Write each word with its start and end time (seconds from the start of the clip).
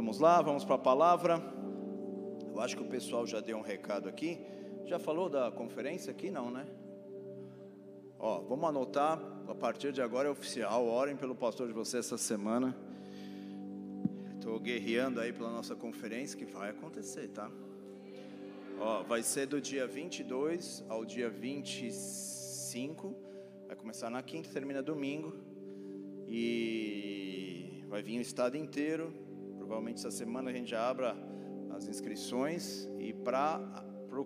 Vamos 0.00 0.18
lá, 0.18 0.40
vamos 0.40 0.64
para 0.64 0.76
a 0.76 0.78
palavra. 0.78 1.42
Eu 2.48 2.58
acho 2.58 2.74
que 2.74 2.82
o 2.82 2.86
pessoal 2.86 3.26
já 3.26 3.38
deu 3.38 3.58
um 3.58 3.60
recado 3.60 4.08
aqui. 4.08 4.40
Já 4.86 4.98
falou 4.98 5.28
da 5.28 5.52
conferência 5.52 6.10
aqui? 6.10 6.30
Não, 6.30 6.50
né? 6.50 6.66
Ó, 8.18 8.40
vamos 8.40 8.66
anotar, 8.66 9.20
a 9.46 9.54
partir 9.54 9.92
de 9.92 10.00
agora 10.00 10.26
é 10.26 10.30
oficial. 10.30 10.86
Orem 10.86 11.18
pelo 11.18 11.34
pastor 11.34 11.66
de 11.68 11.74
você 11.74 11.98
essa 11.98 12.16
semana. 12.16 12.74
Estou 14.36 14.58
guerreando 14.58 15.20
aí 15.20 15.34
pela 15.34 15.50
nossa 15.50 15.76
conferência 15.76 16.34
que 16.38 16.46
vai 16.46 16.70
acontecer, 16.70 17.28
tá? 17.28 17.50
Ó, 18.80 19.02
vai 19.02 19.22
ser 19.22 19.48
do 19.48 19.60
dia 19.60 19.86
22 19.86 20.82
ao 20.88 21.04
dia 21.04 21.28
25. 21.28 23.14
Vai 23.66 23.76
começar 23.76 24.08
na 24.08 24.22
quinta, 24.22 24.48
termina 24.48 24.82
domingo. 24.82 25.34
E 26.26 27.84
vai 27.86 28.02
vir 28.02 28.16
o 28.16 28.22
estado 28.22 28.56
inteiro. 28.56 29.19
Provavelmente 29.70 29.98
essa 29.98 30.10
semana 30.10 30.50
a 30.50 30.52
gente 30.52 30.68
já 30.68 30.90
abra 30.90 31.16
as 31.70 31.86
inscrições. 31.86 32.88
E 32.98 33.12
para 33.12 33.62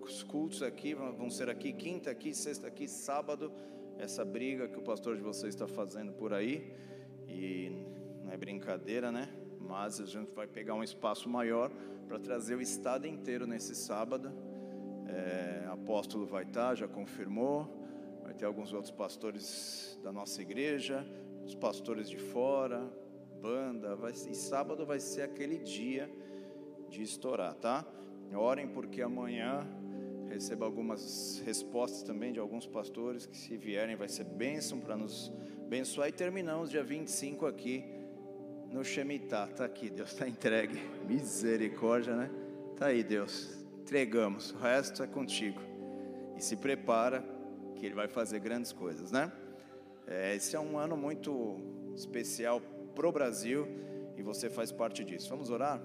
os 0.03 0.23
cultos 0.23 0.63
aqui, 0.63 0.95
vão 0.95 1.29
ser 1.29 1.51
aqui 1.51 1.71
quinta, 1.71 2.09
aqui, 2.09 2.33
sexta, 2.33 2.65
aqui, 2.65 2.87
sábado. 2.87 3.51
Essa 3.99 4.25
briga 4.25 4.67
que 4.67 4.79
o 4.79 4.81
pastor 4.81 5.15
de 5.15 5.21
vocês 5.21 5.53
está 5.53 5.67
fazendo 5.67 6.13
por 6.13 6.33
aí. 6.33 6.73
E 7.27 7.71
não 8.23 8.31
é 8.31 8.37
brincadeira, 8.37 9.11
né? 9.11 9.29
Mas 9.61 10.01
a 10.01 10.05
gente 10.07 10.31
vai 10.33 10.47
pegar 10.47 10.73
um 10.73 10.83
espaço 10.83 11.29
maior 11.29 11.71
para 12.07 12.17
trazer 12.17 12.55
o 12.55 12.61
estado 12.61 13.05
inteiro 13.05 13.45
nesse 13.45 13.75
sábado. 13.75 14.33
É, 15.07 15.67
apóstolo 15.69 16.25
vai 16.25 16.41
estar, 16.41 16.73
já 16.73 16.87
confirmou. 16.87 17.67
Vai 18.23 18.33
ter 18.33 18.45
alguns 18.45 18.73
outros 18.73 18.91
pastores 18.91 19.99
da 20.01 20.11
nossa 20.11 20.41
igreja, 20.41 21.05
os 21.45 21.53
pastores 21.53 22.09
de 22.09 22.17
fora, 22.17 22.91
banda. 23.45 23.95
Vai, 23.95 24.11
e 24.11 24.33
sábado 24.33 24.87
vai 24.87 24.99
ser 24.99 25.21
aquele 25.21 25.59
dia 25.59 26.09
de 26.89 27.03
estourar, 27.03 27.53
tá? 27.53 27.85
Orem 28.33 28.67
porque 28.67 29.03
amanhã 29.03 29.67
receba 30.27 30.65
algumas 30.65 31.43
respostas 31.45 32.01
também 32.01 32.33
de 32.33 32.39
alguns 32.39 32.65
pastores 32.65 33.27
que 33.27 33.37
se 33.37 33.55
vierem 33.55 33.95
vai 33.95 34.09
ser 34.09 34.23
bênção 34.23 34.79
para 34.79 34.97
nos 34.97 35.31
abençoar 35.61 36.09
e 36.09 36.11
terminamos 36.11 36.71
dia 36.71 36.83
25 36.83 37.45
aqui 37.45 37.85
no 38.71 38.83
Shemitah. 38.83 39.47
Tá 39.47 39.65
aqui, 39.65 39.91
Deus 39.91 40.11
está 40.11 40.27
entregue. 40.27 40.81
Misericórdia, 41.07 42.15
né? 42.15 42.31
Tá 42.75 42.87
aí, 42.87 43.03
Deus. 43.03 43.63
Entregamos. 43.79 44.51
O 44.53 44.57
resto 44.57 45.03
é 45.03 45.07
contigo. 45.07 45.61
E 46.35 46.43
se 46.43 46.55
prepara 46.55 47.23
que 47.75 47.85
ele 47.85 47.93
vai 47.93 48.07
fazer 48.07 48.39
grandes 48.39 48.71
coisas, 48.71 49.11
né? 49.11 49.31
É, 50.07 50.35
esse 50.35 50.55
é 50.55 50.59
um 50.59 50.79
ano 50.79 50.97
muito 50.97 51.57
especial 51.95 52.59
pro 52.95 53.11
Brasil 53.11 53.67
e 54.17 54.23
você 54.23 54.49
faz 54.49 54.71
parte 54.71 55.03
disso. 55.03 55.29
Vamos 55.29 55.49
orar? 55.49 55.81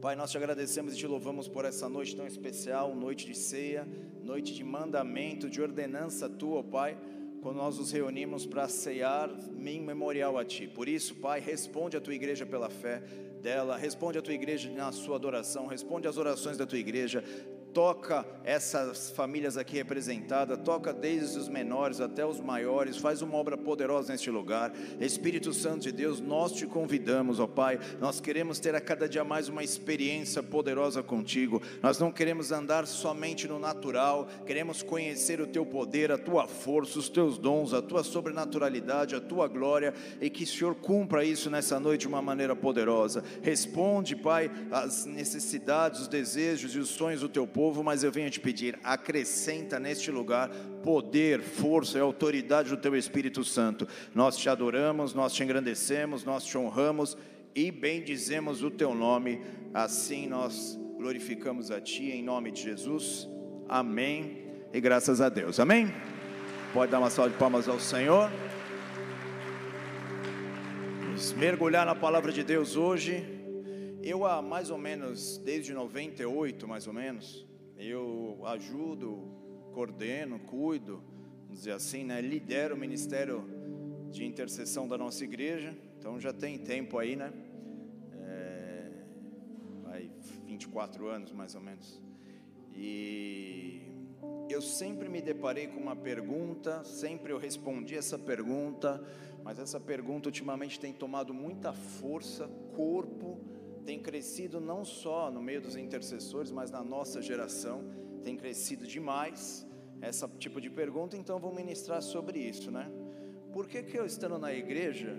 Pai, 0.00 0.14
nós 0.14 0.30
te 0.30 0.36
agradecemos 0.36 0.94
e 0.94 0.96
te 0.96 1.06
louvamos 1.06 1.48
por 1.48 1.64
essa 1.64 1.88
noite 1.88 2.14
tão 2.14 2.26
especial, 2.26 2.94
noite 2.94 3.26
de 3.26 3.36
ceia, 3.36 3.86
noite 4.22 4.54
de 4.54 4.62
mandamento, 4.62 5.48
de 5.48 5.60
ordenança 5.60 6.28
tua, 6.28 6.62
Pai, 6.62 6.96
quando 7.42 7.56
nós 7.56 7.78
nos 7.78 7.90
reunimos 7.90 8.46
para 8.46 8.68
ceiar 8.68 9.30
em 9.58 9.80
memorial 9.80 10.38
a 10.38 10.44
Ti. 10.44 10.68
Por 10.68 10.88
isso, 10.88 11.14
Pai, 11.16 11.40
responde 11.40 11.96
a 11.96 12.00
tua 12.00 12.14
igreja 12.14 12.46
pela 12.46 12.70
fé 12.70 13.02
dela, 13.42 13.76
responde 13.76 14.18
a 14.18 14.22
tua 14.22 14.34
igreja 14.34 14.70
na 14.70 14.92
sua 14.92 15.16
adoração, 15.16 15.66
responde 15.66 16.06
às 16.06 16.16
orações 16.16 16.56
da 16.56 16.66
tua 16.66 16.78
igreja, 16.78 17.24
toca 17.72 18.26
essas 18.44 19.10
famílias 19.10 19.56
aqui 19.56 19.76
representadas, 19.76 20.58
toca 20.64 20.92
desde 20.92 21.38
os 21.38 21.48
menores 21.48 22.00
até 22.00 22.24
os 22.24 22.40
maiores, 22.40 22.96
faz 22.96 23.22
uma 23.22 23.36
obra 23.36 23.56
poderosa 23.56 24.12
neste 24.12 24.30
lugar. 24.30 24.72
Espírito 24.98 25.52
Santo 25.52 25.82
de 25.82 25.92
Deus, 25.92 26.20
nós 26.20 26.52
te 26.52 26.66
convidamos, 26.66 27.38
ó 27.38 27.46
Pai, 27.46 27.78
nós 28.00 28.20
queremos 28.20 28.58
ter 28.58 28.74
a 28.74 28.80
cada 28.80 29.08
dia 29.08 29.22
mais 29.24 29.48
uma 29.48 29.62
experiência 29.62 30.42
poderosa 30.42 31.02
contigo. 31.02 31.62
Nós 31.82 31.98
não 31.98 32.10
queremos 32.10 32.50
andar 32.50 32.86
somente 32.86 33.46
no 33.46 33.58
natural, 33.58 34.28
queremos 34.46 34.82
conhecer 34.82 35.40
o 35.40 35.46
teu 35.46 35.64
poder, 35.64 36.10
a 36.10 36.18
tua 36.18 36.48
força, 36.48 36.98
os 36.98 37.08
teus 37.08 37.38
dons, 37.38 37.72
a 37.72 37.82
tua 37.82 38.02
sobrenaturalidade, 38.02 39.14
a 39.14 39.20
tua 39.20 39.46
glória 39.46 39.94
e 40.20 40.28
que 40.28 40.44
o 40.44 40.46
Senhor 40.46 40.74
cumpra 40.74 41.24
isso 41.24 41.50
nessa 41.50 41.78
noite 41.78 42.00
de 42.02 42.08
uma 42.08 42.22
maneira 42.22 42.56
poderosa. 42.56 43.22
Responde, 43.42 44.16
Pai, 44.16 44.50
as 44.70 45.04
necessidades, 45.04 46.00
os 46.00 46.08
desejos 46.08 46.74
e 46.74 46.78
os 46.78 46.88
sonhos 46.88 47.20
do 47.20 47.28
teu 47.28 47.46
povo 47.46 47.59
povo, 47.60 47.84
mas 47.84 48.02
eu 48.02 48.10
venho 48.10 48.30
te 48.30 48.40
pedir, 48.40 48.78
acrescenta 48.82 49.78
neste 49.78 50.10
lugar 50.10 50.48
poder, 50.82 51.42
força 51.42 51.98
e 51.98 52.00
autoridade 52.00 52.70
do 52.70 52.76
teu 52.78 52.96
Espírito 52.96 53.44
Santo. 53.44 53.86
Nós 54.14 54.38
te 54.38 54.48
adoramos, 54.48 55.12
nós 55.12 55.34
te 55.34 55.44
engrandecemos, 55.44 56.24
nós 56.24 56.42
te 56.42 56.56
honramos 56.56 57.18
e 57.54 57.70
bendizemos 57.70 58.62
o 58.62 58.70
teu 58.70 58.94
nome. 58.94 59.42
Assim 59.74 60.26
nós 60.26 60.80
glorificamos 60.96 61.70
a 61.70 61.82
ti 61.82 62.04
em 62.04 62.22
nome 62.22 62.50
de 62.50 62.62
Jesus. 62.62 63.28
Amém. 63.68 64.38
E 64.72 64.80
graças 64.80 65.20
a 65.20 65.28
Deus. 65.28 65.60
Amém. 65.60 65.92
Pode 66.72 66.90
dar 66.90 66.98
uma 66.98 67.10
salva 67.10 67.30
de 67.30 67.36
palmas 67.36 67.68
ao 67.68 67.78
Senhor. 67.78 68.30
Vamos 71.02 71.30
mergulhar 71.34 71.84
na 71.84 71.94
palavra 71.94 72.32
de 72.32 72.42
Deus 72.42 72.74
hoje. 72.74 73.22
Eu 74.02 74.24
há 74.24 74.40
mais 74.40 74.70
ou 74.70 74.78
menos, 74.78 75.36
desde 75.36 75.74
98 75.74 76.66
mais 76.66 76.86
ou 76.86 76.94
menos, 76.94 77.49
eu 77.86 78.40
ajudo, 78.44 79.26
coordeno, 79.72 80.38
cuido, 80.38 81.02
vamos 81.44 81.58
dizer 81.58 81.72
assim, 81.72 82.04
né? 82.04 82.20
lidero 82.20 82.74
o 82.74 82.78
ministério 82.78 83.44
de 84.10 84.24
intercessão 84.24 84.86
da 84.86 84.98
nossa 84.98 85.24
igreja, 85.24 85.76
então 85.98 86.20
já 86.20 86.32
tem 86.32 86.58
tempo 86.58 86.98
aí, 86.98 87.16
né? 87.16 87.32
É, 88.22 88.90
vai 89.82 90.10
24 90.46 91.08
anos 91.08 91.32
mais 91.32 91.54
ou 91.54 91.60
menos. 91.60 92.00
E 92.74 93.80
eu 94.48 94.60
sempre 94.60 95.08
me 95.08 95.22
deparei 95.22 95.66
com 95.68 95.80
uma 95.80 95.96
pergunta, 95.96 96.84
sempre 96.84 97.32
eu 97.32 97.38
respondi 97.38 97.94
essa 97.94 98.18
pergunta, 98.18 99.02
mas 99.42 99.58
essa 99.58 99.80
pergunta 99.80 100.28
ultimamente 100.28 100.78
tem 100.78 100.92
tomado 100.92 101.32
muita 101.32 101.72
força, 101.72 102.48
corpo, 102.74 103.38
tem 103.84 103.98
crescido 103.98 104.60
não 104.60 104.84
só 104.84 105.30
no 105.30 105.42
meio 105.42 105.60
dos 105.60 105.76
intercessores, 105.76 106.50
mas 106.50 106.70
na 106.70 106.82
nossa 106.82 107.20
geração, 107.20 107.84
tem 108.22 108.36
crescido 108.36 108.86
demais 108.86 109.66
essa 110.00 110.28
tipo 110.28 110.60
de 110.60 110.70
pergunta, 110.70 111.16
então 111.16 111.38
vou 111.38 111.54
ministrar 111.54 112.02
sobre 112.02 112.38
isso, 112.38 112.70
né? 112.70 112.90
Por 113.52 113.66
que 113.66 113.82
que 113.82 113.98
eu 113.98 114.06
estando 114.06 114.38
na 114.38 114.52
igreja, 114.52 115.16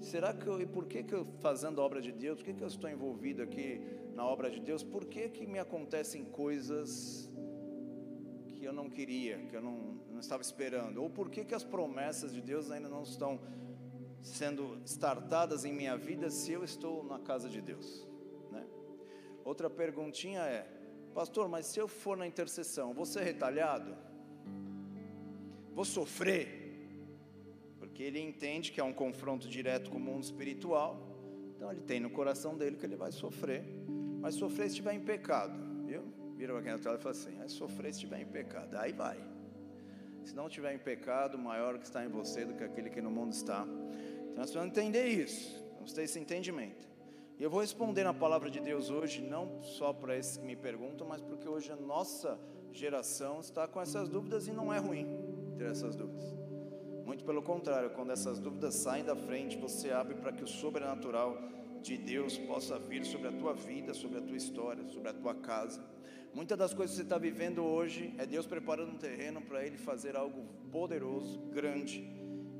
será 0.00 0.32
que 0.32 0.46
eu, 0.46 0.60
e 0.60 0.66
por 0.66 0.86
que 0.86 1.02
que 1.02 1.14
eu 1.14 1.26
fazendo 1.40 1.80
a 1.80 1.84
obra 1.84 2.00
de 2.00 2.12
Deus, 2.12 2.38
por 2.38 2.44
que 2.44 2.54
que 2.54 2.62
eu 2.62 2.68
estou 2.68 2.88
envolvido 2.88 3.42
aqui 3.42 3.80
na 4.14 4.24
obra 4.24 4.50
de 4.50 4.60
Deus, 4.60 4.82
por 4.82 5.04
que 5.04 5.28
que 5.28 5.46
me 5.46 5.58
acontecem 5.58 6.24
coisas 6.24 7.30
que 8.48 8.64
eu 8.64 8.72
não 8.72 8.88
queria, 8.88 9.38
que 9.48 9.56
eu 9.56 9.60
não, 9.60 10.00
não 10.10 10.20
estava 10.20 10.42
esperando, 10.42 11.02
ou 11.02 11.10
por 11.10 11.30
que 11.30 11.44
que 11.44 11.54
as 11.54 11.64
promessas 11.64 12.32
de 12.32 12.40
Deus 12.40 12.70
ainda 12.70 12.88
não 12.88 13.02
estão 13.02 13.40
sendo 14.22 14.80
startadas 14.84 15.64
em 15.64 15.72
minha 15.72 15.96
vida 15.96 16.30
se 16.30 16.52
eu 16.52 16.62
estou 16.64 17.04
na 17.04 17.18
casa 17.18 17.48
de 17.48 17.60
Deus? 17.60 18.06
Né? 18.50 18.64
Outra 19.44 19.68
perguntinha 19.70 20.40
é, 20.40 20.66
pastor, 21.14 21.48
mas 21.48 21.66
se 21.66 21.78
eu 21.78 21.88
for 21.88 22.16
na 22.16 22.26
intercessão, 22.26 22.94
vou 22.94 23.06
ser 23.06 23.22
retalhado? 23.22 23.96
Vou 25.72 25.84
sofrer? 25.84 26.58
Porque 27.78 28.02
ele 28.02 28.20
entende 28.20 28.72
que 28.72 28.80
é 28.80 28.84
um 28.84 28.92
confronto 28.92 29.48
direto 29.48 29.90
com 29.90 29.96
o 29.96 30.00
mundo 30.00 30.24
espiritual, 30.24 31.10
então 31.56 31.70
ele 31.70 31.82
tem 31.82 32.00
no 32.00 32.10
coração 32.10 32.56
dele 32.56 32.76
que 32.76 32.86
ele 32.86 32.96
vai 32.96 33.12
sofrer, 33.12 33.64
mas 34.20 34.34
sofrer 34.34 34.64
se 34.64 34.70
estiver 34.70 34.94
em 34.94 35.00
pecado, 35.00 35.58
viu? 35.84 36.02
Vira 36.36 36.52
para 36.54 36.62
quem 36.62 36.74
está 36.74 36.94
e 36.94 36.98
fala 36.98 37.10
assim: 37.10 37.38
é 37.40 37.48
sofrer 37.48 37.92
se 37.92 37.98
estiver 37.98 38.20
em 38.20 38.26
pecado, 38.26 38.76
aí 38.76 38.92
vai. 38.92 39.18
Se 40.24 40.34
não 40.34 40.46
estiver 40.46 40.74
em 40.74 40.78
pecado, 40.78 41.38
maior 41.38 41.78
que 41.78 41.84
está 41.84 42.04
em 42.04 42.08
você 42.08 42.44
do 42.44 42.54
que 42.54 42.62
aquele 42.62 42.90
que 42.90 43.00
no 43.00 43.10
mundo 43.10 43.32
está. 43.32 43.66
Então 44.30 44.42
nós 44.42 44.50
precisamos 44.50 44.70
entender 44.70 45.06
isso, 45.06 45.62
vamos 45.74 45.92
ter 45.92 46.02
esse 46.02 46.18
entendimento. 46.18 46.88
E 47.38 47.42
eu 47.42 47.50
vou 47.50 47.60
responder 47.60 48.04
na 48.04 48.12
palavra 48.12 48.50
de 48.50 48.60
Deus 48.60 48.90
hoje, 48.90 49.22
não 49.22 49.62
só 49.62 49.92
para 49.92 50.16
esses 50.16 50.36
que 50.36 50.44
me 50.44 50.54
perguntam, 50.54 51.06
mas 51.06 51.22
porque 51.22 51.48
hoje 51.48 51.72
a 51.72 51.76
nossa 51.76 52.38
geração 52.72 53.40
está 53.40 53.66
com 53.66 53.80
essas 53.80 54.08
dúvidas 54.08 54.46
e 54.46 54.52
não 54.52 54.72
é 54.72 54.78
ruim 54.78 55.06
ter 55.56 55.64
essas 55.70 55.96
dúvidas. 55.96 56.34
Muito 57.04 57.24
pelo 57.24 57.42
contrário, 57.42 57.90
quando 57.90 58.12
essas 58.12 58.38
dúvidas 58.38 58.74
saem 58.74 59.04
da 59.04 59.16
frente, 59.16 59.56
você 59.56 59.90
abre 59.90 60.14
para 60.14 60.32
que 60.32 60.44
o 60.44 60.46
sobrenatural 60.46 61.36
de 61.82 61.96
Deus 61.96 62.36
possa 62.36 62.78
vir 62.78 63.04
sobre 63.04 63.28
a 63.28 63.32
tua 63.32 63.54
vida, 63.54 63.94
sobre 63.94 64.18
a 64.18 64.20
tua 64.20 64.36
história, 64.36 64.86
sobre 64.88 65.08
a 65.08 65.14
tua 65.14 65.34
casa. 65.34 65.82
Muitas 66.34 66.56
das 66.58 66.74
coisas 66.74 66.94
que 66.94 66.98
você 66.98 67.06
está 67.06 67.18
vivendo 67.18 67.64
hoje 67.64 68.14
é 68.18 68.26
Deus 68.26 68.46
preparando 68.46 68.92
um 68.92 68.98
terreno 68.98 69.40
para 69.40 69.66
Ele 69.66 69.78
fazer 69.78 70.14
algo 70.14 70.44
poderoso, 70.70 71.40
grande 71.52 72.06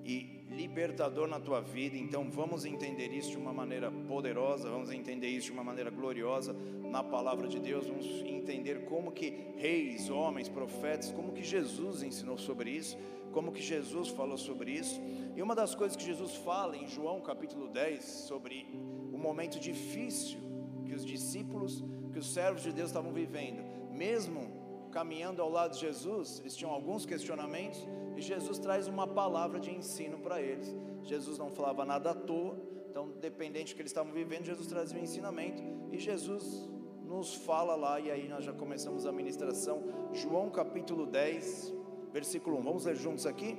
e 0.05 0.40
libertador 0.50 1.29
na 1.29 1.38
tua 1.38 1.61
vida. 1.61 1.97
Então 1.97 2.29
vamos 2.31 2.64
entender 2.64 3.08
isso 3.08 3.31
de 3.31 3.37
uma 3.37 3.52
maneira 3.52 3.91
poderosa, 3.91 4.69
vamos 4.69 4.91
entender 4.91 5.29
isso 5.29 5.47
de 5.47 5.52
uma 5.52 5.64
maneira 5.64 5.91
gloriosa 5.91 6.55
na 6.91 7.02
palavra 7.02 7.47
de 7.47 7.58
Deus, 7.61 7.87
vamos 7.87 8.06
entender 8.26 8.85
como 8.85 9.12
que 9.12 9.52
reis, 9.56 10.11
homens, 10.11 10.49
profetas, 10.49 11.12
como 11.12 11.32
que 11.32 11.43
Jesus 11.43 12.02
ensinou 12.02 12.37
sobre 12.37 12.70
isso, 12.70 12.99
como 13.32 13.52
que 13.52 13.62
Jesus 13.62 14.08
falou 14.08 14.37
sobre 14.37 14.73
isso. 14.73 15.00
E 15.37 15.41
uma 15.41 15.55
das 15.55 15.75
coisas 15.75 15.97
que 15.97 16.05
Jesus 16.05 16.35
fala 16.37 16.76
em 16.76 16.88
João 16.88 17.20
capítulo 17.20 17.69
10 17.69 18.03
sobre 18.03 18.67
o 19.12 19.19
momento 19.19 19.61
difícil 19.61 20.41
que 20.85 20.94
os 20.94 21.05
discípulos, 21.06 21.85
que 22.12 22.19
os 22.19 22.32
servos 22.32 22.62
de 22.62 22.73
Deus 22.73 22.88
estavam 22.88 23.12
vivendo, 23.12 23.62
mesmo 23.93 24.61
caminhando 24.91 25.41
ao 25.41 25.49
lado 25.49 25.75
de 25.75 25.81
Jesus, 25.81 26.41
eles 26.41 26.56
tinham 26.56 26.73
alguns 26.73 27.06
questionamentos 27.06 27.87
e 28.20 28.22
Jesus 28.22 28.58
traz 28.58 28.87
uma 28.87 29.06
palavra 29.06 29.58
de 29.58 29.75
ensino 29.75 30.19
para 30.19 30.43
eles. 30.43 30.76
Jesus 31.02 31.38
não 31.38 31.50
falava 31.50 31.87
nada 31.87 32.11
à 32.11 32.14
toa, 32.14 32.55
então, 32.90 33.08
dependente 33.19 33.72
do 33.72 33.76
que 33.76 33.82
eles 33.82 33.90
estavam 33.90 34.12
vivendo, 34.12 34.44
Jesus 34.44 34.67
trazia 34.67 35.00
um 35.00 35.02
ensinamento 35.02 35.62
e 35.90 35.99
Jesus 35.99 36.69
nos 37.02 37.34
fala 37.34 37.75
lá, 37.75 37.99
e 37.99 38.11
aí 38.11 38.28
nós 38.28 38.44
já 38.44 38.52
começamos 38.52 39.06
a 39.06 39.11
ministração, 39.11 39.82
João 40.12 40.50
capítulo 40.50 41.06
10, 41.06 41.75
versículo 42.12 42.58
1. 42.58 42.62
Vamos 42.62 42.84
ler 42.84 42.94
juntos 42.94 43.25
aqui? 43.25 43.56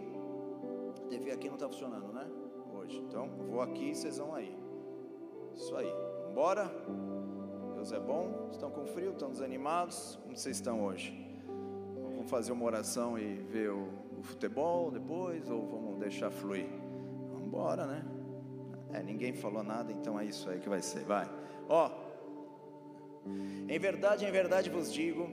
A 0.95 1.07
TV 1.07 1.31
aqui 1.31 1.47
não 1.47 1.55
está 1.55 1.67
funcionando, 1.67 2.13
né? 2.13 2.29
Hoje. 2.75 2.99
Então, 2.99 3.29
vou 3.49 3.61
aqui 3.61 3.89
e 3.89 3.95
vocês 3.95 4.19
vão 4.19 4.35
aí. 4.35 4.55
Isso 5.55 5.75
aí. 5.75 5.91
Vambora? 6.27 6.71
Deus 7.73 7.91
é 7.91 7.99
bom. 7.99 8.49
Estão 8.51 8.69
com 8.69 8.85
frio? 8.85 9.11
Estão 9.11 9.31
desanimados? 9.31 10.19
Como 10.21 10.37
vocês 10.37 10.57
estão 10.57 10.83
hoje? 10.83 11.19
Vamos 12.15 12.29
fazer 12.29 12.51
uma 12.51 12.65
oração 12.65 13.17
e 13.17 13.33
ver 13.35 13.71
o, 13.71 13.89
futebol 14.23 14.91
depois? 14.91 15.50
Ou 15.50 15.68
vamos 15.68 16.00
deixar 16.00 16.31
fluir? 16.31 16.68
Vamos 17.31 17.47
embora, 17.47 17.85
né? 17.85 18.06
É, 18.94 19.01
ninguém 19.01 19.33
falou 19.33 19.63
nada, 19.63 19.91
então 19.91 20.19
é 20.19 20.25
isso 20.25 20.50
aí 20.50 20.59
que 20.59 20.69
vai 20.69 20.81
ser. 20.81 21.03
Vai. 21.03 21.29
Ó. 21.69 21.89
Em 23.68 23.79
verdade, 23.79 24.25
em 24.25 24.31
verdade 24.31 24.69
vos 24.69 24.91
digo: 24.91 25.29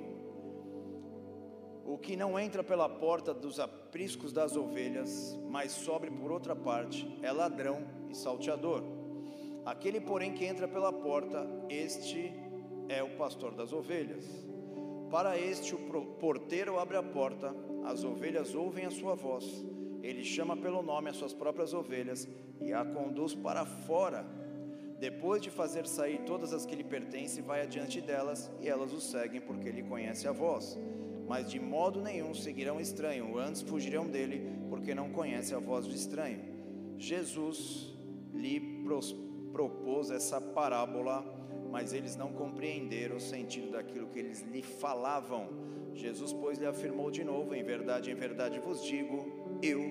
o 1.85 1.96
que 1.96 2.17
não 2.17 2.38
entra 2.38 2.62
pela 2.62 2.88
porta 2.88 3.32
dos 3.32 3.58
apriscos 3.58 4.32
das 4.32 4.55
ovelhas, 4.56 5.38
mas 5.49 5.73
sobe 5.73 6.11
por 6.11 6.31
outra 6.31 6.55
parte, 6.55 7.19
é 7.23 7.32
ladrão 7.32 7.82
e 8.11 8.14
salteador. 8.14 8.82
Aquele, 9.64 10.00
porém, 10.00 10.32
que 10.35 10.44
entra 10.44 10.69
pela 10.69 10.93
porta, 10.93 11.46
este 11.69 12.32
é 12.88 13.02
o 13.02 13.17
pastor 13.17 13.55
das 13.55 13.73
ovelhas. 13.73 14.25
Para 15.11 15.38
este, 15.38 15.75
o 15.75 15.79
porteiro 16.20 16.79
abre 16.79 16.99
a 16.99 17.02
porta, 17.02 17.55
as 17.88 18.05
ovelhas 18.05 18.55
ouvem 18.55 18.85
a 18.85 18.90
sua 18.90 19.14
voz. 19.14 19.64
Ele 20.02 20.23
chama 20.23 20.55
pelo 20.56 20.82
nome 20.82 21.08
as 21.08 21.17
suas 21.17 21.32
próprias 21.32 21.73
ovelhas 21.73 22.29
e 22.61 22.70
a 22.73 22.85
conduz 22.85 23.35
para 23.35 23.64
fora. 23.64 24.26
Depois 25.00 25.40
de 25.40 25.49
fazer 25.49 25.87
sair 25.87 26.19
todas 26.26 26.52
as 26.52 26.67
que 26.67 26.76
lhe 26.76 26.85
pertencem, 26.85 27.43
vai 27.43 27.62
adiante 27.62 28.00
delas 28.00 28.50
e 28.61 28.69
elas 28.69 28.93
o 28.93 29.00
seguem, 29.00 29.40
porque 29.40 29.69
ele 29.69 29.82
conhece 29.82 30.29
a 30.29 30.32
voz. 30.32 30.79
Mas 31.26 31.50
de 31.50 31.58
modo 31.58 32.02
nenhum 32.02 32.35
seguirão 32.35 32.79
estranho, 32.79 33.38
antes 33.38 33.62
fugirão 33.62 34.06
dele, 34.06 34.50
porque 34.69 34.94
não 34.94 35.11
conhece 35.11 35.55
a 35.55 35.58
voz 35.58 35.87
do 35.87 35.94
estranho. 35.94 36.40
Jesus 36.99 37.96
lhe 38.35 38.85
propôs 39.50 40.11
essa 40.11 40.40
parábola, 40.40 41.25
mas 41.70 41.94
eles 41.94 42.17
não 42.17 42.32
compreenderam 42.32 43.17
o 43.17 43.20
sentido 43.20 43.73
daquilo 43.73 44.08
que 44.08 44.19
eles 44.19 44.43
lhe 44.43 44.62
falavam. 44.62 45.49
Jesus, 45.99 46.33
pois, 46.33 46.59
lhe 46.59 46.67
afirmou 46.67 47.11
de 47.11 47.25
novo: 47.25 47.55
Em 47.55 47.62
verdade, 47.62 48.11
em 48.11 48.15
verdade 48.15 48.59
vos 48.61 48.83
digo, 48.85 49.59
eu 49.62 49.83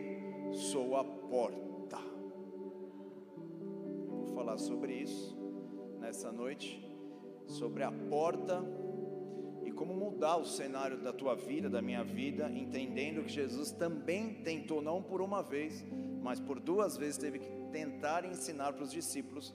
sou 0.53 0.95
a 0.95 1.03
porta. 1.03 1.97
Vou 4.07 4.27
falar 4.27 4.57
sobre 4.57 4.93
isso 4.93 5.37
nessa 5.99 6.31
noite, 6.31 6.83
sobre 7.45 7.83
a 7.83 7.91
porta 7.91 8.63
e 9.65 9.71
como 9.71 9.93
mudar 9.93 10.37
o 10.37 10.45
cenário 10.45 10.97
da 10.97 11.11
tua 11.11 11.35
vida, 11.35 11.69
da 11.69 11.81
minha 11.81 12.03
vida, 12.03 12.49
entendendo 12.49 13.23
que 13.23 13.31
Jesus 13.31 13.71
também 13.71 14.35
tentou, 14.35 14.81
não 14.81 15.03
por 15.03 15.21
uma 15.21 15.43
vez, 15.43 15.85
mas 16.21 16.39
por 16.39 16.59
duas 16.59 16.95
vezes 16.95 17.17
teve 17.17 17.39
que 17.39 17.49
tentar 17.71 18.23
ensinar 18.23 18.71
para 18.71 18.83
os 18.83 18.91
discípulos, 18.91 19.53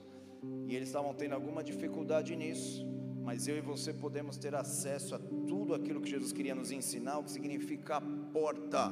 e 0.67 0.75
eles 0.75 0.89
estavam 0.89 1.13
tendo 1.15 1.33
alguma 1.33 1.63
dificuldade 1.63 2.35
nisso, 2.35 2.85
mas 3.23 3.47
eu 3.47 3.57
e 3.57 3.61
você 3.61 3.93
podemos 3.93 4.37
ter 4.37 4.53
acesso 4.53 5.15
a 5.15 5.19
tudo 5.19 5.73
aquilo 5.73 6.01
que 6.01 6.09
Jesus 6.09 6.33
queria 6.33 6.53
nos 6.53 6.71
ensinar, 6.71 7.17
o 7.17 7.23
que 7.23 7.31
significa 7.31 8.01
porta. 8.33 8.91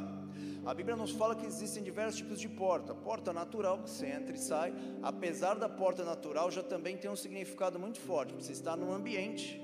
A 0.65 0.73
Bíblia 0.73 0.95
nos 0.95 1.11
fala 1.11 1.35
que 1.35 1.45
existem 1.45 1.83
diversos 1.83 2.17
tipos 2.17 2.39
de 2.39 2.47
porta. 2.47 2.95
Porta 2.95 3.33
natural, 3.33 3.83
que 3.83 3.89
você 3.89 4.07
entra 4.07 4.35
e 4.35 4.39
sai. 4.39 4.73
Apesar 5.01 5.55
da 5.55 5.67
porta 5.67 6.05
natural, 6.05 6.49
já 6.49 6.63
também 6.63 6.95
tem 6.95 7.11
um 7.11 7.15
significado 7.15 7.77
muito 7.77 7.99
forte. 7.99 8.33
Você 8.33 8.51
está 8.53 8.77
num 8.77 8.93
ambiente 8.93 9.61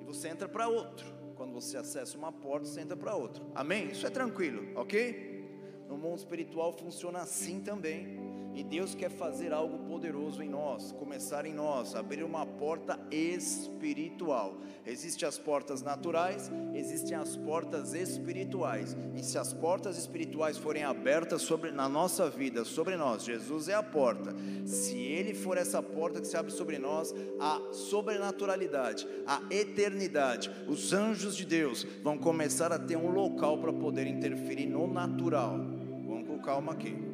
e 0.00 0.04
você 0.04 0.28
entra 0.28 0.48
para 0.48 0.68
outro. 0.68 1.06
Quando 1.36 1.52
você 1.52 1.76
acessa 1.76 2.16
uma 2.16 2.32
porta, 2.32 2.66
você 2.66 2.80
entra 2.80 2.96
para 2.96 3.14
outro. 3.14 3.44
Amém? 3.54 3.90
Isso 3.90 4.06
é 4.06 4.10
tranquilo, 4.10 4.78
ok? 4.78 5.84
No 5.88 5.98
mundo 5.98 6.18
espiritual 6.18 6.72
funciona 6.72 7.20
assim 7.20 7.60
também. 7.60 8.27
E 8.58 8.64
Deus 8.64 8.92
quer 8.92 9.08
fazer 9.08 9.52
algo 9.52 9.78
poderoso 9.86 10.42
em 10.42 10.48
nós, 10.48 10.90
começar 10.90 11.46
em 11.46 11.54
nós, 11.54 11.94
abrir 11.94 12.24
uma 12.24 12.44
porta 12.44 12.98
espiritual. 13.08 14.56
Existem 14.84 15.28
as 15.28 15.38
portas 15.38 15.80
naturais, 15.80 16.50
existem 16.74 17.16
as 17.16 17.36
portas 17.36 17.94
espirituais. 17.94 18.96
E 19.14 19.22
se 19.22 19.38
as 19.38 19.52
portas 19.52 19.96
espirituais 19.96 20.58
forem 20.58 20.82
abertas 20.82 21.42
sobre 21.42 21.70
na 21.70 21.88
nossa 21.88 22.28
vida, 22.28 22.64
sobre 22.64 22.96
nós, 22.96 23.22
Jesus 23.22 23.68
é 23.68 23.74
a 23.74 23.82
porta. 23.82 24.34
Se 24.66 24.96
ele 24.96 25.34
for 25.34 25.56
essa 25.56 25.80
porta 25.80 26.20
que 26.20 26.26
se 26.26 26.36
abre 26.36 26.50
sobre 26.50 26.80
nós, 26.80 27.14
a 27.38 27.62
sobrenaturalidade, 27.70 29.06
a 29.24 29.40
eternidade, 29.54 30.50
os 30.66 30.92
anjos 30.92 31.36
de 31.36 31.46
Deus 31.46 31.86
vão 32.02 32.18
começar 32.18 32.72
a 32.72 32.78
ter 32.80 32.96
um 32.96 33.12
local 33.12 33.58
para 33.58 33.72
poder 33.72 34.08
interferir 34.08 34.66
no 34.66 34.92
natural. 34.92 35.58
Vamos 36.04 36.26
com 36.26 36.40
calma 36.40 36.72
aqui. 36.72 37.07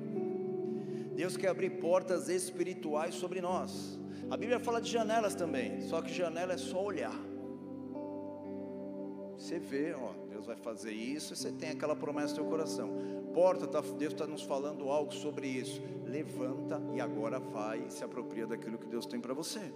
Deus 1.14 1.36
quer 1.36 1.48
abrir 1.48 1.70
portas 1.80 2.28
espirituais 2.28 3.14
sobre 3.14 3.40
nós. 3.40 3.98
A 4.30 4.36
Bíblia 4.36 4.58
fala 4.58 4.80
de 4.80 4.90
janelas 4.90 5.34
também, 5.34 5.80
só 5.82 6.02
que 6.02 6.12
janela 6.12 6.54
é 6.54 6.56
só 6.56 6.82
olhar. 6.82 7.14
Você 9.36 9.58
vê, 9.58 9.94
ó, 9.94 10.12
Deus 10.28 10.46
vai 10.46 10.56
fazer 10.56 10.92
isso 10.92 11.32
e 11.34 11.36
você 11.36 11.52
tem 11.52 11.70
aquela 11.70 11.94
promessa 11.94 12.28
no 12.28 12.34
seu 12.36 12.44
coração. 12.44 12.90
Porta, 13.34 13.66
tá, 13.66 13.80
Deus 13.80 14.12
está 14.12 14.26
nos 14.26 14.42
falando 14.42 14.88
algo 14.90 15.12
sobre 15.12 15.46
isso. 15.46 15.82
Levanta 16.04 16.80
e 16.94 17.00
agora 17.00 17.38
vai 17.38 17.84
e 17.86 17.90
se 17.90 18.04
apropria 18.04 18.46
daquilo 18.46 18.78
que 18.78 18.86
Deus 18.86 19.06
tem 19.06 19.20
para 19.20 19.34
você 19.34 19.72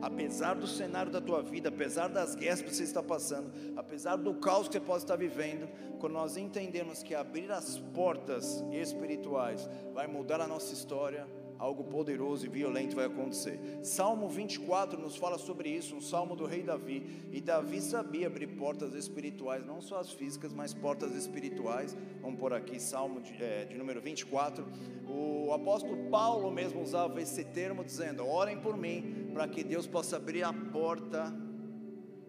apesar 0.00 0.54
do 0.54 0.66
cenário 0.66 1.10
da 1.10 1.20
tua 1.20 1.42
vida, 1.42 1.68
apesar 1.68 2.08
das 2.08 2.34
guerras 2.34 2.62
que 2.62 2.74
você 2.74 2.82
está 2.84 3.02
passando, 3.02 3.50
apesar 3.76 4.16
do 4.16 4.34
caos 4.34 4.68
que 4.68 4.74
você 4.74 4.80
pode 4.80 5.04
estar 5.04 5.16
vivendo, 5.16 5.68
quando 5.98 6.14
nós 6.14 6.36
entendemos 6.36 7.02
que 7.02 7.14
abrir 7.14 7.50
as 7.50 7.78
portas 7.78 8.64
espirituais 8.72 9.68
vai 9.92 10.06
mudar 10.06 10.40
a 10.40 10.46
nossa 10.46 10.72
história, 10.72 11.26
algo 11.62 11.84
poderoso 11.84 12.44
e 12.44 12.48
violento 12.48 12.96
vai 12.96 13.04
acontecer. 13.04 13.56
Salmo 13.84 14.28
24 14.28 15.00
nos 15.00 15.16
fala 15.16 15.38
sobre 15.38 15.68
isso, 15.68 15.94
um 15.94 16.00
salmo 16.00 16.34
do 16.34 16.44
rei 16.44 16.64
Davi. 16.64 17.06
E 17.30 17.40
Davi 17.40 17.80
sabia 17.80 18.26
abrir 18.26 18.48
portas 18.48 18.94
espirituais, 18.94 19.64
não 19.64 19.80
só 19.80 20.00
as 20.00 20.10
físicas, 20.10 20.52
mas 20.52 20.74
portas 20.74 21.14
espirituais. 21.14 21.96
Vamos 22.20 22.40
por 22.40 22.52
aqui, 22.52 22.80
Salmo 22.80 23.20
de, 23.20 23.40
é, 23.40 23.64
de 23.64 23.78
número 23.78 24.00
24. 24.00 24.66
O 25.08 25.52
apóstolo 25.52 26.10
Paulo 26.10 26.50
mesmo 26.50 26.82
usava 26.82 27.22
esse 27.22 27.44
termo, 27.44 27.84
dizendo: 27.84 28.26
Orem 28.26 28.58
por 28.58 28.76
mim, 28.76 29.30
para 29.32 29.46
que 29.46 29.62
Deus 29.62 29.86
possa 29.86 30.16
abrir 30.16 30.42
a 30.42 30.52
porta 30.52 31.32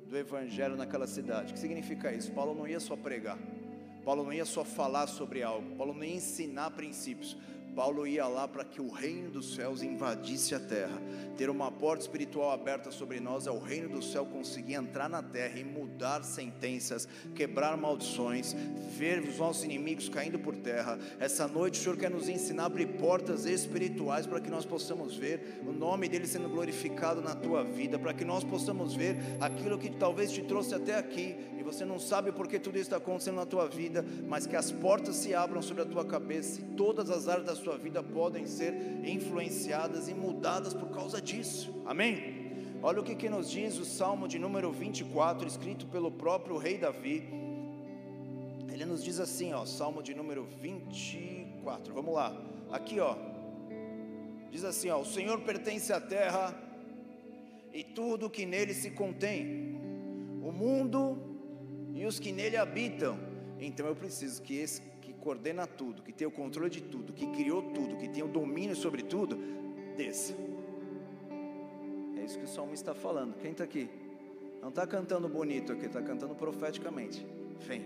do 0.07 0.15
evangelho 0.15 0.75
naquela 0.75 1.07
cidade. 1.07 1.49
O 1.49 1.53
que 1.55 1.59
significa 1.59 2.13
isso? 2.13 2.31
Paulo 2.33 2.53
não 2.53 2.67
ia 2.67 2.79
só 2.79 2.95
pregar. 2.95 3.39
Paulo 4.05 4.23
não 4.23 4.33
ia 4.33 4.45
só 4.45 4.63
falar 4.63 5.07
sobre 5.07 5.41
algo, 5.41 5.75
Paulo 5.75 5.93
não 5.93 6.03
ia 6.03 6.15
ensinar 6.15 6.71
princípios, 6.71 7.37
Paulo 7.75 8.05
ia 8.05 8.27
lá 8.27 8.47
para 8.47 8.63
que 8.63 8.81
o 8.81 8.89
reino 8.89 9.31
dos 9.31 9.55
céus 9.55 9.81
invadisse 9.81 10.53
a 10.53 10.59
terra. 10.59 11.01
Ter 11.37 11.49
uma 11.49 11.71
porta 11.71 12.03
espiritual 12.03 12.51
aberta 12.51 12.91
sobre 12.91 13.19
nós 13.19 13.47
é 13.47 13.51
o 13.51 13.59
reino 13.59 13.89
do 13.89 14.01
céu 14.01 14.25
conseguir 14.25 14.75
entrar 14.75 15.09
na 15.09 15.23
terra 15.23 15.59
e 15.59 15.63
mudar 15.63 16.23
sentenças, 16.23 17.07
quebrar 17.35 17.75
maldições, 17.75 18.55
ver 18.97 19.19
os 19.21 19.37
nossos 19.37 19.63
inimigos 19.63 20.07
caindo 20.09 20.37
por 20.37 20.55
terra. 20.55 20.99
Essa 21.19 21.47
noite 21.47 21.79
o 21.79 21.83
Senhor 21.83 21.97
quer 21.97 22.11
nos 22.11 22.29
ensinar 22.29 22.63
a 22.63 22.65
abrir 22.67 22.87
portas 22.99 23.45
espirituais 23.45 24.27
para 24.27 24.39
que 24.39 24.49
nós 24.49 24.65
possamos 24.65 25.15
ver 25.15 25.61
o 25.65 25.71
nome 25.71 26.07
dele 26.07 26.27
sendo 26.27 26.49
glorificado 26.49 27.21
na 27.21 27.35
tua 27.35 27.63
vida, 27.63 27.97
para 27.97 28.13
que 28.13 28.23
nós 28.23 28.43
possamos 28.43 28.93
ver 28.93 29.17
aquilo 29.39 29.77
que 29.77 29.89
talvez 29.89 30.31
te 30.31 30.43
trouxe 30.43 30.75
até 30.75 30.95
aqui 30.95 31.35
você 31.63 31.85
não 31.85 31.97
sabe 31.97 32.31
por 32.31 32.47
que 32.47 32.59
tudo 32.59 32.75
isso 32.75 32.83
está 32.85 32.97
acontecendo 32.97 33.35
na 33.35 33.45
tua 33.45 33.67
vida, 33.67 34.05
mas 34.27 34.45
que 34.45 34.55
as 34.55 34.71
portas 34.71 35.15
se 35.15 35.33
abram 35.33 35.61
sobre 35.61 35.83
a 35.83 35.85
tua 35.85 36.05
cabeça 36.05 36.61
e 36.61 36.63
todas 36.75 37.09
as 37.09 37.27
áreas 37.27 37.45
da 37.45 37.55
sua 37.55 37.77
vida 37.77 38.03
podem 38.03 38.45
ser 38.45 38.73
influenciadas 39.03 40.07
e 40.07 40.13
mudadas 40.13 40.73
por 40.73 40.89
causa 40.89 41.21
disso. 41.21 41.73
Amém? 41.85 42.43
Olha 42.81 42.99
o 42.99 43.03
que, 43.03 43.15
que 43.15 43.29
nos 43.29 43.49
diz 43.49 43.77
o 43.79 43.85
Salmo 43.85 44.27
de 44.27 44.37
número 44.37 44.71
24, 44.71 45.47
escrito 45.47 45.87
pelo 45.87 46.11
próprio 46.11 46.57
rei 46.57 46.77
Davi. 46.77 47.23
Ele 48.71 48.85
nos 48.85 49.03
diz 49.03 49.19
assim, 49.19 49.53
ó, 49.53 49.65
Salmo 49.65 50.03
de 50.03 50.13
número 50.13 50.43
24. 50.61 51.93
Vamos 51.93 52.13
lá. 52.13 52.35
Aqui, 52.71 52.99
ó. 52.99 53.15
Diz 54.51 54.63
assim, 54.63 54.89
ó: 54.89 54.99
O 54.99 55.05
Senhor 55.05 55.41
pertence 55.41 55.93
à 55.93 56.01
terra 56.01 56.53
e 57.73 57.83
tudo 57.83 58.29
que 58.29 58.45
nele 58.45 58.73
se 58.73 58.91
contém. 58.91 59.75
O 60.43 60.51
mundo 60.51 61.32
e 61.93 62.05
os 62.05 62.19
que 62.19 62.31
nele 62.31 62.57
habitam. 62.57 63.17
Então 63.59 63.85
eu 63.85 63.95
preciso 63.95 64.41
que 64.41 64.55
esse 64.55 64.81
coordena 65.23 65.65
tudo, 65.65 66.03
que 66.03 66.11
tem 66.11 66.27
o 66.27 66.31
controle 66.31 66.69
de 66.69 66.81
tudo, 66.81 67.13
que 67.13 67.25
criou 67.27 67.61
tudo, 67.61 67.95
que 67.95 68.09
tem 68.09 68.21
o 68.21 68.27
domínio 68.27 68.75
sobre 68.75 69.01
tudo, 69.03 69.39
desça. 69.95 70.35
É 72.17 72.25
isso 72.25 72.37
que 72.37 72.43
o 72.43 72.47
salmista 72.47 72.91
está 72.91 73.01
falando. 73.01 73.35
Quem 73.37 73.51
está 73.51 73.63
aqui? 73.63 73.89
Não 74.61 74.67
está 74.67 74.85
cantando 74.85 75.29
bonito 75.29 75.71
aqui, 75.71 75.85
está 75.85 76.01
cantando 76.01 76.35
profeticamente. 76.35 77.25
Vem. 77.61 77.83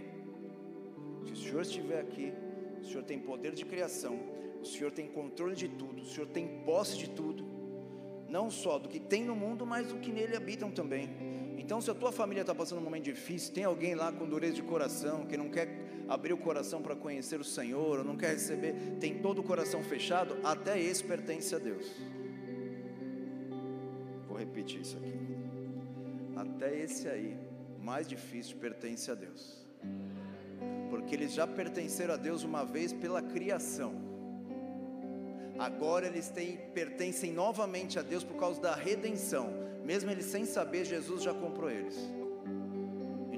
Se 1.25 1.31
o 1.31 1.35
Senhor 1.35 1.61
estiver 1.61 1.99
aqui, 1.99 2.33
o 2.81 2.85
Senhor 2.85 3.03
tem 3.03 3.19
poder 3.19 3.53
de 3.53 3.65
criação, 3.65 4.19
o 4.59 4.65
Senhor 4.65 4.91
tem 4.91 5.05
controle 5.07 5.55
de 5.55 5.67
tudo, 5.67 6.01
o 6.01 6.05
Senhor 6.05 6.27
tem 6.27 6.47
posse 6.65 6.97
de 6.97 7.09
tudo, 7.09 7.45
não 8.27 8.49
só 8.49 8.79
do 8.79 8.89
que 8.89 8.99
tem 8.99 9.23
no 9.23 9.35
mundo, 9.35 9.63
mas 9.63 9.89
do 9.89 9.99
que 9.99 10.11
nele 10.11 10.35
habitam 10.35 10.71
também. 10.71 11.07
Então, 11.57 11.81
se 11.81 11.89
a 11.89 11.95
tua 11.95 12.11
família 12.11 12.41
está 12.41 12.53
passando 12.53 12.79
um 12.79 12.83
momento 12.83 13.05
difícil, 13.05 13.53
tem 13.53 13.63
alguém 13.63 13.95
lá 13.95 14.11
com 14.11 14.29
dureza 14.29 14.53
de 14.53 14.61
coração, 14.61 15.25
que 15.25 15.35
não 15.35 15.49
quer 15.49 15.67
abrir 16.07 16.31
o 16.31 16.37
coração 16.37 16.81
para 16.81 16.95
conhecer 16.95 17.39
o 17.39 17.43
Senhor, 17.43 17.99
ou 17.99 18.05
não 18.05 18.15
quer 18.15 18.29
receber, 18.29 18.73
tem 18.99 19.19
todo 19.19 19.39
o 19.39 19.43
coração 19.43 19.83
fechado, 19.83 20.37
até 20.43 20.79
esse 20.79 21.03
pertence 21.03 21.53
a 21.55 21.59
Deus. 21.59 21.91
Vou 24.27 24.37
repetir 24.37 24.81
isso 24.81 24.95
aqui. 24.97 25.17
Até 26.35 26.77
esse 26.79 27.07
aí, 27.09 27.35
mais 27.81 28.07
difícil, 28.07 28.57
pertence 28.57 29.09
a 29.09 29.15
Deus. 29.15 29.65
Porque 30.91 31.15
eles 31.15 31.33
já 31.33 31.47
pertenceram 31.47 32.13
a 32.13 32.17
Deus 32.17 32.43
uma 32.43 32.63
vez 32.63 32.93
pela 32.93 33.21
criação. 33.21 33.95
Agora 35.57 36.05
eles 36.05 36.29
têm, 36.29 36.57
pertencem 36.73 37.33
novamente 37.33 37.97
a 37.97 38.03
Deus 38.03 38.23
por 38.23 38.37
causa 38.37 38.61
da 38.61 38.75
redenção. 38.75 39.51
Mesmo 39.89 40.11
eles 40.11 40.25
sem 40.25 40.45
saber, 40.45 40.85
Jesus 40.85 41.23
já 41.23 41.33
comprou 41.33 41.71
eles 41.71 41.97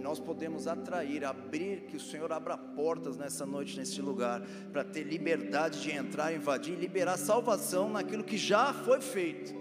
nós 0.10 0.20
podemos 0.20 0.66
atrair, 0.66 1.24
abrir, 1.24 1.82
que 1.82 1.96
o 1.96 2.00
Senhor 2.00 2.32
abra 2.32 2.58
portas 2.58 3.16
nessa 3.16 3.46
noite, 3.46 3.78
nesse 3.78 4.02
lugar, 4.02 4.42
para 4.74 4.84
ter 4.84 5.04
liberdade 5.04 5.84
de 5.84 5.92
entrar, 5.92 6.34
invadir 6.34 6.74
e 6.74 6.78
liberar 6.78 7.16
salvação 7.16 7.88
naquilo 7.92 8.24
que 8.24 8.36
já 8.36 8.74
foi 8.74 9.02
feito. 9.02 9.54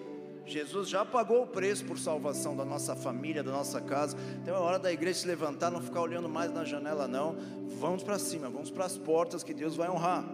Jesus 0.46 0.88
já 0.88 1.04
pagou 1.04 1.42
o 1.42 1.46
preço 1.46 1.84
por 1.84 1.98
salvação 1.98 2.56
da 2.56 2.64
nossa 2.64 2.96
família, 2.96 3.42
da 3.42 3.52
nossa 3.52 3.78
casa. 3.78 4.16
Então 4.40 4.56
é 4.56 4.58
hora 4.58 4.78
da 4.78 4.90
igreja 4.90 5.18
se 5.18 5.26
levantar, 5.26 5.70
não 5.70 5.82
ficar 5.82 6.00
olhando 6.00 6.30
mais 6.30 6.50
na 6.50 6.64
janela, 6.64 7.06
não. 7.06 7.36
Vamos 7.78 8.02
para 8.02 8.18
cima, 8.18 8.48
vamos 8.48 8.70
para 8.70 8.86
as 8.86 8.96
portas 8.96 9.44
que 9.44 9.52
Deus 9.52 9.76
vai 9.76 9.90
honrar. 9.90 10.24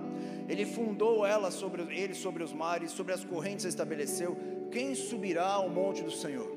Ele 0.49 0.67
fundou 0.67 1.25
ela 1.25 1.51
sobre 1.51 1.83
ele 1.95 2.15
sobre 2.15 2.43
os 2.43 2.53
mares, 2.53 2.91
sobre 2.91 3.13
as 3.13 3.25
correntes 3.25 3.65
estabeleceu. 3.65 4.37
Quem 4.71 4.95
subirá 4.95 5.47
ao 5.47 5.69
monte 5.69 6.03
do 6.03 6.11
Senhor? 6.11 6.51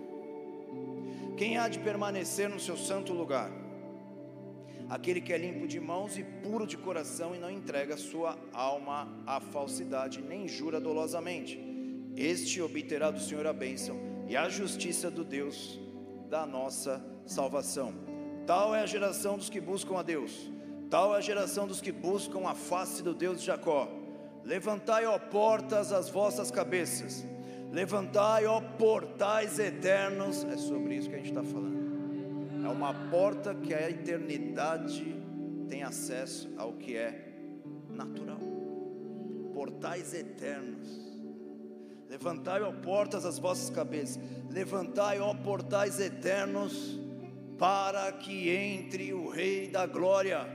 Quem 1.37 1.57
há 1.57 1.67
de 1.67 1.79
permanecer 1.79 2.49
no 2.49 2.59
seu 2.59 2.75
santo 2.75 3.13
lugar? 3.13 3.51
Aquele 4.89 5.21
que 5.21 5.33
é 5.33 5.37
limpo 5.37 5.67
de 5.67 5.79
mãos 5.79 6.17
e 6.17 6.23
puro 6.23 6.65
de 6.65 6.77
coração 6.77 7.35
e 7.35 7.37
não 7.37 7.51
entrega 7.51 7.97
sua 7.97 8.37
alma 8.53 9.07
à 9.25 9.39
falsidade, 9.39 10.21
nem 10.21 10.47
jura 10.47 10.79
dolosamente. 10.79 11.59
Este 12.15 12.61
obterá 12.61 13.11
do 13.11 13.19
Senhor 13.19 13.45
a 13.45 13.53
bênção 13.53 13.99
e 14.27 14.35
a 14.35 14.49
justiça 14.49 15.11
do 15.11 15.23
Deus 15.23 15.79
da 16.29 16.45
nossa 16.45 17.05
salvação. 17.25 17.93
Tal 18.45 18.73
é 18.73 18.81
a 18.81 18.85
geração 18.85 19.37
dos 19.37 19.49
que 19.49 19.59
buscam 19.59 19.97
a 19.97 20.03
Deus, 20.03 20.49
tal 20.89 21.13
é 21.13 21.17
a 21.17 21.21
geração 21.21 21.67
dos 21.67 21.81
que 21.81 21.91
buscam 21.91 22.47
a 22.47 22.55
face 22.55 23.01
do 23.03 23.13
Deus 23.13 23.39
de 23.39 23.45
Jacó. 23.47 23.87
Levantai, 24.43 25.05
ó 25.05 25.17
portas, 25.19 25.91
as 25.91 26.09
vossas 26.09 26.49
cabeças 26.49 27.25
Levantai, 27.71 28.45
ó 28.45 28.61
portais 28.61 29.59
eternos. 29.59 30.43
É 30.45 30.57
sobre 30.57 30.95
isso 30.95 31.09
que 31.09 31.15
a 31.15 31.17
gente 31.17 31.29
está 31.29 31.43
falando. 31.43 31.77
É 32.65 32.69
uma 32.69 32.93
porta 33.09 33.53
que 33.53 33.73
a 33.73 33.89
eternidade 33.89 35.15
tem 35.67 35.83
acesso 35.83 36.49
ao 36.57 36.73
que 36.73 36.95
é 36.95 37.33
natural. 37.89 38.39
Portais 39.53 40.13
eternos. 40.13 41.05
Levantai, 42.09 42.61
ó 42.61 42.71
portas, 42.71 43.25
as 43.25 43.37
vossas 43.37 43.69
cabeças. 43.69 44.19
Levantai, 44.49 45.19
ó 45.19 45.33
portais 45.33 45.99
eternos, 45.99 46.97
para 47.57 48.11
que 48.13 48.49
entre 48.49 49.13
o 49.13 49.29
Rei 49.29 49.67
da 49.67 49.85
Glória. 49.85 50.47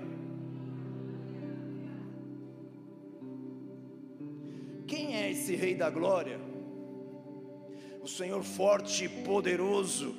Esse 5.53 5.57
Rei 5.57 5.75
da 5.75 5.91
Glória? 5.91 6.53
o 8.03 8.09
Senhor 8.09 8.43
forte 8.43 9.05
e 9.05 9.09
poderoso, 9.09 10.15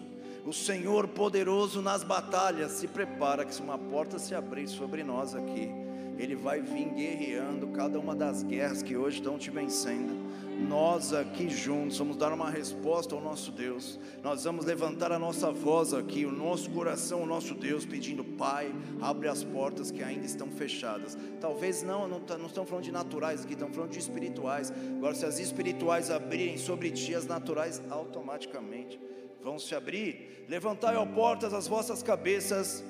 o 0.45 0.53
Senhor 0.53 1.05
poderoso 1.07 1.81
nas 1.81 2.01
batalhas. 2.01 2.71
Se 2.71 2.87
prepara 2.87 3.43
que 3.43 3.53
se 3.53 3.61
uma 3.61 3.77
porta 3.77 4.17
se 4.17 4.33
abrir 4.33 4.69
sobre 4.69 5.03
nós 5.03 5.35
aqui, 5.35 5.69
Ele 6.17 6.35
vai 6.35 6.61
vir 6.61 6.87
guerreando 6.93 7.67
cada 7.67 7.99
uma 7.99 8.15
das 8.15 8.41
guerras 8.41 8.81
que 8.81 8.95
hoje 8.95 9.17
estão 9.17 9.37
te 9.37 9.51
vencendo 9.51 10.31
nós 10.59 11.13
aqui 11.13 11.49
juntos 11.49 11.97
vamos 11.97 12.15
dar 12.15 12.31
uma 12.31 12.49
resposta 12.49 13.15
ao 13.15 13.21
nosso 13.21 13.51
Deus. 13.51 13.99
Nós 14.21 14.43
vamos 14.43 14.65
levantar 14.65 15.11
a 15.11 15.19
nossa 15.19 15.51
voz 15.51 15.93
aqui, 15.93 16.25
o 16.25 16.31
nosso 16.31 16.69
coração 16.69 17.21
ao 17.21 17.25
nosso 17.25 17.53
Deus, 17.53 17.85
pedindo: 17.85 18.23
Pai, 18.23 18.73
abre 19.01 19.27
as 19.27 19.43
portas 19.43 19.91
que 19.91 20.03
ainda 20.03 20.25
estão 20.25 20.49
fechadas. 20.49 21.17
Talvez 21.41 21.83
não, 21.83 22.07
não, 22.07 22.19
tá, 22.19 22.37
não 22.37 22.47
estamos 22.47 22.69
falando 22.69 22.85
de 22.85 22.91
naturais 22.91 23.43
aqui, 23.43 23.53
estamos 23.53 23.75
falando 23.75 23.91
de 23.91 23.99
espirituais. 23.99 24.71
Agora, 24.97 25.15
se 25.15 25.25
as 25.25 25.39
espirituais 25.39 26.09
abrirem 26.09 26.57
sobre 26.57 26.91
ti, 26.91 27.13
as 27.13 27.25
naturais 27.25 27.81
automaticamente 27.89 28.99
vão 29.43 29.59
se 29.59 29.75
abrir. 29.75 30.45
Levantai, 30.47 30.95
ó 30.95 31.05
portas, 31.05 31.53
as 31.53 31.67
vossas 31.67 32.01
cabeças, 32.01 32.83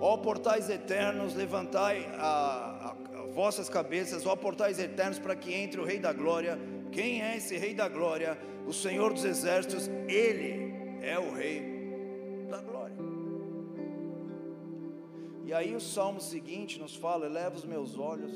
ó 0.00 0.16
portais 0.18 0.68
eternos, 0.68 1.34
levantai 1.34 2.06
a, 2.18 2.94
a 3.14 3.19
vossas 3.40 3.70
cabeças, 3.70 4.26
ó 4.26 4.36
portais 4.36 4.78
eternos, 4.78 5.18
para 5.18 5.34
que 5.34 5.50
entre 5.54 5.80
o 5.80 5.84
Rei 5.90 5.98
da 5.98 6.12
Glória. 6.12 6.58
Quem 6.92 7.22
é 7.22 7.38
esse 7.38 7.56
Rei 7.56 7.72
da 7.74 7.88
Glória? 7.88 8.38
O 8.66 8.72
Senhor 8.84 9.14
dos 9.14 9.24
Exércitos, 9.24 9.88
Ele 10.06 10.52
é 11.00 11.18
o 11.18 11.32
Rei 11.32 11.58
da 12.50 12.60
Glória. 12.60 12.96
E 15.46 15.54
aí 15.54 15.74
o 15.74 15.80
salmo 15.80 16.20
seguinte 16.20 16.78
nos 16.78 16.94
fala: 16.94 17.24
eleva 17.24 17.56
os 17.56 17.64
meus 17.64 17.98
olhos. 17.98 18.34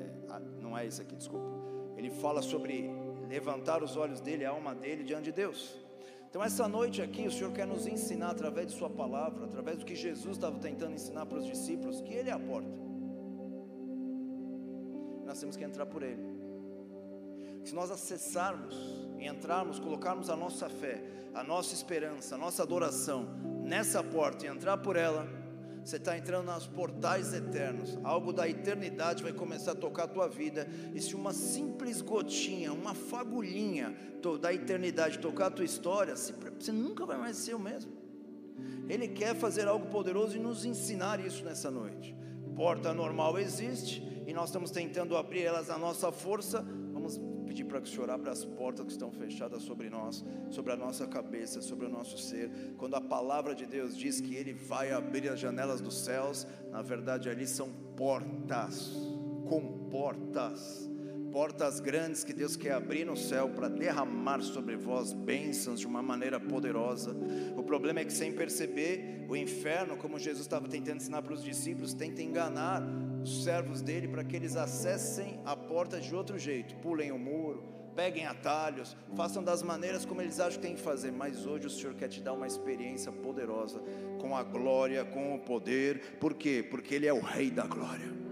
É, 0.00 0.40
não 0.62 0.78
é 0.78 0.86
isso 0.86 1.02
aqui, 1.02 1.16
desculpa. 1.16 1.50
Ele 1.96 2.10
fala 2.10 2.40
sobre 2.40 2.88
levantar 3.28 3.82
os 3.82 3.96
olhos 3.96 4.20
dele, 4.20 4.44
a 4.44 4.50
alma 4.50 4.76
dele 4.76 5.02
diante 5.02 5.24
de 5.24 5.32
Deus. 5.32 5.76
Então, 6.28 6.44
essa 6.44 6.68
noite 6.68 7.00
aqui, 7.00 7.26
o 7.26 7.30
Senhor 7.30 7.52
quer 7.52 7.66
nos 7.66 7.86
ensinar 7.86 8.30
através 8.30 8.66
de 8.66 8.74
Sua 8.74 8.90
palavra, 8.90 9.46
através 9.46 9.78
do 9.78 9.84
que 9.86 9.96
Jesus 9.96 10.36
estava 10.36 10.58
tentando 10.58 10.92
ensinar 10.94 11.24
para 11.24 11.38
os 11.38 11.46
discípulos, 11.46 12.02
que 12.02 12.12
Ele 12.12 12.28
é 12.28 12.32
a 12.32 12.38
porta. 12.38 12.68
Nós 15.24 15.40
temos 15.40 15.56
que 15.56 15.64
entrar 15.64 15.86
por 15.86 16.02
Ele. 16.02 16.22
Se 17.64 17.74
nós 17.74 17.90
acessarmos 17.90 18.76
e 19.18 19.26
entrarmos, 19.26 19.78
colocarmos 19.78 20.28
a 20.28 20.36
nossa 20.36 20.68
fé, 20.68 21.02
a 21.34 21.42
nossa 21.42 21.74
esperança, 21.74 22.34
a 22.34 22.38
nossa 22.38 22.62
adoração 22.62 23.26
nessa 23.64 24.02
porta 24.02 24.44
e 24.44 24.48
entrar 24.48 24.76
por 24.78 24.96
ela, 24.96 25.26
você 25.88 25.96
está 25.96 26.18
entrando 26.18 26.52
nos 26.52 26.66
portais 26.66 27.32
eternos. 27.32 27.98
Algo 28.04 28.30
da 28.30 28.46
eternidade 28.46 29.22
vai 29.22 29.32
começar 29.32 29.72
a 29.72 29.74
tocar 29.74 30.04
a 30.04 30.08
tua 30.08 30.28
vida. 30.28 30.68
E 30.94 31.00
se 31.00 31.16
uma 31.16 31.32
simples 31.32 32.02
gotinha, 32.02 32.74
uma 32.74 32.92
fagulhinha 32.92 33.96
da 34.38 34.52
eternidade 34.52 35.18
tocar 35.18 35.46
a 35.46 35.50
tua 35.50 35.64
história, 35.64 36.14
você 36.14 36.72
nunca 36.72 37.06
vai 37.06 37.16
mais 37.16 37.38
ser 37.38 37.54
o 37.54 37.58
mesmo. 37.58 37.90
Ele 38.86 39.08
quer 39.08 39.34
fazer 39.34 39.66
algo 39.66 39.86
poderoso 39.86 40.36
e 40.36 40.38
nos 40.38 40.66
ensinar 40.66 41.24
isso 41.24 41.42
nessa 41.42 41.70
noite. 41.70 42.14
Porta 42.54 42.92
normal 42.92 43.38
existe 43.38 44.02
e 44.26 44.34
nós 44.34 44.50
estamos 44.50 44.70
tentando 44.70 45.16
abrir 45.16 45.44
elas 45.44 45.68
na 45.68 45.78
nossa 45.78 46.12
força. 46.12 46.66
Pedir 47.58 47.70
para 47.70 47.80
que 47.80 47.88
o 47.88 47.90
Senhor 47.90 48.08
abra 48.08 48.30
as 48.30 48.44
portas 48.44 48.86
que 48.86 48.92
estão 48.92 49.10
fechadas 49.10 49.62
sobre 49.62 49.90
nós, 49.90 50.24
sobre 50.48 50.72
a 50.72 50.76
nossa 50.76 51.08
cabeça, 51.08 51.60
sobre 51.60 51.86
o 51.86 51.88
nosso 51.88 52.16
ser. 52.16 52.48
Quando 52.76 52.94
a 52.94 53.00
palavra 53.00 53.52
de 53.52 53.66
Deus 53.66 53.96
diz 53.96 54.20
que 54.20 54.36
Ele 54.36 54.52
vai 54.52 54.92
abrir 54.92 55.28
as 55.28 55.40
janelas 55.40 55.80
dos 55.80 55.98
céus, 56.04 56.46
na 56.70 56.82
verdade 56.82 57.28
ali 57.28 57.48
são 57.48 57.68
portas, 57.96 58.92
com 59.48 59.88
portas 59.90 60.88
portas 61.32 61.80
grandes 61.80 62.24
que 62.24 62.32
Deus 62.32 62.56
quer 62.56 62.72
abrir 62.72 63.04
no 63.04 63.16
céu 63.16 63.48
para 63.48 63.68
derramar 63.68 64.40
sobre 64.40 64.76
vós 64.76 65.12
bênçãos 65.12 65.80
de 65.80 65.86
uma 65.86 66.02
maneira 66.02 66.40
poderosa. 66.40 67.14
O 67.56 67.62
problema 67.62 68.00
é 68.00 68.04
que, 68.04 68.12
sem 68.12 68.32
perceber, 68.32 69.26
o 69.28 69.36
inferno, 69.36 69.96
como 69.96 70.18
Jesus 70.18 70.42
estava 70.42 70.68
tentando 70.68 70.96
ensinar 70.96 71.22
para 71.22 71.34
os 71.34 71.44
discípulos, 71.44 71.92
tenta 71.92 72.22
enganar 72.22 72.82
os 73.22 73.44
servos 73.44 73.82
dele 73.82 74.08
para 74.08 74.24
que 74.24 74.34
eles 74.34 74.56
acessem 74.56 75.40
a 75.44 75.54
porta 75.54 76.00
de 76.00 76.14
outro 76.14 76.38
jeito, 76.38 76.74
pulem 76.76 77.12
o 77.12 77.18
muro, 77.18 77.62
peguem 77.94 78.26
atalhos, 78.26 78.96
façam 79.16 79.42
das 79.42 79.62
maneiras 79.62 80.04
como 80.04 80.22
eles 80.22 80.38
acham 80.38 80.60
que 80.60 80.66
tem 80.66 80.76
que 80.76 80.80
fazer. 80.80 81.10
Mas 81.10 81.44
hoje 81.44 81.66
o 81.66 81.70
Senhor 81.70 81.94
quer 81.94 82.08
te 82.08 82.20
dar 82.20 82.32
uma 82.32 82.46
experiência 82.46 83.10
poderosa 83.10 83.82
com 84.20 84.36
a 84.36 84.42
glória, 84.42 85.04
com 85.04 85.34
o 85.34 85.38
poder. 85.40 86.16
Por 86.20 86.34
quê? 86.34 86.64
Porque 86.68 86.94
Ele 86.94 87.06
é 87.06 87.12
o 87.12 87.20
Rei 87.20 87.50
da 87.50 87.66
glória. 87.66 88.27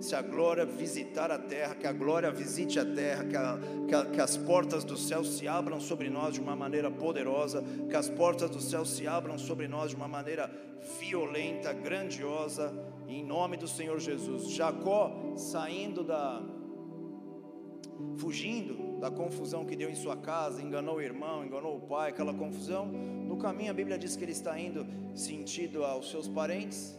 Se 0.00 0.14
a 0.14 0.22
glória 0.22 0.64
visitar 0.64 1.30
a 1.30 1.38
terra, 1.38 1.74
que 1.74 1.86
a 1.86 1.92
glória 1.92 2.30
visite 2.30 2.78
a 2.78 2.84
terra, 2.84 3.24
que, 3.24 3.36
a, 3.36 3.58
que, 3.86 3.94
a, 3.94 4.06
que 4.06 4.20
as 4.20 4.36
portas 4.36 4.82
do 4.82 4.96
céu 4.96 5.22
se 5.22 5.46
abram 5.46 5.80
sobre 5.80 6.08
nós 6.08 6.34
de 6.34 6.40
uma 6.40 6.56
maneira 6.56 6.90
poderosa, 6.90 7.62
que 7.88 7.94
as 7.94 8.08
portas 8.08 8.48
do 8.48 8.60
céu 8.60 8.84
se 8.84 9.06
abram 9.06 9.38
sobre 9.38 9.68
nós 9.68 9.90
de 9.90 9.96
uma 9.96 10.08
maneira 10.08 10.50
violenta, 10.98 11.72
grandiosa, 11.72 12.72
em 13.06 13.22
nome 13.22 13.56
do 13.56 13.68
Senhor 13.68 14.00
Jesus. 14.00 14.50
Jacó 14.50 15.34
saindo 15.36 16.02
da 16.02 16.42
fugindo 18.16 18.98
da 18.98 19.10
confusão 19.10 19.64
que 19.64 19.76
deu 19.76 19.90
em 19.90 19.94
sua 19.94 20.16
casa, 20.16 20.62
enganou 20.62 20.96
o 20.96 21.02
irmão, 21.02 21.44
enganou 21.44 21.76
o 21.76 21.80
pai, 21.80 22.10
aquela 22.10 22.32
confusão. 22.32 22.86
No 22.86 23.36
caminho 23.36 23.70
a 23.70 23.74
Bíblia 23.74 23.98
diz 23.98 24.16
que 24.16 24.24
ele 24.24 24.32
está 24.32 24.58
indo 24.58 24.86
sentido 25.14 25.84
aos 25.84 26.10
seus 26.10 26.26
parentes. 26.26 26.98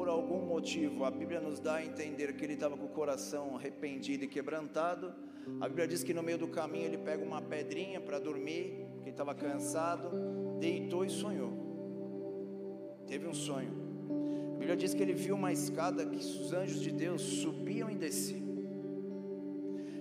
Por 0.00 0.08
algum 0.08 0.40
motivo, 0.46 1.04
a 1.04 1.10
Bíblia 1.10 1.42
nos 1.42 1.60
dá 1.60 1.74
a 1.74 1.84
entender 1.84 2.32
que 2.32 2.42
ele 2.42 2.54
estava 2.54 2.74
com 2.74 2.86
o 2.86 2.88
coração 2.88 3.54
arrependido 3.54 4.24
e 4.24 4.26
quebrantado. 4.26 5.12
A 5.60 5.68
Bíblia 5.68 5.86
diz 5.86 6.02
que 6.02 6.14
no 6.14 6.22
meio 6.22 6.38
do 6.38 6.48
caminho 6.48 6.86
ele 6.86 6.96
pega 6.96 7.22
uma 7.22 7.42
pedrinha 7.42 8.00
para 8.00 8.18
dormir, 8.18 8.86
porque 8.94 9.10
estava 9.10 9.34
cansado, 9.34 10.08
deitou 10.58 11.04
e 11.04 11.10
sonhou. 11.10 11.52
Teve 13.06 13.26
um 13.26 13.34
sonho. 13.34 13.72
A 14.54 14.58
Bíblia 14.60 14.74
diz 14.74 14.94
que 14.94 15.02
ele 15.02 15.12
viu 15.12 15.34
uma 15.34 15.52
escada 15.52 16.06
que 16.06 16.16
os 16.16 16.50
anjos 16.54 16.80
de 16.80 16.92
Deus 16.92 17.20
subiam 17.20 17.90
e 17.90 17.94
desciam. 17.94 18.48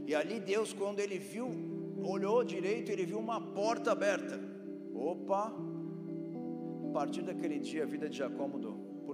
E 0.07 0.15
ali 0.15 0.39
Deus, 0.39 0.71
quando 0.71 1.01
ele 1.01 1.19
viu, 1.19 1.49
olhou 2.01 2.41
direito, 2.45 2.89
ele 2.89 3.05
viu 3.05 3.19
uma 3.19 3.41
porta 3.41 3.91
aberta. 3.91 4.39
Opa! 4.95 5.53
A 6.87 6.91
partir 6.93 7.21
daquele 7.21 7.59
dia 7.59 7.83
a 7.83 7.85
vida 7.85 8.07
de 8.07 8.15
Jacó 8.15 8.47
mudou. 8.47 8.68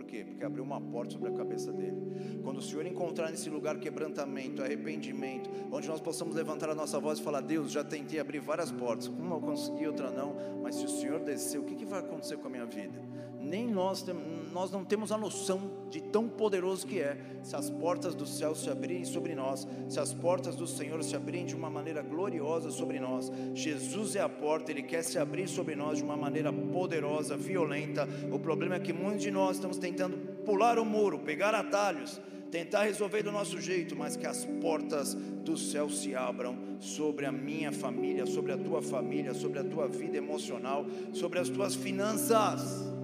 Quê? 0.05 0.23
Porque 0.23 0.45
abriu 0.45 0.63
uma 0.63 0.79
porta 0.79 1.13
sobre 1.13 1.29
a 1.29 1.33
cabeça 1.33 1.71
dele. 1.71 2.39
Quando 2.43 2.57
o 2.57 2.61
Senhor 2.61 2.85
encontrar 2.85 3.29
nesse 3.31 3.49
lugar 3.49 3.77
quebrantamento, 3.79 4.61
arrependimento, 4.61 5.49
onde 5.71 5.87
nós 5.87 5.99
possamos 5.99 6.35
levantar 6.35 6.69
a 6.69 6.75
nossa 6.75 6.99
voz 6.99 7.19
e 7.19 7.23
falar: 7.23 7.41
Deus, 7.41 7.71
já 7.71 7.83
tentei 7.83 8.19
abrir 8.19 8.39
várias 8.39 8.71
portas, 8.71 9.07
uma 9.07 9.35
eu 9.35 9.41
consegui, 9.41 9.87
outra 9.87 10.09
não, 10.11 10.35
mas 10.61 10.75
se 10.75 10.85
o 10.85 10.89
Senhor 10.89 11.19
descer, 11.19 11.59
o 11.59 11.63
que, 11.63 11.75
que 11.75 11.85
vai 11.85 11.99
acontecer 11.99 12.37
com 12.37 12.47
a 12.47 12.51
minha 12.51 12.65
vida? 12.65 12.99
Nem 13.45 13.67
nós, 13.67 14.03
nós 14.51 14.71
não 14.71 14.83
temos 14.83 15.11
a 15.11 15.17
noção 15.17 15.61
de 15.89 16.01
tão 16.01 16.27
poderoso 16.27 16.85
que 16.87 16.99
é, 16.99 17.17
se 17.43 17.55
as 17.55 17.69
portas 17.69 18.15
do 18.15 18.25
céu 18.25 18.55
se 18.55 18.69
abrirem 18.69 19.05
sobre 19.05 19.35
nós, 19.35 19.67
se 19.87 19.99
as 19.99 20.13
portas 20.13 20.55
do 20.55 20.65
Senhor 20.65 21.03
se 21.03 21.15
abrirem 21.15 21.45
de 21.45 21.55
uma 21.55 21.69
maneira 21.69 22.01
gloriosa 22.01 22.71
sobre 22.71 22.99
nós. 22.99 23.31
Jesus 23.53 24.15
é 24.15 24.21
a 24.21 24.27
porta, 24.27 24.71
Ele 24.71 24.81
quer 24.81 25.03
se 25.03 25.19
abrir 25.19 25.47
sobre 25.47 25.75
nós 25.75 25.99
de 25.99 26.03
uma 26.03 26.17
maneira 26.17 26.51
poderosa, 26.51 27.37
violenta. 27.37 28.07
O 28.31 28.39
problema 28.39 28.75
é 28.75 28.79
que 28.79 28.91
muitos 28.91 29.21
de 29.21 29.31
nós 29.31 29.57
estamos 29.57 29.77
tentando 29.77 30.17
pular 30.43 30.79
o 30.79 30.85
muro, 30.85 31.19
pegar 31.19 31.53
atalhos, 31.53 32.19
tentar 32.49 32.83
resolver 32.83 33.21
do 33.21 33.31
nosso 33.31 33.59
jeito, 33.59 33.95
mas 33.95 34.15
que 34.15 34.25
as 34.25 34.45
portas 34.61 35.13
do 35.13 35.57
céu 35.57 35.89
se 35.89 36.15
abram 36.15 36.57
sobre 36.79 37.25
a 37.25 37.31
minha 37.31 37.71
família, 37.71 38.25
sobre 38.25 38.53
a 38.53 38.57
tua 38.57 38.81
família, 38.81 39.33
sobre 39.33 39.59
a 39.59 39.63
tua 39.63 39.87
vida 39.87 40.17
emocional, 40.17 40.85
sobre 41.13 41.39
as 41.39 41.49
tuas 41.49 41.75
finanças. 41.75 42.94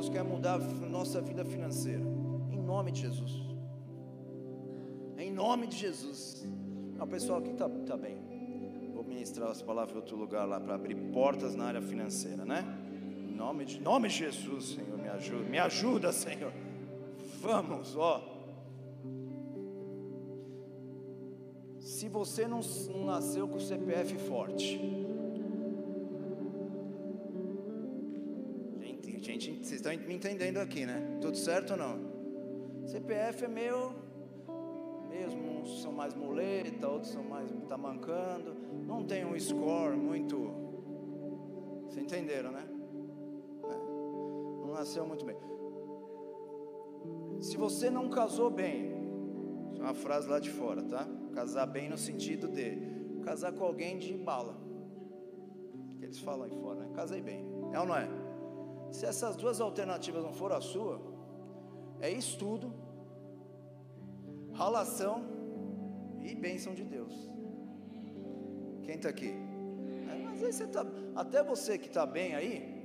Deus 0.00 0.08
quer 0.08 0.24
mudar 0.24 0.54
a 0.54 0.88
nossa 0.88 1.20
vida 1.20 1.44
financeira. 1.44 2.02
Em 2.50 2.58
nome 2.58 2.90
de 2.90 3.02
Jesus. 3.02 3.32
Em 5.18 5.30
nome 5.30 5.66
de 5.66 5.76
Jesus. 5.76 6.48
O 6.98 7.06
pessoal 7.06 7.40
aqui 7.40 7.50
está 7.50 7.68
tá 7.68 7.98
bem. 7.98 8.16
Vou 8.94 9.04
ministrar 9.04 9.50
as 9.50 9.60
palavras 9.60 9.94
em 9.94 9.98
outro 9.98 10.16
lugar 10.16 10.48
lá 10.48 10.58
para 10.58 10.74
abrir 10.74 10.94
portas 11.12 11.54
na 11.54 11.66
área 11.66 11.82
financeira, 11.82 12.46
né? 12.46 12.64
Em 13.28 13.34
nome 13.34 13.66
de, 13.66 13.78
nome 13.78 14.08
de 14.08 14.14
Jesus, 14.14 14.70
Senhor, 14.70 14.96
me 14.96 15.08
ajuda. 15.10 15.50
Me 15.50 15.58
ajuda, 15.58 16.12
Senhor. 16.12 16.52
Vamos, 17.42 17.94
ó. 17.94 18.22
Se 21.78 22.08
você 22.08 22.48
não, 22.48 22.60
não 22.90 23.04
nasceu 23.04 23.46
com 23.46 23.58
o 23.58 23.60
CPF 23.60 24.16
forte, 24.16 24.80
estão 29.80 29.96
me 30.06 30.14
entendendo 30.14 30.58
aqui, 30.58 30.84
né? 30.84 31.18
Tudo 31.20 31.36
certo 31.36 31.72
ou 31.72 31.76
não? 31.76 32.86
CPF 32.86 33.44
é 33.44 33.48
meio 33.48 33.94
mesmo, 35.08 35.60
uns 35.60 35.82
são 35.82 35.92
mais 35.92 36.14
muleta, 36.14 36.88
outros 36.88 37.12
são 37.12 37.22
mais 37.22 37.50
tá 37.68 37.76
mancando, 37.76 38.54
não 38.86 39.04
tem 39.04 39.24
um 39.24 39.38
score 39.38 39.96
muito. 39.96 40.36
Vocês 41.86 42.04
entenderam, 42.04 42.52
né? 42.52 42.64
É. 43.64 44.66
Não 44.66 44.72
nasceu 44.72 45.06
muito 45.06 45.24
bem. 45.24 45.36
Se 47.40 47.56
você 47.56 47.90
não 47.90 48.10
casou 48.10 48.50
bem, 48.50 48.92
é 49.78 49.82
uma 49.82 49.94
frase 49.94 50.28
lá 50.28 50.38
de 50.38 50.50
fora, 50.50 50.82
tá? 50.82 51.08
Casar 51.32 51.66
bem 51.66 51.88
no 51.88 51.96
sentido 51.96 52.48
de 52.48 52.78
casar 53.24 53.52
com 53.52 53.64
alguém 53.64 53.98
de 53.98 54.12
bala. 54.14 54.56
Que 55.98 56.04
eles 56.04 56.18
falam 56.18 56.44
aí 56.44 56.50
fora, 56.50 56.80
né? 56.80 56.90
Casei 56.94 57.20
bem. 57.20 57.44
É 57.72 57.80
ou 57.80 57.86
não 57.86 57.96
é? 57.96 58.19
Se 58.90 59.06
essas 59.06 59.36
duas 59.36 59.60
alternativas 59.60 60.22
não 60.22 60.32
for 60.32 60.52
a 60.52 60.60
sua, 60.60 61.00
é 62.00 62.10
estudo, 62.10 62.72
ralação 64.52 65.24
e 66.22 66.34
bênção 66.34 66.74
de 66.74 66.84
Deus. 66.84 67.14
Quem 68.82 68.96
está 68.96 69.08
aqui? 69.08 69.28
É, 69.28 70.22
mas 70.24 70.42
aí 70.42 70.52
você 70.52 70.66
tá, 70.66 70.84
até 71.14 71.42
você 71.42 71.78
que 71.78 71.86
está 71.86 72.04
bem 72.04 72.34
aí, 72.34 72.80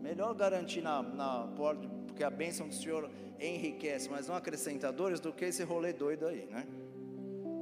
melhor 0.00 0.34
garantir 0.34 0.82
na, 0.82 1.02
na 1.02 1.46
porta, 1.56 1.88
porque 2.06 2.22
a 2.22 2.30
bênção 2.30 2.68
do 2.68 2.74
Senhor 2.74 3.10
enriquece, 3.40 4.08
mas 4.08 4.28
não 4.28 4.36
acrescenta 4.36 4.92
dores, 4.92 5.18
do 5.18 5.32
que 5.32 5.44
esse 5.46 5.62
rolê 5.64 5.92
doido 5.92 6.26
aí, 6.26 6.46
né? 6.46 6.66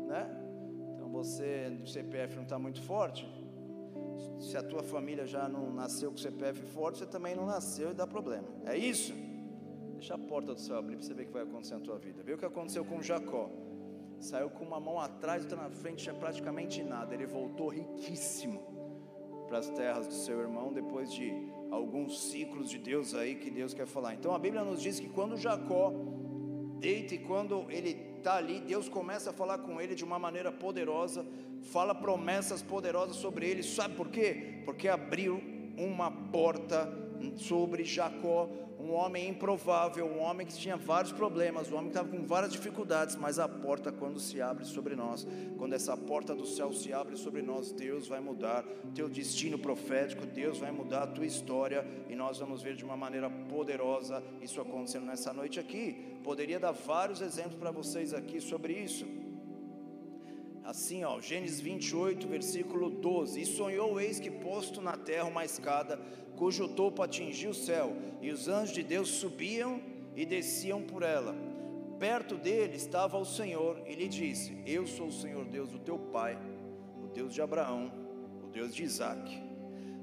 né? 0.06 0.36
Então 0.94 1.08
você, 1.08 1.78
o 1.82 1.86
CPF 1.86 2.36
não 2.36 2.42
está 2.42 2.58
muito 2.58 2.82
forte, 2.82 3.26
se 4.38 4.56
a 4.56 4.62
tua 4.62 4.82
família 4.82 5.26
já 5.26 5.48
não 5.48 5.72
nasceu 5.72 6.10
com 6.10 6.16
CPF 6.16 6.62
forte, 6.62 6.98
você 6.98 7.06
também 7.06 7.34
não 7.34 7.46
nasceu 7.46 7.90
e 7.90 7.94
dá 7.94 8.06
problema. 8.06 8.48
É 8.64 8.76
isso? 8.76 9.12
Deixa 9.92 10.14
a 10.14 10.18
porta 10.18 10.54
do 10.54 10.60
céu 10.60 10.78
abrir 10.78 10.96
para 10.96 11.04
você 11.06 11.12
ver 11.12 11.22
o 11.24 11.26
que 11.26 11.32
vai 11.32 11.42
acontecer 11.42 11.74
na 11.74 11.80
tua 11.80 11.98
vida. 11.98 12.22
Vê 12.22 12.32
o 12.32 12.38
que 12.38 12.44
aconteceu 12.44 12.84
com 12.84 13.02
Jacó. 13.02 13.50
Saiu 14.18 14.50
com 14.50 14.64
uma 14.64 14.80
mão 14.80 14.98
atrás, 14.98 15.42
outra 15.42 15.62
na 15.62 15.70
frente, 15.70 16.02
tinha 16.04 16.14
praticamente 16.14 16.82
nada. 16.82 17.14
Ele 17.14 17.26
voltou 17.26 17.68
riquíssimo 17.68 18.60
para 19.46 19.58
as 19.58 19.68
terras 19.70 20.06
do 20.06 20.14
seu 20.14 20.40
irmão 20.40 20.72
depois 20.72 21.12
de 21.12 21.32
alguns 21.70 22.30
ciclos 22.30 22.70
de 22.70 22.78
Deus 22.78 23.14
aí 23.14 23.34
que 23.34 23.50
Deus 23.50 23.74
quer 23.74 23.86
falar. 23.86 24.14
Então 24.14 24.34
a 24.34 24.38
Bíblia 24.38 24.64
nos 24.64 24.80
diz 24.80 25.00
que 25.00 25.08
quando 25.08 25.36
Jacó 25.36 25.92
deita 26.78 27.14
e 27.14 27.18
quando 27.18 27.66
ele 27.70 28.10
está 28.16 28.36
ali, 28.36 28.60
Deus 28.60 28.88
começa 28.88 29.30
a 29.30 29.32
falar 29.32 29.58
com 29.58 29.80
ele 29.80 29.94
de 29.94 30.04
uma 30.04 30.18
maneira 30.18 30.50
poderosa, 30.52 31.26
fala 31.62 31.94
promessas 31.94 32.62
poderosas 32.62 33.16
sobre 33.16 33.48
ele, 33.48 33.62
sabe 33.62 33.94
por 33.94 34.08
quê? 34.08 34.62
Porque 34.64 34.88
abriu 34.88 35.40
uma 35.76 36.10
porta 36.10 36.88
sobre 37.36 37.84
Jacó, 37.84 38.48
um 38.78 38.92
homem 38.92 39.28
improvável, 39.28 40.06
um 40.06 40.20
homem 40.20 40.46
que 40.46 40.56
tinha 40.56 40.76
vários 40.76 41.12
problemas, 41.12 41.70
um 41.70 41.76
homem 41.76 41.90
que 41.90 41.98
estava 41.98 42.08
com 42.08 42.26
várias 42.26 42.52
dificuldades, 42.52 43.14
mas 43.14 43.38
a 43.38 43.46
porta, 43.46 43.92
quando 43.92 44.18
se 44.18 44.40
abre 44.40 44.64
sobre 44.64 44.96
nós, 44.96 45.26
quando 45.58 45.74
essa 45.74 45.96
porta 45.96 46.34
do 46.34 46.46
céu 46.46 46.72
se 46.72 46.92
abre 46.92 47.16
sobre 47.16 47.42
nós, 47.42 47.72
Deus 47.72 48.08
vai 48.08 48.20
mudar 48.20 48.64
teu 48.94 49.08
destino 49.08 49.58
profético, 49.58 50.26
Deus 50.26 50.58
vai 50.58 50.72
mudar 50.72 51.02
a 51.02 51.06
tua 51.06 51.26
história, 51.26 51.86
e 52.08 52.16
nós 52.16 52.38
vamos 52.38 52.62
ver 52.62 52.74
de 52.74 52.84
uma 52.84 52.96
maneira 52.96 53.28
poderosa 53.28 54.22
isso 54.40 54.60
acontecendo 54.60 55.04
nessa 55.04 55.32
noite 55.32 55.60
aqui. 55.60 56.18
Poderia 56.24 56.58
dar 56.58 56.72
vários 56.72 57.20
exemplos 57.20 57.56
para 57.56 57.70
vocês 57.70 58.14
aqui 58.14 58.40
sobre 58.40 58.72
isso. 58.72 59.06
Assim, 60.70 61.02
ó, 61.02 61.20
Gênesis 61.20 61.60
28, 61.60 62.28
versículo 62.28 62.90
12: 62.90 63.40
E 63.40 63.44
sonhou, 63.44 64.00
eis 64.00 64.20
que 64.20 64.30
posto 64.30 64.80
na 64.80 64.96
terra 64.96 65.24
uma 65.24 65.44
escada, 65.44 65.98
cujo 66.36 66.68
topo 66.68 67.02
atingia 67.02 67.50
o 67.50 67.54
céu, 67.54 67.92
e 68.22 68.30
os 68.30 68.46
anjos 68.46 68.72
de 68.72 68.84
Deus 68.84 69.08
subiam 69.08 69.82
e 70.14 70.24
desciam 70.24 70.80
por 70.80 71.02
ela. 71.02 71.34
Perto 71.98 72.36
dele 72.36 72.76
estava 72.76 73.18
o 73.18 73.24
Senhor, 73.24 73.82
e 73.84 73.96
lhe 73.96 74.06
disse: 74.06 74.62
Eu 74.64 74.86
sou 74.86 75.08
o 75.08 75.12
Senhor 75.12 75.44
Deus 75.44 75.70
do 75.70 75.80
teu 75.80 75.98
pai, 75.98 76.38
o 77.02 77.08
Deus 77.08 77.34
de 77.34 77.42
Abraão, 77.42 77.92
o 78.44 78.46
Deus 78.46 78.72
de 78.72 78.84
Isaac. 78.84 79.42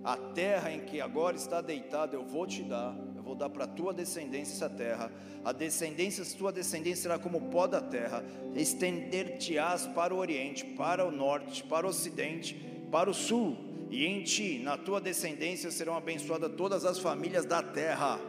A 0.03 0.17
terra 0.17 0.69
em 0.69 0.81
que 0.81 0.99
agora 0.99 1.37
está 1.37 1.61
deitado 1.61 2.13
eu 2.13 2.25
vou 2.25 2.45
te 2.45 2.61
dar, 2.61 2.93
vou 3.27 3.35
dar 3.35 3.49
para 3.49 3.65
a 3.65 3.67
tua 3.67 3.93
descendência 3.93 4.53
essa 4.53 4.69
terra. 4.69 5.11
A 5.43 5.51
descendência, 5.51 6.23
a 6.23 6.37
tua 6.37 6.51
descendência 6.51 7.03
será 7.03 7.19
como 7.19 7.37
o 7.37 7.49
pó 7.49 7.67
da 7.67 7.81
terra. 7.81 8.23
Estender-te-ás 8.55 9.85
para 9.87 10.15
o 10.15 10.17
oriente, 10.17 10.63
para 10.63 11.05
o 11.05 11.11
norte, 11.11 11.63
para 11.63 11.85
o 11.85 11.89
ocidente, 11.89 12.55
para 12.89 13.09
o 13.09 13.13
sul. 13.13 13.57
E 13.91 14.05
em 14.05 14.23
ti, 14.23 14.59
na 14.59 14.77
tua 14.77 15.01
descendência, 15.01 15.69
serão 15.69 15.95
abençoadas 15.95 16.53
todas 16.55 16.85
as 16.85 16.99
famílias 16.99 17.45
da 17.45 17.61
terra. 17.61 18.19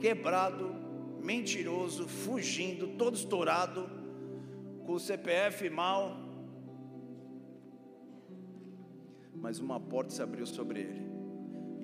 Quebrado, 0.00 0.74
mentiroso, 1.20 2.06
fugindo, 2.06 2.88
todo 2.96 3.16
estourado, 3.16 3.90
com 4.86 4.92
o 4.92 5.00
CPF 5.00 5.68
mal. 5.68 6.16
Mas 9.34 9.58
uma 9.58 9.78
porta 9.78 10.10
se 10.10 10.22
abriu 10.22 10.46
sobre 10.46 10.80
ele 10.80 11.17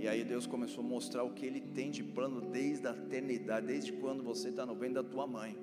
E 0.04 0.06
aí 0.06 0.22
Deus 0.22 0.46
começou 0.46 0.84
a 0.84 0.86
mostrar 0.86 1.24
o 1.24 1.30
que 1.30 1.46
Ele 1.46 1.62
tem 1.62 1.90
de 1.90 2.02
plano 2.02 2.38
desde 2.38 2.86
a 2.86 2.90
eternidade, 2.90 3.68
desde 3.68 3.90
quando 3.90 4.22
você 4.22 4.50
está 4.50 4.66
no 4.66 4.74
ventre 4.74 4.96
da 4.96 5.02
tua 5.02 5.26
mãe. 5.26 5.56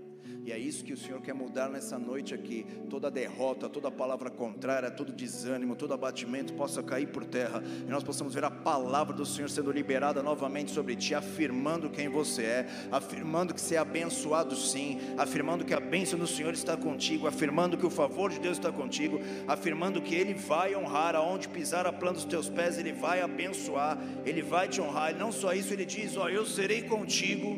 E 0.44 0.52
é 0.52 0.58
isso 0.58 0.84
que 0.84 0.94
o 0.94 0.98
Senhor 0.98 1.22
quer 1.22 1.34
mudar 1.34 1.70
nessa 1.70 2.00
noite 2.00 2.34
aqui. 2.34 2.66
Toda 2.90 3.12
derrota, 3.12 3.70
toda 3.70 3.92
palavra 3.92 4.30
contrária, 4.30 4.90
todo 4.90 5.14
desânimo, 5.14 5.76
todo 5.76 5.94
abatimento 5.94 6.54
possa 6.54 6.82
cair 6.82 7.08
por 7.08 7.24
terra. 7.24 7.64
E 7.88 7.90
nós 7.90 8.04
possamos 8.04 8.34
ver 8.34 8.44
a 8.44 8.50
palavra 8.50 9.14
do 9.16 9.26
Senhor 9.26 9.50
sendo 9.50 9.72
liberada 9.72 10.24
novamente 10.24 10.72
sobre 10.72 10.96
ti, 10.96 11.14
afirmando 11.14 11.92
quem 11.92 12.10
você 12.10 12.44
é, 12.44 12.68
afirmando 12.92 13.54
que 13.54 13.62
você 13.62 13.76
é 13.76 13.78
abençoado 13.78 14.56
sim, 14.56 15.00
afirmando 15.18 15.64
que 15.64 15.76
a 15.76 15.80
bênção 15.80 16.18
do 16.18 16.26
Senhor 16.28 16.54
está 16.54 16.76
contigo, 16.76 17.28
afirmando 17.28 17.78
que 17.78 17.86
o 17.86 17.92
favor 17.92 18.32
de 18.32 18.40
Deus 18.40 18.58
está 18.58 18.72
contigo, 18.72 19.20
afirmando 19.48 20.02
que 20.02 20.16
Ele 20.16 20.34
vai 20.34 20.76
honrar 20.76 21.16
aonde 21.16 21.50
pisar 21.50 21.86
a 21.86 21.94
planta 21.94 22.16
dos 22.16 22.26
teus 22.26 22.50
pés, 22.50 22.80
Ele 22.80 22.94
vai 22.94 23.22
abençoar, 23.22 23.98
Ele 24.26 24.42
vai 24.42 24.68
te 24.68 24.82
honrar. 24.82 25.12
E 25.12 25.20
não 25.20 25.32
só 25.32 25.54
isso, 25.54 25.72
Ele 25.72 25.86
diz: 25.86 26.18
Ó, 26.18 26.28
eu 26.28 26.46
serei 26.46 26.82
contigo. 26.82 27.56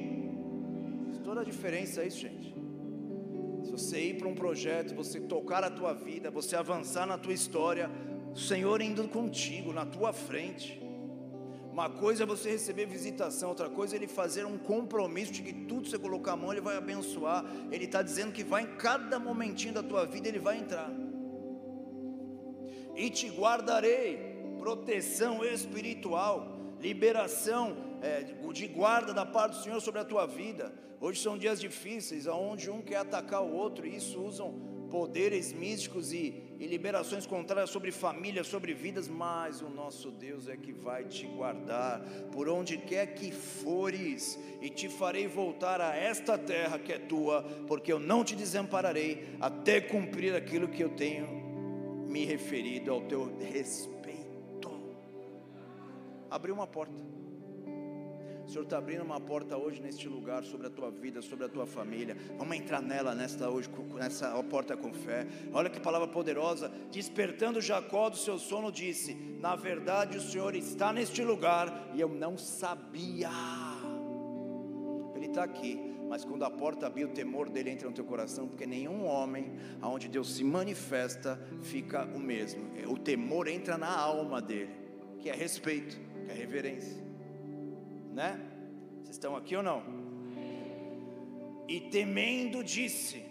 Toda 1.24 1.42
a 1.42 1.44
diferença 1.46 2.02
é 2.02 2.08
isso, 2.08 2.20
gente 2.20 2.53
você 3.74 4.00
ir 4.00 4.18
para 4.20 4.28
um 4.28 4.36
projeto, 4.36 4.94
você 4.94 5.20
tocar 5.20 5.64
a 5.64 5.70
tua 5.70 5.94
vida, 5.94 6.30
você 6.30 6.56
avançar 6.56 7.08
na 7.08 7.18
tua 7.18 7.34
história, 7.34 7.90
o 8.32 8.38
Senhor 8.38 8.80
indo 8.82 9.08
contigo, 9.08 9.74
na 9.74 9.84
tua 9.84 10.14
frente. 10.14 10.80
Uma 11.72 11.90
coisa 11.90 12.22
é 12.22 12.26
você 12.26 12.52
receber 12.52 12.86
visitação, 12.86 13.50
outra 13.50 13.68
coisa 13.68 13.96
é 13.96 13.98
Ele 13.98 14.08
fazer 14.08 14.46
um 14.46 14.60
compromisso 14.60 15.32
de 15.32 15.42
que 15.42 15.52
tudo 15.52 15.90
você 15.90 15.98
colocar 15.98 16.34
a 16.34 16.38
mão, 16.38 16.52
Ele 16.52 16.62
vai 16.62 16.78
abençoar. 16.78 17.44
Ele 17.72 17.86
está 17.86 18.04
dizendo 18.04 18.32
que 18.32 18.44
vai 18.44 18.62
em 18.62 18.76
cada 18.76 19.18
momentinho 19.18 19.74
da 19.74 19.82
tua 19.82 20.06
vida, 20.06 20.28
Ele 20.28 20.38
vai 20.38 20.60
entrar. 20.60 20.92
E 22.96 23.10
te 23.10 23.28
guardarei, 23.28 24.56
proteção 24.60 25.44
espiritual, 25.44 26.76
liberação 26.80 27.76
é, 28.04 28.22
de 28.54 28.68
guarda 28.68 29.16
da 29.16 29.26
parte 29.26 29.58
do 29.58 29.64
Senhor 29.64 29.82
sobre 29.82 30.00
a 30.00 30.06
tua 30.06 30.28
vida. 30.28 30.72
Hoje 31.06 31.20
são 31.20 31.38
dias 31.38 31.60
difíceis, 31.60 32.28
onde 32.28 32.72
um 32.72 32.82
quer 32.82 32.96
atacar 32.96 33.44
o 33.44 33.54
outro, 33.54 33.86
e 33.86 33.98
isso 33.98 34.22
usam 34.22 34.54
poderes 34.90 35.52
místicos 35.52 36.14
e, 36.14 36.56
e 36.58 36.66
liberações 36.66 37.26
contrárias 37.26 37.72
sobre 37.72 37.92
famílias, 37.92 38.48
sobre 38.48 38.74
vidas, 38.74 39.10
mas 39.10 39.62
o 39.62 39.68
nosso 39.68 40.10
Deus 40.10 40.48
é 40.48 40.56
que 40.56 40.72
vai 40.72 41.04
te 41.04 41.28
guardar 41.28 42.00
por 42.32 42.48
onde 42.48 42.78
quer 42.78 43.16
que 43.16 43.34
fores, 43.34 44.40
e 44.62 44.70
te 44.70 44.88
farei 44.88 45.28
voltar 45.28 45.82
a 45.82 45.94
esta 45.94 46.38
terra 46.38 46.80
que 46.80 46.94
é 46.94 47.00
tua, 47.00 47.44
porque 47.68 47.92
eu 47.92 48.00
não 48.00 48.24
te 48.24 48.34
desampararei 48.34 49.36
até 49.42 49.82
cumprir 49.82 50.34
aquilo 50.34 50.70
que 50.70 50.82
eu 50.82 50.92
tenho 50.92 51.28
me 52.08 52.24
referido 52.24 52.94
ao 52.94 53.02
teu 53.02 53.30
respeito. 53.52 54.72
Abriu 56.32 56.56
uma 56.56 56.66
porta. 56.66 57.23
O 58.46 58.50
Senhor 58.50 58.64
está 58.64 58.78
abrindo 58.78 59.04
uma 59.04 59.20
porta 59.20 59.58
hoje 59.58 59.82
neste 59.82 60.08
lugar 60.08 60.44
sobre 60.44 60.68
a 60.68 60.70
tua 60.70 60.92
vida, 60.92 61.22
sobre 61.22 61.46
a 61.46 61.50
tua 61.50 61.66
família. 61.66 62.16
Vamos 62.38 62.56
entrar 62.56 62.82
nela 62.82 63.16
nesta 63.16 63.50
hoje, 63.50 63.70
nessa 63.96 64.32
porta 64.44 64.76
com 64.76 64.94
fé. 64.94 65.26
Olha 65.54 65.70
que 65.70 65.80
palavra 65.80 66.08
poderosa. 66.08 66.70
Despertando 66.92 67.62
Jacó 67.62 68.10
do 68.10 68.18
seu 68.18 68.38
sono, 68.38 68.72
disse: 68.72 69.14
Na 69.40 69.56
verdade, 69.56 70.18
o 70.18 70.22
Senhor 70.22 70.56
está 70.56 70.92
neste 70.92 71.24
lugar 71.24 71.92
e 71.94 72.02
eu 72.02 72.10
não 72.10 72.38
sabia. 72.38 73.32
Ele 75.16 75.28
está 75.28 75.46
aqui, 75.46 75.80
mas 76.10 76.26
quando 76.26 76.44
a 76.44 76.52
porta 76.52 76.86
abrir, 76.86 77.06
o 77.06 77.14
temor 77.14 77.50
dele 77.50 77.70
entra 77.70 77.88
no 77.88 77.96
teu 77.96 78.04
coração, 78.04 78.48
porque 78.48 78.66
nenhum 78.66 79.06
homem, 79.06 79.54
aonde 79.82 80.10
Deus 80.10 80.36
se 80.36 80.44
manifesta, 80.44 81.40
fica 81.62 82.04
o 82.14 82.20
mesmo. 82.20 82.62
O 82.90 82.98
temor 82.98 83.48
entra 83.48 83.78
na 83.78 83.98
alma 83.98 84.42
dele, 84.42 84.76
que 85.20 85.30
é 85.30 85.34
respeito, 85.34 85.98
que 86.26 86.32
é 86.32 86.34
reverência 86.34 87.03
né? 88.14 88.40
Vocês 89.02 89.16
estão 89.16 89.36
aqui 89.36 89.56
ou 89.56 89.64
não? 89.64 89.84
E 91.68 91.80
temendo 91.80 92.64
disse: 92.64 93.24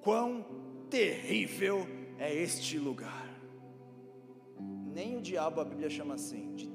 Quão 0.00 0.44
terrível 0.88 1.86
é 2.18 2.34
este 2.34 2.78
lugar. 2.78 3.28
Nem 4.60 5.16
o 5.16 5.20
diabo 5.20 5.60
a 5.60 5.64
Bíblia 5.64 5.88
chama 5.88 6.14
assim, 6.14 6.54
de 6.54 6.71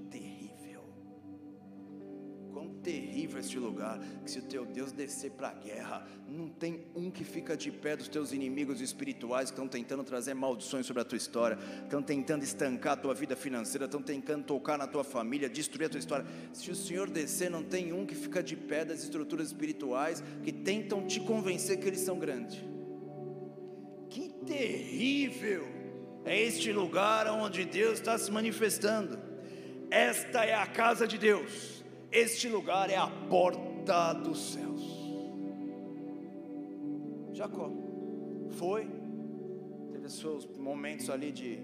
terrível 2.69 3.39
este 3.39 3.57
lugar, 3.57 3.99
que 4.23 4.31
se 4.31 4.39
o 4.39 4.41
teu 4.41 4.65
Deus 4.65 4.91
descer 4.91 5.31
para 5.31 5.49
a 5.49 5.53
guerra, 5.53 6.07
não 6.27 6.49
tem 6.49 6.85
um 6.95 7.09
que 7.09 7.23
fica 7.23 7.55
de 7.55 7.71
pé 7.71 7.95
dos 7.95 8.07
teus 8.07 8.31
inimigos 8.31 8.81
espirituais 8.81 9.49
que 9.49 9.53
estão 9.53 9.67
tentando 9.67 10.03
trazer 10.03 10.33
maldições 10.33 10.85
sobre 10.85 11.01
a 11.01 11.05
tua 11.05 11.17
história, 11.17 11.57
estão 11.83 12.01
tentando 12.01 12.43
estancar 12.43 12.93
a 12.93 12.97
tua 12.97 13.13
vida 13.13 13.35
financeira, 13.35 13.85
estão 13.85 14.01
tentando 14.01 14.45
tocar 14.45 14.77
na 14.77 14.87
tua 14.87 15.03
família, 15.03 15.49
destruir 15.49 15.85
a 15.85 15.89
tua 15.89 15.99
história. 15.99 16.25
Se 16.53 16.71
o 16.71 16.75
Senhor 16.75 17.09
descer, 17.09 17.49
não 17.49 17.63
tem 17.63 17.93
um 17.93 18.05
que 18.05 18.15
fica 18.15 18.41
de 18.41 18.55
pé 18.55 18.85
das 18.85 19.03
estruturas 19.03 19.47
espirituais 19.47 20.23
que 20.43 20.51
tentam 20.51 21.05
te 21.05 21.19
convencer 21.19 21.77
que 21.79 21.87
eles 21.87 22.01
são 22.01 22.17
grandes. 22.19 22.63
Que 24.09 24.29
terrível 24.45 25.67
é 26.25 26.41
este 26.41 26.71
lugar 26.71 27.27
onde 27.27 27.65
Deus 27.65 27.99
está 27.99 28.17
se 28.17 28.31
manifestando. 28.31 29.19
Esta 29.89 30.43
é 30.43 30.53
a 30.53 30.65
casa 30.65 31.07
de 31.07 31.17
Deus 31.17 31.76
este 32.11 32.47
lugar 32.47 32.89
é 32.89 32.95
a 32.95 33.07
porta 33.29 34.13
dos 34.13 34.53
céus. 34.53 34.81
Jacó 37.33 37.69
foi, 38.51 38.89
teve 39.91 40.09
seus 40.09 40.45
momentos 40.57 41.09
ali 41.09 41.31
de 41.31 41.59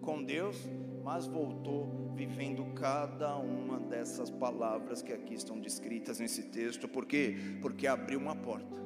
com 0.00 0.22
Deus, 0.22 0.56
mas 1.04 1.26
voltou 1.26 2.12
vivendo 2.14 2.64
cada 2.74 3.36
uma 3.36 3.78
dessas 3.78 4.30
palavras 4.30 5.00
que 5.00 5.12
aqui 5.12 5.34
estão 5.34 5.60
descritas 5.60 6.18
nesse 6.18 6.44
texto. 6.44 6.88
Por 6.88 7.06
quê? 7.06 7.36
Porque 7.60 7.86
abriu 7.86 8.18
uma 8.18 8.34
porta. 8.34 8.82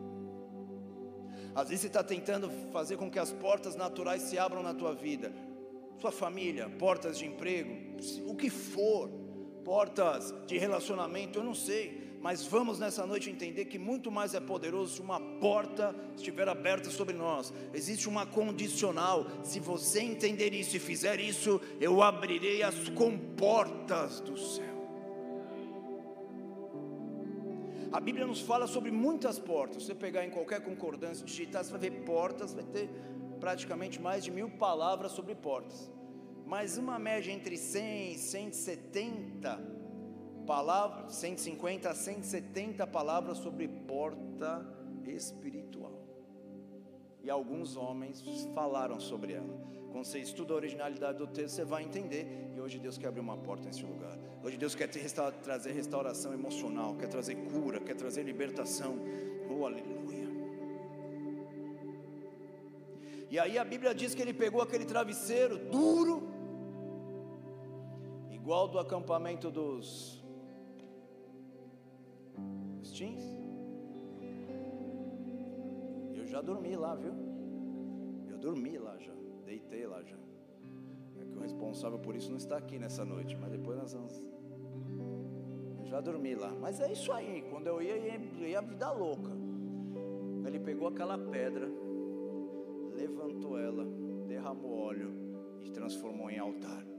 Às 1.55 1.69
vezes 1.69 1.83
você 1.83 1.87
está 1.87 2.05
tentando 2.05 2.51
fazer 2.71 2.99
com 2.99 3.11
que 3.11 3.19
as 3.19 3.33
portas 3.33 3.75
naturais 3.75 4.23
se 4.23 4.39
abram 4.39 4.63
na 4.63 4.75
tua 4.75 4.95
vida, 4.95 5.33
sua 5.99 6.13
família, 6.13 6.69
portas 6.69 7.19
de 7.19 7.25
emprego, 7.25 7.97
o 8.27 8.35
que 8.35 8.51
for 8.51 9.11
portas 9.67 10.33
de 10.47 10.57
relacionamento, 10.57 11.41
eu 11.41 11.43
não 11.43 11.53
sei, 11.53 12.17
mas 12.23 12.47
vamos 12.47 12.79
nessa 12.79 13.05
noite 13.05 13.29
entender 13.29 13.65
que 13.65 13.81
muito 13.81 14.13
mais 14.13 14.33
é 14.33 14.39
poderoso 14.39 14.95
se 14.95 15.01
uma 15.01 15.19
porta 15.19 15.93
estiver 16.17 16.49
aberta 16.49 16.89
sobre 16.89 17.15
nós. 17.15 17.53
Existe 17.75 18.09
uma 18.09 18.25
condicional. 18.25 19.27
Se 19.43 19.59
você 19.59 20.01
entender 20.03 20.55
isso 20.55 20.77
e 20.77 20.79
fizer 20.79 21.19
isso, 21.19 21.61
eu 21.81 22.01
abrirei 22.01 22.63
as 22.63 22.89
comportas 22.91 24.21
do 24.21 24.39
céu. 24.39 24.77
A 27.91 27.99
Bíblia 27.99 28.25
nos 28.25 28.41
fala 28.41 28.69
sobre 28.69 28.93
muitas 28.93 29.37
portas. 29.37 29.83
Se 29.83 29.89
você 29.89 29.95
pegar 29.97 30.25
em 30.25 30.31
qualquer 30.31 30.61
concordância, 30.61 31.27
digitar, 31.27 31.65
você 31.65 31.73
vai 31.73 31.81
ver 31.81 32.05
portas, 32.05 32.55
vai 32.55 32.65
ter 32.65 32.89
praticamente 33.41 34.01
mais 34.01 34.23
de 34.23 34.31
mil 34.31 34.49
palavras 34.49 35.11
sobre 35.11 35.35
portas 35.35 35.96
mas 36.47 36.79
uma 36.79 36.97
média 36.99 37.33
entre 37.33 37.57
100 37.57 38.13
e 38.13 38.19
170 38.19 39.61
palavras, 40.47 41.17
150 41.17 41.91
a 41.91 41.95
170 41.95 42.87
palavras 42.87 43.39
sobre 43.39 43.67
porta 43.67 44.65
espiritual. 45.05 45.93
E 47.23 47.29
alguns 47.29 47.77
homens 47.77 48.23
falaram 48.55 49.01
sobre 49.01 49.33
ela. 49.33 49.67
Quando 49.91 50.05
você 50.05 50.21
estuda 50.21 50.53
a 50.53 50.57
originalidade 50.57 51.19
do 51.19 51.27
texto, 51.27 51.57
você 51.57 51.65
vai 51.65 51.83
entender. 51.83 52.53
E 52.55 52.61
hoje 52.61 52.79
Deus 52.79 52.97
quer 52.97 53.09
abrir 53.09 53.21
uma 53.21 53.37
porta 53.37 53.65
nesse 53.67 53.83
lugar. 53.85 54.17
Hoje 54.45 54.57
Deus 54.57 54.77
quer 54.77 54.89
trazer 55.43 55.73
restauração 55.73 56.33
emocional, 56.33 56.95
quer 56.95 57.09
trazer 57.09 57.35
cura, 57.35 57.81
quer 57.81 57.97
trazer 57.97 58.23
libertação. 58.23 58.97
Oh, 59.51 59.67
aleluia. 59.67 60.29
E 63.29 63.39
aí 63.41 63.59
a 63.59 63.65
Bíblia 63.65 63.93
diz 63.93 64.15
que 64.15 64.23
ele 64.23 64.33
pegou 64.33 64.63
aquele 64.63 64.85
travesseiro 64.85 65.59
duro 65.59 66.36
igual 68.47 68.69
do 68.69 68.79
acampamento 68.79 69.51
dos, 69.51 70.25
dos 72.79 72.93
teens. 72.93 73.25
Eu 76.15 76.25
já 76.25 76.41
dormi 76.41 76.77
lá, 76.77 76.95
viu? 76.95 77.13
Eu 78.31 78.39
dormi 78.39 78.79
lá 78.79 78.97
já, 78.99 79.13
deitei 79.45 79.85
lá 79.85 80.01
já. 80.01 80.17
É 81.21 81.25
que 81.25 81.37
o 81.37 81.41
responsável 81.41 81.99
por 81.99 82.15
isso 82.15 82.31
não 82.31 82.37
está 82.37 82.57
aqui 82.57 82.79
nessa 82.79 83.05
noite, 83.05 83.35
mas 83.35 83.51
depois 83.51 83.77
nós 83.79 83.93
vamos. 83.93 84.17
Eu 85.81 85.87
já 85.87 86.01
dormi 86.01 86.37
lá, 86.37 86.53
mas 86.53 86.81
é 86.81 86.93
isso 86.93 87.11
aí. 87.11 87.45
Quando 87.51 87.67
eu 87.67 87.83
ia, 87.83 87.97
ia, 87.97 88.47
ia 88.47 88.59
a 88.61 88.63
vida 88.63 88.93
louca. 88.93 89.33
Ele 90.47 90.61
pegou 90.61 90.87
aquela 90.87 91.19
pedra, 91.19 91.69
levantou 92.95 93.59
ela, 93.59 93.85
derramou 94.29 94.79
óleo 94.79 95.13
e 95.65 95.69
transformou 95.69 96.31
em 96.31 96.39
altar 96.39 96.96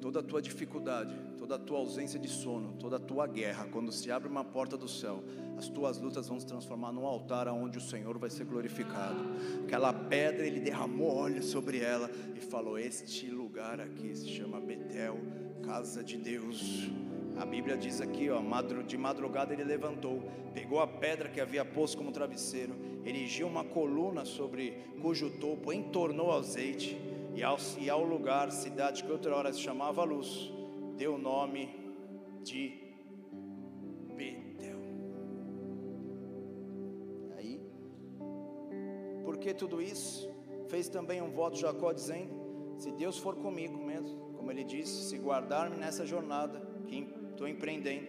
toda 0.00 0.20
a 0.20 0.22
tua 0.22 0.40
dificuldade, 0.42 1.14
toda 1.38 1.56
a 1.56 1.58
tua 1.58 1.78
ausência 1.78 2.18
de 2.18 2.28
sono, 2.28 2.74
toda 2.78 2.96
a 2.96 3.00
tua 3.00 3.26
guerra, 3.26 3.66
quando 3.70 3.90
se 3.92 4.10
abre 4.10 4.28
uma 4.28 4.44
porta 4.44 4.76
do 4.76 4.88
céu, 4.88 5.22
as 5.56 5.68
tuas 5.68 5.98
lutas 5.98 6.28
vão 6.28 6.38
se 6.38 6.46
transformar 6.46 6.92
num 6.92 7.06
altar 7.06 7.48
onde 7.48 7.78
o 7.78 7.80
Senhor 7.80 8.18
vai 8.18 8.30
ser 8.30 8.44
glorificado. 8.44 9.18
Aquela 9.64 9.92
pedra, 9.92 10.46
ele 10.46 10.60
derramou 10.60 11.16
óleo 11.16 11.42
sobre 11.42 11.78
ela 11.78 12.10
e 12.34 12.40
falou: 12.40 12.78
Este 12.78 13.30
lugar 13.30 13.80
aqui 13.80 14.14
se 14.14 14.28
chama 14.28 14.60
Betel, 14.60 15.18
casa 15.62 16.04
de 16.04 16.16
Deus. 16.16 16.90
A 17.38 17.44
Bíblia 17.44 17.76
diz 17.76 18.00
aqui, 18.00 18.30
ó, 18.30 18.40
de 18.86 18.96
madrugada 18.96 19.52
ele 19.52 19.62
levantou, 19.62 20.22
pegou 20.54 20.80
a 20.80 20.86
pedra 20.86 21.28
que 21.28 21.38
havia 21.38 21.66
posto 21.66 21.98
como 21.98 22.10
travesseiro, 22.10 22.74
erigiu 23.04 23.46
uma 23.46 23.62
coluna 23.62 24.24
sobre 24.24 24.70
cujo 25.02 25.28
topo 25.38 25.70
entornou 25.70 26.32
azeite, 26.32 26.96
e 27.36 27.42
ao, 27.42 27.58
e 27.78 27.90
ao 27.90 28.02
lugar, 28.02 28.50
cidade 28.50 29.04
que 29.04 29.12
outra 29.12 29.36
hora 29.36 29.52
se 29.52 29.60
chamava 29.60 30.02
Luz, 30.02 30.50
deu 30.96 31.16
o 31.16 31.18
nome 31.18 31.68
de 32.42 32.80
Betel. 34.16 34.78
Aí, 37.36 37.60
por 39.22 39.36
que 39.36 39.52
tudo 39.52 39.82
isso? 39.82 40.34
Fez 40.68 40.88
também 40.88 41.20
um 41.20 41.30
voto 41.30 41.58
Jacó 41.58 41.92
dizendo: 41.92 42.74
Se 42.78 42.90
Deus 42.90 43.18
for 43.18 43.36
comigo 43.36 43.76
mesmo, 43.76 44.32
como 44.38 44.50
ele 44.50 44.64
disse, 44.64 45.10
se 45.10 45.18
guardar-me 45.18 45.76
nessa 45.76 46.06
jornada 46.06 46.62
que 46.86 47.06
estou 47.32 47.46
empreendendo, 47.46 48.06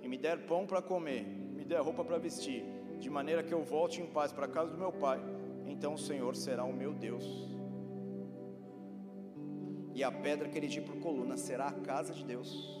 e 0.00 0.06
me 0.06 0.16
der 0.16 0.46
pão 0.46 0.64
para 0.64 0.80
comer, 0.80 1.24
me 1.24 1.64
der 1.64 1.80
roupa 1.80 2.04
para 2.04 2.16
vestir, 2.16 2.64
de 3.00 3.10
maneira 3.10 3.42
que 3.42 3.52
eu 3.52 3.64
volte 3.64 4.00
em 4.00 4.06
paz 4.06 4.32
para 4.32 4.46
a 4.46 4.48
casa 4.48 4.70
do 4.70 4.78
meu 4.78 4.92
pai, 4.92 5.20
então 5.66 5.94
o 5.94 5.98
Senhor 5.98 6.36
será 6.36 6.62
o 6.62 6.72
meu 6.72 6.94
Deus 6.94 7.57
e 9.98 10.04
a 10.04 10.12
pedra 10.12 10.48
que 10.48 10.56
erigi 10.56 10.80
por 10.80 10.96
coluna 11.00 11.36
será 11.36 11.66
a 11.66 11.72
casa 11.72 12.14
de 12.14 12.24
Deus. 12.24 12.80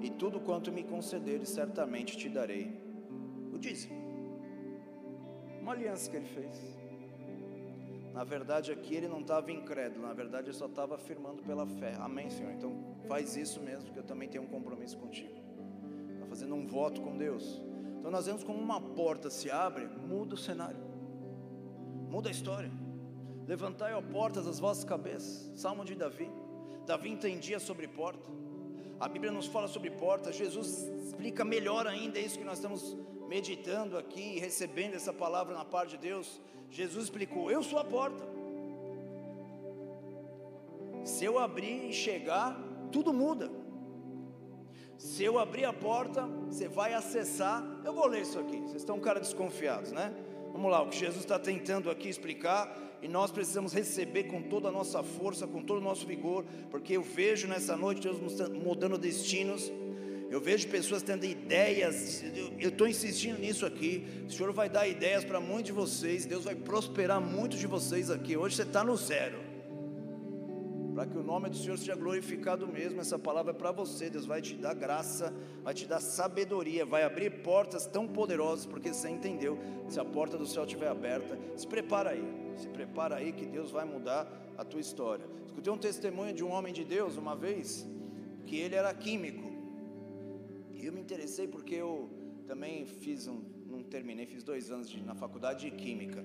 E 0.00 0.08
tudo 0.08 0.38
quanto 0.38 0.70
me 0.70 0.84
concederes, 0.84 1.48
certamente 1.48 2.16
te 2.16 2.28
darei. 2.28 2.80
O 3.52 3.58
dízimo. 3.58 3.96
Uma 5.60 5.72
aliança 5.72 6.08
que 6.08 6.18
ele 6.18 6.26
fez. 6.26 6.78
Na 8.12 8.22
verdade, 8.22 8.70
aqui 8.70 8.94
ele 8.94 9.08
não 9.08 9.22
estava 9.22 9.50
incrédulo, 9.50 10.06
na 10.06 10.14
verdade, 10.14 10.50
ele 10.50 10.56
só 10.56 10.66
estava 10.66 10.94
afirmando 10.94 11.42
pela 11.42 11.66
fé. 11.66 11.96
Amém, 11.98 12.30
Senhor? 12.30 12.52
Então, 12.52 12.72
faz 13.08 13.36
isso 13.36 13.60
mesmo, 13.60 13.90
que 13.92 13.98
eu 13.98 14.04
também 14.04 14.28
tenho 14.28 14.44
um 14.44 14.46
compromisso 14.46 14.96
contigo. 14.96 15.34
Está 16.12 16.26
fazendo 16.26 16.54
um 16.54 16.64
voto 16.64 17.02
com 17.02 17.16
Deus. 17.16 17.60
Então, 17.98 18.08
nós 18.08 18.26
vemos 18.26 18.44
como 18.44 18.60
uma 18.60 18.80
porta 18.80 19.28
se 19.30 19.50
abre, 19.50 19.84
muda 19.84 20.36
o 20.36 20.38
cenário, 20.38 20.78
muda 22.08 22.28
a 22.28 22.30
história. 22.30 22.83
Levantai, 23.46 23.92
ó 23.94 24.00
portas, 24.00 24.46
as 24.46 24.58
vossas 24.58 24.84
cabeças. 24.84 25.50
Salmo 25.54 25.84
de 25.84 25.94
Davi. 25.94 26.30
Davi 26.86 27.10
entendia 27.10 27.58
sobre 27.58 27.86
porta. 27.86 28.28
A 28.98 29.08
Bíblia 29.08 29.32
nos 29.32 29.46
fala 29.46 29.68
sobre 29.68 29.90
porta. 29.90 30.32
Jesus 30.32 30.88
explica 31.06 31.44
melhor 31.44 31.86
ainda 31.86 32.18
isso 32.18 32.38
que 32.38 32.44
nós 32.44 32.58
estamos 32.58 32.96
meditando 33.28 33.98
aqui, 33.98 34.38
recebendo 34.38 34.94
essa 34.94 35.12
palavra 35.12 35.54
na 35.54 35.64
parte 35.64 35.90
de 35.90 35.98
Deus. 35.98 36.40
Jesus 36.70 37.04
explicou: 37.04 37.50
Eu 37.50 37.62
sou 37.62 37.78
a 37.78 37.84
porta. 37.84 38.24
Se 41.04 41.24
eu 41.24 41.38
abrir 41.38 41.90
e 41.90 41.92
chegar, 41.92 42.58
tudo 42.90 43.12
muda. 43.12 43.50
Se 44.96 45.22
eu 45.22 45.38
abrir 45.38 45.66
a 45.66 45.72
porta, 45.72 46.22
você 46.46 46.66
vai 46.66 46.94
acessar. 46.94 47.62
Eu 47.84 47.92
vou 47.92 48.06
ler 48.06 48.22
isso 48.22 48.38
aqui. 48.38 48.58
Vocês 48.60 48.76
estão 48.76 48.96
um 48.96 49.00
cara 49.00 49.20
desconfiados, 49.20 49.92
né? 49.92 50.14
Vamos 50.54 50.70
lá, 50.70 50.82
o 50.82 50.88
que 50.88 50.96
Jesus 50.96 51.24
está 51.24 51.36
tentando 51.36 51.90
aqui 51.90 52.08
explicar 52.08 52.78
e 53.02 53.08
nós 53.08 53.32
precisamos 53.32 53.72
receber 53.72 54.24
com 54.24 54.40
toda 54.40 54.68
a 54.68 54.70
nossa 54.70 55.02
força, 55.02 55.48
com 55.48 55.60
todo 55.60 55.78
o 55.78 55.80
nosso 55.80 56.06
vigor, 56.06 56.44
porque 56.70 56.96
eu 56.96 57.02
vejo 57.02 57.48
nessa 57.48 57.76
noite 57.76 58.02
Deus 58.02 58.18
mudando 58.52 58.96
destinos. 58.96 59.72
Eu 60.30 60.40
vejo 60.40 60.68
pessoas 60.68 61.02
tendo 61.02 61.24
ideias, 61.24 62.22
eu 62.60 62.68
estou 62.68 62.86
insistindo 62.86 63.40
nisso 63.40 63.66
aqui. 63.66 64.04
O 64.28 64.30
Senhor 64.30 64.52
vai 64.52 64.68
dar 64.68 64.86
ideias 64.86 65.24
para 65.24 65.40
muitos 65.40 65.66
de 65.66 65.72
vocês, 65.72 66.24
Deus 66.24 66.44
vai 66.44 66.54
prosperar 66.54 67.20
muitos 67.20 67.58
de 67.58 67.66
vocês 67.66 68.08
aqui. 68.08 68.36
Hoje 68.36 68.54
você 68.54 68.62
está 68.62 68.84
no 68.84 68.96
zero 68.96 69.43
para 70.94 71.06
que 71.06 71.18
o 71.18 71.22
nome 71.22 71.50
do 71.50 71.56
Senhor 71.56 71.76
seja 71.76 71.96
glorificado 71.96 72.68
mesmo. 72.68 73.00
Essa 73.00 73.18
palavra 73.18 73.50
é 73.50 73.54
para 73.54 73.72
você. 73.72 74.08
Deus 74.08 74.26
vai 74.26 74.40
te 74.40 74.54
dar 74.54 74.74
graça, 74.74 75.34
vai 75.62 75.74
te 75.74 75.86
dar 75.86 76.00
sabedoria, 76.00 76.86
vai 76.86 77.02
abrir 77.02 77.42
portas 77.42 77.84
tão 77.86 78.06
poderosas, 78.06 78.64
porque 78.64 78.94
você 78.94 79.08
entendeu. 79.08 79.58
Se 79.88 79.98
a 79.98 80.04
porta 80.04 80.38
do 80.38 80.46
céu 80.46 80.64
estiver 80.64 80.88
aberta, 80.88 81.38
se 81.56 81.66
prepara 81.66 82.10
aí, 82.10 82.24
se 82.56 82.68
prepara 82.68 83.16
aí 83.16 83.32
que 83.32 83.44
Deus 83.44 83.70
vai 83.72 83.84
mudar 83.84 84.30
a 84.56 84.64
tua 84.64 84.80
história. 84.80 85.26
Escutei 85.44 85.72
um 85.72 85.78
testemunho 85.78 86.32
de 86.32 86.44
um 86.44 86.50
homem 86.50 86.72
de 86.72 86.84
Deus 86.84 87.16
uma 87.16 87.34
vez, 87.34 87.86
que 88.46 88.56
ele 88.56 88.76
era 88.76 88.94
químico. 88.94 89.52
E 90.72 90.86
eu 90.86 90.92
me 90.92 91.00
interessei 91.00 91.48
porque 91.48 91.74
eu 91.74 92.08
também 92.46 92.86
fiz 92.86 93.26
um, 93.26 93.42
não 93.66 93.82
terminei, 93.82 94.26
fiz 94.26 94.44
dois 94.44 94.70
anos 94.70 94.88
de, 94.88 95.02
na 95.02 95.14
faculdade 95.14 95.68
de 95.68 95.76
química. 95.76 96.24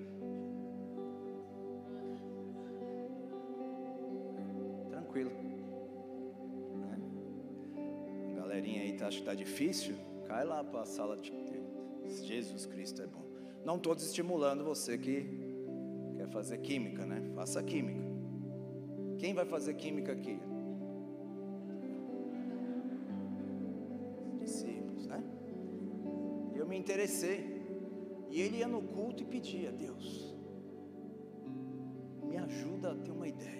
Tranquilo. 5.19 5.31
Né? 6.75 8.35
Galerinha 8.35 8.81
aí 8.81 8.93
tá, 8.93 9.07
acha 9.07 9.17
que 9.17 9.23
está 9.23 9.33
difícil? 9.33 9.95
Cai 10.25 10.45
lá 10.45 10.63
para 10.63 10.81
a 10.81 10.85
sala 10.85 11.17
de 11.17 11.31
Jesus 12.23 12.65
Cristo 12.65 13.01
é 13.01 13.07
bom. 13.07 13.23
Não 13.65 13.75
estou 13.75 13.93
estimulando 13.93 14.63
você 14.63 14.97
que 14.97 15.25
quer 16.15 16.27
fazer 16.29 16.57
química, 16.59 17.05
né? 17.05 17.21
Faça 17.35 17.61
química. 17.61 17.99
Quem 19.17 19.33
vai 19.33 19.45
fazer 19.45 19.73
química 19.75 20.13
aqui? 20.13 20.39
Discípulos, 24.39 25.05
né? 25.07 25.21
Eu 26.55 26.65
me 26.67 26.77
interessei. 26.77 27.59
E 28.29 28.41
ele 28.41 28.57
ia 28.57 28.67
no 28.67 28.81
culto 28.81 29.23
e 29.23 29.25
pedia: 29.25 29.71
Deus, 29.71 30.35
me 32.23 32.37
ajuda 32.37 32.91
a 32.91 32.95
ter 32.95 33.11
uma 33.11 33.27
ideia. 33.27 33.58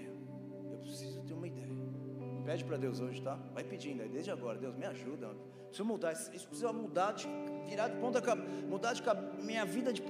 Pede 2.49 2.65
para 2.65 2.77
Deus 2.77 2.99
hoje, 2.99 3.21
tá? 3.21 3.37
Vai 3.53 3.63
pedindo 3.63 4.01
desde 4.09 4.31
agora. 4.31 4.57
Deus, 4.57 4.75
me 4.75 4.83
ajuda. 4.83 5.27
Preciso 5.67 5.85
mudar. 5.85 6.13
Isso 6.13 6.47
precisa 6.47 6.73
mudar, 6.73 7.11
de, 7.11 7.27
virar 7.67 7.89
de 7.89 7.97
ponta 7.99 8.19
Mudar 8.67 8.93
de 8.93 9.03
minha 9.43 9.63
vida 9.63 9.93
de, 9.93 10.01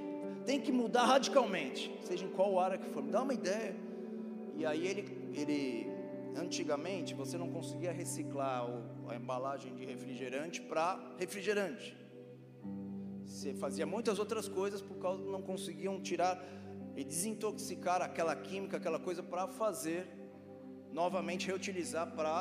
tem 0.45 0.61
que 0.61 0.71
mudar 0.71 1.03
radicalmente. 1.03 1.93
Seja 2.01 2.23
em 2.23 2.29
qual 2.29 2.57
área 2.57 2.77
que 2.77 2.89
for. 2.91 3.03
Me 3.03 3.11
dá 3.11 3.23
uma 3.23 3.33
ideia. 3.33 3.75
E 4.55 4.65
aí 4.65 4.87
ele, 4.87 5.01
ele 5.33 5.91
antigamente 6.33 7.13
você 7.13 7.37
não 7.37 7.49
conseguia 7.49 7.91
reciclar 7.91 8.65
a 9.09 9.15
embalagem 9.17 9.75
de 9.75 9.83
refrigerante 9.83 10.61
para 10.61 10.97
refrigerante. 11.17 11.93
Você 13.25 13.53
fazia 13.53 13.85
muitas 13.85 14.17
outras 14.17 14.47
coisas 14.47 14.81
por 14.81 14.97
causa 14.97 15.21
não 15.25 15.41
conseguiam 15.41 15.99
tirar 16.01 16.41
e 16.95 17.03
desintoxicar 17.03 18.01
aquela 18.01 18.33
química, 18.33 18.77
aquela 18.77 18.97
coisa 18.97 19.21
para 19.21 19.45
fazer 19.45 20.18
novamente 20.99 21.47
reutilizar 21.47 22.07
para 22.17 22.35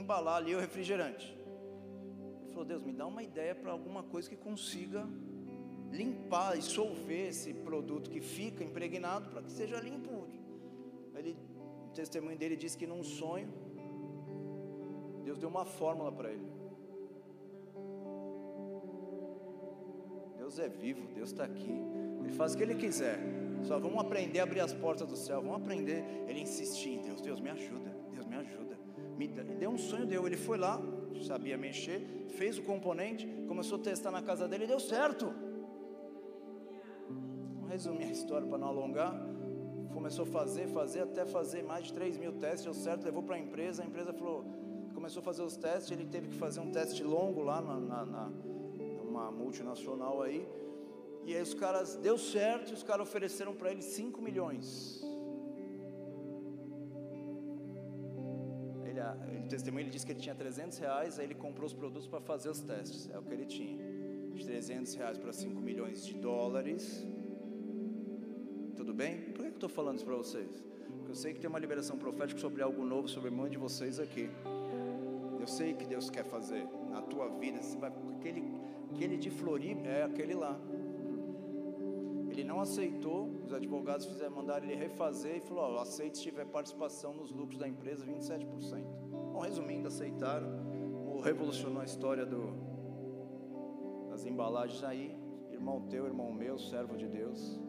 embalar 0.00 0.36
ali 0.40 0.52
o 0.54 0.60
refrigerante. 0.66 1.26
Ele 2.42 2.50
falou: 2.52 2.64
Deus, 2.72 2.82
me 2.82 2.92
dá 3.00 3.06
uma 3.06 3.22
ideia 3.22 3.54
para 3.54 3.70
alguma 3.76 4.02
coisa 4.02 4.28
que 4.28 4.36
consiga 4.48 5.02
limpar, 6.00 6.56
dissolver 6.56 7.28
esse 7.28 7.52
produto 7.68 8.10
que 8.14 8.20
fica 8.20 8.64
impregnado 8.68 9.28
para 9.30 9.42
que 9.42 9.52
seja 9.52 9.78
limpo. 9.88 10.26
Ele, 11.18 11.36
o 11.88 11.92
testemunho 12.00 12.38
dele 12.42 12.56
diz 12.56 12.74
que 12.80 12.86
num 12.92 13.04
sonho, 13.04 13.48
Deus 15.24 15.38
deu 15.38 15.48
uma 15.48 15.64
fórmula 15.64 16.10
para 16.10 16.30
ele. 16.32 16.50
Deus 20.36 20.58
é 20.58 20.68
vivo, 20.68 21.02
Deus 21.14 21.30
está 21.30 21.44
aqui. 21.44 21.76
Ele 22.20 22.32
faz 22.32 22.54
o 22.54 22.56
que 22.56 22.64
ele 22.64 22.74
quiser. 22.74 23.18
Só 23.62 23.78
vamos 23.78 23.98
aprender 23.98 24.40
a 24.40 24.42
abrir 24.42 24.60
as 24.60 24.72
portas 24.72 25.06
do 25.06 25.16
céu. 25.16 25.40
Vamos 25.42 25.56
aprender. 25.56 26.04
Ele 26.28 26.40
insistia 26.40 26.94
em 26.94 27.02
Deus. 27.02 27.20
Deus 27.20 27.40
me 27.40 27.50
ajuda. 27.50 27.94
Deus 28.12 28.26
me 28.26 28.36
ajuda. 28.36 28.78
Me 29.16 29.28
deu 29.28 29.70
um 29.70 29.78
sonho, 29.78 30.06
deu. 30.06 30.26
Ele 30.26 30.36
foi 30.36 30.56
lá, 30.56 30.80
sabia 31.22 31.56
mexer, 31.56 32.26
fez 32.30 32.58
o 32.58 32.62
componente, 32.62 33.26
começou 33.46 33.78
a 33.78 33.82
testar 33.82 34.10
na 34.10 34.22
casa 34.22 34.48
dele 34.48 34.64
e 34.64 34.66
deu 34.66 34.80
certo. 34.80 35.32
Vamos 37.08 37.70
resumir 37.70 38.04
a 38.04 38.10
história 38.10 38.46
para 38.46 38.58
não 38.58 38.68
alongar. 38.68 39.14
Começou 39.92 40.24
a 40.24 40.28
fazer, 40.28 40.68
fazer, 40.68 41.00
até 41.00 41.26
fazer 41.26 41.62
mais 41.62 41.86
de 41.86 41.92
3 41.92 42.16
mil 42.16 42.32
testes, 42.32 42.64
deu 42.64 42.72
certo, 42.72 43.04
levou 43.04 43.22
para 43.22 43.36
a 43.36 43.38
empresa, 43.38 43.82
a 43.82 43.86
empresa 43.86 44.12
falou, 44.12 44.44
começou 44.94 45.20
a 45.20 45.24
fazer 45.24 45.42
os 45.42 45.56
testes, 45.56 45.90
ele 45.90 46.06
teve 46.06 46.28
que 46.28 46.36
fazer 46.36 46.60
um 46.60 46.70
teste 46.70 47.02
longo 47.02 47.42
lá 47.42 47.60
na, 47.60 47.78
na, 47.78 48.06
na 48.06 48.32
uma 49.02 49.30
multinacional 49.30 50.22
aí, 50.22 50.48
e 51.24 51.34
aí 51.34 51.42
os 51.42 51.54
caras, 51.54 51.96
deu 51.96 52.16
certo, 52.18 52.72
os 52.72 52.82
caras 52.82 53.06
ofereceram 53.06 53.54
para 53.54 53.70
ele 53.70 53.82
5 53.82 54.20
milhões. 54.22 55.02
Ele, 58.84 59.00
ele 59.28 59.48
testemunho, 59.48 59.84
ele 59.84 59.90
disse 59.90 60.06
que 60.06 60.12
ele 60.12 60.20
tinha 60.20 60.34
300 60.34 60.78
reais, 60.78 61.18
aí 61.18 61.26
ele 61.26 61.34
comprou 61.34 61.66
os 61.66 61.72
produtos 61.72 62.08
para 62.08 62.20
fazer 62.20 62.48
os 62.48 62.60
testes, 62.60 63.08
é 63.10 63.18
o 63.18 63.22
que 63.22 63.32
ele 63.32 63.46
tinha. 63.46 63.78
De 64.34 64.44
300 64.44 64.94
reais 64.94 65.18
para 65.18 65.32
5 65.32 65.60
milhões 65.60 66.04
de 66.04 66.14
dólares. 66.14 67.06
Tudo 68.76 68.94
bem? 68.94 69.20
Por 69.32 69.42
que 69.42 69.48
eu 69.48 69.54
estou 69.54 69.68
falando 69.68 69.96
isso 69.96 70.06
para 70.06 70.16
vocês? 70.16 70.64
Porque 70.96 71.10
eu 71.10 71.14
sei 71.14 71.34
que 71.34 71.40
tem 71.40 71.50
uma 71.50 71.58
liberação 71.58 71.98
profética 71.98 72.40
sobre 72.40 72.62
algo 72.62 72.84
novo 72.84 73.08
sobre 73.08 73.30
um 73.30 73.34
monte 73.34 73.52
de 73.52 73.58
vocês 73.58 74.00
aqui. 74.00 74.30
Eu 75.38 75.46
sei 75.46 75.74
que 75.74 75.84
Deus 75.84 76.10
quer 76.10 76.24
fazer 76.24 76.66
na 76.90 77.02
tua 77.02 77.28
vida. 77.28 77.62
Você 77.62 77.76
vai, 77.78 77.92
aquele, 78.18 78.44
aquele 78.92 79.16
de 79.16 79.30
Floripa 79.30 79.88
é 79.88 80.02
aquele 80.02 80.34
lá. 80.34 80.58
Ele 82.30 82.44
não 82.44 82.60
aceitou, 82.60 83.28
os 83.44 83.52
advogados 83.52 84.06
fizeram 84.06 84.36
mandar 84.36 84.62
ele 84.62 84.74
refazer 84.74 85.36
e 85.36 85.40
falou: 85.40 85.74
ó, 85.74 85.80
aceite 85.80 86.18
se 86.18 86.22
tiver 86.24 86.46
participação 86.46 87.12
nos 87.12 87.32
lucros 87.32 87.58
da 87.58 87.66
empresa 87.66 88.06
27%. 88.06 88.84
Bom, 89.32 89.40
resumindo, 89.40 89.88
aceitaram. 89.88 90.48
Revolucionou 91.22 91.82
a 91.82 91.84
história 91.84 92.24
do, 92.24 92.54
das 94.08 94.24
embalagens 94.24 94.82
aí. 94.84 95.18
Irmão 95.50 95.82
teu, 95.88 96.06
irmão 96.06 96.32
meu, 96.32 96.58
servo 96.58 96.96
de 96.96 97.06
Deus, 97.06 97.60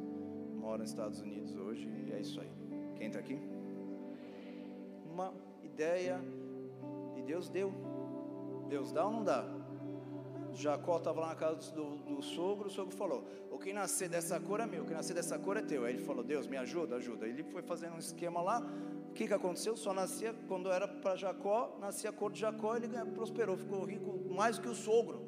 mora 0.55 0.77
nos 0.77 0.91
Estados 0.91 1.19
Unidos 1.19 1.55
hoje 1.57 1.89
e 2.07 2.13
é 2.13 2.19
isso 2.21 2.39
aí. 2.39 2.49
Quem 2.95 3.07
está 3.07 3.19
aqui? 3.19 3.37
Uma 5.11 5.33
ideia 5.61 6.21
e 7.17 7.21
Deus 7.21 7.49
deu. 7.49 7.73
Deus 8.69 8.91
dá 8.93 9.05
ou 9.05 9.11
não 9.11 9.23
dá? 9.23 9.60
Jacó 10.53 10.97
estava 10.97 11.21
lá 11.21 11.27
na 11.27 11.35
casa 11.35 11.71
do, 11.71 11.97
do, 11.97 12.21
sogro, 12.21 12.67
o 12.67 12.71
sogro 12.71 12.95
falou: 12.95 13.25
O 13.49 13.57
que 13.57 13.71
nascer 13.71 14.09
dessa 14.09 14.39
cor 14.39 14.59
é 14.59 14.65
meu, 14.65 14.83
o 14.83 14.85
que 14.85 14.93
nascer 14.93 15.13
dessa 15.13 15.37
cor 15.39 15.57
é 15.57 15.61
teu. 15.61 15.85
Aí 15.85 15.93
ele 15.93 16.03
falou: 16.03 16.23
Deus, 16.23 16.47
me 16.47 16.57
ajuda, 16.57 16.95
ajuda. 16.95 17.27
Ele 17.27 17.43
foi 17.43 17.61
fazendo 17.61 17.95
um 17.95 17.99
esquema 17.99 18.41
lá. 18.41 18.61
O 19.09 19.13
que, 19.13 19.27
que 19.27 19.33
aconteceu? 19.33 19.75
Só 19.75 19.93
nascia, 19.93 20.33
quando 20.47 20.71
era 20.71 20.87
para 20.87 21.15
Jacó, 21.15 21.77
nascia 21.79 22.09
a 22.09 22.13
cor 22.13 22.31
de 22.31 22.39
Jacó, 22.39 22.75
ele 22.75 22.87
prosperou, 23.13 23.57
ficou 23.57 23.83
rico 23.83 24.33
mais 24.33 24.57
que 24.57 24.69
o 24.69 24.73
sogro. 24.73 25.21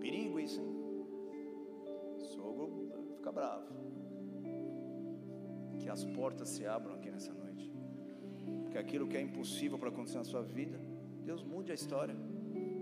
Perigo 0.00 0.40
isso, 0.40 0.60
hein? 0.60 1.06
Sogro 2.34 2.90
fica 3.16 3.30
bravo. 3.30 3.66
Que 5.78 5.88
as 5.88 6.04
portas 6.04 6.48
se 6.48 6.66
abram 6.66 6.94
aqui 6.94 7.10
nessa 7.10 7.32
noite. 7.32 7.70
Porque 8.62 8.78
aquilo 8.78 9.06
que 9.06 9.16
é 9.16 9.20
impossível 9.20 9.78
para 9.78 9.90
acontecer 9.90 10.18
na 10.18 10.24
sua 10.24 10.42
vida, 10.42 10.80
Deus 11.22 11.42
mude 11.44 11.70
a 11.70 11.74
história. 11.74 12.16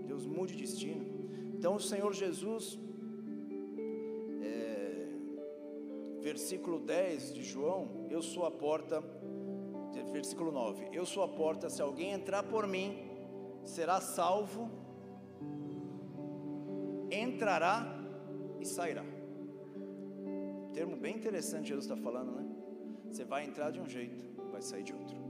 Deus 0.07 0.25
mude 0.25 0.53
o 0.53 0.57
destino. 0.57 1.18
Então 1.59 1.75
o 1.75 1.79
Senhor 1.79 2.13
Jesus, 2.13 2.79
é, 4.41 5.07
versículo 6.21 6.79
10 6.79 7.33
de 7.33 7.43
João, 7.43 8.07
eu 8.09 8.21
sou 8.21 8.45
a 8.45 8.51
porta, 8.51 9.03
versículo 10.13 10.53
9, 10.53 10.87
eu 10.93 11.05
sou 11.05 11.21
a 11.21 11.27
porta, 11.27 11.69
se 11.69 11.81
alguém 11.81 12.13
entrar 12.13 12.43
por 12.43 12.65
mim, 12.65 12.97
será 13.65 13.99
salvo, 13.99 14.71
entrará 17.11 17.93
e 18.61 18.65
sairá. 18.65 19.03
Termo 20.73 20.95
bem 20.95 21.13
interessante 21.13 21.67
Jesus 21.67 21.83
está 21.83 21.97
falando, 21.97 22.31
né? 22.37 22.47
Você 23.11 23.25
vai 23.25 23.43
entrar 23.43 23.69
de 23.69 23.81
um 23.81 23.89
jeito, 23.89 24.23
vai 24.49 24.61
sair 24.61 24.83
de 24.83 24.93
outro 24.93 25.28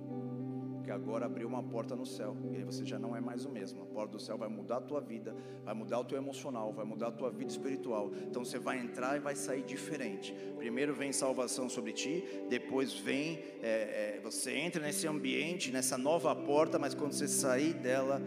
porque 0.89 0.91
agora 0.91 1.27
abriu 1.27 1.47
uma 1.47 1.61
porta 1.61 1.95
no 1.95 2.03
céu, 2.03 2.35
e 2.51 2.57
aí 2.57 2.63
você 2.63 2.83
já 2.83 2.97
não 2.97 3.15
é 3.15 3.21
mais 3.21 3.45
o 3.45 3.49
mesmo. 3.49 3.83
A 3.83 3.85
porta 3.85 4.13
do 4.13 4.19
céu 4.19 4.39
vai 4.39 4.49
mudar 4.49 4.77
a 4.77 4.81
tua 4.81 4.99
vida, 4.99 5.35
vai 5.63 5.75
mudar 5.75 5.99
o 5.99 6.03
teu 6.03 6.17
emocional, 6.17 6.73
vai 6.73 6.83
mudar 6.83 7.09
a 7.09 7.11
tua 7.11 7.29
vida 7.29 7.51
espiritual. 7.51 8.11
Então 8.27 8.43
você 8.43 8.57
vai 8.57 8.79
entrar 8.79 9.15
e 9.15 9.19
vai 9.19 9.35
sair 9.35 9.61
diferente. 9.61 10.33
Primeiro 10.57 10.91
vem 10.95 11.13
salvação 11.13 11.69
sobre 11.69 11.93
ti, 11.93 12.23
depois 12.49 12.91
vem, 12.91 13.37
é, 13.61 14.15
é, 14.15 14.19
você 14.23 14.55
entra 14.55 14.81
nesse 14.81 15.07
ambiente, 15.07 15.71
nessa 15.71 15.95
nova 15.95 16.35
porta, 16.35 16.79
mas 16.79 16.95
quando 16.95 17.13
você 17.13 17.27
sair 17.27 17.73
dela, 17.73 18.19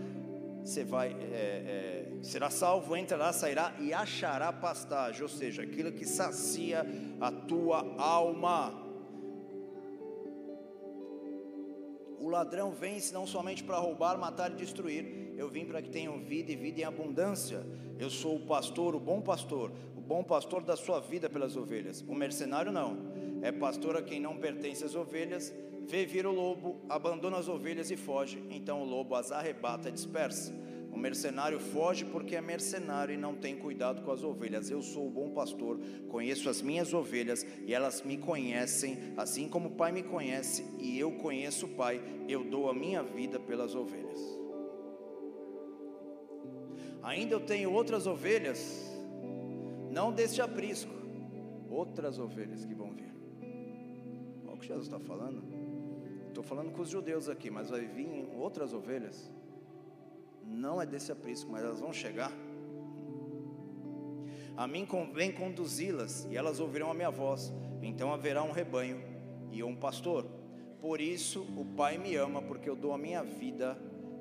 você 0.63 0.85
vai. 0.85 1.09
É, 1.11 2.07
é 2.15 2.23
será 2.23 2.49
salvo, 2.49 2.97
entrará, 2.97 3.33
sairá 3.33 3.75
e 3.81 3.93
achará 3.93 4.53
pastagem, 4.53 5.21
ou 5.21 5.29
seja, 5.29 5.63
aquilo 5.63 5.91
que 5.91 6.07
sacia 6.07 6.87
a 7.21 7.33
tua 7.33 7.97
alma. 7.99 8.92
O 12.23 12.29
ladrão 12.29 12.71
vem 12.71 13.01
não 13.13 13.27
somente 13.27 13.65
para 13.65 13.79
roubar, 13.79 14.17
matar 14.17 14.53
e 14.53 14.55
destruir. 14.55 15.35
Eu 15.37 15.49
vim 15.49 15.65
para 15.65 15.83
que 15.83 15.91
tenham 15.91 16.21
vida 16.21 16.53
e 16.53 16.57
vida 16.57 16.81
em 16.83 16.85
abundância. 16.85 17.67
Eu 17.99 18.09
sou 18.09 18.37
o 18.37 18.47
pastor, 18.47 18.95
o 18.95 19.01
bom 19.01 19.21
pastor, 19.21 19.73
o 19.97 20.01
bom 20.01 20.23
pastor 20.23 20.63
da 20.63 20.77
sua 20.77 21.01
vida 21.01 21.29
pelas 21.29 21.57
ovelhas. 21.57 22.01
O 22.07 22.15
mercenário 22.15 22.71
não. 22.71 22.97
É 23.43 23.51
pastor 23.51 23.97
a 23.97 24.03
quem 24.03 24.21
não 24.21 24.37
pertence 24.37 24.85
as 24.85 24.95
ovelhas, 24.95 25.53
vê 25.89 26.07
vir 26.07 26.25
o 26.25 26.31
lobo, 26.31 26.81
abandona 26.89 27.39
as 27.39 27.49
ovelhas 27.49 27.91
e 27.91 27.97
foge. 27.97 28.41
Então 28.51 28.83
o 28.83 28.85
lobo 28.85 29.17
as 29.17 29.33
arrebata 29.33 29.89
e 29.89 29.93
dispersa. 29.93 30.55
O 30.93 30.99
mercenário 30.99 31.59
foge 31.59 32.05
porque 32.05 32.37
é 32.37 32.41
mercenário 32.43 33.15
e 33.15 33.17
não 33.17 33.35
tem 33.35 33.57
cuidado 33.57 34.03
com 34.03 34.13
as 34.13 34.23
ovelhas. 34.23 34.69
Eu 34.69 34.83
sou 34.83 35.07
o 35.07 35.11
bom 35.11 35.31
pastor, 35.31 35.81
conheço 36.07 36.51
as 36.51 36.61
minhas 36.61 36.93
ovelhas 36.93 37.47
e 37.67 37.73
elas 37.73 38.03
me 38.03 38.19
conhecem, 38.19 39.15
assim 39.17 39.49
como 39.49 39.71
o 39.71 39.73
Pai 39.73 39.91
me 39.91 40.03
conhece 40.03 40.63
e 40.79 40.99
eu 40.99 41.11
conheço 41.13 41.65
o 41.65 41.71
Pai. 41.71 41.99
Eu 42.29 42.45
dou 42.45 42.69
a 42.69 42.75
minha 42.75 43.03
vida 43.03 43.41
pelas 43.41 43.75
ovelhas. 43.75 44.21
Ainda 47.03 47.35
eu 47.35 47.41
tenho 47.41 47.73
outras 47.73 48.07
ovelhas, 48.07 48.87
não 49.91 50.13
deste 50.13 50.43
aprisco, 50.43 50.93
outras 51.71 52.19
ovelhas 52.19 52.67
que 52.67 52.75
vão 52.75 52.93
vir. 52.93 53.13
Olha 54.45 54.55
o 54.55 54.59
que 54.59 54.67
Jesus 54.67 54.87
está 54.87 55.01
falando. 55.01 55.43
Estou 56.29 56.45
falando 56.45 56.71
com 56.71 56.83
os 56.83 56.91
judeus 56.91 57.31
aqui, 57.31 57.51
mas 57.51 57.71
vai 57.71 57.87
vir 57.87 58.29
outras 58.37 58.75
ovelhas 58.75 59.33
não 60.47 60.81
é 60.81 60.87
desse 60.87 61.11
aprisco, 61.13 61.51
mas 61.51 61.63
elas 61.63 61.81
vão 61.81 61.93
chegar. 61.93 62.33
A 64.57 64.67
mim 64.67 64.85
convém 64.85 65.33
conduzi-las, 65.33 66.27
e 66.31 66.37
elas 66.37 66.61
ouvirão 66.61 66.91
a 66.91 66.95
minha 66.95 67.11
voz. 67.11 67.53
Então 67.81 68.13
haverá 68.13 68.43
um 68.43 68.53
rebanho 68.53 69.03
e 69.51 69.63
um 69.63 69.75
pastor. 69.75 70.27
Por 70.81 71.01
isso 71.01 71.43
o 71.57 71.65
Pai 71.77 71.97
me 71.97 72.15
ama, 72.17 72.43
porque 72.43 72.69
eu 72.69 72.77
dou 72.77 72.93
a 72.93 72.99
minha 72.99 73.23
vida 73.23 73.79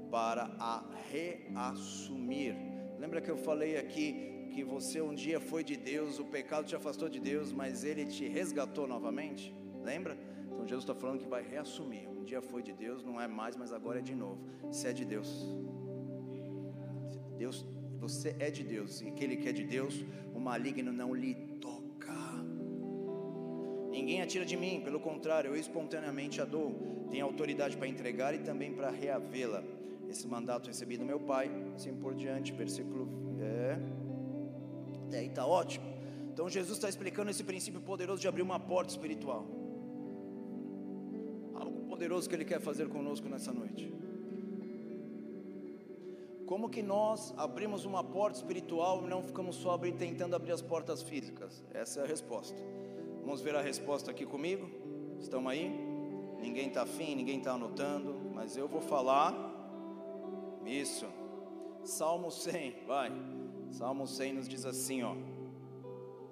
para 0.09 0.43
a 0.59 0.83
reassumir. 1.09 2.55
Lembra 2.99 3.21
que 3.21 3.31
eu 3.31 3.37
falei 3.37 3.77
aqui 3.77 4.49
que 4.53 4.63
você 4.63 5.01
um 5.01 5.15
dia 5.15 5.39
foi 5.39 5.63
de 5.63 5.77
Deus, 5.77 6.19
o 6.19 6.25
pecado 6.25 6.65
te 6.65 6.75
afastou 6.75 7.07
de 7.09 7.19
Deus, 7.19 7.51
mas 7.51 7.83
Ele 7.83 8.05
te 8.05 8.27
resgatou 8.27 8.85
novamente? 8.85 9.55
Lembra? 9.81 10.17
Então 10.45 10.67
Jesus 10.67 10.83
está 10.83 10.93
falando 10.93 11.19
que 11.19 11.27
vai 11.27 11.41
reassumir. 11.41 12.07
Um 12.09 12.23
dia 12.23 12.41
foi 12.41 12.61
de 12.61 12.73
Deus, 12.73 13.03
não 13.03 13.19
é 13.19 13.27
mais, 13.27 13.55
mas 13.55 13.71
agora 13.73 13.99
é 13.99 14.01
de 14.01 14.13
novo. 14.13 14.39
Se 14.69 14.87
é 14.87 14.93
de 14.93 15.05
Deus. 15.05 15.29
Deus, 17.41 17.65
você 17.99 18.35
é 18.39 18.49
de 18.57 18.63
Deus, 18.63 19.01
e 19.01 19.07
aquele 19.07 19.35
que 19.35 19.47
é 19.49 19.53
de 19.59 19.63
Deus, 19.63 19.93
o 20.37 20.39
maligno 20.39 20.91
não 21.01 21.11
lhe 21.21 21.33
toca. 21.65 22.19
Ninguém 23.89 24.21
atira 24.21 24.45
de 24.45 24.55
mim, 24.55 24.81
pelo 24.87 24.99
contrário, 24.99 25.49
eu 25.49 25.55
espontaneamente 25.55 26.39
a 26.39 26.45
dou. 26.45 26.69
Tenho 27.09 27.25
autoridade 27.25 27.75
para 27.75 27.87
entregar 27.87 28.31
e 28.35 28.39
também 28.49 28.71
para 28.73 28.91
reavê-la. 28.91 29.63
Esse 30.07 30.27
mandato 30.27 30.67
recebi 30.67 30.97
do 30.97 31.05
meu 31.11 31.19
pai, 31.19 31.49
assim 31.75 31.93
por 31.95 32.13
diante, 32.13 32.51
versículo. 32.51 33.03
É, 33.39 33.79
até 35.07 35.17
aí 35.19 35.27
está 35.27 35.45
ótimo. 35.45 35.85
Então 36.31 36.47
Jesus 36.47 36.77
está 36.77 36.87
explicando 36.87 37.31
esse 37.31 37.43
princípio 37.43 37.81
poderoso 37.81 38.21
de 38.21 38.27
abrir 38.27 38.43
uma 38.43 38.59
porta 38.59 38.91
espiritual. 38.91 39.43
Algo 41.55 41.79
poderoso 41.89 42.29
que 42.29 42.35
Ele 42.35 42.45
quer 42.45 42.61
fazer 42.61 42.87
conosco 42.87 43.27
nessa 43.27 43.51
noite. 43.51 43.91
Como 46.51 46.69
que 46.69 46.83
nós 46.83 47.33
abrimos 47.37 47.85
uma 47.85 48.03
porta 48.03 48.39
espiritual 48.39 49.05
e 49.05 49.07
não 49.07 49.23
ficamos 49.23 49.55
só 49.55 49.71
abrindo, 49.71 49.97
tentando 49.97 50.35
abrir 50.35 50.51
as 50.51 50.61
portas 50.61 51.01
físicas? 51.01 51.63
Essa 51.73 52.01
é 52.01 52.03
a 52.03 52.05
resposta. 52.05 52.61
Vamos 53.23 53.39
ver 53.39 53.55
a 53.55 53.61
resposta 53.61 54.11
aqui 54.11 54.25
comigo? 54.25 54.69
Estão 55.17 55.47
aí? 55.47 55.69
Ninguém 56.41 56.67
está 56.67 56.81
afim, 56.81 57.15
ninguém 57.15 57.37
está 57.37 57.53
anotando, 57.53 58.13
mas 58.33 58.57
eu 58.57 58.67
vou 58.67 58.81
falar. 58.81 59.33
Isso. 60.65 61.05
Salmo 61.85 62.29
100, 62.29 62.83
vai. 62.85 63.13
Salmo 63.69 64.05
100 64.05 64.33
nos 64.33 64.49
diz 64.49 64.65
assim, 64.65 65.03
ó. 65.03 65.15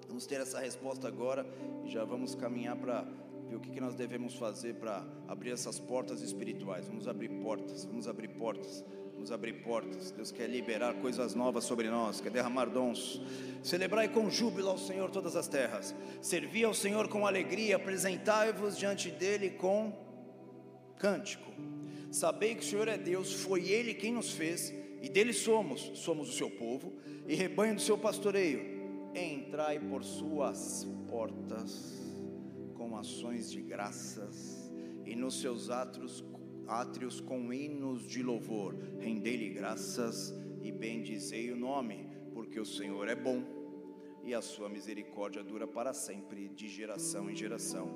Vamos 0.06 0.26
ter 0.26 0.38
essa 0.38 0.60
resposta 0.60 1.08
agora 1.08 1.46
e 1.82 1.88
já 1.88 2.04
vamos 2.04 2.34
caminhar 2.34 2.76
para 2.76 3.06
ver 3.48 3.56
o 3.56 3.60
que, 3.60 3.70
que 3.70 3.80
nós 3.80 3.94
devemos 3.94 4.34
fazer 4.34 4.74
para 4.74 5.02
abrir 5.26 5.52
essas 5.52 5.80
portas 5.80 6.20
espirituais. 6.20 6.86
Vamos 6.86 7.08
abrir 7.08 7.30
portas, 7.40 7.86
vamos 7.86 8.06
abrir 8.06 8.28
portas. 8.28 8.84
Vamos 9.20 9.32
abrir 9.32 9.52
portas. 9.62 10.10
Deus 10.10 10.32
quer 10.32 10.48
liberar 10.48 10.94
coisas 10.94 11.34
novas 11.34 11.64
sobre 11.64 11.90
nós, 11.90 12.22
quer 12.22 12.30
derramar 12.30 12.70
dons. 12.70 13.20
Celebrai 13.62 14.08
com 14.08 14.30
júbilo 14.30 14.70
ao 14.70 14.78
Senhor 14.78 15.10
todas 15.10 15.36
as 15.36 15.46
terras. 15.46 15.94
Servi 16.22 16.64
ao 16.64 16.72
Senhor 16.72 17.06
com 17.06 17.26
alegria, 17.26 17.76
apresentai-vos 17.76 18.78
diante 18.78 19.10
dele 19.10 19.50
com 19.50 19.92
cântico. 20.96 21.52
Sabei 22.10 22.54
que 22.54 22.62
o 22.62 22.66
Senhor 22.66 22.88
é 22.88 22.96
Deus, 22.96 23.34
foi 23.34 23.68
ele 23.68 23.92
quem 23.92 24.10
nos 24.10 24.32
fez 24.32 24.72
e 25.02 25.08
dele 25.10 25.34
somos, 25.34 25.90
somos 25.96 26.30
o 26.30 26.32
seu 26.32 26.50
povo 26.50 26.94
e 27.28 27.34
rebanho 27.34 27.74
do 27.74 27.82
seu 27.82 27.98
pastoreio. 27.98 28.80
Entrai 29.14 29.78
por 29.78 30.02
suas 30.02 30.88
portas 31.10 32.00
com 32.72 32.96
ações 32.96 33.52
de 33.52 33.60
graças 33.60 34.72
e 35.04 35.14
nos 35.14 35.42
seus 35.42 35.68
atos 35.68 36.24
átrios 36.70 37.20
com 37.20 37.52
hinos 37.52 38.06
de 38.06 38.22
louvor, 38.22 38.76
rendei-lhe 39.00 39.48
graças 39.48 40.32
e 40.62 40.70
bendizei 40.70 41.50
o 41.50 41.56
nome, 41.56 42.08
porque 42.32 42.60
o 42.60 42.64
Senhor 42.64 43.08
é 43.08 43.16
bom 43.16 43.42
e 44.22 44.32
a 44.32 44.40
sua 44.40 44.68
misericórdia 44.68 45.42
dura 45.42 45.66
para 45.66 45.92
sempre, 45.92 46.48
de 46.48 46.68
geração 46.68 47.28
em 47.28 47.34
geração. 47.34 47.88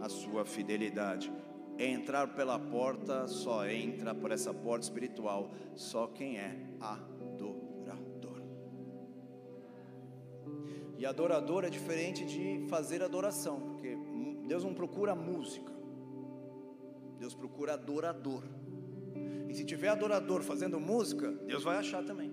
A 0.00 0.08
sua 0.08 0.44
fidelidade. 0.44 1.32
Entrar 1.78 2.34
pela 2.34 2.58
porta, 2.58 3.26
só 3.26 3.66
entra 3.66 4.14
por 4.14 4.30
essa 4.30 4.54
porta 4.54 4.84
espiritual, 4.84 5.52
só 5.74 6.06
quem 6.06 6.38
é 6.38 6.56
adorador. 6.80 8.42
E 10.98 11.04
adorador 11.04 11.64
é 11.64 11.70
diferente 11.70 12.24
de 12.24 12.66
fazer 12.68 13.02
adoração, 13.02 13.60
porque 13.60 13.96
Deus 14.46 14.62
não 14.62 14.72
procura 14.72 15.14
música. 15.14 15.75
Deus 17.18 17.34
procura 17.34 17.74
adorador. 17.74 18.42
E 19.48 19.54
se 19.54 19.64
tiver 19.64 19.88
adorador 19.88 20.42
fazendo 20.42 20.78
música, 20.78 21.32
Deus 21.46 21.64
vai 21.64 21.78
achar 21.78 22.04
também. 22.04 22.30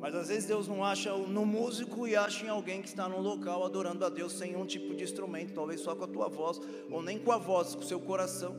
Mas 0.00 0.14
às 0.14 0.28
vezes 0.28 0.46
Deus 0.46 0.68
não 0.68 0.84
acha 0.84 1.16
no 1.16 1.46
músico 1.46 2.06
e 2.06 2.14
acha 2.14 2.44
em 2.44 2.48
alguém 2.48 2.82
que 2.82 2.88
está 2.88 3.08
no 3.08 3.20
local 3.20 3.64
adorando 3.64 4.04
a 4.04 4.08
Deus 4.08 4.32
sem 4.32 4.54
um 4.54 4.66
tipo 4.66 4.94
de 4.94 5.04
instrumento, 5.04 5.54
talvez 5.54 5.80
só 5.80 5.96
com 5.96 6.04
a 6.04 6.08
tua 6.08 6.28
voz, 6.28 6.60
ou 6.90 7.02
nem 7.02 7.18
com 7.18 7.32
a 7.32 7.38
voz, 7.38 7.74
com 7.74 7.80
o 7.80 7.86
seu 7.86 7.98
coração. 7.98 8.54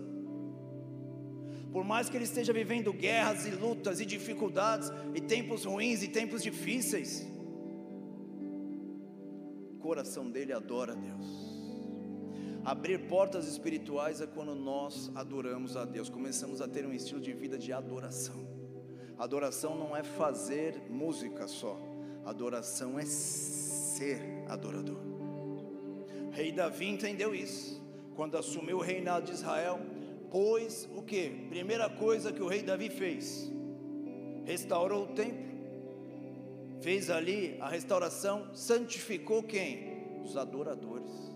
Por 1.71 1.83
mais 1.83 2.09
que 2.09 2.17
ele 2.17 2.23
esteja 2.23 2.51
vivendo 2.51 2.91
guerras 2.91 3.45
e 3.45 3.51
lutas 3.51 3.99
e 3.99 4.05
dificuldades, 4.05 4.91
e 5.13 5.21
tempos 5.21 5.63
ruins 5.63 6.01
e 6.01 6.07
tempos 6.07 6.41
difíceis, 6.41 7.27
o 9.73 9.77
coração 9.79 10.29
dele 10.29 10.53
adora 10.53 10.93
a 10.93 10.95
Deus. 10.95 11.56
Abrir 12.67 13.07
portas 13.07 13.47
espirituais 13.47 14.19
é 14.19 14.27
quando 14.27 14.53
nós 14.53 15.09
adoramos 15.15 15.77
a 15.77 15.85
Deus, 15.85 16.09
começamos 16.09 16.61
a 16.61 16.67
ter 16.67 16.85
um 16.85 16.91
estilo 16.91 17.21
de 17.21 17.31
vida 17.31 17.57
de 17.57 17.71
adoração. 17.71 18.45
Adoração 19.17 19.77
não 19.77 19.95
é 19.95 20.03
fazer 20.03 20.81
música 20.89 21.47
só, 21.47 21.79
adoração 22.25 22.99
é 22.99 23.05
ser 23.05 24.19
adorador. 24.49 24.99
rei 26.33 26.51
Davi 26.51 26.89
entendeu 26.89 27.33
isso, 27.33 27.81
quando 28.17 28.37
assumiu 28.37 28.79
o 28.79 28.81
reinado 28.81 29.27
de 29.27 29.31
Israel, 29.31 29.79
pois 30.29 30.89
o 30.93 31.01
que? 31.01 31.47
Primeira 31.47 31.89
coisa 31.89 32.33
que 32.33 32.41
o 32.41 32.49
rei 32.49 32.63
Davi 32.63 32.89
fez, 32.89 33.49
restaurou 34.43 35.05
o 35.05 35.13
templo, 35.15 35.47
fez 36.81 37.09
ali 37.09 37.55
a 37.61 37.69
restauração, 37.69 38.53
santificou 38.53 39.41
quem? 39.41 40.21
Os 40.21 40.35
adoradores. 40.35 41.26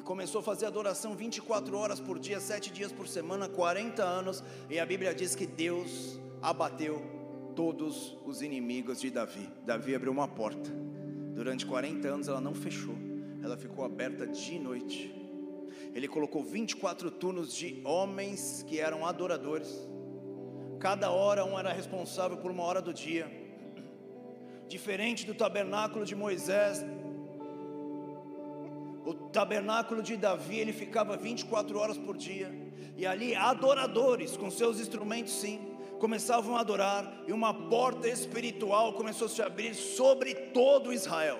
E 0.00 0.02
começou 0.02 0.38
a 0.38 0.42
fazer 0.42 0.64
adoração 0.64 1.14
24 1.14 1.76
horas 1.76 2.00
por 2.00 2.18
dia, 2.18 2.40
7 2.40 2.72
dias 2.72 2.90
por 2.90 3.06
semana, 3.06 3.50
40 3.50 4.02
anos, 4.02 4.42
e 4.70 4.80
a 4.80 4.86
Bíblia 4.86 5.14
diz 5.14 5.34
que 5.34 5.46
Deus 5.46 6.18
abateu 6.40 7.02
todos 7.54 8.16
os 8.24 8.40
inimigos 8.40 8.98
de 8.98 9.10
Davi. 9.10 9.46
Davi 9.62 9.94
abriu 9.94 10.10
uma 10.10 10.26
porta, 10.26 10.70
durante 11.34 11.66
40 11.66 12.08
anos 12.08 12.28
ela 12.28 12.40
não 12.40 12.54
fechou, 12.54 12.94
ela 13.42 13.58
ficou 13.58 13.84
aberta 13.84 14.26
de 14.26 14.58
noite. 14.58 15.14
Ele 15.94 16.08
colocou 16.08 16.42
24 16.42 17.10
turnos 17.10 17.52
de 17.52 17.82
homens 17.84 18.64
que 18.66 18.80
eram 18.80 19.04
adoradores, 19.04 19.86
cada 20.78 21.10
hora 21.10 21.44
um 21.44 21.58
era 21.58 21.74
responsável 21.74 22.38
por 22.38 22.50
uma 22.50 22.62
hora 22.62 22.80
do 22.80 22.94
dia, 22.94 23.30
diferente 24.66 25.26
do 25.26 25.34
tabernáculo 25.34 26.06
de 26.06 26.14
Moisés, 26.14 26.82
o 29.04 29.14
tabernáculo 29.14 30.02
de 30.02 30.16
Davi, 30.16 30.58
ele 30.58 30.72
ficava 30.72 31.16
24 31.16 31.78
horas 31.78 31.96
por 31.96 32.16
dia, 32.16 32.52
e 32.96 33.06
ali 33.06 33.34
adoradores 33.34 34.36
com 34.36 34.50
seus 34.50 34.80
instrumentos 34.80 35.32
sim, 35.32 35.58
começavam 35.98 36.56
a 36.56 36.60
adorar, 36.60 37.22
e 37.26 37.32
uma 37.32 37.52
porta 37.52 38.08
espiritual 38.08 38.92
começou 38.94 39.26
a 39.26 39.30
se 39.30 39.42
abrir 39.42 39.74
sobre 39.74 40.34
todo 40.34 40.92
Israel. 40.92 41.38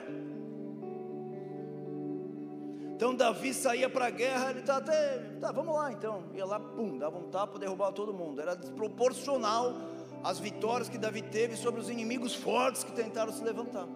Então 3.01 3.15
Davi 3.15 3.55
saía 3.55 3.89
para 3.89 4.09
a 4.09 4.11
guerra, 4.11 4.51
ele 4.51 4.61
tá 4.61 4.77
até, 4.77 5.19
tá, 5.41 5.51
vamos 5.53 5.75
lá 5.75 5.91
então. 5.91 6.25
Ia 6.35 6.45
lá, 6.45 6.61
pum, 6.61 6.99
dava 6.99 7.17
um 7.17 7.31
tapa, 7.31 7.59
derrubava 7.59 7.93
todo 7.93 8.13
mundo. 8.13 8.43
Era 8.43 8.55
desproporcional 8.55 9.75
as 10.23 10.39
vitórias 10.39 10.87
que 10.87 10.99
Davi 10.99 11.23
teve 11.23 11.57
sobre 11.57 11.81
os 11.81 11.89
inimigos 11.89 12.35
fortes 12.35 12.85
que 12.85 12.93
tentaram 12.93 13.33
se 13.33 13.43
levantar. 13.43 13.89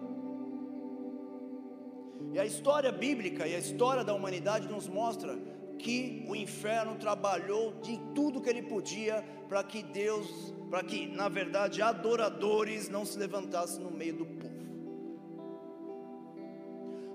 E 2.35 2.39
a 2.39 2.45
história 2.45 2.91
bíblica 2.91 3.47
e 3.47 3.55
a 3.55 3.57
história 3.57 4.03
da 4.03 4.13
humanidade 4.13 4.67
nos 4.67 4.89
mostra 4.89 5.39
que 5.79 6.25
o 6.27 6.35
inferno 6.35 6.95
trabalhou 6.95 7.79
de 7.79 7.97
tudo 8.13 8.41
que 8.41 8.49
ele 8.49 8.61
podia 8.61 9.23
para 9.47 9.63
que 9.63 9.81
Deus, 9.81 10.53
para 10.69 10.83
que 10.83 11.07
na 11.07 11.29
verdade 11.29 11.81
adoradores 11.81 12.89
não 12.89 13.05
se 13.05 13.17
levantassem 13.17 13.81
no 13.81 13.89
meio 13.89 14.17
do 14.17 14.25
povo. 14.25 14.53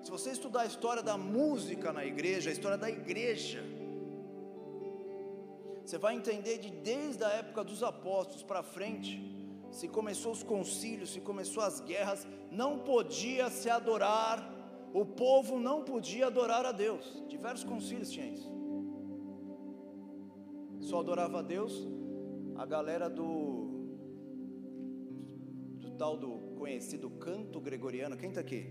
Se 0.02 0.10
você 0.10 0.30
estudar 0.30 0.62
a 0.62 0.64
história 0.64 1.02
da 1.02 1.18
música 1.18 1.92
na 1.92 2.02
igreja, 2.02 2.48
a 2.48 2.52
história 2.54 2.78
da 2.78 2.88
igreja, 2.88 3.62
você 5.84 5.98
vai 5.98 6.14
entender 6.14 6.56
de 6.56 6.70
desde 6.70 7.22
a 7.22 7.28
época 7.28 7.62
dos 7.62 7.82
apóstolos 7.82 8.42
para 8.42 8.62
frente, 8.62 9.22
se 9.70 9.86
começou 9.86 10.32
os 10.32 10.42
concílios, 10.42 11.12
se 11.12 11.20
começou 11.20 11.62
as 11.62 11.78
guerras, 11.78 12.26
não 12.50 12.78
podia 12.78 13.50
se 13.50 13.68
adorar 13.68 14.59
o 14.92 15.04
povo 15.04 15.58
não 15.58 15.84
podia 15.84 16.26
adorar 16.26 16.66
a 16.66 16.72
Deus. 16.72 17.22
Diversos 17.28 17.64
concílios 17.64 18.10
tinham 18.10 18.34
isso. 18.34 18.50
Só 20.80 21.00
adorava 21.00 21.38
a 21.38 21.42
Deus 21.42 21.88
a 22.56 22.66
galera 22.66 23.08
do 23.08 23.68
do 25.78 25.90
tal 25.92 26.16
do 26.16 26.56
conhecido 26.56 27.08
canto 27.10 27.60
gregoriano. 27.60 28.16
Quem 28.16 28.30
está 28.30 28.40
aqui? 28.40 28.66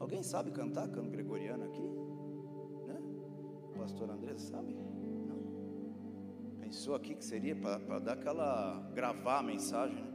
Alguém 0.00 0.22
sabe 0.22 0.50
cantar 0.50 0.88
canto 0.88 1.10
gregoriano 1.10 1.64
aqui? 1.64 1.82
Né? 2.86 2.98
O 3.74 3.78
pastor 3.78 4.10
André 4.10 4.38
sabe? 4.38 4.74
Não? 4.74 6.58
Pensou 6.60 6.94
aqui 6.94 7.14
que 7.14 7.24
seria 7.24 7.54
para 7.54 7.98
dar 7.98 8.14
aquela 8.14 8.80
gravar 8.94 9.40
a 9.40 9.42
mensagem, 9.42 10.02
né? 10.02 10.12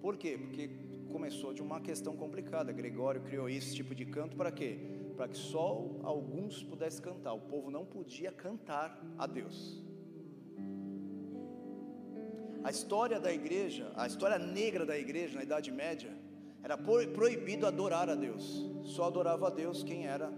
Por 0.00 0.16
quê? 0.16 0.36
Porque 0.36 0.68
começou 1.12 1.52
de 1.52 1.62
uma 1.62 1.80
questão 1.80 2.16
complicada. 2.16 2.72
Gregório 2.72 3.20
criou 3.20 3.48
esse 3.48 3.74
tipo 3.74 3.94
de 3.94 4.06
canto 4.06 4.34
para 4.36 4.50
quê? 4.50 4.78
Para 5.16 5.28
que 5.28 5.36
só 5.36 5.86
alguns 6.02 6.62
pudessem 6.62 7.02
cantar. 7.02 7.34
O 7.34 7.40
povo 7.40 7.70
não 7.70 7.84
podia 7.84 8.32
cantar 8.32 8.98
a 9.18 9.26
Deus. 9.26 9.84
A 12.64 12.70
história 12.70 13.20
da 13.20 13.32
igreja, 13.32 13.92
a 13.94 14.06
história 14.06 14.38
negra 14.38 14.86
da 14.86 14.96
igreja 14.96 15.36
na 15.36 15.42
Idade 15.42 15.70
Média, 15.70 16.12
era 16.62 16.78
proibido 16.78 17.66
adorar 17.66 18.08
a 18.08 18.14
Deus. 18.14 18.70
Só 18.84 19.04
adorava 19.04 19.48
a 19.48 19.50
Deus 19.50 19.82
quem 19.82 20.06
era 20.06 20.32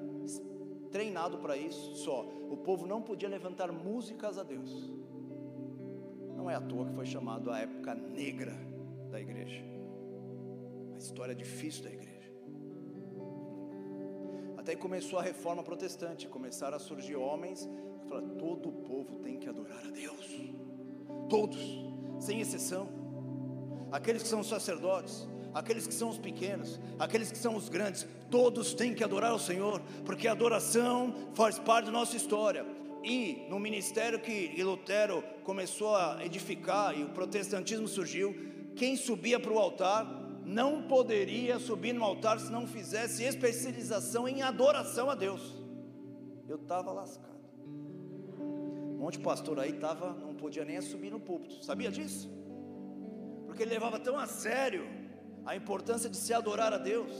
treinado 0.90 1.38
para 1.38 1.56
isso, 1.56 1.96
só. 1.96 2.26
O 2.50 2.56
povo 2.56 2.86
não 2.86 3.00
podia 3.00 3.28
levantar 3.28 3.70
músicas 3.70 4.38
a 4.38 4.42
Deus. 4.42 4.92
Não 6.36 6.50
é 6.50 6.54
à 6.54 6.60
toa 6.60 6.86
que 6.86 6.94
foi 6.94 7.06
chamado 7.06 7.50
a 7.50 7.60
época 7.60 7.94
negra 7.94 8.54
da 9.10 9.20
igreja 9.20 9.73
história 10.98 11.34
difícil 11.34 11.84
da 11.84 11.90
igreja. 11.90 12.32
Até 14.56 14.74
começou 14.74 15.18
a 15.18 15.22
reforma 15.22 15.62
protestante, 15.62 16.26
começaram 16.26 16.76
a 16.76 16.80
surgir 16.80 17.16
homens 17.16 17.68
que 18.00 18.08
falaram: 18.08 18.30
todo 18.36 18.68
o 18.70 18.72
povo 18.72 19.18
tem 19.18 19.38
que 19.38 19.48
adorar 19.48 19.84
a 19.86 19.90
Deus, 19.90 20.26
todos, 21.28 21.60
sem 22.18 22.40
exceção. 22.40 22.88
Aqueles 23.92 24.22
que 24.22 24.28
são 24.28 24.40
os 24.40 24.48
sacerdotes, 24.48 25.28
aqueles 25.52 25.86
que 25.86 25.94
são 25.94 26.08
os 26.08 26.18
pequenos, 26.18 26.80
aqueles 26.98 27.30
que 27.30 27.38
são 27.38 27.54
os 27.54 27.68
grandes, 27.68 28.06
todos 28.30 28.74
têm 28.74 28.94
que 28.94 29.04
adorar 29.04 29.34
o 29.34 29.38
Senhor, 29.38 29.80
porque 30.04 30.26
a 30.26 30.32
adoração 30.32 31.14
faz 31.34 31.58
parte 31.58 31.86
da 31.86 31.92
nossa 31.92 32.16
história. 32.16 32.66
E 33.04 33.44
no 33.50 33.58
ministério 33.58 34.18
que 34.18 34.62
Lutero 34.62 35.22
começou 35.44 35.94
a 35.94 36.24
edificar 36.24 36.98
e 36.98 37.04
o 37.04 37.10
protestantismo 37.10 37.86
surgiu, 37.86 38.34
quem 38.74 38.96
subia 38.96 39.38
para 39.38 39.52
o 39.52 39.58
altar 39.58 40.23
não 40.44 40.82
poderia 40.82 41.58
subir 41.58 41.92
no 41.92 42.04
altar 42.04 42.38
se 42.38 42.52
não 42.52 42.66
fizesse 42.66 43.22
especialização 43.24 44.28
em 44.28 44.42
adoração 44.42 45.08
a 45.08 45.14
Deus. 45.14 45.42
Eu 46.48 46.56
estava 46.56 46.92
lascado. 46.92 47.34
Um 48.38 48.98
monte 48.98 49.18
de 49.18 49.24
pastor 49.24 49.58
aí 49.58 49.72
tava, 49.72 50.12
não 50.14 50.34
podia 50.34 50.64
nem 50.64 50.80
subir 50.80 51.10
no 51.10 51.20
púlpito. 51.20 51.64
Sabia 51.64 51.90
disso? 51.90 52.30
Porque 53.46 53.62
ele 53.62 53.70
levava 53.70 53.98
tão 53.98 54.18
a 54.18 54.26
sério 54.26 54.86
a 55.46 55.56
importância 55.56 56.08
de 56.10 56.16
se 56.16 56.32
adorar 56.32 56.72
a 56.72 56.78
Deus. 56.78 57.12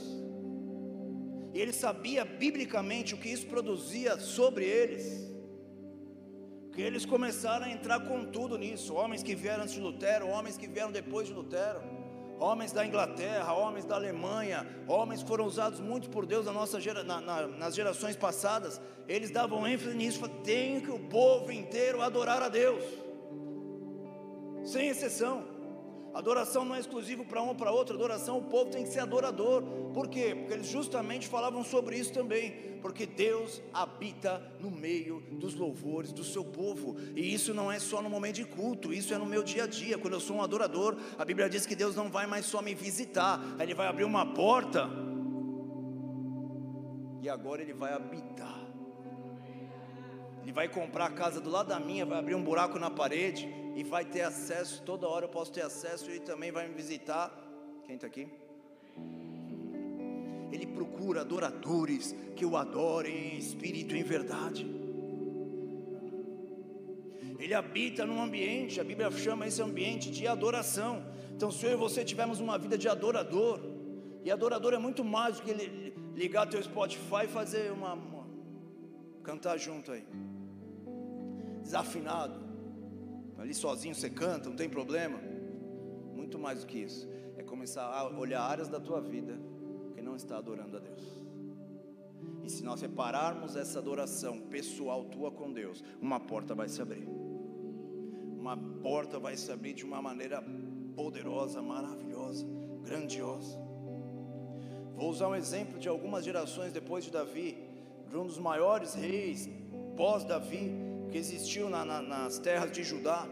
E 1.53 1.59
ele 1.59 1.73
sabia 1.73 2.25
biblicamente 2.25 3.15
o 3.15 3.17
que 3.17 3.29
isso 3.29 3.47
produzia 3.47 4.19
sobre 4.19 4.65
eles. 4.65 5.33
Que 6.73 6.81
eles 6.81 7.05
começaram 7.05 7.65
a 7.65 7.71
entrar 7.71 8.01
com 8.01 8.25
tudo 8.25 8.57
nisso. 8.57 8.93
Homens 8.93 9.23
que 9.23 9.33
vieram 9.33 9.63
antes 9.63 9.75
de 9.75 9.79
Lutero, 9.79 10.27
homens 10.27 10.57
que 10.57 10.67
vieram 10.67 10.91
depois 10.91 11.27
de 11.27 11.33
Lutero 11.33 11.94
homens 12.39 12.71
da 12.71 12.85
Inglaterra, 12.85 13.53
homens 13.53 13.85
da 13.85 13.95
Alemanha, 13.95 14.67
homens 14.87 15.21
que 15.21 15.27
foram 15.27 15.45
usados 15.45 15.79
muito 15.79 16.09
por 16.09 16.25
Deus 16.25 16.45
na 16.45 16.51
nossa 16.51 16.79
gera, 16.79 17.03
na, 17.03 17.21
na, 17.21 17.47
nas 17.47 17.75
gerações 17.75 18.15
passadas, 18.15 18.81
eles 19.07 19.31
davam 19.31 19.65
ênfase 19.67 19.95
nisso, 19.95 20.27
tem 20.43 20.81
que 20.81 20.91
o 20.91 20.99
povo 20.99 21.51
inteiro 21.51 22.01
adorar 22.01 22.41
a 22.41 22.49
Deus, 22.49 22.83
sem 24.63 24.89
exceção. 24.89 25.54
Adoração 26.15 26.63
não 26.63 26.73
é 26.73 26.79
exclusivo 26.79 27.25
para 27.25 27.43
um 27.43 27.49
ou 27.49 27.55
para 27.55 27.73
outro, 27.73 27.93
adoração 27.93 28.37
o 28.37 28.43
povo 28.43 28.71
tem 28.71 28.85
que 28.85 28.89
ser 28.89 29.01
adorador. 29.01 29.61
Por 29.93 30.07
quê? 30.07 30.33
Porque 30.33 30.53
eles 30.53 30.67
justamente 30.67 31.27
falavam 31.27 31.61
sobre 31.61 31.97
isso 31.97 32.13
também, 32.13 32.79
porque 32.81 33.05
Deus 33.05 33.61
habita 33.73 34.41
no 34.61 34.71
meio 34.71 35.19
dos 35.33 35.55
louvores 35.55 36.13
do 36.13 36.23
seu 36.23 36.45
povo. 36.45 36.95
E 37.17 37.33
isso 37.33 37.53
não 37.53 37.69
é 37.69 37.79
só 37.79 38.01
no 38.01 38.09
momento 38.09 38.35
de 38.35 38.45
culto, 38.45 38.93
isso 38.93 39.13
é 39.13 39.17
no 39.17 39.25
meu 39.25 39.43
dia 39.43 39.65
a 39.65 39.67
dia. 39.67 39.97
Quando 39.97 40.13
eu 40.13 40.21
sou 40.21 40.37
um 40.37 40.41
adorador, 40.41 40.95
a 41.17 41.25
Bíblia 41.25 41.49
diz 41.49 41.65
que 41.65 41.75
Deus 41.75 41.97
não 41.97 42.09
vai 42.09 42.25
mais 42.25 42.45
só 42.45 42.61
me 42.61 42.73
visitar, 42.73 43.41
ele 43.59 43.73
vai 43.73 43.87
abrir 43.87 44.05
uma 44.05 44.25
porta 44.25 44.89
e 47.21 47.27
agora 47.27 47.61
ele 47.61 47.73
vai 47.73 47.91
habitar. 47.91 48.54
Ele 50.45 50.51
vai 50.51 50.69
comprar 50.69 51.05
a 51.05 51.09
casa 51.09 51.41
do 51.41 51.49
lado 51.49 51.69
da 51.69 51.79
minha, 51.79 52.05
vai 52.05 52.19
abrir 52.19 52.35
um 52.35 52.43
buraco 52.43 52.77
na 52.77 52.91
parede 52.91 53.49
e 53.75 53.83
vai 53.83 54.05
ter 54.05 54.21
acesso, 54.21 54.83
toda 54.83 55.07
hora 55.07 55.25
eu 55.25 55.29
posso 55.29 55.51
ter 55.51 55.63
acesso, 55.63 56.11
e 56.11 56.19
também 56.19 56.51
vai 56.51 56.67
me 56.67 56.75
visitar. 56.75 57.35
Quem 57.83 57.95
está 57.95 58.05
aqui? 58.05 58.27
Ele 60.51 60.67
procura 60.67 61.21
adoradores 61.21 62.15
que 62.35 62.45
o 62.45 62.55
adorem 62.55 63.33
em 63.33 63.39
espírito 63.39 63.95
e 63.95 63.99
em 63.99 64.03
verdade. 64.03 64.67
Ele 67.39 67.55
habita 67.55 68.05
num 68.05 68.21
ambiente, 68.21 68.79
a 68.79 68.83
Bíblia 68.83 69.09
chama 69.09 69.47
esse 69.47 69.63
ambiente 69.63 70.11
de 70.11 70.27
adoração. 70.27 71.03
Então, 71.35 71.49
se 71.49 71.65
eu 71.65 71.71
e 71.71 71.75
você 71.75 72.05
tivermos 72.05 72.39
uma 72.39 72.59
vida 72.59 72.77
de 72.77 72.87
adorador, 72.87 73.59
e 74.23 74.29
adorador 74.29 74.75
é 74.75 74.77
muito 74.77 75.03
mais 75.03 75.37
do 75.37 75.41
que 75.41 75.53
ligar 76.13 76.45
teu 76.45 76.61
Spotify 76.61 77.23
e 77.23 77.27
fazer 77.29 77.71
uma, 77.71 77.93
uma 77.93 78.27
cantar 79.23 79.57
junto 79.57 79.91
aí. 79.91 80.05
Desafinado. 81.65 82.39
Ali 83.39 83.51
sozinho 83.55 83.95
você 83.95 84.07
canta, 84.07 84.49
não 84.49 84.55
tem 84.55 84.69
problema. 84.69 85.19
Muito 86.13 86.37
mais 86.37 86.61
do 86.61 86.67
que 86.67 86.77
isso. 86.77 87.09
É 87.35 87.41
começar 87.41 87.85
a 87.85 88.07
olhar 88.07 88.43
áreas 88.43 88.69
da 88.69 88.79
tua 88.79 89.01
vida 89.01 89.35
que 89.95 90.01
não 90.01 90.15
está 90.15 90.37
adorando 90.37 90.77
a 90.77 90.79
Deus. 90.79 91.19
E 92.43 92.49
se 92.51 92.63
nós 92.63 92.79
separarmos 92.79 93.55
essa 93.55 93.79
adoração 93.79 94.41
pessoal 94.41 95.05
tua 95.05 95.31
com 95.31 95.51
Deus, 95.51 95.83
uma 95.99 96.19
porta 96.19 96.53
vai 96.53 96.69
se 96.69 96.79
abrir. 96.79 97.07
Uma 98.37 98.55
porta 98.55 99.19
vai 99.19 99.35
se 99.35 99.51
abrir 99.51 99.73
de 99.73 99.83
uma 99.83 99.99
maneira 99.99 100.43
poderosa, 100.95 101.63
maravilhosa, 101.63 102.45
grandiosa. 102.83 103.57
Vou 104.95 105.09
usar 105.09 105.29
um 105.29 105.35
exemplo 105.35 105.79
de 105.79 105.89
algumas 105.89 106.23
gerações 106.23 106.71
depois 106.71 107.03
de 107.03 107.09
Davi, 107.09 107.57
de 108.07 108.15
um 108.15 108.27
dos 108.27 108.37
maiores 108.37 108.93
reis 108.93 109.49
pós-Davi 109.97 110.84
que 111.11 111.17
existiu 111.17 111.69
na, 111.69 111.85
na, 111.85 112.01
nas 112.01 112.39
terras 112.39 112.71
de 112.71 112.83
Judá. 112.83 113.27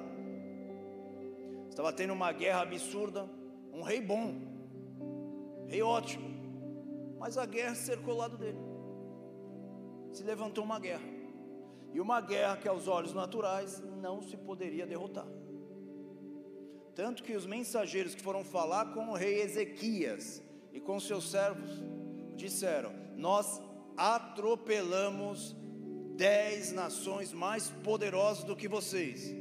Estava 1.69 1.91
tendo 1.91 2.13
uma 2.13 2.31
guerra 2.31 2.61
absurda, 2.61 3.29
um 3.71 3.81
rei 3.81 3.99
bom, 3.99 4.35
rei 5.67 5.81
ótimo, 5.81 6.29
mas 7.19 7.37
a 7.37 7.45
guerra 7.45 7.75
cercou 7.75 8.13
o 8.13 8.17
lado 8.17 8.37
dele. 8.37 8.59
Se 10.11 10.23
levantou 10.23 10.63
uma 10.63 10.79
guerra, 10.79 11.07
e 11.91 11.99
uma 11.99 12.21
guerra 12.21 12.57
que 12.57 12.67
aos 12.67 12.87
olhos 12.87 13.13
naturais 13.13 13.81
não 14.01 14.21
se 14.21 14.37
poderia 14.37 14.85
derrotar. 14.85 15.27
Tanto 16.95 17.23
que 17.23 17.35
os 17.35 17.45
mensageiros 17.45 18.13
que 18.13 18.21
foram 18.21 18.43
falar 18.43 18.93
com 18.93 19.09
o 19.09 19.13
rei 19.13 19.41
Ezequias, 19.41 20.43
e 20.71 20.79
com 20.79 20.99
seus 20.99 21.29
servos 21.29 21.71
disseram: 22.35 22.91
Nós 23.15 23.61
atropelamos 23.95 25.55
dez 26.15 26.71
nações 26.71 27.33
mais 27.33 27.69
poderosas 27.83 28.43
do 28.43 28.55
que 28.55 28.67
vocês. 28.67 29.33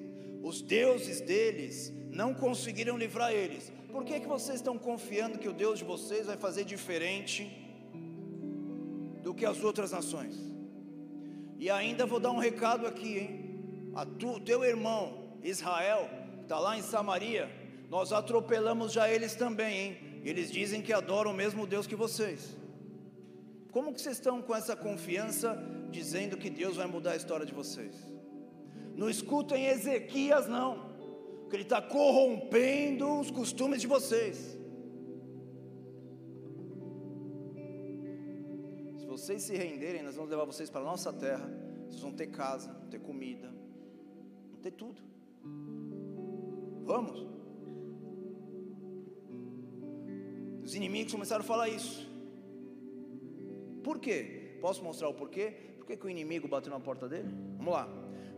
Os 0.43 0.61
deuses 0.61 1.21
deles 1.21 1.93
não 2.11 2.35
conseguiram 2.35 2.97
livrar 2.97 3.33
eles. 3.33 3.73
Por 3.91 4.05
que, 4.05 4.21
que 4.21 4.27
vocês 4.27 4.57
estão 4.57 4.79
confiando 4.79 5.39
que 5.39 5.49
o 5.49 5.53
Deus 5.53 5.79
de 5.79 5.85
vocês 5.85 6.27
vai 6.27 6.37
fazer 6.37 6.65
diferente 6.65 7.51
do 9.23 9.35
que 9.35 9.45
as 9.45 9.63
outras 9.63 9.93
nações? 9.93 10.35
E 11.59 11.71
ainda 11.71 12.07
vou 12.07 12.19
dar 12.19 12.33
um 12.33 12.39
recado 12.39 12.87
aqui, 12.87 13.19
hein? 13.19 13.93
A 13.95 14.05
tu, 14.05 14.41
teu 14.41 14.65
irmão 14.65 15.23
Israel, 15.43 16.09
está 16.41 16.59
lá 16.59 16.77
em 16.77 16.83
Samaria, 16.83 17.51
nós 17.89 18.13
atropelamos 18.13 18.93
já 18.93 19.09
eles 19.09 19.35
também, 19.35 19.77
hein? 19.77 19.97
eles 20.25 20.51
dizem 20.51 20.81
que 20.81 20.93
adoram 20.93 21.31
o 21.31 21.35
mesmo 21.35 21.67
Deus 21.67 21.87
que 21.87 21.95
vocês. 21.95 22.57
Como 23.73 23.93
que 23.93 24.03
vocês 24.03 24.19
estão 24.19 24.43
com 24.43 24.55
essa 24.55 24.77
confiança 24.77 25.57
dizendo 25.91 26.37
que 26.37 26.51
Deus 26.51 26.77
vai 26.77 26.87
mudar 26.87 27.13
a 27.13 27.17
história 27.17 27.47
de 27.47 27.55
vocês? 27.55 27.95
Não 28.95 29.09
escutem 29.09 29.67
Ezequias 29.67 30.47
não, 30.47 30.93
que 31.49 31.57
ele 31.57 31.63
está 31.63 31.81
corrompendo 31.81 33.19
os 33.19 33.31
costumes 33.31 33.81
de 33.81 33.87
vocês. 33.87 34.59
Se 38.99 39.07
vocês 39.07 39.43
se 39.43 39.57
renderem, 39.57 40.03
nós 40.03 40.17
vamos 40.17 40.31
levar 40.31 40.45
vocês 40.45 40.69
para 40.69 40.83
a 40.83 40.85
nossa 40.85 41.11
terra. 41.11 41.51
Vocês 41.89 42.03
vão 42.03 42.13
ter 42.13 42.27
casa, 42.27 42.71
vão 42.75 42.91
ter 42.91 43.01
comida, 43.01 43.49
vão 44.51 44.61
ter 44.61 44.73
tudo. 44.73 45.01
Vamos. 46.85 47.27
Os 50.63 50.75
inimigos 50.75 51.13
começaram 51.13 51.43
a 51.43 51.47
falar 51.47 51.71
isso. 51.71 52.12
Por 53.83 53.99
quê? 53.99 54.57
Posso 54.61 54.83
mostrar 54.83 55.09
o 55.09 55.15
porquê? 55.15 55.53
Por 55.77 55.87
que, 55.87 55.97
que 55.97 56.07
o 56.07 56.11
inimigo 56.11 56.47
bateu 56.47 56.71
na 56.71 56.81
porta 56.81 57.09
dele? 57.09 57.29
Vamos 57.57 57.73
lá. 57.73 57.89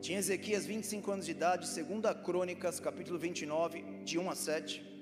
Tinha 0.01 0.19
Ezequias 0.19 0.67
25 0.67 1.11
anos 1.11 1.27
de 1.27 1.33
idade, 1.33 1.67
2 1.67 2.23
Crônicas, 2.25 2.81
capítulo 2.81 3.19
29, 3.19 3.83
de 4.05 4.19
1 4.19 4.31
a 4.31 4.35
7. 4.35 4.95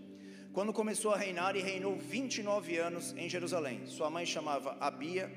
Quando 0.52 0.72
começou 0.72 1.12
a 1.12 1.16
reinar, 1.16 1.56
e 1.56 1.60
reinou 1.60 1.96
29 1.96 2.76
anos 2.76 3.14
em 3.16 3.28
Jerusalém. 3.28 3.86
Sua 3.86 4.10
mãe 4.10 4.26
chamava 4.26 4.76
Abia, 4.80 5.32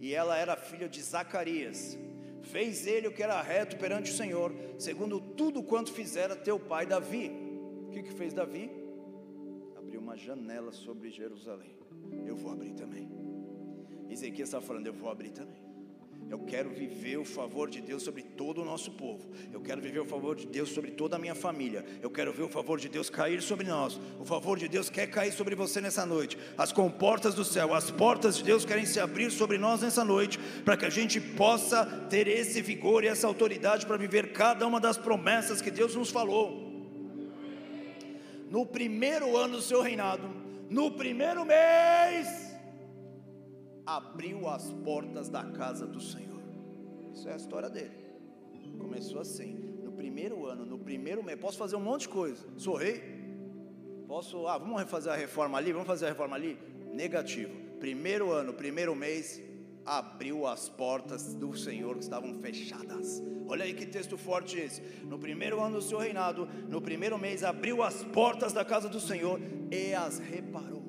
e 0.00 0.12
ela 0.12 0.36
era 0.36 0.56
filha 0.56 0.88
de 0.88 1.02
Zacarias. 1.02 1.96
Fez 2.42 2.86
ele 2.86 3.08
o 3.08 3.12
que 3.12 3.22
era 3.22 3.40
reto 3.42 3.76
perante 3.76 4.10
o 4.10 4.14
Senhor, 4.14 4.52
segundo 4.78 5.20
tudo 5.20 5.62
quanto 5.62 5.92
fizera 5.92 6.34
teu 6.34 6.58
pai 6.58 6.86
Davi. 6.86 7.30
O 7.88 7.90
que, 7.90 8.02
que 8.02 8.12
fez 8.12 8.32
Davi? 8.32 8.70
janela 10.16 10.72
sobre 10.72 11.10
Jerusalém. 11.10 11.76
Eu 12.26 12.36
vou 12.36 12.52
abrir 12.52 12.72
também. 12.72 13.25
Ezequias 14.10 14.48
está 14.48 14.60
falando, 14.60 14.86
eu 14.86 14.92
vou 14.92 15.10
abrir 15.10 15.30
também. 15.30 15.66
Eu 16.28 16.40
quero 16.40 16.70
viver 16.70 17.18
o 17.18 17.24
favor 17.24 17.70
de 17.70 17.80
Deus 17.80 18.02
sobre 18.02 18.22
todo 18.22 18.60
o 18.60 18.64
nosso 18.64 18.90
povo. 18.90 19.30
Eu 19.52 19.60
quero 19.60 19.80
viver 19.80 20.00
o 20.00 20.04
favor 20.04 20.34
de 20.34 20.44
Deus 20.44 20.70
sobre 20.70 20.90
toda 20.90 21.14
a 21.14 21.18
minha 21.18 21.36
família. 21.36 21.84
Eu 22.02 22.10
quero 22.10 22.32
ver 22.32 22.42
o 22.42 22.48
favor 22.48 22.80
de 22.80 22.88
Deus 22.88 23.08
cair 23.08 23.40
sobre 23.40 23.66
nós. 23.66 24.00
O 24.18 24.24
favor 24.24 24.58
de 24.58 24.66
Deus 24.66 24.90
quer 24.90 25.06
cair 25.06 25.32
sobre 25.32 25.54
você 25.54 25.80
nessa 25.80 26.04
noite. 26.04 26.36
As 26.58 26.72
comportas 26.72 27.32
do 27.34 27.44
céu, 27.44 27.72
as 27.72 27.92
portas 27.92 28.36
de 28.36 28.42
Deus 28.42 28.64
querem 28.64 28.84
se 28.84 28.98
abrir 28.98 29.30
sobre 29.30 29.56
nós 29.56 29.82
nessa 29.82 30.04
noite, 30.04 30.38
para 30.64 30.76
que 30.76 30.84
a 30.84 30.90
gente 30.90 31.20
possa 31.20 31.86
ter 32.10 32.26
esse 32.26 32.60
vigor 32.60 33.04
e 33.04 33.08
essa 33.08 33.28
autoridade 33.28 33.86
para 33.86 33.96
viver 33.96 34.32
cada 34.32 34.66
uma 34.66 34.80
das 34.80 34.98
promessas 34.98 35.60
que 35.60 35.70
Deus 35.70 35.94
nos 35.94 36.10
falou 36.10 36.66
no 38.50 38.64
primeiro 38.64 39.36
ano 39.36 39.56
do 39.56 39.62
seu 39.62 39.82
reinado, 39.82 40.28
no 40.70 40.90
primeiro 40.92 41.44
mês, 41.44 42.45
abriu 43.86 44.48
as 44.48 44.72
portas 44.84 45.28
da 45.28 45.44
casa 45.44 45.86
do 45.86 46.00
Senhor. 46.00 46.42
Isso 47.14 47.28
é 47.28 47.32
a 47.32 47.36
história 47.36 47.70
dele. 47.70 47.96
Começou 48.78 49.20
assim, 49.20 49.54
no 49.82 49.92
primeiro 49.92 50.44
ano, 50.44 50.66
no 50.66 50.78
primeiro 50.78 51.22
mês. 51.22 51.38
Posso 51.38 51.56
fazer 51.56 51.76
um 51.76 51.80
monte 51.80 52.02
de 52.02 52.08
coisa. 52.08 52.44
Sou 52.56 52.74
rei. 52.74 53.02
Posso, 54.06 54.46
ah, 54.46 54.58
vamos 54.58 54.82
fazer 54.90 55.10
a 55.10 55.16
reforma 55.16 55.56
ali, 55.56 55.72
vamos 55.72 55.86
fazer 55.86 56.06
a 56.06 56.08
reforma 56.08 56.36
ali. 56.36 56.58
Negativo. 56.92 57.54
Primeiro 57.78 58.32
ano, 58.32 58.52
primeiro 58.52 58.94
mês, 58.94 59.40
abriu 59.84 60.46
as 60.46 60.68
portas 60.68 61.34
do 61.34 61.56
Senhor 61.56 61.96
que 61.96 62.02
estavam 62.02 62.34
fechadas. 62.40 63.22
Olha 63.48 63.64
aí 63.64 63.72
que 63.72 63.86
texto 63.86 64.18
forte 64.18 64.58
esse. 64.58 64.82
No 65.04 65.18
primeiro 65.18 65.60
ano 65.60 65.76
do 65.76 65.82
seu 65.82 65.98
reinado, 65.98 66.46
no 66.68 66.80
primeiro 66.80 67.16
mês, 67.18 67.44
abriu 67.44 67.82
as 67.82 68.02
portas 68.04 68.52
da 68.52 68.64
casa 68.64 68.88
do 68.88 68.98
Senhor 68.98 69.40
e 69.70 69.94
as 69.94 70.18
reparou. 70.18 70.85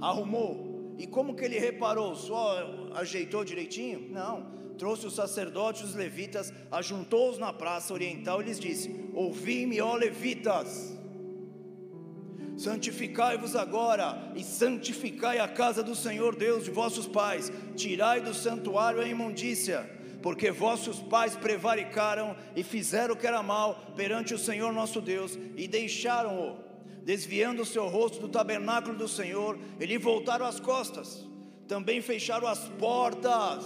Arrumou. 0.00 0.94
E 0.98 1.06
como 1.06 1.34
que 1.34 1.44
ele 1.44 1.58
reparou? 1.58 2.14
Só 2.14 2.90
ajeitou 2.94 3.44
direitinho? 3.44 4.08
Não. 4.10 4.58
Trouxe 4.78 5.06
os 5.06 5.14
sacerdotes, 5.14 5.82
os 5.82 5.94
levitas, 5.94 6.52
ajuntou-os 6.70 7.38
na 7.38 7.52
praça 7.52 7.92
oriental 7.92 8.40
e 8.40 8.46
lhes 8.46 8.58
disse: 8.58 9.10
Ouvi-me, 9.14 9.80
ó 9.80 9.94
levitas 9.94 10.98
Santificai-vos 12.60 13.56
agora 13.56 14.32
e 14.36 14.44
santificai 14.44 15.38
a 15.38 15.48
casa 15.48 15.82
do 15.82 15.94
Senhor 15.94 16.36
Deus 16.36 16.64
de 16.64 16.70
vossos 16.70 17.06
pais, 17.06 17.50
tirai 17.74 18.20
do 18.20 18.34
santuário 18.34 19.00
a 19.00 19.08
imundícia, 19.08 19.90
porque 20.22 20.50
vossos 20.50 21.00
pais 21.00 21.34
prevaricaram 21.34 22.36
e 22.54 22.62
fizeram 22.62 23.14
o 23.14 23.16
que 23.16 23.26
era 23.26 23.42
mal 23.42 23.80
perante 23.96 24.34
o 24.34 24.38
Senhor 24.38 24.74
nosso 24.74 25.00
Deus 25.00 25.38
e 25.56 25.66
deixaram-o, 25.66 26.58
desviando 27.10 27.62
o 27.62 27.66
seu 27.66 27.88
rosto 27.88 28.20
do 28.20 28.28
tabernáculo 28.28 28.96
do 28.96 29.08
Senhor, 29.08 29.58
e 29.80 29.84
lhe 29.84 29.98
voltaram 29.98 30.46
as 30.46 30.60
costas. 30.60 31.26
Também 31.66 32.00
fecharam 32.00 32.46
as 32.46 32.68
portas 32.68 33.64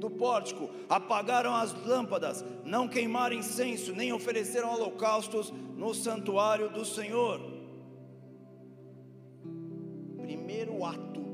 do 0.00 0.08
pórtico, 0.08 0.70
apagaram 0.88 1.54
as 1.54 1.74
lâmpadas, 1.84 2.42
não 2.64 2.88
queimaram 2.88 3.36
incenso, 3.36 3.92
nem 3.92 4.14
ofereceram 4.14 4.72
holocaustos 4.72 5.52
no 5.76 5.92
santuário 5.92 6.70
do 6.70 6.86
Senhor 6.86 7.58
primeiro 10.48 10.82
ato 10.84 11.24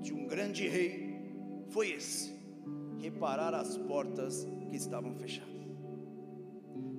de 0.00 0.14
um 0.14 0.26
grande 0.26 0.66
rei 0.66 1.30
foi 1.68 1.90
esse: 1.90 2.34
reparar 2.98 3.54
as 3.54 3.76
portas 3.76 4.46
que 4.68 4.76
estavam 4.76 5.14
fechadas. 5.14 5.52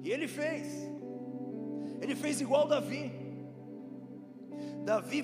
E 0.03 0.11
ele 0.11 0.27
fez, 0.27 0.67
ele 1.99 2.15
fez 2.15 2.41
igual 2.41 2.67
Davi. 2.67 3.22
Davi 4.83 5.23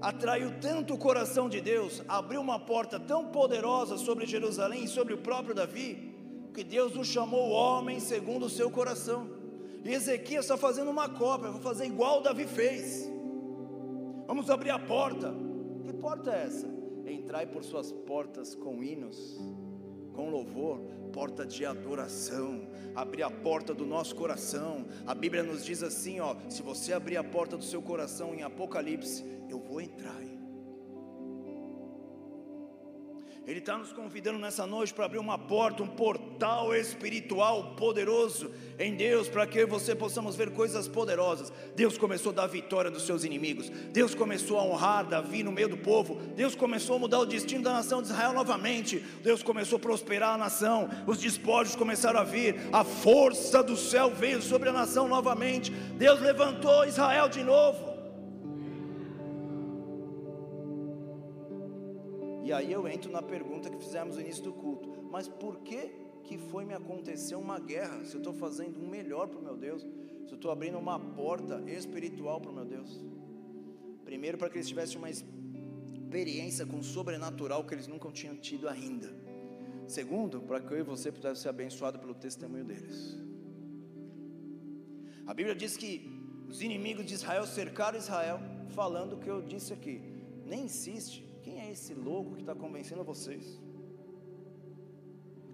atraiu 0.00 0.60
tanto 0.60 0.94
o 0.94 0.98
coração 0.98 1.48
de 1.48 1.60
Deus, 1.60 2.02
abriu 2.06 2.40
uma 2.40 2.58
porta 2.58 3.00
tão 3.00 3.26
poderosa 3.26 3.96
sobre 3.96 4.26
Jerusalém 4.26 4.84
e 4.84 4.88
sobre 4.88 5.14
o 5.14 5.18
próprio 5.18 5.54
Davi, 5.54 6.14
que 6.52 6.62
Deus 6.62 6.94
o 6.94 7.04
chamou 7.04 7.50
homem 7.50 7.98
segundo 7.98 8.46
o 8.46 8.50
seu 8.50 8.70
coração. 8.70 9.28
E 9.84 9.92
Ezequias 9.92 10.44
está 10.44 10.56
fazendo 10.56 10.90
uma 10.90 11.08
cópia, 11.08 11.50
vou 11.50 11.60
fazer 11.60 11.86
igual 11.86 12.22
Davi 12.22 12.46
fez. 12.46 13.10
Vamos 14.26 14.48
abrir 14.48 14.70
a 14.70 14.78
porta. 14.78 15.34
Que 15.84 15.92
porta 15.92 16.30
é 16.30 16.44
essa? 16.44 16.66
Entrai 17.06 17.46
por 17.46 17.62
suas 17.64 17.92
portas 17.92 18.54
com 18.54 18.82
hinos, 18.82 19.38
com 20.14 20.30
louvor, 20.30 20.78
porta 21.12 21.44
de 21.44 21.64
adoração, 21.64 22.66
abrir 22.94 23.22
a 23.22 23.30
porta 23.30 23.74
do 23.74 23.84
nosso 23.84 24.14
coração. 24.14 24.86
A 25.06 25.14
Bíblia 25.14 25.42
nos 25.42 25.64
diz 25.64 25.82
assim, 25.82 26.20
ó, 26.20 26.36
se 26.48 26.62
você 26.62 26.92
abrir 26.92 27.16
a 27.16 27.24
porta 27.24 27.56
do 27.56 27.64
seu 27.64 27.82
coração 27.82 28.34
em 28.34 28.42
Apocalipse, 28.42 29.24
eu 29.48 29.58
vou 29.58 29.80
entrar. 29.80 30.33
Ele 33.46 33.58
está 33.58 33.76
nos 33.76 33.92
convidando 33.92 34.38
nessa 34.38 34.66
noite 34.66 34.94
para 34.94 35.04
abrir 35.04 35.18
uma 35.18 35.38
porta, 35.38 35.82
um 35.82 35.86
portal 35.86 36.74
espiritual 36.74 37.74
poderoso 37.76 38.50
em 38.78 38.94
Deus, 38.94 39.28
para 39.28 39.46
que 39.46 39.66
você 39.66 39.94
possamos 39.94 40.34
ver 40.34 40.50
coisas 40.50 40.88
poderosas. 40.88 41.52
Deus 41.76 41.98
começou 41.98 42.32
a 42.32 42.36
dar 42.36 42.46
vitória 42.46 42.90
dos 42.90 43.04
seus 43.04 43.22
inimigos, 43.22 43.68
Deus 43.92 44.14
começou 44.14 44.58
a 44.58 44.64
honrar 44.64 45.06
Davi 45.06 45.42
no 45.42 45.52
meio 45.52 45.68
do 45.68 45.76
povo, 45.76 46.14
Deus 46.34 46.54
começou 46.54 46.96
a 46.96 46.98
mudar 46.98 47.18
o 47.18 47.26
destino 47.26 47.62
da 47.62 47.74
nação 47.74 48.00
de 48.00 48.08
Israel 48.08 48.32
novamente, 48.32 48.98
Deus 49.22 49.42
começou 49.42 49.76
a 49.76 49.80
prosperar 49.80 50.34
a 50.34 50.38
nação, 50.38 50.88
os 51.06 51.18
despojos 51.18 51.76
começaram 51.76 52.20
a 52.20 52.24
vir, 52.24 52.56
a 52.72 52.82
força 52.82 53.62
do 53.62 53.76
céu 53.76 54.10
veio 54.10 54.40
sobre 54.40 54.70
a 54.70 54.72
nação 54.72 55.06
novamente, 55.06 55.70
Deus 55.70 56.18
levantou 56.18 56.86
Israel 56.86 57.28
de 57.28 57.44
novo. 57.44 57.93
E 62.44 62.52
aí 62.52 62.70
eu 62.70 62.86
entro 62.86 63.10
na 63.10 63.22
pergunta 63.22 63.70
que 63.70 63.78
fizemos 63.78 64.16
no 64.16 64.20
início 64.20 64.44
do 64.44 64.52
culto: 64.52 65.02
mas 65.10 65.26
por 65.26 65.60
que 65.60 65.90
que 66.24 66.36
foi 66.36 66.66
me 66.66 66.74
acontecer 66.74 67.34
uma 67.34 67.58
guerra? 67.58 68.04
Se 68.04 68.14
eu 68.14 68.18
estou 68.18 68.34
fazendo 68.34 68.78
um 68.78 68.86
melhor 68.86 69.28
para 69.28 69.40
o 69.40 69.42
meu 69.42 69.56
Deus, 69.56 69.80
se 70.26 70.32
eu 70.32 70.36
estou 70.36 70.50
abrindo 70.50 70.78
uma 70.78 71.00
porta 71.00 71.62
espiritual 71.66 72.38
para 72.42 72.50
o 72.50 72.54
meu 72.54 72.66
Deus. 72.66 73.02
Primeiro, 74.04 74.36
para 74.36 74.50
que 74.50 74.58
eles 74.58 74.68
tivessem 74.68 74.98
uma 74.98 75.08
experiência 75.08 76.66
com 76.66 76.78
o 76.80 76.84
sobrenatural 76.84 77.64
que 77.64 77.72
eles 77.72 77.86
nunca 77.86 78.10
tinham 78.12 78.36
tido 78.36 78.68
ainda. 78.68 79.10
Segundo, 79.86 80.42
para 80.42 80.60
que 80.60 80.70
eu 80.74 80.78
e 80.78 80.82
você 80.82 81.10
pudéssemos 81.10 81.40
ser 81.40 81.48
abençoados 81.48 81.98
pelo 81.98 82.14
testemunho 82.14 82.64
deles. 82.64 83.18
A 85.26 85.32
Bíblia 85.32 85.54
diz 85.54 85.78
que 85.78 85.92
os 86.46 86.60
inimigos 86.60 87.06
de 87.06 87.14
Israel 87.14 87.46
cercaram 87.46 87.96
Israel, 87.96 88.38
falando 88.68 89.14
o 89.14 89.18
que 89.18 89.28
eu 89.28 89.40
disse 89.40 89.72
aqui. 89.72 90.02
Nem 90.44 90.64
insiste 90.64 91.24
esse 91.74 91.92
louco 91.92 92.34
que 92.36 92.40
está 92.40 92.54
convencendo 92.54 93.02
vocês 93.04 93.60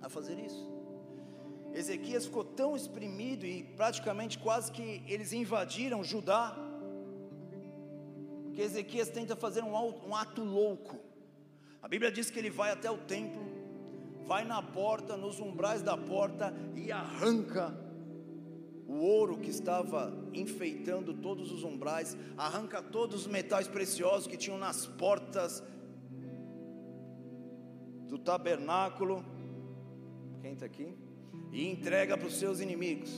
a 0.01 0.09
fazer 0.09 0.39
isso? 0.39 0.65
Ezequias 1.73 2.27
ficou 2.27 2.45
tão 2.45 2.77
exprimido 2.77 3.47
e 3.47 3.63
praticamente 3.81 4.39
quase 4.39 4.71
que 4.71 5.03
eles 5.07 5.33
invadiram 5.33 6.05
Judá, 6.05 6.57
que 8.53 8.61
Ezequias 8.61 9.09
tenta 9.09 9.35
fazer 9.35 9.63
um, 9.65 10.15
ato 10.15 10.43
louco. 10.43 10.99
A 11.83 11.89
Bíblia 11.89 12.11
diz 12.13 12.31
que 12.31 12.39
ele 12.39 12.51
vai 12.51 12.71
até 12.71 12.91
o 12.91 12.99
templo, 12.99 13.43
vai 14.27 14.45
na 14.45 14.63
porta, 14.63 15.17
nos 15.17 15.41
umbrais 15.41 15.83
da 15.83 15.97
porta 15.97 16.53
e 16.77 16.93
arranca 16.93 17.75
o 18.87 18.97
ouro 18.97 19.39
que 19.39 19.51
estava 19.51 20.13
enfeitando 20.35 21.15
todos 21.15 21.53
os 21.53 21.63
umbrais, 21.63 22.17
arranca 22.37 22.83
todos 22.83 23.23
os 23.23 23.27
metais 23.29 23.69
preciosos 23.69 24.27
que 24.27 24.37
tinham 24.37 24.59
nas 24.59 24.85
portas 24.85 25.63
do 28.11 28.19
tabernáculo, 28.19 29.25
quem 30.43 30.53
está 30.53 30.67
aqui? 30.67 30.93
E 31.53 31.69
entrega 31.69 32.19
para 32.19 32.27
os 32.27 32.35
seus 32.35 32.61
inimigos. 32.61 33.11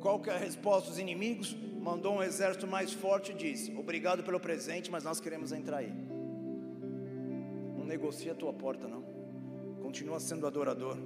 Qual 0.00 0.20
que 0.20 0.30
é 0.30 0.34
a 0.34 0.38
resposta 0.38 0.90
dos 0.90 0.98
inimigos? 0.98 1.54
Mandou 1.80 2.14
um 2.14 2.22
exército 2.22 2.66
mais 2.66 2.92
forte 2.92 3.32
e 3.32 3.34
disse: 3.34 3.72
Obrigado 3.76 4.22
pelo 4.22 4.40
presente, 4.40 4.90
mas 4.90 5.04
nós 5.04 5.20
queremos 5.20 5.52
entrar 5.52 5.78
aí. 5.78 5.92
Não 7.76 7.84
negocia 7.84 8.32
a 8.32 8.34
tua 8.34 8.52
porta, 8.52 8.88
não. 8.88 9.04
Continua 9.82 10.18
sendo 10.18 10.46
adorador 10.46 10.96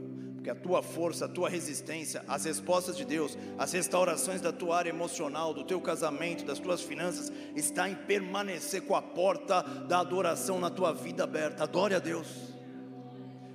porque 0.41 0.49
a 0.49 0.55
tua 0.55 0.83
força, 0.83 1.27
a 1.27 1.29
tua 1.29 1.51
resistência, 1.51 2.25
as 2.27 2.47
respostas 2.47 2.97
de 2.97 3.05
Deus, 3.05 3.37
as 3.59 3.73
restaurações 3.73 4.41
da 4.41 4.51
tua 4.51 4.79
área 4.79 4.89
emocional, 4.89 5.53
do 5.53 5.65
teu 5.65 5.79
casamento, 5.83 6.47
das 6.47 6.59
tuas 6.59 6.81
finanças, 6.81 7.31
está 7.55 7.91
em 7.91 7.95
permanecer 7.95 8.81
com 8.81 8.97
a 8.97 9.03
porta 9.03 9.61
da 9.87 10.01
adoração 10.01 10.59
na 10.59 10.71
tua 10.71 10.95
vida 10.95 11.25
aberta. 11.25 11.65
Adore 11.65 11.95
a 11.95 11.99
Deus. 11.99 12.50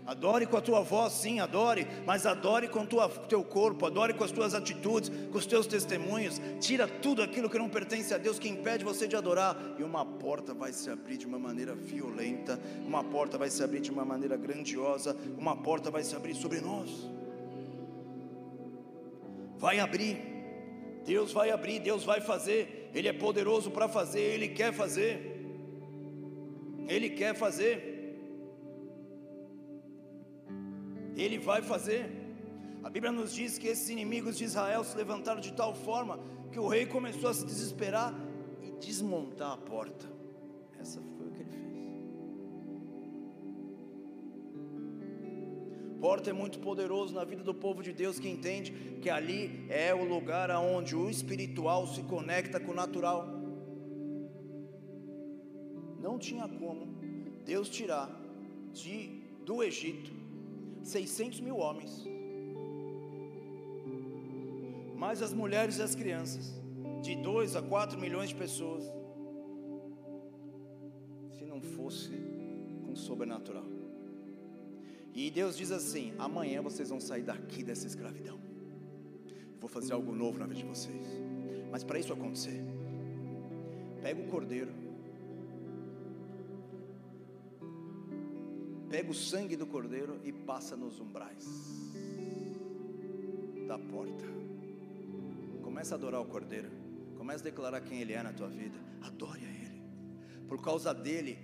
Adore 0.05 0.45
com 0.45 0.55
a 0.55 0.61
tua 0.61 0.81
voz, 0.81 1.13
sim, 1.13 1.39
adore, 1.39 1.87
mas 2.05 2.27
adore 2.27 2.67
com 2.67 2.81
o 2.81 2.87
teu 3.27 3.43
corpo, 3.43 3.87
adore 3.87 4.13
com 4.13 4.23
as 4.23 4.31
tuas 4.31 4.53
atitudes, 4.53 5.11
com 5.31 5.37
os 5.37 5.47
teus 5.47 5.65
testemunhos. 5.65 6.39
Tira 6.59 6.87
tudo 6.87 7.23
aquilo 7.23 7.49
que 7.49 7.57
não 7.57 7.67
pertence 7.67 8.13
a 8.13 8.19
Deus, 8.19 8.37
que 8.37 8.47
impede 8.47 8.83
você 8.83 9.07
de 9.07 9.15
adorar, 9.15 9.57
e 9.79 9.83
uma 9.83 10.05
porta 10.05 10.53
vai 10.53 10.71
se 10.71 10.91
abrir 10.91 11.17
de 11.17 11.25
uma 11.25 11.39
maneira 11.39 11.73
violenta, 11.73 12.59
uma 12.85 13.03
porta 13.03 13.35
vai 13.35 13.49
se 13.49 13.63
abrir 13.63 13.79
de 13.79 13.89
uma 13.89 14.05
maneira 14.05 14.37
grandiosa, 14.37 15.17
uma 15.39 15.55
porta 15.55 15.89
vai 15.89 16.03
se 16.03 16.15
abrir 16.15 16.35
sobre 16.35 16.61
nós. 16.61 16.91
Vai 19.57 19.79
abrir, 19.79 20.17
Deus 21.03 21.31
vai 21.31 21.49
abrir, 21.49 21.79
Deus 21.79 22.03
vai 22.03 22.21
fazer, 22.21 22.91
Ele 22.93 23.07
é 23.07 23.13
poderoso 23.13 23.71
para 23.71 23.87
fazer, 23.87 24.21
Ele 24.21 24.49
quer 24.49 24.71
fazer, 24.71 25.43
Ele 26.87 27.09
quer 27.09 27.33
fazer. 27.33 27.94
Ele 31.15 31.37
vai 31.37 31.61
fazer. 31.61 32.09
A 32.83 32.89
Bíblia 32.89 33.11
nos 33.11 33.33
diz 33.33 33.57
que 33.57 33.67
esses 33.67 33.89
inimigos 33.89 34.37
de 34.37 34.43
Israel 34.43 34.83
se 34.83 34.95
levantaram 34.95 35.41
de 35.41 35.53
tal 35.53 35.73
forma 35.73 36.19
que 36.51 36.59
o 36.59 36.67
rei 36.67 36.85
começou 36.85 37.29
a 37.29 37.33
se 37.33 37.45
desesperar 37.45 38.13
e 38.61 38.71
desmontar 38.71 39.53
a 39.53 39.57
porta. 39.57 40.05
Essa 40.79 41.01
foi 41.01 41.27
o 41.27 41.31
que 41.31 41.41
ele 41.41 41.49
fez. 41.49 41.65
Porta 45.99 46.29
é 46.29 46.33
muito 46.33 46.59
poderoso 46.59 47.15
na 47.15 47.23
vida 47.23 47.43
do 47.43 47.53
povo 47.53 47.81
de 47.81 47.91
Deus 47.91 48.19
que 48.19 48.29
entende 48.29 48.71
que 49.01 49.09
ali 49.09 49.65
é 49.69 49.93
o 49.93 50.03
lugar 50.03 50.51
aonde 50.51 50.95
o 50.95 51.09
espiritual 51.09 51.87
se 51.87 52.03
conecta 52.03 52.59
com 52.59 52.71
o 52.71 52.75
natural. 52.75 53.27
Não 55.99 56.19
tinha 56.19 56.47
como 56.47 56.85
Deus 57.43 57.67
tirar 57.69 58.09
de 58.71 59.23
do 59.43 59.63
Egito 59.63 60.24
600 60.85 61.41
mil 61.41 61.57
homens, 61.57 62.05
mais 64.95 65.21
as 65.21 65.33
mulheres 65.33 65.79
e 65.79 65.81
as 65.81 65.95
crianças, 65.95 66.53
de 67.01 67.15
2 67.15 67.55
a 67.55 67.61
4 67.61 67.99
milhões 67.99 68.29
de 68.29 68.35
pessoas, 68.35 68.83
se 71.31 71.43
não 71.43 71.59
fosse 71.59 72.11
com 72.85 72.95
sobrenatural. 72.95 73.65
E 75.13 75.31
Deus 75.31 75.57
diz 75.57 75.71
assim: 75.71 76.13
amanhã 76.19 76.61
vocês 76.61 76.89
vão 76.89 76.99
sair 76.99 77.23
daqui 77.23 77.63
dessa 77.63 77.87
escravidão. 77.87 78.39
vou 79.59 79.69
fazer 79.69 79.93
algo 79.93 80.13
novo 80.13 80.37
na 80.37 80.45
vida 80.45 80.59
de 80.59 80.65
vocês. 80.65 81.05
Mas 81.71 81.83
para 81.83 81.97
isso 81.97 82.13
acontecer, 82.13 82.61
pega 84.03 84.21
o 84.21 84.27
cordeiro 84.27 84.84
pega 88.95 89.11
o 89.11 89.13
sangue 89.13 89.57
do 89.57 89.67
cordeiro 89.67 90.21
e 90.23 90.31
passa 90.31 90.77
nos 90.77 91.01
umbrais 91.01 91.45
da 93.67 93.77
porta. 93.77 94.23
Começa 95.61 95.95
a 95.95 95.97
adorar 95.97 96.21
o 96.21 96.25
cordeiro. 96.25 96.69
Começa 97.17 97.41
a 97.41 97.43
declarar 97.43 97.81
quem 97.81 97.99
ele 97.99 98.13
é 98.13 98.23
na 98.23 98.31
tua 98.31 98.47
vida. 98.47 98.79
Adore 99.01 99.43
a 99.43 99.49
ele. 99.49 99.83
Por 100.47 100.61
causa 100.61 100.93
dele, 100.93 101.37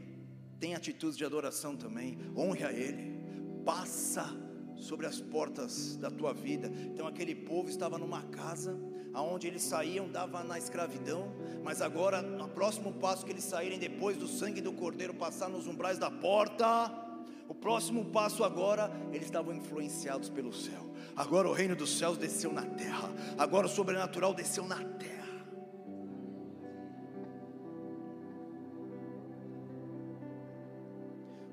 tem 0.61 0.75
atitudes 0.75 1.17
de 1.17 1.25
adoração 1.25 1.75
também. 1.75 2.17
Honre 2.37 2.63
a 2.63 2.71
ele. 2.71 3.19
Passa 3.65 4.29
sobre 4.77 5.05
as 5.05 5.19
portas 5.19 5.97
da 5.97 6.09
tua 6.09 6.33
vida. 6.33 6.71
Então 6.85 7.05
aquele 7.05 7.35
povo 7.35 7.67
estava 7.67 7.97
numa 7.97 8.23
casa 8.27 8.79
aonde 9.13 9.45
eles 9.45 9.63
saíam 9.63 10.09
dava 10.09 10.41
na 10.41 10.57
escravidão, 10.57 11.33
mas 11.61 11.81
agora 11.81 12.21
no 12.21 12.47
próximo 12.47 12.93
passo 12.93 13.25
que 13.25 13.33
eles 13.33 13.43
saírem 13.43 13.77
depois 13.77 14.15
do 14.15 14.25
sangue 14.25 14.61
do 14.61 14.71
cordeiro 14.71 15.13
passar 15.13 15.49
nos 15.49 15.67
umbrais 15.67 15.97
da 15.97 16.09
porta, 16.09 17.10
o 17.51 17.53
próximo 17.53 18.05
passo 18.05 18.45
agora, 18.45 18.89
eles 19.11 19.25
estavam 19.25 19.53
influenciados 19.53 20.29
pelo 20.29 20.53
céu. 20.53 20.83
Agora 21.17 21.49
o 21.49 21.51
reino 21.51 21.75
dos 21.75 21.97
céus 21.97 22.17
desceu 22.17 22.49
na 22.53 22.65
terra. 22.65 23.09
Agora 23.37 23.65
o 23.65 23.69
sobrenatural 23.69 24.33
desceu 24.33 24.65
na 24.65 24.77
terra. 24.77 25.27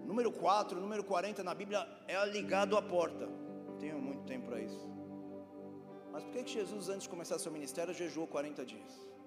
Número 0.06 0.30
4, 0.30 0.80
número 0.80 1.02
40 1.02 1.42
na 1.42 1.52
Bíblia 1.52 1.84
é 2.06 2.24
ligado 2.26 2.76
à 2.76 2.82
porta. 2.82 3.26
Não 3.66 3.76
tenho 3.78 3.98
muito 3.98 4.22
tempo 4.22 4.46
para 4.46 4.60
isso. 4.60 4.88
Mas 6.12 6.22
por 6.22 6.32
que, 6.32 6.46
Jesus, 6.46 6.88
antes 6.88 7.02
de 7.02 7.08
começar 7.08 7.40
seu 7.40 7.50
ministério, 7.50 7.92
jejuou 7.92 8.28
40 8.28 8.64
dias? 8.64 9.17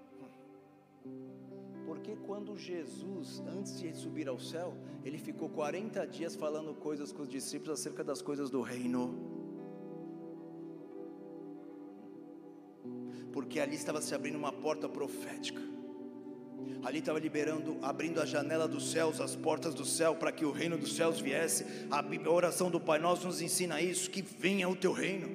Por 1.91 1.99
Porque 2.01 2.15
quando 2.25 2.57
Jesus, 2.57 3.43
antes 3.45 3.77
de 3.77 3.93
subir 3.93 4.27
ao 4.27 4.39
céu, 4.39 4.73
ele 5.03 5.17
ficou 5.17 5.49
40 5.49 6.07
dias 6.07 6.35
falando 6.35 6.73
coisas 6.73 7.11
com 7.11 7.21
os 7.21 7.29
discípulos 7.29 7.79
acerca 7.79 8.03
das 8.03 8.21
coisas 8.21 8.49
do 8.49 8.59
reino. 8.61 9.13
Porque 13.31 13.59
ali 13.59 13.75
estava 13.75 14.01
se 14.01 14.15
abrindo 14.15 14.37
uma 14.37 14.51
porta 14.51 14.89
profética. 14.89 15.61
Ali 16.81 16.99
estava 16.99 17.19
liberando, 17.19 17.77
abrindo 17.81 18.19
a 18.19 18.25
janela 18.25 18.67
dos 18.67 18.89
céus, 18.89 19.21
as 19.21 19.35
portas 19.35 19.75
do 19.75 19.85
céu, 19.85 20.15
para 20.15 20.31
que 20.31 20.43
o 20.43 20.51
reino 20.51 20.77
dos 20.77 20.95
céus 20.95 21.19
viesse. 21.19 21.65
A 21.91 22.03
oração 22.31 22.71
do 22.71 22.79
Pai 22.79 22.99
Nosso 22.99 23.27
nos 23.27 23.41
ensina 23.41 23.79
isso: 23.79 24.09
que 24.09 24.21
venha 24.21 24.67
o 24.67 24.75
teu 24.75 24.91
reino. 24.91 25.27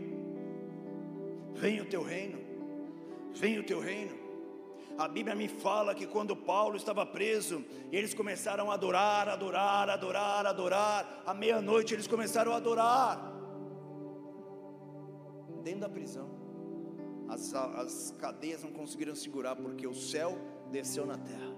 Venha 1.55 1.83
o 1.83 1.87
teu 1.87 2.03
reino. 2.03 2.39
Venha 3.35 3.61
o 3.61 3.65
teu 3.65 3.79
reino. 3.79 4.26
A 4.99 5.07
Bíblia 5.07 5.35
me 5.35 5.47
fala 5.47 5.95
que 5.95 6.07
quando 6.07 6.35
Paulo 6.35 6.77
estava 6.77 7.05
preso, 7.05 7.63
eles 7.93 8.15
começaram 8.15 8.71
a 8.71 8.75
adorar, 8.75 9.29
adorar, 9.29 9.91
adorar, 9.91 10.47
adorar. 10.47 11.23
À 11.27 11.35
meia-noite 11.35 11.93
eles 11.93 12.07
começaram 12.07 12.53
a 12.53 12.57
adorar. 12.57 13.33
Dentro 15.63 15.81
da 15.81 15.89
prisão, 15.89 16.31
as, 17.29 17.53
as 17.53 18.15
cadeias 18.19 18.63
não 18.63 18.73
conseguiram 18.73 19.15
segurar, 19.15 19.55
porque 19.57 19.87
o 19.87 19.95
céu 19.95 20.39
desceu 20.71 21.05
na 21.05 21.19
terra. 21.19 21.57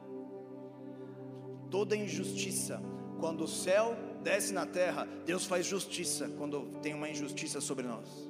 Toda 1.70 1.94
injustiça, 1.94 2.82
quando 3.20 3.44
o 3.44 3.48
céu 3.48 3.96
desce 4.22 4.52
na 4.52 4.66
terra, 4.66 5.06
Deus 5.24 5.44
faz 5.44 5.64
justiça 5.64 6.28
quando 6.38 6.80
tem 6.82 6.92
uma 6.92 7.08
injustiça 7.08 7.60
sobre 7.60 7.86
nós. 7.86 8.28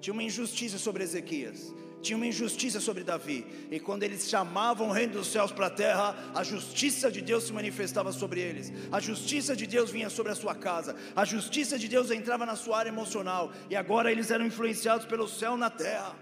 Tinha 0.00 0.14
uma 0.14 0.22
injustiça 0.22 0.78
sobre 0.78 1.04
Ezequias, 1.04 1.74
tinha 2.00 2.16
uma 2.16 2.26
injustiça 2.26 2.80
sobre 2.80 3.04
Davi, 3.04 3.46
e 3.70 3.78
quando 3.78 4.02
eles 4.02 4.28
chamavam 4.28 4.88
o 4.88 4.92
reino 4.92 5.14
dos 5.14 5.28
céus 5.28 5.52
para 5.52 5.66
a 5.66 5.70
terra, 5.70 6.16
a 6.34 6.42
justiça 6.42 7.10
de 7.10 7.20
Deus 7.20 7.44
se 7.44 7.52
manifestava 7.52 8.12
sobre 8.12 8.40
eles, 8.40 8.72
a 8.90 9.00
justiça 9.00 9.54
de 9.54 9.66
Deus 9.66 9.90
vinha 9.90 10.08
sobre 10.08 10.32
a 10.32 10.34
sua 10.34 10.54
casa, 10.54 10.96
a 11.14 11.24
justiça 11.24 11.78
de 11.78 11.88
Deus 11.88 12.10
entrava 12.10 12.46
na 12.46 12.56
sua 12.56 12.78
área 12.78 12.90
emocional, 12.90 13.52
e 13.68 13.76
agora 13.76 14.10
eles 14.10 14.30
eram 14.30 14.46
influenciados 14.46 15.06
pelo 15.06 15.28
céu 15.28 15.56
na 15.56 15.70
terra. 15.70 16.16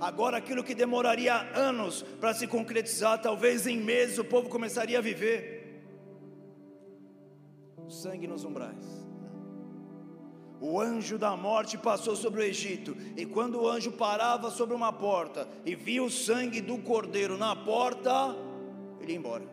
Agora, 0.00 0.36
aquilo 0.36 0.64
que 0.64 0.74
demoraria 0.74 1.34
anos 1.54 2.02
para 2.20 2.34
se 2.34 2.46
concretizar, 2.46 3.20
talvez 3.20 3.66
em 3.66 3.78
meses 3.78 4.18
o 4.18 4.24
povo 4.24 4.48
começaria 4.48 4.98
a 4.98 5.02
viver. 5.02 5.84
O 7.76 7.90
sangue 7.90 8.26
nos 8.26 8.44
umbrais 8.44 9.01
o 10.62 10.80
anjo 10.80 11.18
da 11.18 11.36
morte 11.36 11.76
passou 11.76 12.14
sobre 12.14 12.40
o 12.40 12.44
Egito, 12.44 12.96
e 13.16 13.26
quando 13.26 13.60
o 13.60 13.68
anjo 13.68 13.90
parava 13.90 14.48
sobre 14.48 14.76
uma 14.76 14.92
porta 14.92 15.48
e 15.66 15.74
via 15.74 16.04
o 16.04 16.08
sangue 16.08 16.60
do 16.60 16.78
cordeiro 16.78 17.36
na 17.36 17.56
porta, 17.56 18.36
ele 19.00 19.10
ia 19.10 19.18
embora. 19.18 19.44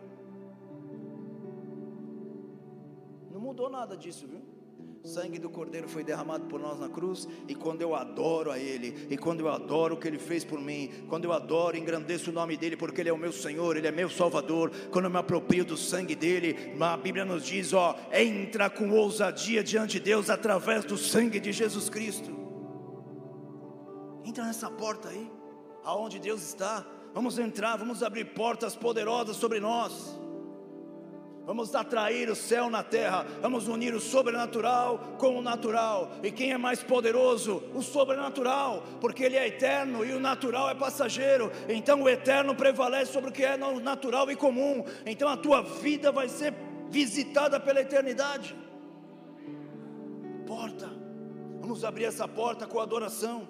Não 3.28 3.40
mudou 3.40 3.68
nada 3.68 3.96
disso, 3.96 4.28
viu? 4.28 4.40
O 5.02 5.08
sangue 5.08 5.38
do 5.38 5.48
Cordeiro 5.48 5.88
foi 5.88 6.04
derramado 6.04 6.44
por 6.44 6.60
nós 6.60 6.78
na 6.78 6.86
cruz, 6.86 7.26
e 7.48 7.54
quando 7.54 7.80
eu 7.80 7.94
adoro 7.94 8.50
a 8.50 8.58
Ele, 8.58 9.06
e 9.08 9.16
quando 9.16 9.40
eu 9.40 9.48
adoro 9.48 9.94
o 9.94 9.98
que 9.98 10.06
Ele 10.06 10.18
fez 10.18 10.44
por 10.44 10.60
mim, 10.60 10.90
quando 11.08 11.24
eu 11.24 11.32
adoro 11.32 11.74
e 11.74 11.80
engrandeço 11.80 12.30
o 12.30 12.32
nome 12.34 12.54
dEle, 12.54 12.76
porque 12.76 13.00
Ele 13.00 13.08
é 13.08 13.12
o 13.12 13.16
meu 13.16 13.32
Senhor, 13.32 13.78
Ele 13.78 13.86
é 13.86 13.90
meu 13.90 14.10
Salvador, 14.10 14.70
quando 14.90 15.06
eu 15.06 15.10
me 15.10 15.16
aproprio 15.16 15.64
do 15.64 15.74
sangue 15.74 16.14
dEle, 16.14 16.74
a 16.78 16.96
Bíblia 16.98 17.24
nos 17.24 17.46
diz: 17.46 17.72
ó, 17.72 17.96
entra 18.12 18.68
com 18.68 18.90
ousadia 18.90 19.64
diante 19.64 19.92
de 19.92 20.00
Deus 20.00 20.28
através 20.28 20.84
do 20.84 20.98
sangue 20.98 21.40
de 21.40 21.50
Jesus 21.50 21.88
Cristo. 21.88 22.30
Entra 24.22 24.44
nessa 24.44 24.70
porta 24.70 25.08
aí, 25.08 25.30
aonde 25.82 26.18
Deus 26.18 26.42
está. 26.42 26.86
Vamos 27.14 27.38
entrar, 27.38 27.78
vamos 27.78 28.02
abrir 28.02 28.26
portas 28.26 28.76
poderosas 28.76 29.36
sobre 29.36 29.60
nós. 29.60 30.20
Vamos 31.46 31.74
atrair 31.74 32.30
o 32.30 32.36
céu 32.36 32.70
na 32.70 32.82
terra, 32.82 33.26
vamos 33.40 33.66
unir 33.66 33.94
o 33.94 34.00
sobrenatural 34.00 35.16
com 35.18 35.36
o 35.38 35.42
natural. 35.42 36.12
E 36.22 36.30
quem 36.30 36.52
é 36.52 36.58
mais 36.58 36.82
poderoso? 36.82 37.62
O 37.74 37.82
sobrenatural, 37.82 38.84
porque 39.00 39.24
ele 39.24 39.36
é 39.36 39.48
eterno 39.48 40.04
e 40.04 40.12
o 40.12 40.20
natural 40.20 40.70
é 40.70 40.74
passageiro. 40.74 41.50
Então 41.68 42.02
o 42.02 42.08
eterno 42.08 42.54
prevalece 42.54 43.12
sobre 43.12 43.30
o 43.30 43.32
que 43.32 43.44
é 43.44 43.56
natural 43.56 44.30
e 44.30 44.36
comum. 44.36 44.84
Então 45.04 45.28
a 45.28 45.36
tua 45.36 45.62
vida 45.62 46.12
vai 46.12 46.28
ser 46.28 46.54
visitada 46.88 47.58
pela 47.58 47.80
eternidade. 47.80 48.54
Porta, 50.46 50.88
vamos 51.60 51.84
abrir 51.84 52.04
essa 52.04 52.28
porta 52.28 52.66
com 52.66 52.78
adoração. 52.80 53.48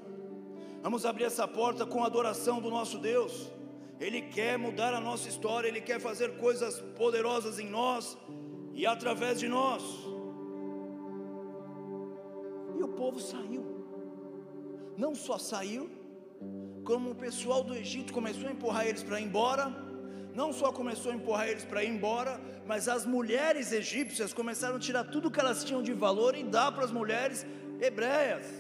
Vamos 0.82 1.04
abrir 1.04 1.24
essa 1.24 1.46
porta 1.46 1.84
com 1.84 2.02
adoração 2.02 2.60
do 2.60 2.70
nosso 2.70 2.98
Deus. 2.98 3.50
Ele 4.00 4.22
quer 4.22 4.56
mudar 4.56 4.94
a 4.94 5.00
nossa 5.00 5.28
história, 5.28 5.68
Ele 5.68 5.82
quer 5.82 6.00
fazer 6.00 6.38
coisas 6.38 6.80
poderosas 6.96 7.58
em 7.58 7.68
nós 7.68 8.16
e 8.72 8.86
através 8.86 9.38
de 9.38 9.46
nós. 9.46 9.82
E 12.78 12.82
o 12.82 12.88
povo 12.88 13.20
saiu, 13.20 13.62
não 14.96 15.14
só 15.14 15.36
saiu, 15.36 15.90
como 16.82 17.10
o 17.10 17.14
pessoal 17.14 17.62
do 17.62 17.74
Egito 17.74 18.10
começou 18.10 18.48
a 18.48 18.52
empurrar 18.52 18.86
eles 18.86 19.02
para 19.02 19.20
ir 19.20 19.24
embora, 19.24 19.66
não 20.34 20.50
só 20.50 20.72
começou 20.72 21.12
a 21.12 21.14
empurrar 21.14 21.48
eles 21.48 21.64
para 21.64 21.84
ir 21.84 21.90
embora, 21.90 22.40
mas 22.66 22.88
as 22.88 23.04
mulheres 23.04 23.70
egípcias 23.70 24.32
começaram 24.32 24.76
a 24.76 24.80
tirar 24.80 25.04
tudo 25.04 25.30
que 25.30 25.38
elas 25.38 25.62
tinham 25.62 25.82
de 25.82 25.92
valor 25.92 26.34
e 26.34 26.42
dar 26.42 26.72
para 26.72 26.84
as 26.84 26.90
mulheres 26.90 27.44
hebreias 27.78 28.59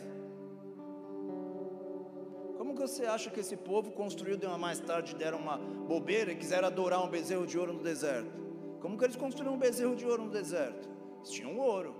que 2.74 2.80
você 2.80 3.04
acha 3.04 3.30
que 3.30 3.40
esse 3.40 3.56
povo 3.56 3.90
construiu 3.90 4.36
de 4.36 4.46
uma 4.46 4.58
mais 4.58 4.80
tarde 4.80 5.14
deram 5.14 5.38
uma 5.38 5.58
bobeira 5.58 6.32
e 6.32 6.36
quiseram 6.36 6.68
adorar 6.68 7.04
um 7.04 7.08
bezerro 7.08 7.46
de 7.46 7.58
ouro 7.58 7.72
no 7.72 7.82
deserto? 7.82 8.30
Como 8.80 8.96
que 8.96 9.04
eles 9.04 9.16
construíram 9.16 9.54
um 9.54 9.58
bezerro 9.58 9.94
de 9.94 10.06
ouro 10.06 10.24
no 10.24 10.30
deserto? 10.30 10.88
Eles 11.18 11.30
tinham 11.30 11.58
ouro. 11.58 11.94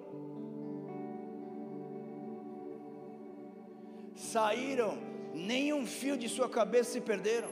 Saíram, 4.15 4.99
nenhum 5.35 5.87
fio 5.87 6.17
de 6.17 6.29
sua 6.29 6.49
cabeça 6.49 6.93
se 6.93 7.01
perderam. 7.01 7.51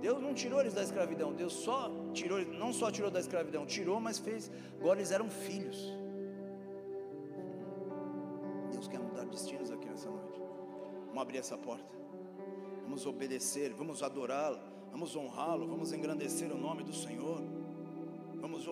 Deus 0.00 0.20
não 0.20 0.34
tirou 0.34 0.60
eles 0.60 0.74
da 0.74 0.82
escravidão, 0.82 1.32
Deus 1.32 1.54
só 1.54 1.90
tirou, 2.12 2.38
não 2.44 2.72
só 2.74 2.90
tirou 2.90 3.10
da 3.10 3.20
escravidão, 3.20 3.64
tirou, 3.64 3.98
mas 3.98 4.18
fez, 4.18 4.50
agora 4.78 4.98
eles 4.98 5.10
eram 5.10 5.30
filhos. 5.30 5.78
Deus 8.70 8.86
quer 8.86 8.98
mudar 8.98 9.24
destinos 9.24 9.70
aqui. 9.70 9.83
Vamos 11.14 11.28
abrir 11.28 11.38
essa 11.38 11.56
porta. 11.56 11.94
Vamos 12.82 13.06
obedecer, 13.06 13.72
vamos 13.72 14.02
adorá-lo, 14.02 14.58
vamos 14.90 15.14
honrá-lo, 15.14 15.64
vamos 15.64 15.92
engrandecer 15.92 16.50
o 16.50 16.58
nome 16.58 16.82
do 16.82 16.92
Senhor. 16.92 17.40
Vamos 18.34 18.68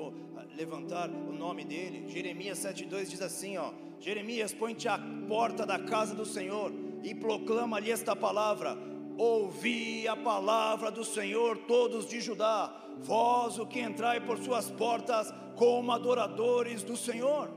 levantar 0.56 1.08
o 1.08 1.32
nome 1.32 1.64
dele. 1.64 2.08
Jeremias 2.08 2.58
7:2 2.58 3.10
diz 3.10 3.22
assim, 3.22 3.58
ó: 3.58 3.72
Jeremias, 4.00 4.52
põe-te 4.52 4.88
à 4.88 4.98
porta 5.28 5.64
da 5.64 5.78
casa 5.78 6.16
do 6.16 6.26
Senhor 6.26 6.72
e 7.04 7.14
proclama 7.14 7.76
ali 7.76 7.92
esta 7.92 8.16
palavra: 8.16 8.76
Ouvi 9.16 10.08
a 10.08 10.16
palavra 10.16 10.90
do 10.90 11.04
Senhor, 11.04 11.56
todos 11.68 12.08
de 12.08 12.20
Judá, 12.20 12.74
vós 12.98 13.56
o 13.60 13.66
que 13.66 13.78
entrai 13.78 14.20
por 14.20 14.36
suas 14.38 14.68
portas 14.68 15.32
como 15.54 15.92
adoradores 15.92 16.82
do 16.82 16.96
Senhor. 16.96 17.48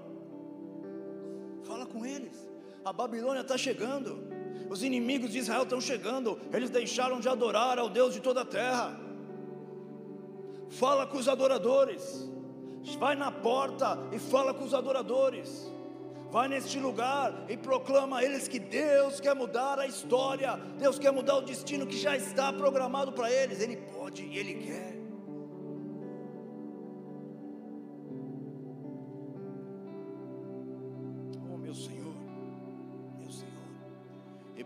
Fala 1.64 1.88
com 1.88 2.06
eles. 2.06 2.48
A 2.86 2.94
Babilônia 2.94 3.42
está 3.42 3.58
chegando. 3.58 4.35
Os 4.70 4.84
inimigos 4.84 5.32
de 5.32 5.40
Israel 5.40 5.64
estão 5.64 5.80
chegando, 5.80 6.40
eles 6.52 6.70
deixaram 6.70 7.20
de 7.20 7.30
adorar 7.30 7.78
ao 7.78 7.90
Deus 7.90 8.14
de 8.14 8.20
toda 8.20 8.42
a 8.42 8.46
terra. 8.46 9.00
Fala 10.70 11.06
com 11.06 11.18
os 11.18 11.28
adoradores, 11.28 12.30
vai 13.00 13.16
na 13.16 13.32
porta 13.32 13.98
e 14.12 14.20
fala 14.20 14.54
com 14.54 14.64
os 14.64 14.74
adoradores. 14.74 15.72
Vai 16.32 16.48
neste 16.50 16.80
lugar 16.80 17.46
e 17.48 17.56
proclama 17.56 18.18
a 18.18 18.24
eles 18.24 18.48
que 18.48 18.60
Deus 18.60 19.20
quer 19.20 19.36
mudar 19.36 19.80
a 19.80 19.88
história, 19.88 20.60
Deus 20.78 21.00
quer 21.00 21.12
mudar 21.12 21.38
o 21.38 21.42
destino 21.42 21.88
que 21.88 21.98
já 21.98 22.18
está 22.18 22.52
programado 22.52 23.14
para 23.14 23.32
eles. 23.32 23.62
Ele 23.62 23.78
pode 23.78 24.24
e 24.24 24.38
Ele 24.38 24.56
quer. 24.56 25.05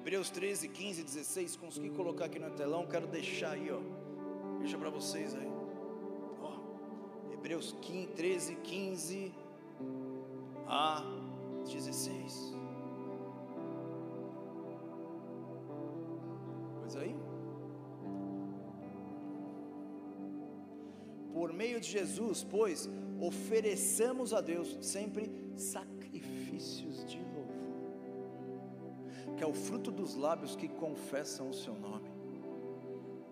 Hebreus 0.09 0.31
13, 0.31 0.69
15, 0.69 1.03
16, 1.03 1.55
consegui 1.55 1.91
colocar 1.91 2.25
aqui 2.25 2.39
no 2.39 2.49
telão, 2.49 2.87
quero 2.87 3.05
deixar 3.05 3.51
aí, 3.51 3.69
ó. 3.69 3.79
Deixa 4.57 4.75
para 4.75 4.89
vocês 4.89 5.35
aí. 5.35 5.47
Ó, 6.41 7.31
Hebreus 7.31 7.75
15, 7.79 8.07
13, 8.07 8.55
15 8.55 9.31
a 10.65 11.03
16. 11.63 12.55
Pois 16.79 16.95
aí. 16.95 17.15
Por 21.31 21.53
meio 21.53 21.79
de 21.79 21.87
Jesus, 21.87 22.43
pois, 22.43 22.89
ofereçamos 23.21 24.33
a 24.33 24.41
Deus 24.41 24.75
sempre 24.81 25.31
sacrifícios 25.55 27.05
de 27.05 27.28
que 29.39 29.43
é 29.45 29.47
o 29.47 29.53
fruto 29.53 29.89
dos 29.89 30.15
lábios 30.15 30.53
que 30.53 30.67
confessam 30.67 31.49
o 31.49 31.53
seu 31.53 31.73
nome. 31.73 32.11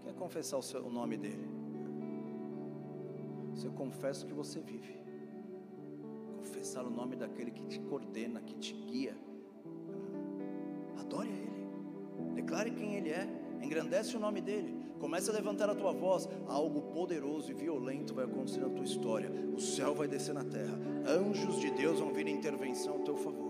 Quer 0.05 0.13
confessar 0.13 0.57
o, 0.57 0.61
seu, 0.61 0.81
o 0.85 0.89
nome 0.89 1.17
dele? 1.17 1.49
Você 3.53 3.67
confessa 3.67 4.23
o 4.23 4.27
que 4.29 4.33
você 4.33 4.61
vive. 4.61 4.95
Confessar 6.37 6.85
o 6.85 6.89
nome 6.89 7.17
daquele 7.17 7.51
que 7.51 7.65
te 7.65 7.81
coordena, 7.81 8.39
que 8.39 8.55
te 8.55 8.73
guia. 8.73 9.17
Adore 10.97 11.27
a 11.27 11.33
Ele. 11.33 12.35
Declare 12.35 12.71
quem 12.71 12.95
Ele 12.95 13.09
é. 13.09 13.27
Engrandece 13.61 14.15
o 14.15 14.19
nome 14.19 14.39
dele. 14.39 14.79
Comece 14.99 15.29
a 15.29 15.33
levantar 15.33 15.69
a 15.69 15.75
tua 15.75 15.91
voz. 15.91 16.29
Algo 16.47 16.83
poderoso 16.93 17.51
e 17.51 17.53
violento 17.53 18.13
vai 18.13 18.23
acontecer 18.23 18.61
na 18.61 18.69
tua 18.69 18.85
história. 18.85 19.29
O 19.53 19.59
céu 19.59 19.93
vai 19.93 20.07
descer 20.07 20.33
na 20.33 20.45
terra. 20.45 20.79
Anjos 21.05 21.59
de 21.59 21.69
Deus 21.71 21.99
vão 21.99 22.13
vir 22.13 22.27
em 22.27 22.33
intervenção 22.33 22.93
ao 22.93 22.99
teu 22.99 23.17
favor. 23.17 23.46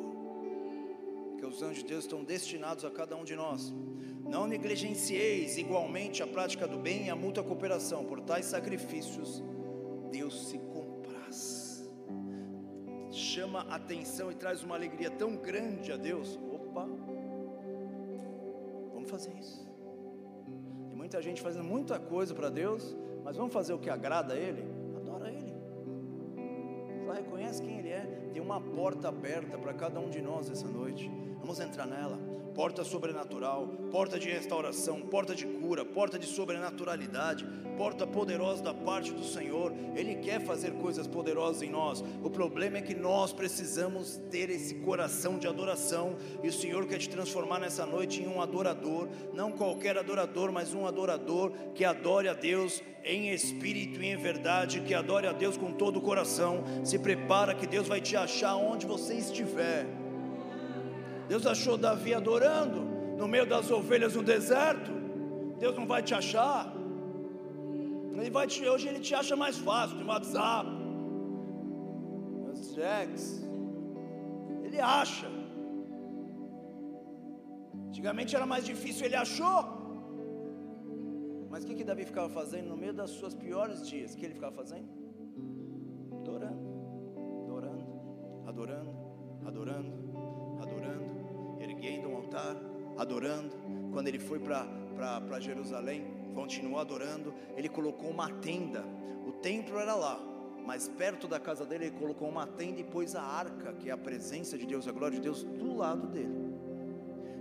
Os 1.57 1.63
anjos 1.63 1.79
de 1.79 1.89
Deus 1.89 2.03
estão 2.03 2.23
destinados 2.23 2.85
a 2.85 2.91
cada 2.91 3.17
um 3.17 3.23
de 3.23 3.35
nós. 3.35 3.73
Não 4.23 4.45
negligencieis 4.45 5.57
igualmente 5.57 6.21
a 6.21 6.27
prática 6.27 6.67
do 6.67 6.77
bem 6.77 7.07
e 7.07 7.09
a 7.09 7.15
mútua 7.15 7.43
cooperação. 7.43 8.05
Por 8.05 8.21
tais 8.21 8.45
sacrifícios, 8.45 9.41
Deus 10.11 10.49
se 10.49 10.59
compraz. 10.59 11.89
Chama 13.09 13.61
atenção 13.71 14.31
e 14.31 14.35
traz 14.35 14.61
uma 14.61 14.75
alegria 14.75 15.09
tão 15.09 15.35
grande 15.35 15.91
a 15.91 15.97
Deus. 15.97 16.37
Opa, 16.53 16.87
vamos 18.93 19.09
fazer 19.09 19.33
isso. 19.33 19.67
Tem 20.89 20.95
muita 20.95 21.19
gente 21.23 21.41
fazendo 21.41 21.65
muita 21.65 21.99
coisa 21.99 22.35
para 22.35 22.51
Deus, 22.51 22.95
mas 23.23 23.35
vamos 23.35 23.51
fazer 23.51 23.73
o 23.73 23.79
que 23.79 23.89
agrada 23.89 24.35
a 24.35 24.37
Ele? 24.37 24.63
Adora 24.95 25.33
Ele. 25.33 25.55
Só 27.03 27.13
reconhece 27.13 27.63
quem 27.63 27.79
Ele 27.79 27.89
é. 27.89 28.29
Tem 28.31 28.43
uma 28.43 28.61
porta 28.61 29.07
aberta 29.07 29.57
para 29.57 29.73
cada 29.73 29.99
um 29.99 30.07
de 30.07 30.21
nós 30.21 30.51
essa 30.51 30.67
noite. 30.67 31.09
Vamos 31.39 31.59
entrar 31.59 31.85
nela 31.85 32.37
porta 32.57 32.83
sobrenatural, 32.83 33.67
porta 33.91 34.17
de 34.17 34.27
restauração, 34.31 35.01
porta 35.01 35.35
de 35.35 35.45
cura, 35.45 35.85
porta 35.85 36.17
de 36.17 36.25
sobrenaturalidade, 36.25 37.45
porta 37.77 38.07
poderosa 38.07 38.63
da 38.63 38.73
parte 38.73 39.11
do 39.11 39.23
Senhor. 39.23 39.71
Ele 39.95 40.15
quer 40.15 40.41
fazer 40.41 40.71
coisas 40.71 41.05
poderosas 41.05 41.61
em 41.61 41.69
nós. 41.69 42.03
O 42.23 42.31
problema 42.31 42.79
é 42.79 42.81
que 42.81 42.95
nós 42.95 43.31
precisamos 43.31 44.19
ter 44.31 44.49
esse 44.49 44.73
coração 44.73 45.37
de 45.37 45.45
adoração 45.45 46.15
e 46.41 46.47
o 46.47 46.51
Senhor 46.51 46.87
quer 46.87 46.97
te 46.97 47.07
transformar 47.07 47.59
nessa 47.59 47.85
noite 47.85 48.23
em 48.23 48.27
um 48.27 48.41
adorador, 48.41 49.07
não 49.35 49.51
qualquer 49.51 49.95
adorador, 49.95 50.51
mas 50.51 50.73
um 50.73 50.87
adorador 50.87 51.51
que 51.75 51.85
adore 51.85 52.27
a 52.27 52.33
Deus 52.33 52.81
em 53.03 53.29
espírito 53.29 54.01
e 54.01 54.07
em 54.07 54.17
verdade, 54.17 54.81
que 54.81 54.95
adore 54.95 55.27
a 55.27 55.31
Deus 55.31 55.57
com 55.57 55.71
todo 55.71 55.97
o 55.97 56.01
coração. 56.01 56.63
Se 56.83 56.97
prepara 56.97 57.53
que 57.53 57.67
Deus 57.67 57.87
vai 57.87 58.01
te 58.01 58.17
achar 58.17 58.55
onde 58.55 58.87
você 58.87 59.13
estiver. 59.13 60.06
Deus 61.27 61.45
achou 61.45 61.77
Davi 61.77 62.13
adorando 62.13 62.79
no 63.17 63.27
meio 63.27 63.45
das 63.45 63.69
ovelhas 63.69 64.15
no 64.15 64.23
deserto. 64.23 64.91
Deus 65.59 65.75
não 65.75 65.85
vai 65.85 66.01
te 66.01 66.13
achar. 66.13 66.73
Ele 68.13 68.29
vai 68.29 68.47
te, 68.47 68.67
hoje 68.67 68.87
ele 68.87 68.99
te 68.99 69.13
acha 69.13 69.35
mais 69.35 69.57
fácil 69.57 69.97
no 69.97 70.07
WhatsApp, 70.07 70.69
nos 72.45 72.73
checks. 72.73 73.25
Ele 74.63 74.79
acha. 74.79 75.27
Antigamente 77.89 78.35
era 78.35 78.45
mais 78.45 78.65
difícil, 78.65 79.05
ele 79.05 79.15
achou. 79.15 79.59
Mas 81.49 81.63
o 81.63 81.67
que, 81.67 81.75
que 81.75 81.83
Davi 81.83 82.05
ficava 82.05 82.29
fazendo 82.29 82.69
no 82.69 82.77
meio 82.77 82.93
das 82.93 83.11
suas 83.11 83.35
piores 83.35 83.87
dias? 83.87 84.13
O 84.13 84.17
que 84.17 84.25
ele 84.25 84.33
ficava 84.33 84.55
fazendo? 84.55 84.89
Adorando, 86.21 86.65
adorando, 87.43 87.85
adorando, 88.47 88.91
adorando 89.45 90.06
altar, 92.37 92.55
adorando. 92.97 93.55
Quando 93.91 94.07
ele 94.07 94.19
foi 94.19 94.39
para 94.39 95.39
Jerusalém, 95.39 96.05
continuou 96.33 96.79
adorando. 96.79 97.33
Ele 97.55 97.67
colocou 97.67 98.09
uma 98.09 98.29
tenda. 98.29 98.83
O 99.25 99.31
templo 99.31 99.79
era 99.79 99.95
lá, 99.95 100.19
mas 100.65 100.87
perto 100.87 101.27
da 101.27 101.39
casa 101.39 101.65
dele 101.65 101.85
ele 101.85 101.97
colocou 101.97 102.29
uma 102.29 102.45
tenda 102.45 102.79
e 102.79 102.83
pôs 102.83 103.15
a 103.15 103.21
arca, 103.21 103.73
que 103.73 103.89
é 103.89 103.91
a 103.91 103.97
presença 103.97 104.57
de 104.57 104.65
Deus, 104.65 104.87
a 104.87 104.91
glória 104.91 105.15
de 105.15 105.21
Deus, 105.21 105.43
do 105.43 105.75
lado 105.75 106.07
dele. 106.07 106.47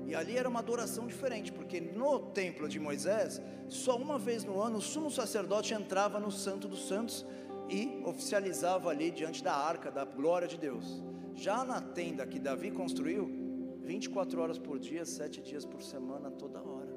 E 0.07 0.15
ali 0.15 0.37
era 0.37 0.49
uma 0.49 0.61
adoração 0.61 1.07
diferente, 1.07 1.51
porque 1.51 1.81
no 1.81 2.21
templo 2.31 2.69
de 2.69 2.79
Moisés, 2.79 3.43
só 3.69 3.97
uma 3.97 4.19
vez 4.19 4.45
no 4.45 4.61
ano 4.61 4.79
o 4.79 4.83
sumo 4.83 5.11
sacerdote 5.11 5.75
entrava 5.75 6.21
no 6.21 6.31
Santo 6.31 6.69
dos 6.69 6.87
Santos 6.87 7.27
e 7.69 8.01
oficializava 8.05 8.91
ali 8.91 9.11
diante 9.11 9.43
da 9.43 9.53
arca 9.53 9.91
da 9.91 10.05
glória 10.05 10.47
de 10.47 10.57
Deus. 10.57 11.03
Já 11.35 11.65
na 11.65 11.81
tenda 11.81 12.25
que 12.25 12.39
Davi 12.39 12.71
construiu, 12.71 13.36
24 13.87 14.41
horas 14.43 14.59
por 14.59 14.79
dia, 14.79 15.05
7 15.07 15.41
dias 15.41 15.65
por 15.65 15.81
semana, 15.81 16.31
toda 16.31 16.61
hora. 16.61 16.93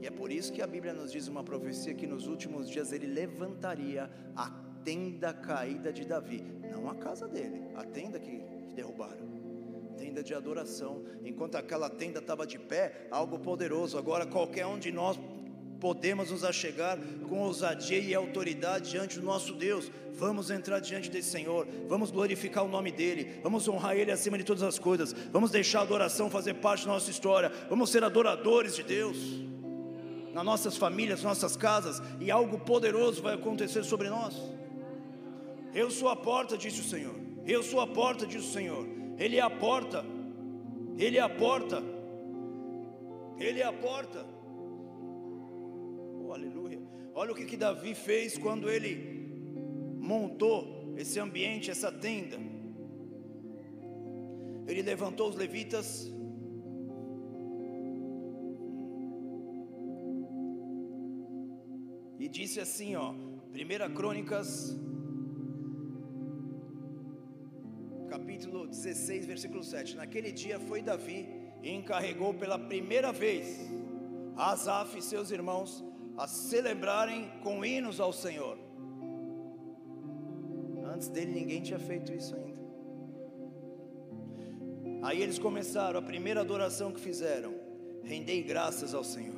E 0.00 0.06
é 0.06 0.10
por 0.10 0.30
isso 0.30 0.52
que 0.52 0.60
a 0.60 0.66
Bíblia 0.66 0.92
nos 0.92 1.10
diz 1.10 1.26
uma 1.28 1.42
profecia 1.42 1.94
que 1.94 2.06
nos 2.06 2.26
últimos 2.26 2.68
dias 2.68 2.92
ele 2.92 3.06
levantaria 3.06 4.10
a 4.36 4.50
tenda 4.84 5.32
caída 5.32 5.90
de 5.90 6.04
Davi, 6.04 6.44
não 6.70 6.90
a 6.90 6.94
casa 6.94 7.26
dele, 7.26 7.62
a 7.74 7.82
tenda 7.82 8.20
que 8.20 8.42
derrubaram. 8.74 9.26
Tenda 9.96 10.22
de 10.22 10.34
adoração, 10.34 11.02
enquanto 11.24 11.54
aquela 11.54 11.88
tenda 11.88 12.18
estava 12.18 12.46
de 12.46 12.58
pé, 12.58 13.08
algo 13.10 13.38
poderoso. 13.38 13.96
Agora 13.96 14.26
qualquer 14.26 14.66
um 14.66 14.78
de 14.78 14.92
nós 14.92 15.18
podemos 15.86 16.32
nos 16.32 16.42
achegar 16.42 16.98
com 17.28 17.38
ousadia 17.38 18.00
e 18.00 18.12
autoridade 18.12 18.90
diante 18.90 19.20
do 19.20 19.24
nosso 19.24 19.52
Deus. 19.52 19.88
Vamos 20.14 20.50
entrar 20.50 20.80
diante 20.80 21.08
desse 21.08 21.30
Senhor, 21.30 21.64
vamos 21.86 22.10
glorificar 22.10 22.64
o 22.64 22.68
nome 22.68 22.90
dEle, 22.90 23.38
vamos 23.40 23.68
honrar 23.68 23.96
Ele 23.96 24.10
acima 24.10 24.36
de 24.36 24.42
todas 24.42 24.64
as 24.64 24.80
coisas, 24.80 25.12
vamos 25.30 25.52
deixar 25.52 25.78
a 25.78 25.82
adoração 25.82 26.28
fazer 26.28 26.54
parte 26.54 26.84
da 26.84 26.92
nossa 26.92 27.08
história, 27.08 27.52
vamos 27.70 27.90
ser 27.90 28.02
adoradores 28.02 28.74
de 28.74 28.82
Deus, 28.82 29.16
nas 30.34 30.44
nossas 30.44 30.76
famílias, 30.76 31.22
nossas 31.22 31.56
casas, 31.56 32.02
e 32.18 32.32
algo 32.32 32.58
poderoso 32.58 33.22
vai 33.22 33.34
acontecer 33.34 33.84
sobre 33.84 34.08
nós. 34.08 34.34
Eu 35.72 35.88
sou 35.88 36.08
a 36.08 36.16
porta, 36.16 36.58
disse 36.58 36.80
o 36.80 36.84
Senhor, 36.84 37.14
eu 37.46 37.62
sou 37.62 37.80
a 37.80 37.86
porta, 37.86 38.26
disse 38.26 38.48
o 38.48 38.52
Senhor, 38.52 38.84
Ele 39.16 39.36
é 39.36 39.40
a 39.40 39.50
porta, 39.50 40.04
Ele 40.98 41.16
é 41.16 41.20
a 41.20 41.28
porta, 41.28 41.80
Ele 43.38 43.60
é 43.60 43.64
a 43.64 43.72
porta. 43.72 44.35
Olha 47.18 47.32
o 47.32 47.34
que, 47.34 47.46
que 47.46 47.56
Davi 47.56 47.94
fez 47.94 48.36
quando 48.36 48.68
ele 48.68 48.92
montou 49.98 50.94
esse 50.98 51.18
ambiente, 51.18 51.70
essa 51.70 51.90
tenda. 51.90 52.38
Ele 54.66 54.82
levantou 54.82 55.30
os 55.30 55.36
levitas. 55.36 56.12
E 62.18 62.28
disse 62.28 62.60
assim, 62.60 62.96
ó, 62.96 63.12
1 63.12 63.94
Crônicas, 63.94 64.76
capítulo 68.10 68.66
16, 68.66 69.24
versículo 69.24 69.64
7. 69.64 69.96
Naquele 69.96 70.32
dia 70.32 70.60
foi 70.60 70.82
Davi 70.82 71.26
e 71.62 71.70
encarregou 71.70 72.34
pela 72.34 72.58
primeira 72.58 73.10
vez 73.10 73.70
Asaf 74.36 74.98
e 74.98 75.02
seus 75.02 75.30
irmãos 75.30 75.85
a 76.16 76.26
celebrarem 76.26 77.30
com 77.42 77.64
hinos 77.64 78.00
ao 78.00 78.12
Senhor. 78.12 78.58
Antes 80.92 81.08
dele 81.08 81.32
ninguém 81.32 81.62
tinha 81.62 81.78
feito 81.78 82.12
isso 82.12 82.34
ainda. 82.34 82.56
Aí 85.02 85.22
eles 85.22 85.38
começaram, 85.38 85.98
a 85.98 86.02
primeira 86.02 86.40
adoração 86.40 86.90
que 86.90 87.00
fizeram: 87.00 87.54
rendei 88.02 88.42
graças 88.42 88.94
ao 88.94 89.04
Senhor, 89.04 89.36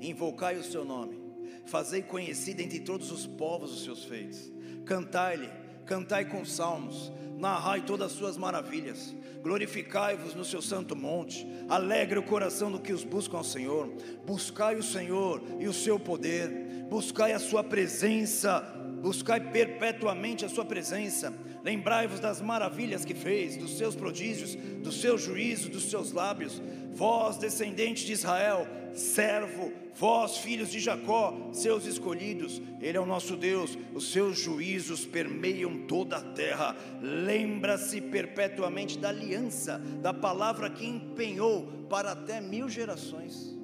invocai 0.00 0.56
o 0.56 0.64
seu 0.64 0.84
nome, 0.84 1.20
fazei 1.66 2.02
conhecido 2.02 2.60
entre 2.60 2.80
todos 2.80 3.10
os 3.12 3.26
povos 3.26 3.72
os 3.72 3.84
seus 3.84 4.04
feitos, 4.04 4.50
cantai-lhe, 4.84 5.50
cantai 5.84 6.24
com 6.24 6.44
salmos, 6.44 7.12
narrai 7.36 7.82
todas 7.82 8.12
as 8.12 8.18
suas 8.18 8.36
maravilhas, 8.36 9.14
glorificai-vos 9.42 10.34
no 10.34 10.44
seu 10.44 10.62
santo 10.62 10.96
monte, 10.96 11.46
alegre 11.68 12.18
o 12.18 12.22
coração 12.22 12.70
do 12.70 12.80
que 12.80 12.92
os 12.92 13.04
buscam 13.04 13.38
ao 13.38 13.44
Senhor, 13.44 13.88
buscai 14.26 14.76
o 14.76 14.82
Senhor 14.82 15.42
e 15.58 15.68
o 15.68 15.72
seu 15.72 15.98
poder, 15.98 16.48
buscai 16.88 17.32
a 17.32 17.38
sua 17.38 17.62
presença, 17.62 18.60
buscai 19.02 19.40
perpetuamente 19.40 20.44
a 20.44 20.48
sua 20.48 20.64
presença, 20.64 21.32
lembrai-vos 21.64 22.20
das 22.20 22.42
maravilhas 22.42 23.06
que 23.06 23.14
fez, 23.14 23.56
dos 23.56 23.78
seus 23.78 23.96
prodígios, 23.96 24.54
dos 24.54 25.00
seus 25.00 25.22
juízos, 25.22 25.70
dos 25.70 25.90
seus 25.90 26.12
lábios, 26.12 26.60
vós, 26.92 27.38
descendentes 27.38 28.04
de 28.04 28.12
Israel, 28.12 28.68
servo, 28.92 29.72
vós, 29.94 30.36
filhos 30.36 30.70
de 30.70 30.78
Jacó, 30.78 31.50
seus 31.52 31.86
escolhidos, 31.86 32.60
Ele 32.82 32.98
é 32.98 33.00
o 33.00 33.06
nosso 33.06 33.34
Deus, 33.34 33.78
os 33.94 34.12
seus 34.12 34.38
juízos 34.38 35.06
permeiam 35.06 35.86
toda 35.86 36.18
a 36.18 36.22
terra. 36.22 36.76
Lembra-se 37.00 37.98
perpetuamente 38.00 38.98
da 38.98 39.08
aliança, 39.08 39.78
da 40.02 40.12
palavra 40.12 40.68
que 40.68 40.86
empenhou 40.86 41.66
para 41.88 42.12
até 42.12 42.42
mil 42.42 42.68
gerações. 42.68 43.54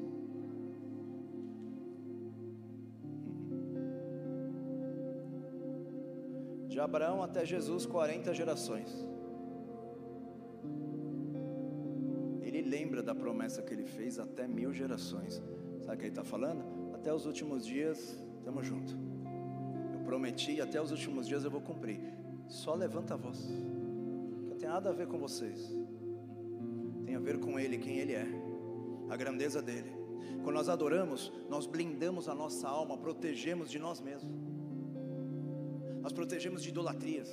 De 6.80 6.84
Abraão 6.84 7.22
até 7.22 7.44
Jesus, 7.44 7.84
40 7.84 8.32
gerações. 8.32 9.06
lembra 12.64 13.02
da 13.02 13.14
promessa 13.14 13.60
que 13.60 13.74
ele 13.74 13.84
fez 13.84 14.18
até 14.18 14.48
mil 14.48 14.72
gerações. 14.72 15.42
Sabe 15.80 15.96
o 15.96 15.98
que 15.98 16.04
ele 16.04 16.08
está 16.08 16.24
falando? 16.24 16.64
Até 16.94 17.12
os 17.12 17.26
últimos 17.26 17.66
dias, 17.66 18.22
estamos 18.38 18.66
juntos. 18.66 18.96
Eu 19.92 20.00
prometi 20.06 20.58
até 20.58 20.80
os 20.80 20.90
últimos 20.90 21.28
dias 21.28 21.44
eu 21.44 21.50
vou 21.50 21.60
cumprir. 21.60 22.00
Só 22.48 22.74
levanta 22.74 23.12
a 23.12 23.16
voz. 23.18 23.46
Não 24.48 24.56
tem 24.56 24.66
nada 24.66 24.88
a 24.88 24.92
ver 24.92 25.06
com 25.06 25.18
vocês. 25.18 25.76
Tem 27.04 27.14
a 27.14 27.20
ver 27.20 27.38
com 27.40 27.58
Ele, 27.58 27.76
quem 27.76 27.98
Ele 27.98 28.14
é, 28.14 28.26
a 29.10 29.16
grandeza 29.18 29.60
dele. 29.60 29.92
Quando 30.42 30.56
nós 30.56 30.70
adoramos, 30.70 31.30
nós 31.50 31.66
blindamos 31.66 32.26
a 32.26 32.34
nossa 32.34 32.66
alma, 32.66 32.96
protegemos 32.96 33.70
de 33.70 33.78
nós 33.78 34.00
mesmos. 34.00 34.49
Nós 36.00 36.12
protegemos 36.12 36.62
de 36.62 36.70
idolatrias, 36.70 37.28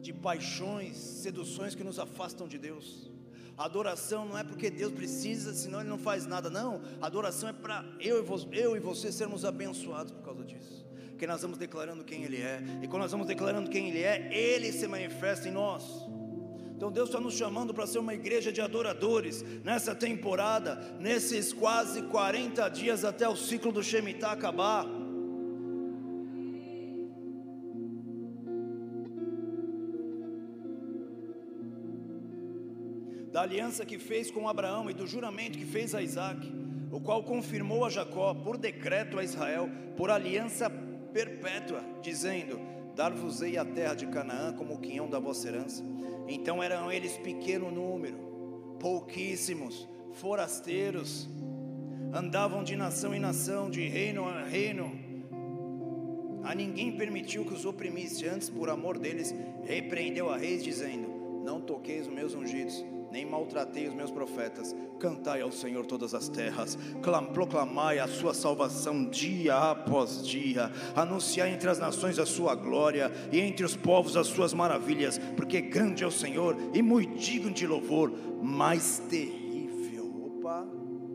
de 0.00 0.12
paixões, 0.12 0.96
seduções 0.96 1.74
que 1.74 1.84
nos 1.84 1.98
afastam 1.98 2.46
de 2.46 2.58
Deus. 2.58 3.10
adoração 3.56 4.26
não 4.26 4.38
é 4.38 4.44
porque 4.44 4.70
Deus 4.70 4.92
precisa, 4.92 5.54
senão 5.54 5.80
Ele 5.80 5.88
não 5.88 5.98
faz 5.98 6.26
nada, 6.26 6.48
não. 6.48 6.80
adoração 7.00 7.48
é 7.48 7.52
para 7.52 7.84
eu, 7.98 8.24
eu 8.52 8.76
e 8.76 8.80
você 8.80 9.10
sermos 9.10 9.44
abençoados 9.44 10.12
por 10.12 10.22
causa 10.22 10.44
disso. 10.44 10.86
Porque 11.08 11.26
nós 11.26 11.40
vamos 11.40 11.56
declarando 11.56 12.04
quem 12.04 12.24
Ele 12.24 12.36
é, 12.36 12.62
e 12.82 12.86
quando 12.86 13.02
nós 13.02 13.10
vamos 13.10 13.26
declarando 13.26 13.70
quem 13.70 13.88
Ele 13.88 14.02
é, 14.02 14.28
Ele 14.32 14.70
se 14.70 14.86
manifesta 14.86 15.48
em 15.48 15.52
nós. 15.52 16.06
Então 16.76 16.92
Deus 16.92 17.08
está 17.08 17.18
nos 17.18 17.32
chamando 17.32 17.72
para 17.72 17.86
ser 17.86 17.98
uma 17.98 18.12
igreja 18.12 18.52
de 18.52 18.60
adoradores 18.60 19.42
nessa 19.64 19.94
temporada, 19.94 20.78
nesses 21.00 21.50
quase 21.50 22.02
40 22.02 22.68
dias 22.68 23.02
até 23.02 23.26
o 23.26 23.34
ciclo 23.34 23.72
do 23.72 23.82
Shemitah 23.82 24.32
acabar. 24.32 24.84
Da 33.36 33.42
aliança 33.42 33.84
que 33.84 33.98
fez 33.98 34.30
com 34.30 34.48
Abraão 34.48 34.88
e 34.88 34.94
do 34.94 35.06
juramento 35.06 35.58
que 35.58 35.66
fez 35.66 35.94
a 35.94 36.00
Isaac, 36.00 36.50
o 36.90 36.98
qual 36.98 37.22
confirmou 37.22 37.84
a 37.84 37.90
Jacó 37.90 38.32
por 38.32 38.56
decreto 38.56 39.18
a 39.18 39.22
Israel, 39.22 39.68
por 39.94 40.10
aliança 40.10 40.70
perpétua, 41.12 41.84
dizendo: 42.00 42.58
Dar-vos-ei 42.94 43.58
a 43.58 43.64
terra 43.66 43.92
de 43.92 44.06
Canaã 44.06 44.54
como 44.54 44.72
o 44.72 44.78
quinhão 44.78 45.06
da 45.06 45.18
vossa 45.18 45.48
herança 45.48 45.84
então 46.26 46.62
eram 46.62 46.90
eles 46.90 47.18
pequeno 47.18 47.70
número, 47.70 48.16
pouquíssimos, 48.80 49.86
forasteiros, 50.14 51.28
andavam 52.14 52.64
de 52.64 52.74
nação 52.74 53.14
em 53.14 53.20
nação, 53.20 53.68
de 53.68 53.86
reino 53.86 54.26
a 54.26 54.44
reino. 54.44 54.98
A 56.42 56.54
ninguém 56.54 56.96
permitiu 56.96 57.44
que 57.44 57.52
os 57.52 57.66
oprimisse, 57.66 58.26
antes 58.26 58.48
por 58.48 58.70
amor 58.70 58.98
deles, 58.98 59.34
repreendeu 59.62 60.30
a 60.30 60.38
reis, 60.38 60.64
dizendo: 60.64 61.42
Não 61.44 61.60
toqueis 61.60 62.06
os 62.06 62.14
meus 62.14 62.34
ungidos 62.34 62.95
nem 63.10 63.24
maltratei 63.24 63.86
os 63.86 63.94
meus 63.94 64.10
profetas. 64.10 64.74
Cantai 64.98 65.40
ao 65.40 65.52
Senhor 65.52 65.86
todas 65.86 66.14
as 66.14 66.28
terras, 66.28 66.78
proclamai 67.32 67.98
a 67.98 68.08
sua 68.08 68.34
salvação 68.34 69.08
dia 69.08 69.56
após 69.56 70.26
dia, 70.26 70.70
anunciai 70.94 71.52
entre 71.52 71.68
as 71.68 71.78
nações 71.78 72.18
a 72.18 72.26
sua 72.26 72.54
glória 72.54 73.10
e 73.32 73.40
entre 73.40 73.64
os 73.64 73.76
povos 73.76 74.16
as 74.16 74.26
suas 74.26 74.52
maravilhas, 74.52 75.18
porque 75.36 75.60
grande 75.60 76.04
é 76.04 76.06
o 76.06 76.10
Senhor 76.10 76.56
e 76.72 76.82
muito 76.82 77.16
digno 77.16 77.50
de 77.50 77.66
louvor, 77.66 78.12
mais 78.42 78.98
terrível. 79.08 80.36
Opa, 80.38 80.66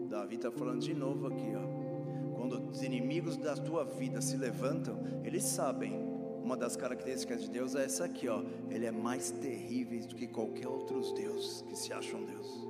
Davi 0.10 0.36
está 0.36 0.52
falando 0.52 0.82
de 0.82 0.94
novo 0.94 1.28
aqui, 1.28 1.54
ó. 1.56 1.82
Quando 2.36 2.70
os 2.70 2.82
inimigos 2.82 3.38
da 3.38 3.56
tua 3.56 3.84
vida 3.84 4.22
se 4.22 4.36
levantam, 4.36 5.00
eles 5.24 5.44
sabem 5.44 6.11
uma 6.44 6.58
das 6.58 6.76
características 6.76 7.44
de 7.44 7.50
Deus 7.50 7.76
é 7.76 7.86
essa 7.86 8.06
aqui, 8.06 8.28
ó. 8.28 8.44
Ele 8.70 8.86
é 8.86 8.92
mais 8.92 9.32
terrível 9.32 10.00
do 10.08 10.16
que 10.16 10.28
qualquer 10.28 10.68
outros 10.68 11.14
deus 11.14 11.64
que 11.68 11.76
se 11.76 11.94
acham 11.94 12.24
Deus. 12.24 12.68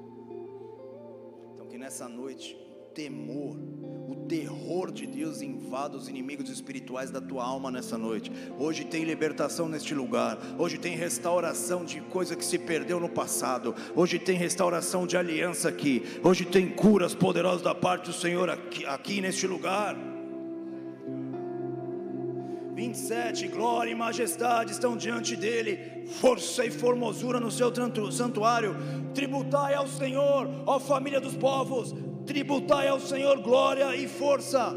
Então 1.54 1.68
que 1.68 1.78
nessa 1.78 2.08
noite 2.08 2.56
o 2.56 2.94
temor, 2.94 3.56
o 4.10 4.26
terror 4.28 4.92
de 4.92 5.08
Deus 5.08 5.42
invada 5.42 5.96
os 5.96 6.10
inimigos 6.10 6.50
espirituais 6.50 7.10
da 7.10 7.22
tua 7.22 7.46
alma 7.46 7.72
nessa 7.72 7.98
noite. 7.98 8.32
Hoje 8.60 8.84
tem 8.84 9.06
libertação 9.06 9.70
neste 9.70 9.96
lugar. 9.96 10.38
Hoje 10.60 10.78
tem 10.78 10.98
restauração 10.98 11.86
de 11.86 12.02
coisa 12.02 12.36
que 12.36 12.44
se 12.44 12.60
perdeu 12.60 13.00
no 13.00 13.08
passado. 13.08 13.74
Hoje 13.96 14.20
tem 14.20 14.38
restauração 14.38 15.08
de 15.08 15.16
aliança 15.16 15.70
aqui. 15.70 16.04
Hoje 16.22 16.44
tem 16.44 16.70
curas 16.70 17.16
poderosas 17.16 17.62
da 17.62 17.74
parte 17.74 18.08
do 18.08 18.14
Senhor 18.14 18.50
aqui, 18.50 18.86
aqui 18.86 19.22
neste 19.22 19.48
lugar. 19.48 20.11
27, 22.82 23.48
glória 23.48 23.92
e 23.92 23.96
majestade 23.96 24.72
estão 24.72 24.98
diante 24.98 25.36
dele, 25.36 26.04
força 26.20 26.66
e 26.66 26.72
formosura 26.72 27.40
no 27.40 27.52
seu 27.52 27.72
santuário. 28.12 28.76
Tributai 29.14 29.76
ao 29.76 29.88
Senhor, 29.88 30.50
ó 30.66 30.80
família 30.80 31.22
dos 31.22 31.36
povos, 31.36 31.94
tributai 32.26 32.88
ao 32.88 33.00
Senhor 33.00 33.40
glória 33.40 33.96
e 33.96 34.08
força. 34.08 34.74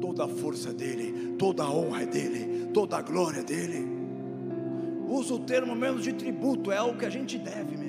Toda 0.00 0.26
a 0.26 0.28
força 0.28 0.72
dele, 0.72 1.34
toda 1.36 1.64
a 1.64 1.70
honra 1.70 2.04
é 2.04 2.06
dele, 2.06 2.68
toda 2.72 2.98
a 2.98 3.02
glória 3.02 3.40
é 3.40 3.44
dele. 3.44 3.84
Usa 5.08 5.34
o 5.34 5.40
termo 5.40 5.74
menos 5.74 6.04
de 6.04 6.12
tributo, 6.12 6.70
é 6.70 6.76
algo 6.76 6.98
que 6.98 7.04
a 7.04 7.10
gente 7.10 7.36
deve. 7.36 7.79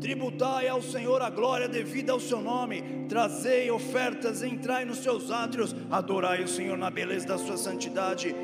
Tributai 0.00 0.68
ao 0.68 0.82
Senhor 0.82 1.22
a 1.22 1.30
glória 1.30 1.68
devida 1.68 2.12
ao 2.12 2.20
seu 2.20 2.40
nome, 2.40 2.82
trazei 3.08 3.70
ofertas, 3.70 4.42
entrai 4.42 4.84
nos 4.84 4.98
seus 4.98 5.30
átrios, 5.30 5.74
adorai 5.90 6.42
o 6.42 6.48
Senhor 6.48 6.76
na 6.76 6.90
beleza 6.90 7.26
da 7.26 7.38
sua 7.38 7.56
santidade, 7.56 8.34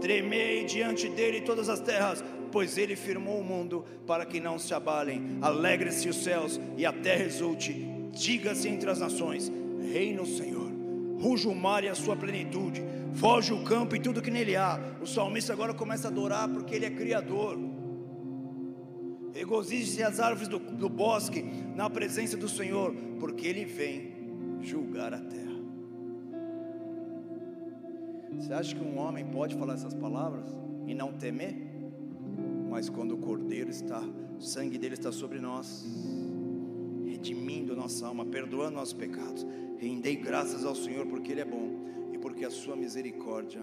tremei 0.00 0.64
diante 0.64 1.08
dele 1.08 1.40
todas 1.40 1.68
as 1.68 1.80
terras, 1.80 2.22
pois 2.52 2.78
ele 2.78 2.94
firmou 2.94 3.40
o 3.40 3.44
mundo 3.44 3.84
para 4.06 4.24
que 4.24 4.38
não 4.38 4.58
se 4.58 4.72
abalem. 4.72 5.38
Alegre-se 5.42 6.08
os 6.08 6.22
céus 6.22 6.60
e 6.76 6.86
a 6.86 6.92
terra 6.92 7.24
exulte, 7.24 7.72
diga-se 8.12 8.68
entre 8.68 8.88
as 8.88 9.00
nações: 9.00 9.50
Reina 9.92 10.22
o 10.22 10.26
Senhor. 10.26 10.70
Ruja 11.20 11.48
o 11.48 11.54
mar 11.54 11.82
e 11.82 11.88
a 11.88 11.94
sua 11.94 12.14
plenitude, 12.14 12.84
foge 13.14 13.52
o 13.52 13.64
campo 13.64 13.96
e 13.96 14.00
tudo 14.00 14.20
que 14.20 14.30
nele 14.30 14.56
há. 14.56 14.78
O 15.00 15.06
salmista 15.06 15.52
agora 15.52 15.72
começa 15.72 16.08
a 16.08 16.10
adorar 16.10 16.48
porque 16.48 16.74
ele 16.74 16.84
é 16.84 16.90
criador. 16.90 17.58
Regozije-se 19.34 20.00
as 20.00 20.20
árvores 20.20 20.46
do, 20.46 20.60
do 20.60 20.88
bosque 20.88 21.42
na 21.74 21.90
presença 21.90 22.36
do 22.36 22.48
Senhor, 22.48 22.94
porque 23.18 23.48
Ele 23.48 23.64
vem 23.64 24.12
julgar 24.60 25.12
a 25.12 25.18
terra. 25.18 25.54
Você 28.32 28.52
acha 28.52 28.76
que 28.76 28.82
um 28.82 28.96
homem 28.98 29.24
pode 29.24 29.56
falar 29.56 29.74
essas 29.74 29.92
palavras 29.92 30.44
e 30.86 30.94
não 30.94 31.12
temer? 31.12 31.56
Mas 32.70 32.88
quando 32.88 33.12
o 33.12 33.18
Cordeiro 33.18 33.70
está, 33.70 34.00
o 34.38 34.40
sangue 34.40 34.78
dele 34.78 34.94
está 34.94 35.10
sobre 35.10 35.40
nós, 35.40 35.84
redimindo 37.04 37.74
nossa 37.74 38.06
alma, 38.06 38.24
perdoando 38.24 38.76
nossos 38.76 38.94
pecados, 38.94 39.44
rendei 39.78 40.14
graças 40.14 40.64
ao 40.64 40.76
Senhor 40.76 41.06
porque 41.06 41.32
Ele 41.32 41.40
é 41.40 41.44
bom 41.44 41.70
e 42.12 42.18
porque 42.18 42.44
a 42.44 42.50
sua 42.50 42.76
misericórdia 42.76 43.62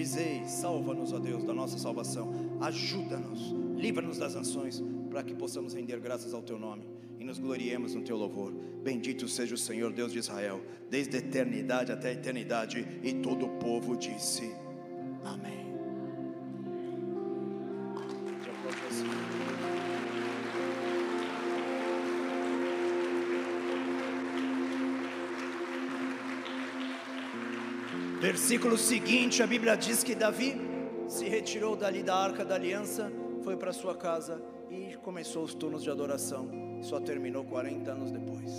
Dizei: 0.00 0.46
salva-nos, 0.46 1.12
ó 1.12 1.18
Deus, 1.18 1.44
da 1.44 1.52
nossa 1.52 1.76
salvação, 1.76 2.32
ajuda-nos, 2.58 3.54
livra-nos 3.76 4.16
das 4.16 4.34
nações, 4.34 4.82
para 5.10 5.22
que 5.22 5.34
possamos 5.34 5.74
render 5.74 6.00
graças 6.00 6.32
ao 6.32 6.40
Teu 6.40 6.58
nome 6.58 6.88
e 7.18 7.24
nos 7.24 7.38
gloriemos 7.38 7.94
no 7.94 8.00
Teu 8.00 8.16
louvor. 8.16 8.50
Bendito 8.82 9.28
seja 9.28 9.54
o 9.54 9.58
Senhor 9.58 9.92
Deus 9.92 10.10
de 10.10 10.18
Israel, 10.18 10.62
desde 10.88 11.16
a 11.16 11.18
eternidade 11.18 11.92
até 11.92 12.08
a 12.08 12.12
eternidade, 12.12 12.86
e 13.02 13.12
todo 13.12 13.44
o 13.44 13.58
povo 13.58 13.94
disse: 13.94 14.50
Amém. 15.22 15.59
Versículo 28.20 28.76
seguinte, 28.76 29.42
a 29.42 29.46
Bíblia 29.46 29.74
diz 29.74 30.04
que 30.04 30.14
Davi 30.14 30.54
se 31.08 31.26
retirou 31.26 31.74
dali 31.74 32.02
da 32.02 32.14
arca 32.14 32.44
da 32.44 32.54
aliança, 32.54 33.10
foi 33.42 33.56
para 33.56 33.72
sua 33.72 33.94
casa 33.94 34.42
e 34.70 34.94
começou 34.98 35.42
os 35.42 35.54
turnos 35.54 35.82
de 35.82 35.88
adoração. 35.88 36.46
Só 36.82 37.00
terminou 37.00 37.46
40 37.46 37.90
anos 37.90 38.10
depois. 38.10 38.52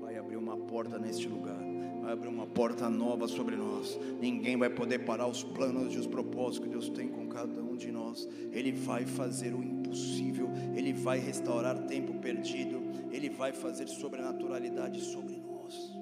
Vai 0.00 0.16
abrir 0.16 0.38
uma 0.38 0.56
porta 0.56 0.98
neste 0.98 1.28
lugar 1.28 1.62
vai 2.04 2.12
abrir 2.12 2.28
uma 2.28 2.46
porta 2.46 2.88
nova 2.90 3.26
sobre 3.26 3.56
nós. 3.56 3.98
Ninguém 4.20 4.58
vai 4.58 4.68
poder 4.68 5.00
parar 5.00 5.26
os 5.26 5.42
planos 5.42 5.94
e 5.94 5.98
os 5.98 6.06
propósitos 6.06 6.58
que 6.58 6.68
Deus 6.68 6.90
tem 6.90 7.08
com 7.08 7.26
cada 7.28 7.62
um 7.62 7.76
de 7.76 7.90
nós. 7.90 8.28
Ele 8.52 8.72
vai 8.72 9.06
fazer 9.06 9.54
o 9.54 9.62
impossível, 9.62 10.50
Ele 10.76 10.92
vai 10.92 11.18
restaurar 11.18 11.78
tempo 11.86 12.12
perdido, 12.14 12.82
Ele 13.14 13.30
vai 13.30 13.52
fazer 13.52 13.86
sobrenaturalidade 13.88 15.00
sobre 15.00 15.36
nós. 15.36 15.92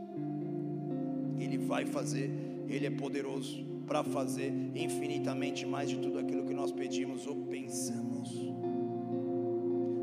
Ele 1.38 1.58
vai 1.58 1.84
fazer, 1.86 2.30
Ele 2.68 2.86
é 2.86 2.90
poderoso 2.90 3.64
para 3.86 4.02
fazer 4.02 4.52
infinitamente 4.74 5.66
mais 5.66 5.90
de 5.90 5.98
tudo 5.98 6.18
aquilo 6.18 6.46
que 6.46 6.54
nós 6.54 6.72
pedimos 6.72 7.26
ou 7.26 7.36
pensamos. 7.46 8.30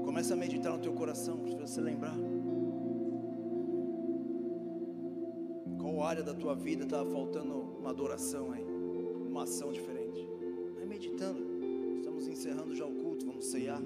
Começa 0.06 0.34
a 0.34 0.38
meditar 0.38 0.72
no 0.74 0.80
teu 0.80 0.94
coração, 0.94 1.38
para 1.40 1.66
você 1.66 1.82
lembrar. 1.82 2.18
área 6.10 6.24
da 6.24 6.34
tua 6.34 6.56
vida 6.56 6.86
estava 6.86 7.08
faltando 7.10 7.54
uma 7.80 7.92
adoração 7.92 8.52
aí, 8.52 8.66
uma 9.28 9.44
ação 9.44 9.72
diferente. 9.72 10.28
Vai 10.76 10.86
meditando. 10.86 11.40
Estamos 11.98 12.28
encerrando 12.28 12.76
já 12.76 12.86
o 12.86 12.92
culto, 12.92 13.28
vamos 13.28 13.46
ceiar. 13.46 13.82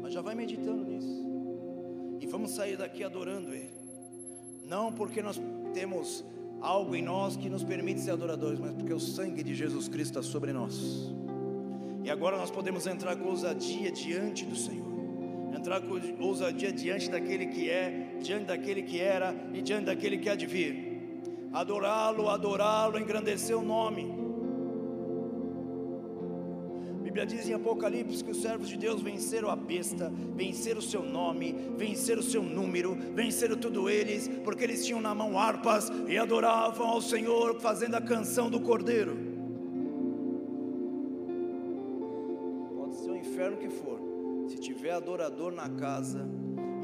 Mas 0.00 0.12
já 0.12 0.20
vai 0.20 0.36
meditando 0.36 0.84
nisso. 0.84 1.27
E 2.20 2.26
vamos 2.26 2.52
sair 2.52 2.76
daqui 2.76 3.04
adorando 3.04 3.54
Ele. 3.54 3.70
Não 4.64 4.92
porque 4.92 5.22
nós 5.22 5.40
temos 5.72 6.24
algo 6.60 6.94
em 6.94 7.02
nós 7.02 7.36
que 7.36 7.48
nos 7.48 7.64
permite 7.64 8.00
ser 8.00 8.10
adoradores, 8.10 8.58
mas 8.58 8.72
porque 8.72 8.92
o 8.92 9.00
sangue 9.00 9.42
de 9.42 9.54
Jesus 9.54 9.88
Cristo 9.88 10.18
está 10.18 10.22
sobre 10.22 10.52
nós. 10.52 11.12
E 12.02 12.10
agora 12.10 12.36
nós 12.36 12.50
podemos 12.50 12.86
entrar 12.86 13.16
com 13.16 13.28
ousadia 13.28 13.90
diante 13.90 14.44
do 14.44 14.56
Senhor. 14.56 14.86
Entrar 15.56 15.80
com 15.80 16.24
ousadia 16.24 16.72
diante 16.72 17.10
daquele 17.10 17.46
que 17.46 17.68
é, 17.68 18.16
diante 18.20 18.46
daquele 18.46 18.82
que 18.82 19.00
era 19.00 19.34
e 19.52 19.60
diante 19.60 19.86
daquele 19.86 20.18
que 20.18 20.28
há 20.28 20.34
de 20.34 20.46
vir. 20.46 20.88
Adorá-lo, 21.52 22.28
adorá-lo, 22.28 22.98
engrandecer 22.98 23.56
o 23.56 23.62
nome. 23.62 24.27
Bíblia 27.08 27.24
diz 27.24 27.48
em 27.48 27.54
Apocalipse 27.54 28.22
que 28.22 28.32
os 28.32 28.42
servos 28.42 28.68
de 28.68 28.76
Deus 28.76 29.00
venceram 29.00 29.48
a 29.48 29.56
besta, 29.56 30.12
venceram 30.36 30.78
o 30.78 30.82
seu 30.82 31.02
nome, 31.02 31.54
venceram 31.74 32.20
o 32.20 32.22
seu 32.22 32.42
número, 32.42 32.94
venceram 33.14 33.56
tudo 33.56 33.88
eles, 33.88 34.28
porque 34.44 34.62
eles 34.62 34.84
tinham 34.84 35.00
na 35.00 35.14
mão 35.14 35.38
harpas 35.38 35.90
e 36.06 36.18
adoravam 36.18 36.86
ao 36.86 37.00
Senhor 37.00 37.58
fazendo 37.60 37.94
a 37.94 38.00
canção 38.02 38.50
do 38.50 38.60
Cordeiro. 38.60 39.16
Pode 42.76 42.96
ser 42.96 43.10
o 43.10 43.16
inferno 43.16 43.56
que 43.56 43.70
for, 43.70 43.98
se 44.46 44.58
tiver 44.58 44.90
adorador 44.90 45.50
na 45.50 45.70
casa 45.70 46.28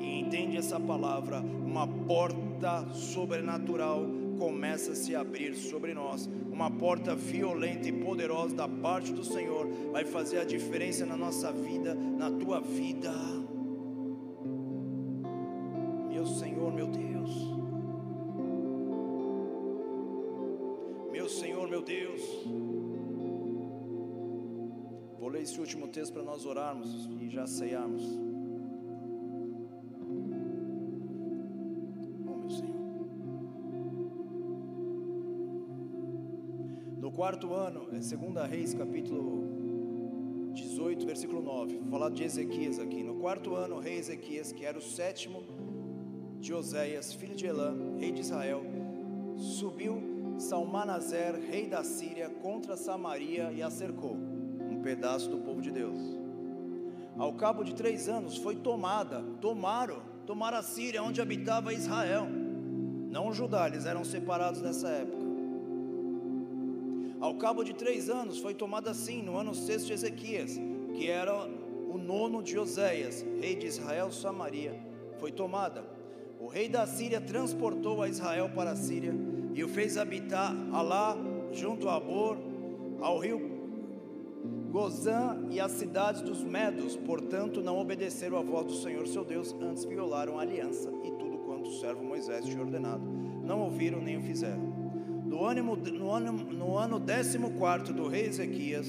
e 0.00 0.20
entende 0.20 0.56
essa 0.56 0.80
palavra, 0.80 1.40
uma 1.40 1.86
porta 1.86 2.88
sobrenatural 2.94 4.06
começa 4.38 4.92
a 4.92 4.94
se 4.94 5.14
abrir 5.14 5.54
sobre 5.54 5.94
nós. 5.94 6.28
Uma 6.50 6.70
porta 6.70 7.14
violenta 7.14 7.88
e 7.88 7.92
poderosa 7.92 8.54
da 8.54 8.68
parte 8.68 9.12
do 9.12 9.24
Senhor 9.24 9.66
vai 9.92 10.04
fazer 10.04 10.38
a 10.38 10.44
diferença 10.44 11.04
na 11.04 11.16
nossa 11.16 11.52
vida, 11.52 11.94
na 11.94 12.30
tua 12.30 12.60
vida. 12.60 13.12
Meu 16.08 16.26
Senhor, 16.26 16.72
meu 16.72 16.86
Deus. 16.86 17.30
Meu 21.10 21.28
Senhor, 21.28 21.68
meu 21.68 21.82
Deus. 21.82 22.22
Vou 25.18 25.28
ler 25.28 25.42
esse 25.42 25.58
último 25.58 25.88
texto 25.88 26.12
para 26.12 26.22
nós 26.22 26.44
orarmos 26.44 27.08
e 27.20 27.28
já 27.28 27.46
ceiarmos. 27.46 28.33
Quarto 37.24 37.54
ano, 37.54 37.88
é 37.90 37.96
2 37.96 38.50
Reis, 38.50 38.74
capítulo 38.74 40.52
18, 40.52 41.06
versículo 41.06 41.40
9. 41.40 41.78
Vou 41.78 41.90
falar 41.92 42.10
de 42.10 42.22
Ezequias 42.22 42.78
aqui. 42.78 43.02
No 43.02 43.14
quarto 43.14 43.54
ano, 43.54 43.76
o 43.76 43.80
rei 43.80 43.96
Ezequias, 43.96 44.52
que 44.52 44.62
era 44.62 44.76
o 44.76 44.82
sétimo 44.82 45.42
de 46.38 46.52
Oséias, 46.52 47.14
filho 47.14 47.34
de 47.34 47.46
Elã, 47.46 47.74
rei 47.96 48.12
de 48.12 48.20
Israel, 48.20 48.62
subiu 49.38 50.36
Salmanazer, 50.36 51.40
rei 51.50 51.66
da 51.66 51.82
Síria, 51.82 52.28
contra 52.28 52.76
Samaria 52.76 53.50
e 53.52 53.62
a 53.62 53.70
cercou, 53.70 54.18
um 54.70 54.82
pedaço 54.82 55.30
do 55.30 55.38
povo 55.38 55.62
de 55.62 55.70
Deus. 55.70 55.98
Ao 57.16 57.32
cabo 57.32 57.64
de 57.64 57.74
três 57.74 58.06
anos, 58.06 58.36
foi 58.36 58.56
tomada, 58.56 59.24
tomaram, 59.40 60.02
tomaram 60.26 60.58
a 60.58 60.62
Síria, 60.62 61.02
onde 61.02 61.22
habitava 61.22 61.72
Israel, 61.72 62.26
não 63.08 63.32
Judá, 63.32 63.66
eles 63.66 63.86
eram 63.86 64.04
separados 64.04 64.60
nessa 64.60 64.88
época. 64.90 65.23
Ao 67.24 67.32
cabo 67.36 67.64
de 67.64 67.72
três 67.72 68.10
anos, 68.10 68.38
foi 68.38 68.52
tomada 68.52 68.90
assim, 68.90 69.22
no 69.22 69.38
ano 69.38 69.54
sexto 69.54 69.86
de 69.86 69.94
Ezequias, 69.94 70.60
que 70.94 71.08
era 71.08 71.46
o 71.46 71.96
nono 71.96 72.42
de 72.42 72.58
Oséias, 72.58 73.24
rei 73.40 73.56
de 73.56 73.66
Israel, 73.66 74.12
Samaria, 74.12 74.78
foi 75.18 75.32
tomada. 75.32 75.82
O 76.38 76.48
rei 76.48 76.68
da 76.68 76.86
Síria 76.86 77.22
transportou 77.22 78.02
a 78.02 78.10
Israel 78.10 78.50
para 78.54 78.72
a 78.72 78.76
Síria 78.76 79.14
e 79.54 79.64
o 79.64 79.68
fez 79.70 79.96
habitar 79.96 80.54
Alá, 80.70 81.16
junto 81.50 81.88
a 81.88 81.94
Abor, 81.96 82.36
ao 83.00 83.18
rio 83.18 83.40
Gozã 84.70 85.46
e 85.50 85.58
às 85.58 85.72
cidades 85.72 86.20
dos 86.20 86.44
Medos, 86.44 86.94
portanto 86.94 87.62
não 87.62 87.78
obedeceram 87.78 88.36
à 88.36 88.42
voz 88.42 88.66
do 88.66 88.74
Senhor 88.74 89.06
seu 89.06 89.24
Deus, 89.24 89.56
antes 89.62 89.86
violaram 89.86 90.38
a 90.38 90.42
aliança 90.42 90.92
e 91.02 91.10
tudo 91.12 91.38
quanto 91.38 91.70
o 91.70 91.80
servo 91.80 92.04
Moisés 92.04 92.44
tinha 92.44 92.60
ordenado. 92.60 93.02
Não 93.42 93.62
ouviram 93.62 94.02
nem 94.02 94.18
o 94.18 94.20
fizeram 94.20 94.73
no 95.24 95.44
ano, 95.44 95.76
no 95.76 96.10
ano, 96.10 96.32
no 96.32 96.76
ano 96.76 97.00
14 97.00 97.92
do 97.92 98.06
rei 98.08 98.26
Ezequias, 98.26 98.86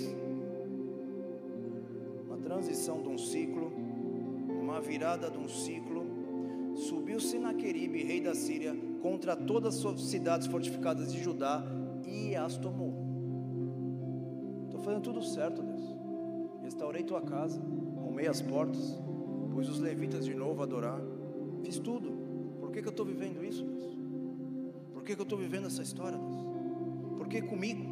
uma 2.25 2.37
transição 2.37 3.01
de 3.01 3.07
um 3.07 3.17
ciclo, 3.17 3.71
uma 4.49 4.81
virada 4.81 5.29
de 5.31 5.37
um 5.37 5.47
ciclo, 5.47 6.05
subiu 6.75 7.19
Sinaqueribe, 7.21 8.03
rei 8.03 8.19
da 8.19 8.35
Síria, 8.35 8.75
contra 9.01 9.35
todas 9.35 9.83
as 9.85 10.01
cidades 10.01 10.47
fortificadas 10.47 11.13
de 11.13 11.23
Judá 11.23 11.63
e 12.05 12.35
as 12.35 12.57
tomou. 12.57 12.93
Estou 14.65 14.81
fazendo 14.81 15.03
tudo 15.03 15.23
certo, 15.23 15.63
Deus. 15.63 15.95
Restaurei 16.61 17.03
tua 17.03 17.21
casa, 17.21 17.61
arrumei 17.97 18.27
as 18.27 18.41
portas, 18.41 18.99
pus 19.51 19.69
os 19.69 19.79
levitas 19.79 20.25
de 20.25 20.33
novo 20.33 20.61
a 20.61 20.65
adorar, 20.65 20.99
fiz 21.63 21.79
tudo. 21.79 22.11
Por 22.59 22.71
que, 22.71 22.81
que 22.81 22.87
eu 22.87 22.91
estou 22.91 23.05
vivendo 23.05 23.43
isso, 23.43 23.63
Deus? 23.63 23.94
Que, 25.05 25.13
que 25.13 25.21
eu 25.21 25.23
estou 25.23 25.37
vivendo 25.37 25.67
essa 25.67 25.83
história, 25.83 26.17
Deus? 26.17 26.45
Por 27.15 27.27
que 27.27 27.39
comigo? 27.43 27.83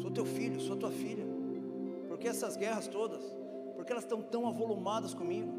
Sou 0.00 0.10
teu 0.10 0.24
filho, 0.24 0.58
sou 0.58 0.74
tua 0.74 0.90
filha. 0.90 1.24
Por 2.08 2.18
que 2.18 2.26
essas 2.26 2.56
guerras 2.56 2.88
todas? 2.88 3.22
Por 3.76 3.84
que 3.84 3.92
elas 3.92 4.04
estão 4.04 4.22
tão 4.22 4.48
avolumadas 4.48 5.12
comigo? 5.12 5.52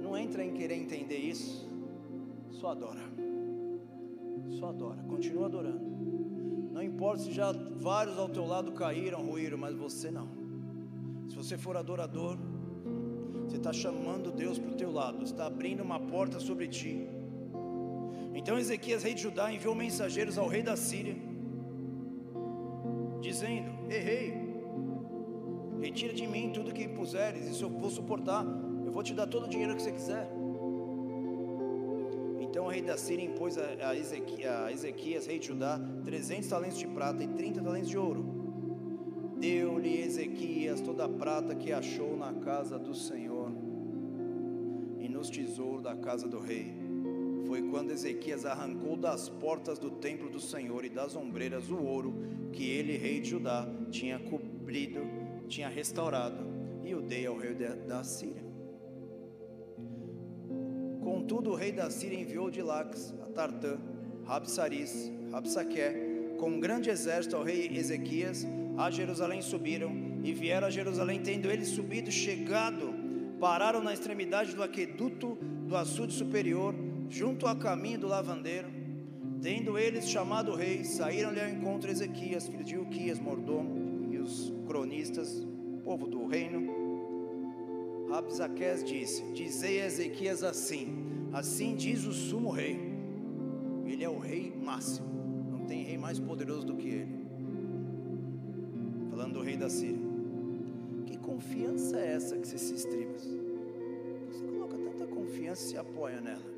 Não 0.00 0.16
entra 0.16 0.44
em 0.44 0.54
querer 0.54 0.76
entender 0.76 1.18
isso. 1.18 1.68
Só 2.52 2.68
adora. 2.68 3.00
Só 4.60 4.68
adora. 4.68 5.02
Continua 5.08 5.46
adorando. 5.46 5.84
Não 6.70 6.82
importa 6.82 7.24
se 7.24 7.32
já 7.32 7.50
vários 7.50 8.16
ao 8.16 8.28
teu 8.28 8.46
lado 8.46 8.70
caíram, 8.70 9.26
ruíram, 9.26 9.58
mas 9.58 9.74
você 9.74 10.08
não. 10.08 10.28
Se 11.28 11.34
você 11.34 11.58
for 11.58 11.76
adorador, 11.76 12.38
você 13.44 13.56
está 13.56 13.72
chamando 13.72 14.30
Deus 14.30 14.56
para 14.56 14.70
o 14.70 14.76
teu 14.76 14.92
lado, 14.92 15.24
está 15.24 15.46
abrindo 15.46 15.82
uma 15.82 15.98
porta 15.98 16.38
sobre 16.38 16.68
ti. 16.68 17.08
Então 18.34 18.58
Ezequias, 18.58 19.02
rei 19.02 19.14
de 19.14 19.22
Judá, 19.22 19.52
enviou 19.52 19.74
mensageiros 19.74 20.38
ao 20.38 20.46
rei 20.46 20.62
da 20.62 20.76
Síria, 20.76 21.16
dizendo: 23.20 23.70
Errei, 23.90 24.34
retira 25.80 26.12
de 26.12 26.26
mim 26.26 26.50
tudo 26.52 26.72
que 26.72 26.86
puseres, 26.88 27.46
isso 27.46 27.64
eu 27.64 27.70
vou 27.70 27.90
suportar, 27.90 28.44
eu 28.84 28.92
vou 28.92 29.02
te 29.02 29.14
dar 29.14 29.26
todo 29.26 29.46
o 29.46 29.48
dinheiro 29.48 29.74
que 29.74 29.82
você 29.82 29.92
quiser. 29.92 30.30
Então 32.40 32.66
o 32.66 32.68
rei 32.68 32.82
da 32.82 32.96
Síria 32.96 33.24
impôs 33.24 33.56
a 33.58 33.96
Ezequias, 33.96 35.26
rei 35.26 35.38
de 35.38 35.48
Judá, 35.48 35.80
300 36.04 36.48
talentos 36.48 36.78
de 36.78 36.86
prata 36.86 37.22
e 37.22 37.28
30 37.28 37.62
talentos 37.62 37.88
de 37.88 37.98
ouro. 37.98 38.24
Deu-lhe 39.38 40.02
Ezequias 40.02 40.80
toda 40.80 41.04
a 41.04 41.08
prata 41.08 41.54
que 41.54 41.72
achou 41.72 42.16
na 42.16 42.34
casa 42.34 42.78
do 42.78 42.94
Senhor 42.94 43.50
e 44.98 45.08
nos 45.08 45.30
tesouros 45.30 45.82
da 45.82 45.96
casa 45.96 46.28
do 46.28 46.38
rei 46.38 46.89
foi 47.50 47.62
quando 47.62 47.90
Ezequias 47.90 48.46
arrancou 48.46 48.96
das 48.96 49.28
portas 49.28 49.76
do 49.76 49.90
templo 49.90 50.30
do 50.30 50.38
Senhor 50.38 50.84
e 50.84 50.88
das 50.88 51.16
ombreiras 51.16 51.68
o 51.68 51.82
ouro 51.82 52.14
que 52.52 52.62
ele, 52.62 52.96
rei 52.96 53.18
de 53.18 53.30
Judá, 53.30 53.68
tinha 53.90 54.20
cobrido, 54.20 55.00
tinha 55.48 55.68
restaurado, 55.68 56.46
e 56.84 56.94
o 56.94 57.02
dei 57.02 57.26
ao 57.26 57.36
rei 57.36 57.56
da 57.88 58.04
Síria. 58.04 58.44
Contudo, 61.02 61.50
o 61.50 61.56
rei 61.56 61.72
da 61.72 61.90
Síria 61.90 62.20
enviou 62.20 62.52
de 62.52 62.62
Lax 62.62 63.12
a 63.20 63.26
Tartã, 63.32 63.80
Rabsaris, 64.24 65.10
Rabsaqué, 65.32 66.36
com 66.38 66.50
um 66.50 66.60
grande 66.60 66.88
exército 66.88 67.34
ao 67.34 67.42
rei 67.42 67.68
Ezequias, 67.76 68.46
a 68.78 68.92
Jerusalém 68.92 69.42
subiram 69.42 69.90
e 70.22 70.32
vieram 70.32 70.68
a 70.68 70.70
Jerusalém, 70.70 71.20
tendo 71.20 71.50
eles 71.50 71.66
subido, 71.66 72.12
chegado, 72.12 72.94
pararam 73.40 73.82
na 73.82 73.92
extremidade 73.92 74.54
do 74.54 74.62
aqueduto 74.62 75.36
do 75.66 75.76
açude 75.76 76.12
superior, 76.12 76.76
junto 77.10 77.46
ao 77.46 77.56
caminho 77.56 77.98
do 77.98 78.06
lavandeiro. 78.06 78.68
Tendo 79.42 79.76
eles 79.76 80.08
chamado 80.08 80.52
o 80.52 80.54
rei, 80.54 80.84
saíram-lhe 80.84 81.40
ao 81.40 81.48
encontro 81.48 81.90
Ezequias, 81.90 82.46
filho 82.46 82.64
de 82.64 82.78
Uquias, 82.78 83.18
mordomo, 83.18 84.12
e 84.12 84.18
os 84.18 84.52
cronistas, 84.66 85.46
povo 85.82 86.06
do 86.06 86.26
reino. 86.26 86.78
Rabsaques 88.08 88.84
disse: 88.84 89.22
Dizei 89.32 89.80
a 89.80 89.86
Ezequias 89.86 90.42
assim: 90.44 91.28
Assim 91.32 91.74
diz 91.74 92.04
o 92.06 92.12
sumo 92.12 92.50
rei. 92.50 92.78
Ele 93.86 94.04
é 94.04 94.08
o 94.08 94.18
rei 94.18 94.52
máximo, 94.62 95.08
não 95.50 95.66
tem 95.66 95.82
rei 95.82 95.98
mais 95.98 96.18
poderoso 96.20 96.66
do 96.66 96.76
que 96.76 96.88
ele. 96.88 97.20
Falando 99.10 99.34
do 99.34 99.42
rei 99.42 99.56
da 99.56 99.68
Síria. 99.68 99.98
Que 101.06 101.16
confiança 101.18 101.98
é 101.98 102.12
essa 102.12 102.36
que 102.36 102.46
você 102.46 102.58
se 102.58 102.74
estriba? 102.74 103.14
Você 103.18 104.46
coloca 104.46 104.76
tanta 104.76 105.06
confiança 105.06 105.64
e 105.64 105.68
se 105.70 105.76
apoia 105.76 106.20
nela. 106.20 106.50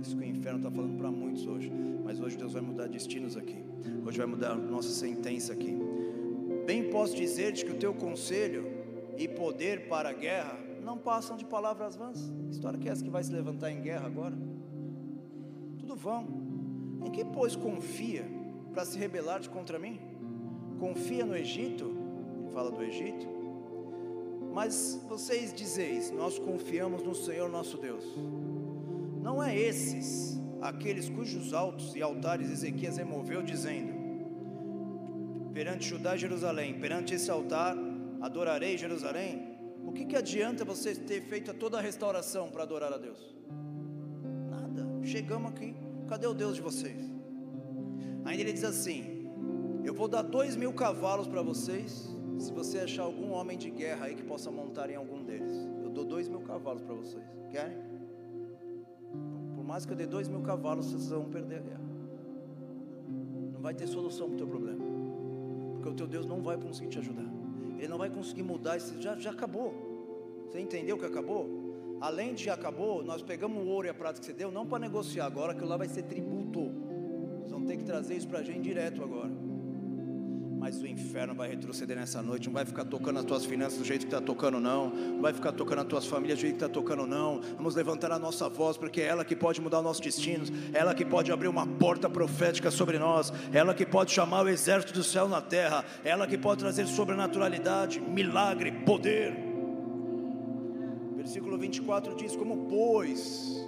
Isso 0.00 0.16
que 0.16 0.22
o 0.22 0.26
inferno 0.26 0.58
está 0.58 0.70
falando 0.70 0.96
para 0.96 1.10
muitos 1.10 1.46
hoje. 1.46 1.72
Mas 2.04 2.20
hoje 2.20 2.36
Deus 2.36 2.52
vai 2.52 2.62
mudar 2.62 2.86
destinos 2.86 3.36
aqui. 3.36 3.64
Hoje 4.06 4.18
vai 4.18 4.26
mudar 4.26 4.54
nossa 4.56 4.90
sentença 4.90 5.52
aqui. 5.52 5.76
Bem 6.66 6.90
posso 6.90 7.16
dizer-te 7.16 7.64
que 7.64 7.72
o 7.72 7.78
teu 7.78 7.94
conselho 7.94 8.66
e 9.16 9.26
poder 9.26 9.88
para 9.88 10.10
a 10.10 10.12
guerra 10.12 10.58
não 10.82 10.96
passam 10.96 11.36
de 11.36 11.44
palavras 11.44 11.96
vãs. 11.96 12.32
História 12.50 12.78
que 12.78 12.88
é 12.88 12.92
essa 12.92 13.04
que 13.04 13.10
vai 13.10 13.22
se 13.22 13.32
levantar 13.32 13.70
em 13.70 13.80
guerra 13.80 14.06
agora? 14.06 14.36
Tudo 15.78 15.96
vão. 15.96 16.26
Em 17.04 17.10
que, 17.10 17.24
pois, 17.24 17.56
confia 17.56 18.24
para 18.72 18.84
se 18.84 18.98
rebelar 18.98 19.46
contra 19.48 19.78
mim? 19.78 19.98
Confia 20.78 21.24
no 21.26 21.36
Egito? 21.36 21.84
Ele 22.38 22.50
fala 22.50 22.70
do 22.70 22.82
Egito. 22.82 23.26
Mas 24.54 25.00
vocês 25.08 25.52
dizeis: 25.52 26.10
Nós 26.10 26.38
confiamos 26.38 27.02
no 27.02 27.14
Senhor 27.14 27.48
nosso 27.50 27.76
Deus. 27.76 28.04
Não 29.28 29.42
é 29.42 29.54
esses 29.54 30.40
aqueles 30.62 31.06
cujos 31.10 31.52
altos 31.52 31.94
e 31.94 32.00
altares 32.00 32.50
Ezequias 32.50 32.96
removeu, 32.96 33.42
dizendo: 33.42 33.92
Perante 35.52 35.86
Judá 35.86 36.16
e 36.16 36.18
Jerusalém, 36.18 36.80
perante 36.80 37.12
esse 37.12 37.30
altar, 37.30 37.76
adorarei 38.22 38.78
Jerusalém. 38.78 39.58
O 39.84 39.92
que, 39.92 40.06
que 40.06 40.16
adianta 40.16 40.64
você 40.64 40.94
ter 40.94 41.20
feito 41.20 41.52
toda 41.52 41.76
a 41.76 41.80
restauração 41.82 42.50
para 42.50 42.62
adorar 42.62 42.90
a 42.90 42.96
Deus? 42.96 43.36
Nada. 44.48 44.88
Chegamos 45.04 45.50
aqui, 45.50 45.76
cadê 46.08 46.26
o 46.26 46.32
Deus 46.32 46.54
de 46.54 46.62
vocês? 46.62 46.98
Ainda 48.24 48.42
ele 48.42 48.54
diz 48.54 48.64
assim: 48.64 49.30
Eu 49.84 49.92
vou 49.92 50.08
dar 50.08 50.22
dois 50.22 50.56
mil 50.56 50.72
cavalos 50.72 51.28
para 51.28 51.42
vocês, 51.42 52.08
se 52.38 52.50
você 52.50 52.78
achar 52.78 53.02
algum 53.02 53.32
homem 53.32 53.58
de 53.58 53.68
guerra 53.68 54.06
aí 54.06 54.14
que 54.14 54.22
possa 54.22 54.50
montar 54.50 54.88
em 54.88 54.94
algum 54.94 55.22
deles. 55.22 55.52
Eu 55.82 55.90
dou 55.90 56.06
dois 56.06 56.30
mil 56.30 56.40
cavalos 56.40 56.80
para 56.80 56.94
vocês. 56.94 57.26
Querem? 57.50 57.87
Mais 59.68 59.84
que 59.84 59.92
eu 59.92 59.96
dê 59.96 60.06
dois 60.06 60.28
mil 60.28 60.40
cavalos, 60.40 60.86
vocês 60.86 61.10
vão 61.10 61.26
perder 61.26 61.56
a 61.56 61.60
guerra. 61.60 61.80
Não 63.52 63.60
vai 63.60 63.74
ter 63.74 63.86
solução 63.86 64.26
para 64.28 64.36
o 64.36 64.38
teu 64.38 64.46
problema. 64.46 64.82
Porque 65.74 65.90
o 65.90 65.94
teu 65.94 66.06
Deus 66.06 66.24
não 66.24 66.40
vai 66.40 66.56
conseguir 66.56 66.88
te 66.88 66.98
ajudar. 66.98 67.30
Ele 67.76 67.86
não 67.86 67.98
vai 67.98 68.08
conseguir 68.08 68.42
mudar 68.42 68.78
isso. 68.78 68.98
Já, 68.98 69.14
já 69.16 69.30
acabou. 69.30 69.74
Você 70.46 70.58
entendeu 70.58 70.96
que 70.96 71.04
acabou? 71.04 71.46
Além 72.00 72.32
de 72.32 72.48
acabou, 72.48 73.04
nós 73.04 73.20
pegamos 73.20 73.62
o 73.62 73.66
ouro 73.66 73.86
e 73.86 73.90
a 73.90 73.94
prata 73.94 74.18
que 74.18 74.24
você 74.24 74.32
deu, 74.32 74.50
não 74.50 74.64
para 74.66 74.78
negociar 74.78 75.26
agora, 75.26 75.54
que 75.54 75.62
lá 75.62 75.76
vai 75.76 75.88
ser 75.88 76.04
tributo. 76.04 76.72
Vocês 77.40 77.50
vão 77.50 77.66
ter 77.66 77.76
que 77.76 77.84
trazer 77.84 78.14
isso 78.14 78.26
para 78.26 78.38
a 78.38 78.42
gente 78.42 78.62
direto 78.62 79.04
agora. 79.04 79.47
Mas 80.58 80.80
o 80.82 80.86
inferno 80.86 81.34
vai 81.34 81.48
retroceder 81.48 81.96
nessa 81.96 82.20
noite, 82.20 82.46
não 82.46 82.52
vai 82.52 82.64
ficar 82.64 82.84
tocando 82.84 83.20
as 83.20 83.24
tuas 83.24 83.44
finanças 83.44 83.78
do 83.78 83.84
jeito 83.84 84.00
que 84.00 84.06
está 84.08 84.20
tocando, 84.20 84.58
não. 84.58 84.90
Não 84.90 85.22
vai 85.22 85.32
ficar 85.32 85.52
tocando 85.52 85.82
as 85.82 85.86
tuas 85.86 86.06
famílias 86.06 86.36
do 86.38 86.42
jeito 86.42 86.54
que 86.58 86.64
está 86.64 86.68
tocando, 86.68 87.06
não. 87.06 87.40
Vamos 87.56 87.76
levantar 87.76 88.10
a 88.10 88.18
nossa 88.18 88.48
voz, 88.48 88.76
porque 88.76 89.00
é 89.00 89.06
ela 89.06 89.24
que 89.24 89.36
pode 89.36 89.60
mudar 89.60 89.78
o 89.78 89.82
nosso 89.82 90.02
destino, 90.02 90.44
é 90.74 90.78
ela 90.78 90.94
que 90.94 91.04
pode 91.04 91.30
abrir 91.30 91.46
uma 91.46 91.66
porta 91.66 92.10
profética 92.10 92.72
sobre 92.72 92.98
nós, 92.98 93.32
é 93.52 93.58
ela 93.58 93.72
que 93.72 93.86
pode 93.86 94.10
chamar 94.10 94.44
o 94.44 94.48
exército 94.48 94.92
do 94.92 95.04
céu 95.04 95.28
na 95.28 95.40
terra, 95.40 95.84
é 96.04 96.10
ela 96.10 96.26
que 96.26 96.36
pode 96.36 96.58
trazer 96.58 96.86
sobrenaturalidade, 96.86 98.00
milagre, 98.00 98.72
poder. 98.84 99.34
Versículo 101.16 101.56
24 101.56 102.16
diz: 102.16 102.34
Como 102.34 102.66
pois 102.68 103.64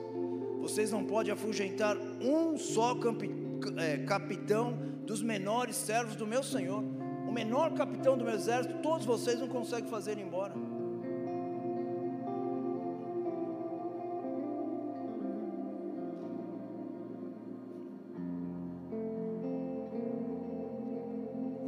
vocês 0.61 0.91
não 0.91 1.05
podem 1.05 1.33
afugentar 1.33 1.97
um 2.21 2.59
só 2.59 2.95
é, 3.79 3.99
capitão 3.99 4.73
dos 5.05 5.23
menores 5.23 5.77
servos 5.77 6.17
do 6.17 6.27
meu 6.27 6.43
Senhor, 6.43 6.83
o 7.29 7.33
menor 7.33 7.75
capitão 7.75 8.17
do 8.17 8.25
meu 8.25 8.35
exército, 8.35 8.79
todos 8.83 9.07
vocês 9.07 9.39
não 9.39 9.49
conseguem 9.49 9.89
fazer 9.89 10.13
ele 10.13 10.23
embora. 10.23 10.55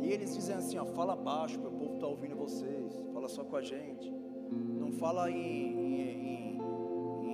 E 0.03 0.13
eles 0.13 0.35
dizem 0.35 0.57
assim: 0.57 0.79
ó, 0.79 0.85
fala 0.87 1.15
baixo, 1.15 1.59
o 1.61 1.71
povo 1.71 1.95
está 1.95 2.07
ouvindo 2.07 2.35
vocês, 2.35 2.93
fala 3.13 3.29
só 3.29 3.45
com 3.45 3.57
a 3.57 3.63
gente, 3.63 4.13
não 4.81 4.93
fala 4.93 5.31
em, 5.31 6.57
em 6.57 6.62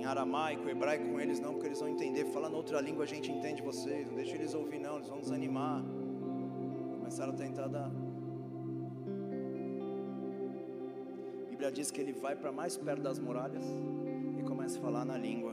aramaico, 0.09 0.67
hebraico 0.67 1.05
com 1.09 1.19
eles, 1.19 1.39
não, 1.39 1.53
porque 1.53 1.67
eles 1.67 1.79
vão 1.79 1.89
entender. 1.89 2.25
Fala 2.25 2.49
na 2.49 2.57
outra 2.57 2.79
língua, 2.81 3.03
a 3.03 3.07
gente 3.07 3.31
entende 3.31 3.61
vocês. 3.61 4.07
Não 4.07 4.15
deixa 4.15 4.35
eles 4.35 4.53
ouvir, 4.53 4.79
não, 4.79 4.95
eles 4.97 5.07
vão 5.07 5.19
desanimar 5.19 5.83
começaram 7.09 7.33
a 7.33 7.35
tentar 7.35 7.67
dar. 7.67 7.91
A 11.41 11.49
Bíblia 11.49 11.71
diz 11.71 11.89
que 11.89 11.99
ele 11.99 12.13
vai 12.13 12.35
para 12.35 12.51
mais 12.51 12.77
perto 12.77 13.01
das 13.01 13.17
muralhas 13.17 13.63
e 14.37 14.43
começa 14.43 14.77
a 14.77 14.81
falar 14.81 15.03
na 15.03 15.17
língua 15.17 15.51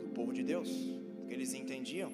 do 0.00 0.08
povo 0.14 0.32
de 0.32 0.44
Deus, 0.44 0.70
que 1.26 1.34
eles 1.34 1.52
entendiam. 1.52 2.12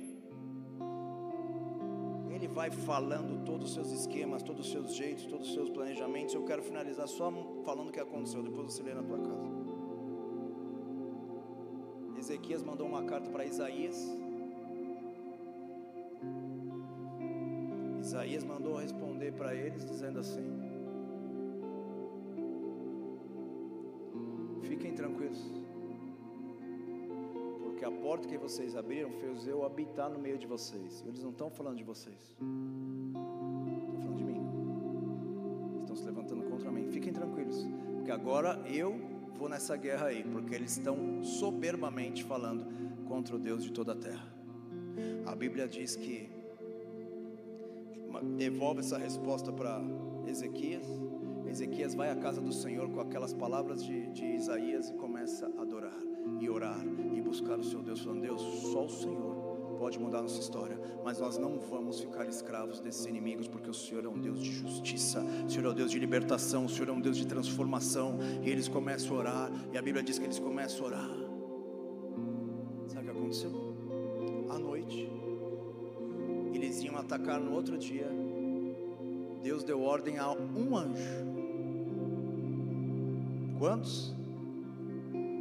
Ele 2.31 2.48
vai 2.48 2.70
falando 2.70 3.44
todos 3.44 3.69
os 3.69 3.74
seus 3.74 3.93
esquemas, 3.93 4.43
todos 4.43 4.65
os 4.66 4.73
seus 4.73 4.94
jeitos, 4.94 5.27
todos 5.27 5.48
os 5.48 5.52
seus 5.52 5.69
planejamentos. 5.69 6.35
Eu 6.35 6.44
quero 6.47 6.62
finalizar 6.62 7.06
só 7.06 7.31
falando 7.66 7.90
o 7.90 7.93
que 7.93 8.01
aconteceu, 8.01 8.43
depois 8.43 8.73
você 8.73 8.82
lê 8.82 8.94
na 8.94 9.02
tua 9.02 9.19
casa. 9.19 9.38
Ezequias 12.39 12.62
mandou 12.62 12.86
uma 12.86 13.02
carta 13.02 13.28
para 13.31 13.44
Isaías 13.44 14.16
Isaías 18.01 18.44
mandou 18.44 18.77
responder 18.77 19.32
para 19.32 19.55
eles 19.55 19.85
dizendo 19.85 20.20
assim: 20.20 20.48
Fiquem 24.62 24.94
tranquilos, 24.94 25.52
porque 27.65 27.85
a 27.85 27.90
porta 27.90 28.28
que 28.28 28.39
vocês 28.39 28.77
abriram 28.77 29.10
fez 29.10 29.47
eu 29.47 29.65
habitar 29.65 30.09
no 30.09 30.19
meio 30.19 30.39
de 30.39 30.47
vocês. 30.47 31.05
Eles 31.06 31.23
não 31.23 31.31
estão 31.31 31.51
falando 31.51 31.77
de 31.77 31.85
vocês, 31.85 32.36
estão 33.82 34.01
falando 34.01 34.16
de 34.16 34.24
mim. 34.24 34.40
Estão 35.81 35.97
se 35.97 36.05
levantando 36.05 36.44
contra 36.44 36.70
mim. 36.70 36.86
Fiquem 36.86 37.12
tranquilos, 37.12 37.66
porque 37.97 38.12
agora 38.12 38.59
eu 38.66 39.18
vou 39.39 39.48
nessa 39.48 39.77
guerra 39.77 40.06
aí, 40.06 40.24
porque 40.24 40.52
eles 40.52 40.73
estão 40.73 41.23
soberbamente 41.23 42.24
falando 42.24 42.66
contra 43.06 43.36
o 43.36 43.39
Deus 43.39 43.62
de 43.62 43.70
toda 43.70 43.93
a 43.93 43.97
terra. 43.97 44.27
A 45.24 45.35
Bíblia 45.35 45.69
diz 45.69 45.94
que 45.94 46.28
devolve 48.36 48.81
essa 48.81 48.98
resposta 48.98 49.52
para 49.52 49.81
Ezequias. 50.27 50.85
Ezequias 51.47 51.94
vai 51.94 52.10
à 52.10 52.16
casa 52.16 52.40
do 52.40 52.52
Senhor 52.52 52.90
com 52.90 53.01
aquelas 53.01 53.32
palavras 53.32 53.85
de, 53.85 54.09
de 54.09 54.24
Isaías 54.24 54.90
e 54.90 54.94
começa 54.94 55.47
a 55.56 55.62
adorar 55.62 55.98
e 56.40 56.51
orar 56.51 56.81
e 57.15 57.20
buscar 57.20 57.59
o 57.60 57.65
seu 57.65 57.81
Deus, 57.81 58.01
falando: 58.01 58.23
Deus, 58.23 58.43
só 58.73 58.86
o 58.86 58.90
Senhor 58.90 59.38
pode 59.78 59.98
mudar 59.98 60.22
nossa 60.22 60.40
história, 60.40 60.78
mas 61.05 61.18
nós 61.18 61.38
não 61.38 61.59
vamos 61.59 62.00
ficar 62.00 62.26
escravos 62.28 62.80
desses 62.80 63.06
inimigos, 63.06 63.46
porque 63.46 63.70
o 63.70 63.74
Senhor 63.74 64.05
é 64.05 64.09
um 64.09 64.18
Deus 64.18 64.40
de 64.40 64.50
justiça, 64.50 65.22
o 65.46 65.50
Senhor 65.50 65.66
é 65.66 65.70
um 65.70 65.74
Deus 65.74 65.90
de 65.90 65.98
libertação, 65.98 66.64
o 66.64 66.68
Senhor 66.68 66.88
é 66.88 66.92
um 66.92 67.00
Deus 67.00 67.16
de 67.16 67.26
transformação. 67.26 68.18
E 68.42 68.50
eles 68.50 68.68
começam 68.68 69.16
a 69.16 69.18
orar, 69.18 69.52
e 69.72 69.78
a 69.78 69.82
Bíblia 69.82 70.02
diz 70.02 70.18
que 70.18 70.24
eles 70.24 70.38
começam 70.38 70.84
a 70.84 70.88
orar. 70.88 71.10
Sabe 72.88 73.09
o 73.09 73.12
que 73.12 73.18
aconteceu? 73.18 73.68
atacar 77.09 77.40
no 77.40 77.55
outro 77.55 77.78
dia, 77.78 78.06
Deus 79.42 79.64
deu 79.64 79.82
ordem 79.82 80.18
a 80.18 80.30
um 80.30 80.76
anjo. 80.76 81.26
Quantos? 83.59 84.14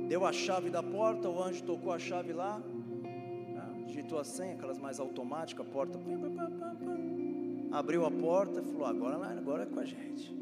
Deu 0.07 0.25
a 0.25 0.31
chave 0.31 0.69
da 0.69 0.81
porta, 0.81 1.27
o 1.27 1.43
anjo 1.43 1.63
tocou 1.63 1.91
a 1.91 1.99
chave 1.99 2.31
lá? 2.31 2.61
Digitou 3.97 4.19
a 4.19 4.23
senha, 4.23 4.53
aquelas 4.53 4.77
mais 4.77 4.99
automáticas, 4.99 5.65
a 5.65 5.69
porta. 5.69 5.99
Abriu 7.71 8.05
a 8.05 8.11
porta 8.11 8.61
e 8.61 8.63
falou: 8.63 8.85
agora, 8.85 9.17
agora 9.27 9.63
é 9.63 9.65
com 9.65 9.79
a 9.79 9.85
gente. 9.85 10.35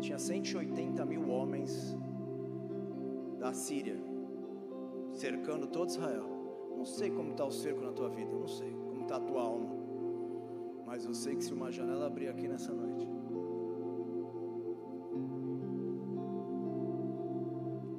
Tinha 0.00 0.18
180 0.18 1.04
mil 1.04 1.28
homens 1.28 1.96
da 3.38 3.52
Síria 3.52 3.96
cercando 5.12 5.66
todo 5.66 5.90
Israel. 5.90 6.24
Não 6.76 6.86
sei 6.86 7.10
como 7.10 7.32
está 7.32 7.44
o 7.44 7.50
cerco 7.50 7.82
na 7.82 7.92
tua 7.92 8.08
vida, 8.08 8.32
não 8.32 8.48
sei 8.48 8.74
está 9.02 9.16
a 9.16 9.20
tua 9.20 9.42
alma. 9.42 9.70
Mas 10.86 11.04
eu 11.04 11.12
sei 11.12 11.36
que 11.36 11.44
se 11.44 11.52
uma 11.52 11.70
janela 11.70 12.06
abrir 12.06 12.28
aqui 12.28 12.48
nessa 12.48 12.72
noite, 12.72 13.06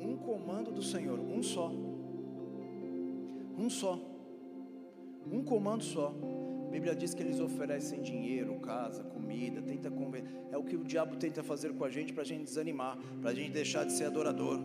um 0.02 0.18
comando 0.18 0.72
do 0.72 0.82
Senhor, 0.82 1.20
um 1.20 1.44
só, 1.44 1.72
um 3.58 3.70
só, 3.70 4.00
um 5.32 5.44
comando 5.44 5.84
só. 5.84 6.14
A 6.68 6.72
Bíblia 6.72 6.96
diz 6.96 7.14
que 7.14 7.24
eles 7.24 7.40
oferecem 7.40 8.02
dinheiro, 8.02 8.60
casa, 8.60 9.04
comida, 9.04 9.62
tenta 9.62 9.90
convencer. 9.90 10.30
É 10.52 10.58
o 10.58 10.64
que 10.64 10.76
o 10.76 10.84
diabo 10.84 11.16
tenta 11.16 11.42
fazer 11.42 11.74
com 11.74 11.86
a 11.86 11.90
gente 11.90 12.12
para 12.12 12.24
a 12.24 12.26
gente 12.26 12.44
desanimar, 12.44 12.98
para 13.22 13.32
a 13.32 13.34
gente 13.34 13.52
deixar 13.52 13.86
de 13.86 13.94
ser 13.94 14.06
adorador. 14.06 14.60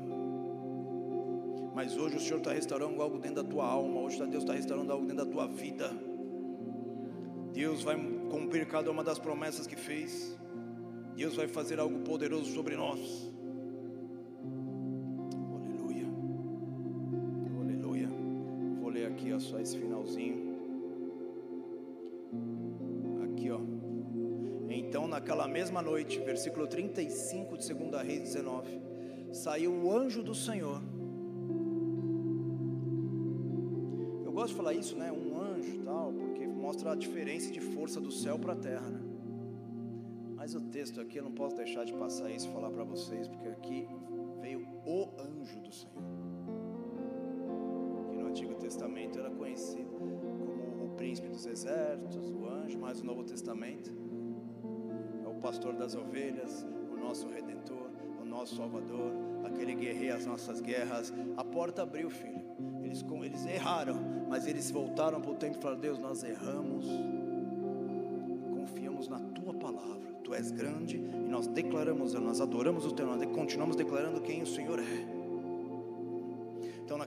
Mas 1.75 1.97
hoje 1.97 2.17
o 2.17 2.21
Senhor 2.21 2.39
está 2.39 2.53
restaurando 2.53 3.01
algo 3.01 3.19
dentro 3.19 3.43
da 3.43 3.49
tua 3.49 3.65
alma, 3.65 4.01
hoje 4.01 4.19
Deus 4.27 4.43
está 4.43 4.55
restaurando 4.55 4.93
algo 4.93 5.07
dentro 5.07 5.25
da 5.25 5.31
tua 5.31 5.47
vida. 5.47 5.91
Deus 7.53 7.83
vai 7.83 7.97
cumprir 8.31 8.67
cada 8.67 8.91
uma 8.91 9.05
das 9.05 9.19
promessas 9.19 9.67
que 9.67 9.77
fez. 9.77 10.37
Deus 11.15 11.37
vai 11.37 11.49
fazer 11.49 11.79
algo 11.79 12.01
poderoso 12.01 12.53
sobre 12.53 12.77
nós. 12.77 13.30
Só 19.41 19.59
esse 19.59 19.77
finalzinho. 19.77 20.51
Aqui, 23.25 23.51
ó. 23.51 23.61
Então, 24.69 25.09
naquela 25.09 25.49
mesma 25.49 25.83
noite, 25.83 26.19
versículo 26.21 26.67
35 26.67 27.59
de 27.59 27.75
2 27.75 28.03
Reis 28.07 28.21
19, 28.21 28.81
saiu 29.33 29.73
o 29.73 29.93
anjo 29.93 30.23
do 30.23 30.35
Senhor. 30.35 30.81
Eu 34.25 34.33
gosto 34.33 34.49
de 34.49 34.55
falar 34.55 34.75
isso, 34.75 34.97
né? 34.97 35.11
Um 35.11 35.41
anjo 35.41 35.83
tal, 35.85 36.13
porque 36.13 36.47
mostra 36.47 36.93
a 36.93 36.95
diferença 36.95 37.51
de 37.51 37.61
força 37.61 38.01
do 38.01 38.11
céu 38.13 38.39
para 38.39 38.53
a 38.53 38.57
terra, 38.57 38.89
né? 38.89 39.01
Mas 40.37 40.55
o 40.55 40.61
texto 40.61 41.01
aqui 41.01 41.19
eu 41.19 41.25
não 41.25 41.33
posso 41.33 41.57
deixar 41.57 41.85
de 41.85 41.93
passar 41.93 42.31
isso 42.31 42.49
e 42.49 42.53
falar 42.53 42.71
para 42.71 42.85
vocês, 42.85 43.29
porque 43.29 43.49
aqui 43.49 43.89
veio 44.41 44.67
o 44.87 45.09
anjo 45.21 45.61
do 45.61 45.73
Senhor. 45.73 46.20
Testamento 48.81 49.19
era 49.19 49.29
conhecido 49.29 49.91
como 49.91 50.87
o 50.87 50.95
príncipe 50.97 51.29
dos 51.29 51.45
exércitos, 51.45 52.31
o 52.31 52.47
anjo, 52.49 52.79
mas 52.79 53.03
no 53.03 53.09
Novo 53.09 53.23
Testamento 53.23 53.93
é 55.23 55.29
o 55.29 55.35
pastor 55.35 55.75
das 55.75 55.95
ovelhas, 55.95 56.67
o 56.91 56.97
nosso 56.97 57.29
redentor, 57.29 57.91
o 58.19 58.25
nosso 58.25 58.57
salvador, 58.57 59.13
aquele 59.45 59.75
que 59.75 59.83
guerreia 59.83 60.17
as 60.17 60.25
nossas 60.25 60.63
guerras. 60.63 61.13
A 61.37 61.45
porta 61.45 61.83
abriu, 61.83 62.09
filho. 62.09 62.41
Eles, 62.83 63.05
eles 63.23 63.45
erraram, 63.45 63.97
mas 64.31 64.47
eles 64.47 64.71
voltaram 64.71 65.21
para 65.21 65.31
o 65.31 65.35
templo 65.35 65.59
e 65.59 65.63
falaram: 65.63 65.81
Deus, 65.83 65.99
nós 65.99 66.25
erramos. 66.25 66.87
Confiamos 68.55 69.09
na 69.09 69.21
tua 69.21 69.53
palavra. 69.53 70.11
Tu 70.25 70.33
és 70.33 70.51
grande 70.51 70.97
e 70.97 71.29
nós 71.29 71.47
declaramos, 71.47 72.15
nós 72.15 72.41
adoramos 72.41 72.87
o 72.87 72.93
teu 72.95 73.05
nome, 73.05 73.27
continuamos 73.27 73.77
declarando 73.77 74.23
quem 74.23 74.41
o 74.41 74.47
Senhor 74.47 74.79
é. 74.79 75.20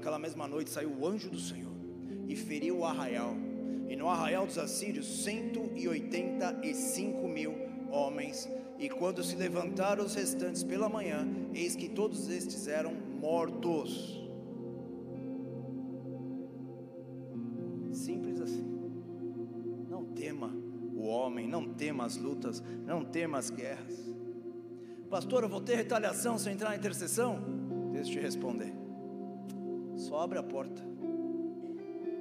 Naquela 0.03 0.19
mesma 0.19 0.45
noite, 0.49 0.69
saiu 0.69 0.91
o 0.99 1.07
anjo 1.07 1.29
do 1.29 1.39
Senhor 1.39 1.71
e 2.27 2.35
feriu 2.35 2.79
o 2.79 2.85
arraial. 2.85 3.37
E 3.87 3.95
no 3.95 4.09
arraial 4.09 4.45
dos 4.45 4.57
assírios, 4.57 5.23
185 5.23 7.25
mil 7.25 7.55
homens. 7.89 8.49
E 8.77 8.89
quando 8.89 9.23
se 9.23 9.37
levantaram 9.37 10.03
os 10.03 10.13
restantes 10.13 10.61
pela 10.61 10.89
manhã, 10.89 11.25
eis 11.53 11.77
que 11.77 11.87
todos 11.87 12.27
estes 12.27 12.67
eram 12.67 12.93
mortos. 12.93 14.21
Simples 17.93 18.41
assim. 18.41 18.67
Não 19.89 20.03
tema 20.03 20.53
o 20.93 21.05
homem, 21.05 21.47
não 21.47 21.73
tema 21.75 22.03
as 22.03 22.17
lutas, 22.17 22.61
não 22.85 23.05
tema 23.05 23.37
as 23.37 23.49
guerras. 23.49 24.13
Pastor, 25.09 25.43
eu 25.43 25.49
vou 25.49 25.61
ter 25.61 25.75
retaliação 25.75 26.37
se 26.37 26.49
eu 26.49 26.53
entrar 26.53 26.71
na 26.71 26.75
intercessão? 26.75 27.39
Deixa 27.93 28.09
eu 28.09 28.15
te 28.15 28.19
responder. 28.19 28.82
Só 30.03 30.19
abre 30.19 30.37
a 30.37 30.43
porta. 30.43 30.81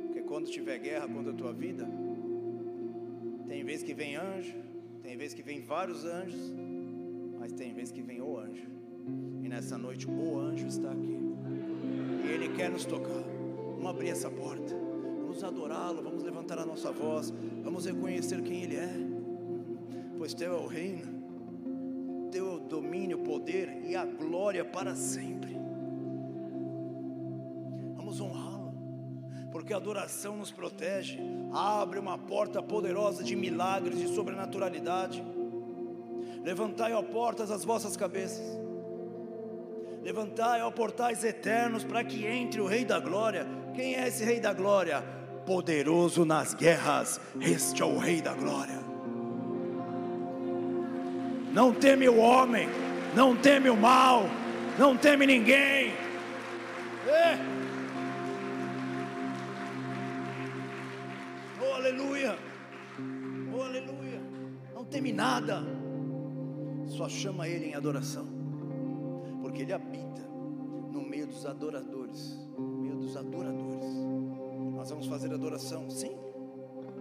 Porque 0.06 0.22
quando 0.22 0.46
tiver 0.48 0.78
guerra 0.78 1.08
contra 1.08 1.32
a 1.32 1.34
tua 1.34 1.52
vida, 1.52 1.84
tem 3.48 3.64
vez 3.64 3.82
que 3.82 3.92
vem 3.92 4.14
anjo, 4.14 4.54
tem 5.02 5.16
vez 5.16 5.34
que 5.34 5.42
vem 5.42 5.60
vários 5.60 6.04
anjos, 6.04 6.54
mas 7.40 7.52
tem 7.52 7.74
vez 7.74 7.90
que 7.90 8.00
vem 8.00 8.20
o 8.20 8.38
anjo. 8.38 8.68
E 9.42 9.48
nessa 9.48 9.76
noite 9.76 10.08
o 10.08 10.38
anjo 10.38 10.68
está 10.68 10.92
aqui. 10.92 11.18
E 12.24 12.30
ele 12.30 12.50
quer 12.50 12.70
nos 12.70 12.84
tocar. 12.84 13.24
Vamos 13.74 13.90
abrir 13.90 14.10
essa 14.10 14.30
porta. 14.30 14.72
Vamos 15.22 15.42
adorá-lo, 15.42 16.02
vamos 16.04 16.22
levantar 16.22 16.60
a 16.60 16.64
nossa 16.64 16.92
voz, 16.92 17.34
vamos 17.64 17.86
reconhecer 17.86 18.42
quem 18.42 18.62
ele 18.62 18.76
é. 18.76 18.92
Pois 20.16 20.34
teu 20.34 20.52
é 20.52 20.56
o 20.56 20.66
reino, 20.66 22.30
teu 22.30 22.46
é 22.46 22.54
o 22.56 22.60
domínio, 22.60 23.18
o 23.18 23.24
poder 23.24 23.82
e 23.84 23.96
a 23.96 24.04
glória 24.04 24.64
para 24.64 24.94
sempre. 24.94 25.61
Porque 29.62 29.72
a 29.72 29.76
adoração 29.76 30.38
nos 30.38 30.50
protege, 30.50 31.20
abre 31.52 31.96
uma 31.96 32.18
porta 32.18 32.60
poderosa 32.60 33.22
de 33.22 33.36
milagres, 33.36 33.96
de 33.96 34.12
sobrenaturalidade. 34.12 35.24
Levantai, 36.42 36.92
ó 36.92 37.00
portas, 37.00 37.48
as 37.48 37.64
vossas 37.64 37.96
cabeças. 37.96 38.58
Levantai, 40.02 40.62
ó 40.62 40.70
portais 40.72 41.22
eternos, 41.22 41.84
para 41.84 42.02
que 42.02 42.26
entre 42.26 42.60
o 42.60 42.66
Rei 42.66 42.84
da 42.84 42.98
Glória. 42.98 43.46
Quem 43.72 43.94
é 43.94 44.08
esse 44.08 44.24
Rei 44.24 44.40
da 44.40 44.52
Glória? 44.52 45.00
Poderoso 45.46 46.24
nas 46.24 46.54
guerras, 46.54 47.20
este 47.40 47.82
é 47.82 47.84
o 47.84 47.98
Rei 47.98 48.20
da 48.20 48.34
Glória. 48.34 48.80
Não 51.52 51.72
teme 51.72 52.08
o 52.08 52.18
homem, 52.18 52.68
não 53.14 53.36
teme 53.36 53.70
o 53.70 53.76
mal, 53.76 54.24
não 54.76 54.96
teme 54.96 55.24
ninguém. 55.24 55.92
É. 57.06 57.51
aleluia, 61.92 62.38
oh, 63.54 63.62
aleluia. 63.62 64.20
Não 64.74 64.84
teme 64.84 65.12
nada, 65.12 65.62
só 66.86 67.08
chama 67.08 67.46
Ele 67.46 67.66
em 67.66 67.74
adoração, 67.74 68.26
porque 69.42 69.62
Ele 69.62 69.72
habita 69.72 70.22
no 70.90 71.02
meio 71.02 71.26
dos 71.26 71.44
adoradores, 71.44 72.38
no 72.56 72.82
meio 72.82 72.96
dos 72.96 73.16
adoradores. 73.16 73.86
Nós 74.74 74.88
vamos 74.90 75.06
fazer 75.06 75.32
adoração, 75.32 75.90
sim, 75.90 76.16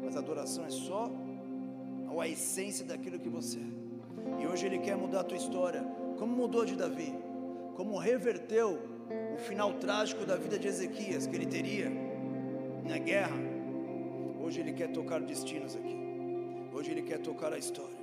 mas 0.04 0.18
adoração 0.18 0.66
é 0.66 0.70
só 0.70 1.10
a 2.20 2.28
essência 2.28 2.86
daquilo 2.86 3.18
que 3.18 3.30
você 3.30 3.58
é. 3.58 4.44
E 4.44 4.48
hoje 4.48 4.66
Ele 4.66 4.78
quer 4.78 4.96
mudar 4.96 5.22
a 5.22 5.24
tua 5.24 5.38
história, 5.38 5.82
como 6.20 6.36
mudou 6.36 6.66
de 6.66 6.76
Davi, 6.76 7.16
como 7.76 7.98
reverteu 7.98 8.78
o 9.34 9.38
final 9.38 9.74
trágico 9.74 10.26
da 10.26 10.36
vida 10.36 10.60
de 10.60 10.68
Ezequias 10.68 11.26
que 11.26 11.36
ele 11.36 11.48
teria 11.48 11.90
na 12.86 12.98
guerra. 12.98 13.51
Hoje 14.52 14.60
Ele 14.60 14.74
quer 14.74 14.92
tocar 14.92 15.22
destinos 15.22 15.78
aqui, 15.78 15.96
hoje 16.74 16.92
Ele 16.92 17.04
quer 17.04 17.20
tocar 17.20 17.54
a 17.54 17.58
história. 17.58 17.96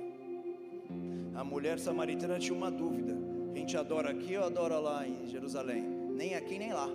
A 1.35 1.43
mulher 1.43 1.77
samaritana 1.77 2.39
tinha 2.39 2.57
uma 2.57 2.71
dúvida: 2.71 3.15
a 3.53 3.55
gente 3.55 3.77
adora 3.77 4.09
aqui 4.09 4.35
ou 4.35 4.43
adora 4.43 4.79
lá 4.79 5.07
em 5.07 5.27
Jerusalém? 5.27 5.83
Nem 5.83 6.33
aqui 6.33 6.57
nem 6.57 6.73
lá. 6.73 6.89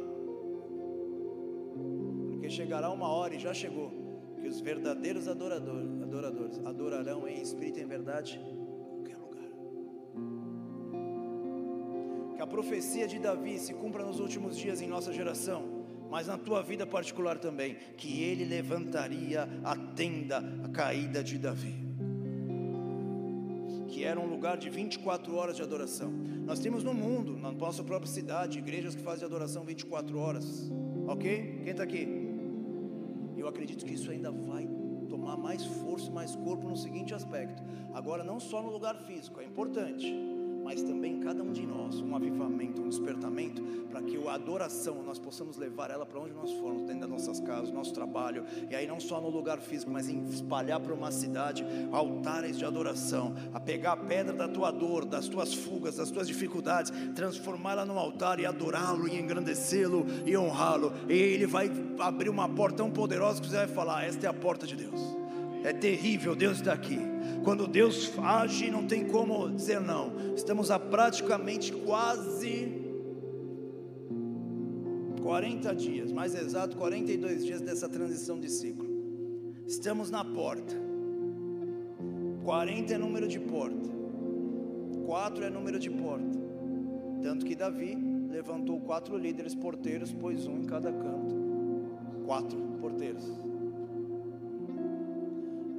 Porque 2.33 2.51
chegará 2.51 2.91
uma 2.91 3.07
hora 3.07 3.37
e 3.37 3.39
já 3.39 3.55
chegou 3.55 3.93
que 4.41 4.49
os 4.49 4.61
verdadeiros 4.61 5.29
adoradores, 5.29 6.03
adoradores 6.03 6.59
adorarão 6.67 7.29
em 7.29 7.41
espírito 7.41 7.79
e 7.79 7.83
em 7.83 7.87
verdade 7.87 8.41
a 12.45 12.47
profecia 12.47 13.09
de 13.09 13.19
Davi 13.19 13.59
se 13.59 13.73
cumpra 13.73 14.05
nos 14.05 14.21
últimos 14.21 14.55
dias 14.55 14.83
em 14.83 14.87
nossa 14.87 15.11
geração, 15.11 15.63
mas 16.15 16.29
na 16.29 16.39
tua 16.39 16.63
vida 16.63 16.87
particular 16.87 17.41
também, 17.41 17.75
que 17.97 18.23
ele 18.23 18.45
levantaria 18.45 19.49
a 19.65 19.75
tenda 19.75 20.39
a 20.63 20.69
caída 20.69 21.25
de 21.25 21.37
Davi. 21.37 21.75
Que 23.89 24.05
era 24.05 24.21
um 24.21 24.27
lugar 24.27 24.57
de 24.57 24.71
24 24.71 25.35
horas 25.35 25.57
de 25.57 25.63
adoração. 25.63 26.13
Nós 26.47 26.61
temos 26.61 26.85
no 26.85 26.95
mundo, 26.95 27.37
na 27.37 27.51
nossa 27.51 27.83
própria 27.83 28.09
cidade, 28.09 28.61
igrejas 28.61 28.95
que 28.95 29.03
fazem 29.03 29.25
adoração 29.25 29.65
24 29.65 30.17
horas. 30.17 30.71
Ok? 31.09 31.63
Quem 31.65 31.73
está 31.73 31.83
aqui? 31.83 32.07
Eu 33.37 33.49
acredito 33.49 33.85
que 33.85 33.95
isso 33.95 34.09
ainda 34.09 34.31
vai 34.31 34.69
tomar 35.09 35.37
mais 35.37 35.65
força, 35.65 36.13
mais 36.13 36.37
corpo 36.37 36.69
no 36.69 36.77
seguinte 36.77 37.13
aspecto. 37.13 37.61
Agora, 37.93 38.23
não 38.23 38.39
só 38.39 38.63
no 38.63 38.71
lugar 38.71 38.95
físico, 38.99 39.41
é 39.41 39.45
importante 39.45 40.15
mas 40.65 40.83
também 40.83 41.21
cada 41.21 41.43
um 41.43 41.53
de 41.53 41.67
nós, 41.67 42.01
um 42.01 42.17
avivamento, 42.17 42.81
um 42.81 42.89
despertamento, 42.89 43.63
para 43.91 44.01
que 44.01 44.17
a 44.27 44.33
adoração 44.33 45.03
nós 45.03 45.19
possamos 45.19 45.59
levar 45.59 45.91
ela 45.91 46.07
para 46.07 46.19
onde 46.19 46.33
nós 46.33 46.51
formos, 46.55 46.83
dentro 46.85 47.01
das 47.01 47.11
nossas 47.11 47.39
casas, 47.39 47.71
nosso 47.71 47.93
trabalho, 47.93 48.45
e 48.71 48.75
aí 48.75 48.87
não 48.87 48.99
só 48.99 49.21
no 49.21 49.29
lugar 49.29 49.61
físico, 49.61 49.93
mas 49.93 50.09
em 50.09 50.25
espalhar 50.25 50.81
para 50.81 50.95
uma 50.95 51.13
cidade 51.13 51.65
altares 51.93 52.57
de 52.57 52.65
adoração, 52.65 53.35
a 53.53 53.61
pegar 53.61 53.93
a 53.93 53.97
pedra 53.97 54.33
da 54.33 54.49
tua 54.49 54.71
dor, 54.71 55.05
das 55.05 55.29
tuas 55.29 55.53
fugas, 55.53 55.97
das 55.97 56.11
tuas 56.11 56.27
dificuldades, 56.27 56.91
transformá-la 57.15 57.85
num 57.85 57.99
altar 57.99 58.41
e 58.41 58.47
adorá-lo 58.47 59.07
e 59.07 59.21
engrandecê-lo 59.21 60.07
e 60.25 60.35
honrá-lo, 60.37 60.93
e 61.09 61.13
ele 61.13 61.47
vai 61.47 61.71
abrir 61.99 62.31
uma 62.31 62.49
porta 62.49 62.79
tão 62.79 62.91
poderosa 62.91 63.41
que 63.41 63.49
você 63.49 63.57
vai 63.57 63.69
falar: 63.69 64.05
esta 64.05 64.27
é 64.27 64.31
a 64.31 64.33
porta 64.33 64.67
de 64.67 64.75
Deus. 64.75 65.01
É 65.63 65.73
terrível, 65.73 66.35
Deus 66.35 66.57
está 66.57 66.73
aqui. 66.73 67.14
Quando 67.45 67.67
Deus 67.69 68.11
age, 68.19 68.71
não 68.71 68.87
tem 68.87 69.07
como 69.07 69.51
dizer 69.51 69.79
não. 69.79 70.35
Estamos 70.35 70.71
há 70.71 70.79
praticamente 70.79 71.73
quase 71.73 72.83
40 75.23 75.75
dias, 75.75 76.11
mais 76.11 76.35
exato, 76.35 76.75
42 76.79 77.45
dias 77.45 77.61
dessa 77.61 77.87
transição 77.87 78.41
de 78.41 78.51
ciclo. 78.51 78.89
Estamos 79.67 80.11
na 80.11 80.25
porta. 80.25 80.75
40 82.45 82.95
é 82.95 82.99
número 82.99 83.29
de 83.29 83.39
porta. 83.39 83.91
4 85.05 85.45
é 85.45 85.51
número 85.51 85.79
de 85.79 85.91
porta. 85.91 86.39
Tanto 87.23 87.45
que 87.45 87.55
Davi 87.55 87.95
levantou 88.31 88.81
quatro 88.81 89.19
líderes 89.19 89.55
porteiros, 89.55 90.13
pôs 90.15 90.47
um 90.47 90.61
em 90.61 90.65
cada 90.65 90.91
canto. 90.91 91.35
Quatro 92.25 92.59
porteiros 92.81 93.25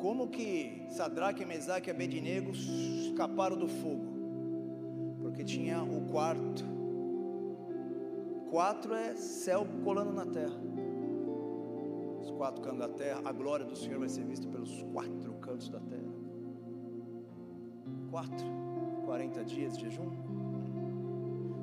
como 0.05 0.27
que 0.27 0.85
Sadraque, 0.91 1.43
Mesaque 1.43 1.89
e 1.89 1.91
Abednego 1.91 2.51
escaparam 2.51 3.57
do 3.57 3.67
fogo? 3.67 4.05
Porque 5.19 5.43
tinha 5.43 5.81
o 5.81 6.07
quarto. 6.11 6.63
Quatro 8.51 8.93
é 8.93 9.15
céu 9.15 9.65
colando 9.83 10.13
na 10.13 10.27
terra. 10.27 10.61
Os 12.21 12.29
quatro 12.29 12.61
cantos 12.61 12.77
da 12.77 12.89
terra, 12.89 13.19
a 13.25 13.31
glória 13.31 13.65
do 13.65 13.75
Senhor 13.75 13.97
vai 13.97 14.07
ser 14.07 14.23
vista 14.25 14.47
pelos 14.47 14.83
quatro 14.93 15.33
cantos 15.41 15.69
da 15.69 15.79
terra. 15.79 16.13
quatro, 18.11 18.45
40 19.07 19.43
dias 19.43 19.75
de 19.75 19.85
jejum. 19.85 20.11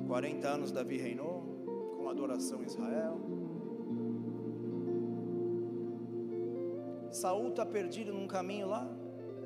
40 0.05 0.45
anos 0.49 0.69
Davi 0.73 0.97
reinou, 0.97 1.95
com 1.97 2.09
adoração 2.09 2.61
em 2.61 2.65
Israel. 2.65 3.21
Saul 7.13 7.49
está 7.49 7.65
perdido 7.65 8.11
num 8.11 8.27
caminho 8.27 8.67
lá. 8.67 8.87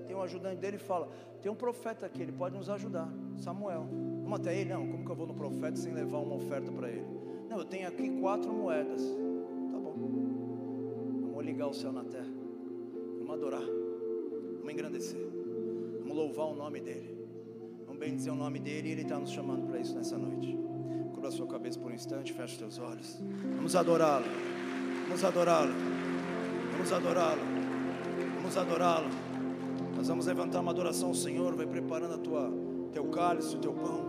Tem 0.07 0.15
um 0.15 0.21
ajudante 0.21 0.57
dele 0.57 0.77
e 0.77 0.79
fala: 0.79 1.09
Tem 1.41 1.51
um 1.51 1.55
profeta 1.55 2.05
aqui, 2.05 2.21
ele 2.21 2.31
pode 2.31 2.55
nos 2.55 2.69
ajudar. 2.69 3.09
Samuel. 3.37 3.87
Vamos 4.23 4.39
até 4.39 4.57
ele? 4.59 4.73
Não, 4.73 4.87
como 4.87 5.05
que 5.05 5.11
eu 5.11 5.15
vou 5.15 5.27
no 5.27 5.33
profeta 5.33 5.75
sem 5.75 5.93
levar 5.93 6.19
uma 6.19 6.35
oferta 6.35 6.71
para 6.71 6.89
ele? 6.89 7.05
Não, 7.49 7.59
eu 7.59 7.65
tenho 7.65 7.87
aqui 7.87 8.09
quatro 8.19 8.51
moedas. 8.51 9.01
Tá 9.71 9.77
bom. 9.77 9.93
Vamos 11.31 11.45
ligar 11.45 11.67
o 11.67 11.73
céu 11.73 11.91
na 11.91 12.03
terra. 12.03 12.27
Vamos 13.19 13.33
adorar. 13.33 13.61
Vamos 13.61 14.73
engrandecer. 14.73 15.27
Vamos 15.99 16.15
louvar 16.15 16.47
o 16.47 16.55
nome 16.55 16.79
dele. 16.79 17.17
Vamos 17.85 17.99
bendizer 17.99 18.31
o 18.33 18.35
nome 18.35 18.59
dele 18.59 18.89
e 18.89 18.91
ele 18.91 19.01
está 19.01 19.17
nos 19.17 19.31
chamando 19.31 19.67
para 19.67 19.79
isso 19.79 19.95
nessa 19.95 20.17
noite. 20.17 20.57
Cubra 21.13 21.29
a 21.29 21.31
sua 21.31 21.47
cabeça 21.47 21.79
por 21.79 21.91
um 21.91 21.95
instante, 21.95 22.33
feche 22.33 22.53
os 22.53 22.59
teus 22.59 22.79
olhos. 22.79 23.19
Vamos 23.55 23.75
adorá-lo. 23.75 24.25
Vamos 25.07 25.23
adorá-lo. 25.23 25.73
Vamos 26.73 26.91
adorá-lo. 26.91 27.56
Vamos 28.47 28.59
adorá-lo. 28.59 29.09
Nós 29.97 30.07
vamos 30.07 30.25
levantar 30.25 30.61
uma 30.61 30.71
adoração 30.71 31.09
ao 31.09 31.13
Senhor. 31.13 31.53
Vai 31.53 31.67
preparando 31.67 32.13
a 32.13 32.17
tua, 32.17 32.49
teu 32.93 33.03
cálice, 33.09 33.53
o 33.57 33.59
teu 33.59 33.73
pão. 33.73 34.05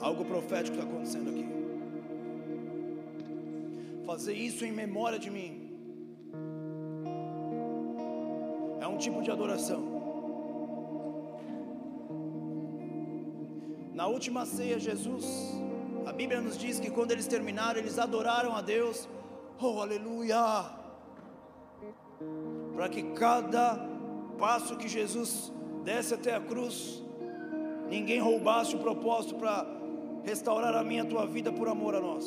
Algo 0.00 0.24
profético 0.24 0.76
está 0.76 0.88
acontecendo 0.88 1.30
aqui. 1.30 1.44
Fazer 4.06 4.34
isso 4.34 4.64
em 4.64 4.70
memória 4.70 5.18
de 5.18 5.28
mim. 5.28 5.68
É 8.80 8.86
um 8.86 8.96
tipo 8.96 9.20
de 9.20 9.28
adoração. 9.28 9.82
Na 13.92 14.06
última 14.06 14.46
ceia, 14.46 14.78
Jesus, 14.78 15.26
a 16.06 16.12
Bíblia 16.12 16.40
nos 16.40 16.56
diz 16.56 16.78
que 16.78 16.88
quando 16.88 17.10
eles 17.10 17.26
terminaram, 17.26 17.80
eles 17.80 17.98
adoraram 17.98 18.54
a 18.54 18.60
Deus. 18.62 19.08
Oh, 19.60 19.80
aleluia! 19.80 20.85
Para 22.76 22.90
que 22.90 23.02
cada 23.14 23.80
passo 24.36 24.76
que 24.76 24.86
Jesus 24.86 25.50
desse 25.82 26.12
até 26.12 26.34
a 26.34 26.40
cruz, 26.40 27.02
ninguém 27.88 28.20
roubasse 28.20 28.76
o 28.76 28.78
propósito 28.78 29.36
para 29.36 29.66
restaurar 30.22 30.74
a 30.74 30.84
minha 30.84 31.02
a 31.02 31.06
tua 31.06 31.26
vida 31.26 31.50
por 31.50 31.68
amor 31.68 31.94
a 31.94 32.00
nós. 32.00 32.26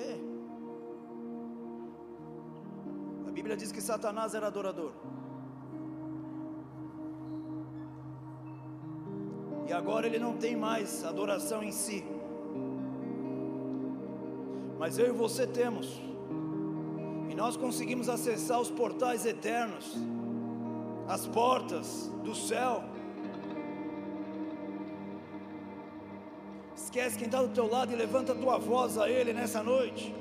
É. 0.00 0.16
A 3.28 3.30
Bíblia 3.30 3.56
diz 3.56 3.70
que 3.70 3.80
Satanás 3.80 4.34
era 4.34 4.48
adorador. 4.48 4.90
E 9.68 9.72
agora 9.72 10.06
ele 10.08 10.18
não 10.18 10.36
tem 10.36 10.56
mais 10.56 11.04
adoração 11.04 11.62
em 11.62 11.70
si. 11.70 12.15
Mas 14.86 14.98
eu 14.98 15.08
e 15.08 15.10
você 15.10 15.48
temos. 15.48 16.00
E 17.28 17.34
nós 17.34 17.56
conseguimos 17.56 18.08
acessar 18.08 18.60
os 18.60 18.70
portais 18.70 19.26
eternos, 19.26 19.84
as 21.08 21.26
portas 21.26 22.08
do 22.22 22.36
céu. 22.36 22.84
Esquece 26.76 27.18
quem 27.18 27.26
está 27.26 27.42
do 27.42 27.48
teu 27.48 27.68
lado 27.68 27.92
e 27.92 27.96
levanta 27.96 28.30
a 28.30 28.36
tua 28.36 28.58
voz 28.58 28.96
a 28.96 29.10
Ele 29.10 29.32
nessa 29.32 29.60
noite. 29.60 30.14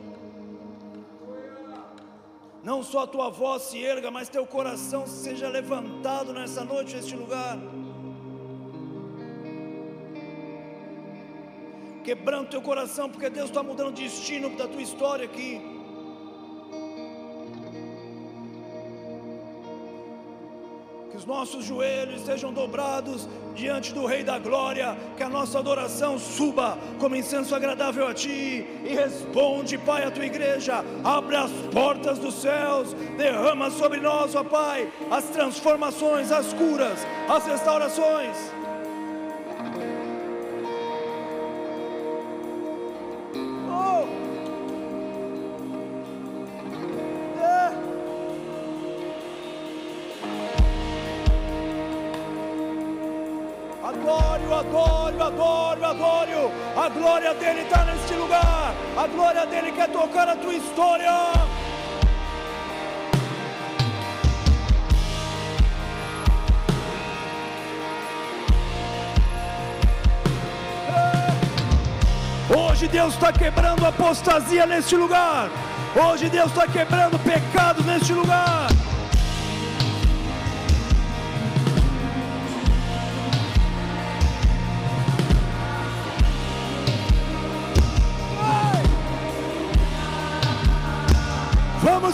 Não 2.64 2.82
só 2.82 3.04
a 3.04 3.08
tua 3.08 3.30
voz 3.30 3.62
se 3.62 3.78
erga, 3.84 4.10
mas 4.10 4.30
teu 4.30 4.48
coração 4.48 5.06
seja 5.06 5.48
levantado 5.48 6.34
nessa 6.34 6.66
noite, 6.66 6.96
neste 6.96 7.16
lugar. 7.16 7.60
Quebrando 12.06 12.49
teu 12.49 12.61
coração, 12.61 13.10
porque 13.10 13.32
Deus 13.32 13.49
está 13.49 13.64
mudando 13.64 13.88
o 13.88 13.91
destino 13.91 14.56
da 14.56 14.68
tua 14.68 14.82
história 14.82 15.26
aqui. 15.26 15.60
Que 21.10 21.18
os 21.18 21.26
nossos 21.26 21.65
joelhos 21.65 22.22
sejam 22.22 22.53
dobrados 22.53 23.27
diante 23.56 23.91
do 23.91 24.06
Rei 24.06 24.23
da 24.23 24.38
Glória, 24.38 24.95
que 25.18 25.23
a 25.23 25.30
nossa 25.30 25.57
adoração 25.57 26.19
suba 26.19 26.77
como 26.99 27.15
incenso 27.15 27.56
agradável 27.56 28.07
a 28.07 28.14
Ti, 28.14 28.68
e 28.84 28.94
responde, 28.94 29.76
Pai, 29.80 30.03
a 30.03 30.11
Tua 30.11 30.26
igreja, 30.26 30.86
abre 31.03 31.36
as 31.38 31.52
portas 31.73 32.19
dos 32.19 32.36
céus, 32.36 32.94
derrama 33.18 33.72
sobre 33.72 33.99
nós, 33.99 34.36
ó 34.36 34.44
Pai, 34.44 34.91
as 35.10 35.23
transformações, 35.30 36.32
as 36.32 36.53
curas, 36.53 36.99
as 37.27 37.45
restaurações. 37.48 38.65
A 56.86 56.90
glória 56.90 57.34
dele 57.34 57.62
está 57.62 57.84
neste 57.84 58.14
lugar. 58.14 58.76
A 58.96 59.08
glória 59.08 59.46
dele 59.48 59.72
quer 59.72 59.90
tocar 59.90 60.30
a 60.30 60.36
tua 60.36 60.54
história. 60.54 61.10
Hoje 72.56 72.88
Deus 72.88 73.16
está 73.16 73.34
quebrando 73.34 73.84
apostasia 73.84 74.68
neste 74.68 74.96
lugar. 74.96 75.50
Hoje 75.96 76.30
Deus 76.30 76.52
está 76.52 76.68
quebrando 76.68 77.18
pecados 77.18 77.84
neste 77.84 78.14
lugar. 78.14 78.74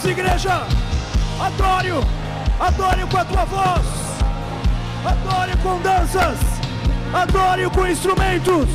Vamos, 0.02 0.18
igreja, 0.18 0.66
adore-o, 1.40 2.02
adore-o 2.58 3.06
com 3.06 3.18
a 3.18 3.24
tua 3.24 3.44
voz, 3.44 3.86
adore 5.04 5.56
com 5.62 5.80
danças, 5.80 6.38
adore 7.14 7.70
com 7.70 7.86
instrumentos. 7.86 8.68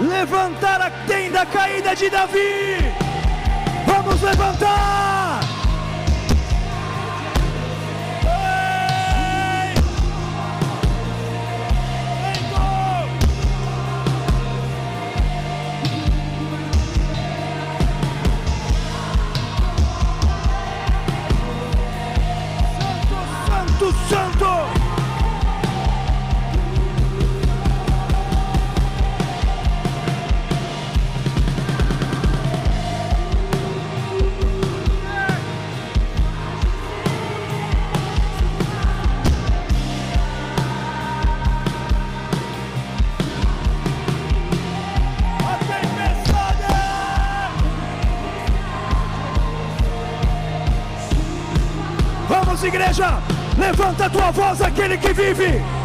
levantar 0.00 0.80
a 0.80 0.90
tenda 1.06 1.46
caída 1.46 1.94
de 1.94 2.10
Davi. 2.10 2.78
Vamos 3.86 4.20
levantar! 4.22 5.19
Levanta 53.80 54.04
a 54.04 54.10
tua 54.10 54.30
voz, 54.30 54.60
aquele 54.60 54.98
que 54.98 55.12
vive. 55.12 55.79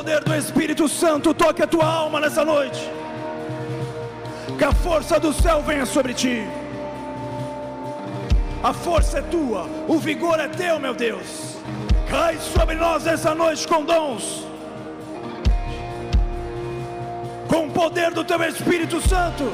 Poder 0.00 0.24
do 0.24 0.34
Espírito 0.34 0.88
Santo 0.88 1.34
toque 1.34 1.62
a 1.62 1.66
tua 1.66 1.84
alma 1.84 2.20
nessa 2.20 2.42
noite. 2.42 2.90
Que 4.56 4.64
a 4.64 4.72
força 4.72 5.20
do 5.20 5.30
céu 5.30 5.60
venha 5.60 5.84
sobre 5.84 6.14
ti. 6.14 6.42
A 8.62 8.72
força 8.72 9.18
é 9.18 9.22
tua, 9.22 9.68
o 9.86 9.98
vigor 9.98 10.40
é 10.40 10.48
teu, 10.48 10.80
meu 10.80 10.94
Deus. 10.94 11.58
Cai 12.08 12.38
sobre 12.38 12.76
nós 12.76 13.06
essa 13.06 13.34
noite 13.34 13.68
com 13.68 13.84
dons, 13.84 14.46
com 17.46 17.66
o 17.66 17.70
poder 17.70 18.10
do 18.10 18.24
teu 18.24 18.42
Espírito 18.42 19.06
Santo. 19.06 19.52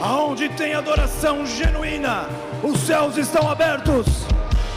Aonde 0.00 0.48
tem 0.50 0.72
adoração 0.74 1.44
genuína, 1.44 2.26
os 2.62 2.78
céus 2.82 3.16
estão 3.16 3.50
abertos, 3.50 4.06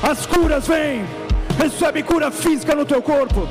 as 0.01 0.25
curas 0.25 0.65
vêm. 0.67 1.22
Recebe 1.57 2.03
cura 2.03 2.31
física 2.31 2.75
no 2.75 2.85
teu 2.85 3.01
corpo. 3.01 3.47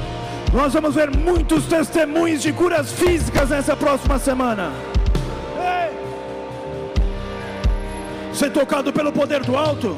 Nós 0.52 0.72
vamos 0.72 0.94
ver 0.94 1.10
muitos 1.16 1.64
testemunhos 1.64 2.42
de 2.42 2.52
curas 2.52 2.92
físicas 2.92 3.48
nessa 3.50 3.74
próxima 3.74 4.18
semana. 4.18 4.70
ser 8.42 8.50
tocado 8.50 8.92
pelo 8.92 9.12
poder 9.12 9.40
do 9.44 9.56
alto, 9.56 9.96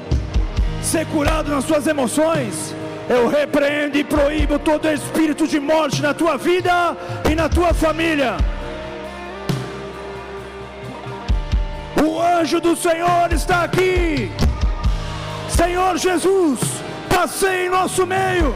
ser 0.82 1.06
curado 1.06 1.50
nas 1.50 1.64
suas 1.64 1.86
emoções. 1.86 2.74
Eu 3.08 3.28
repreendo 3.28 3.96
e 3.96 4.04
proíbo 4.04 4.58
todo 4.58 4.90
espírito 4.90 5.46
de 5.46 5.60
morte 5.60 6.02
na 6.02 6.12
tua 6.12 6.36
vida 6.36 6.96
e 7.30 7.34
na 7.34 7.48
tua 7.48 7.72
família. 7.72 8.36
O 12.02 12.20
anjo 12.20 12.60
do 12.60 12.74
Senhor 12.76 13.32
está 13.32 13.64
aqui. 13.64 14.30
Senhor 15.48 15.96
Jesus, 15.96 16.60
passei 17.14 17.66
em 17.66 17.70
nosso 17.70 18.06
meio. 18.06 18.54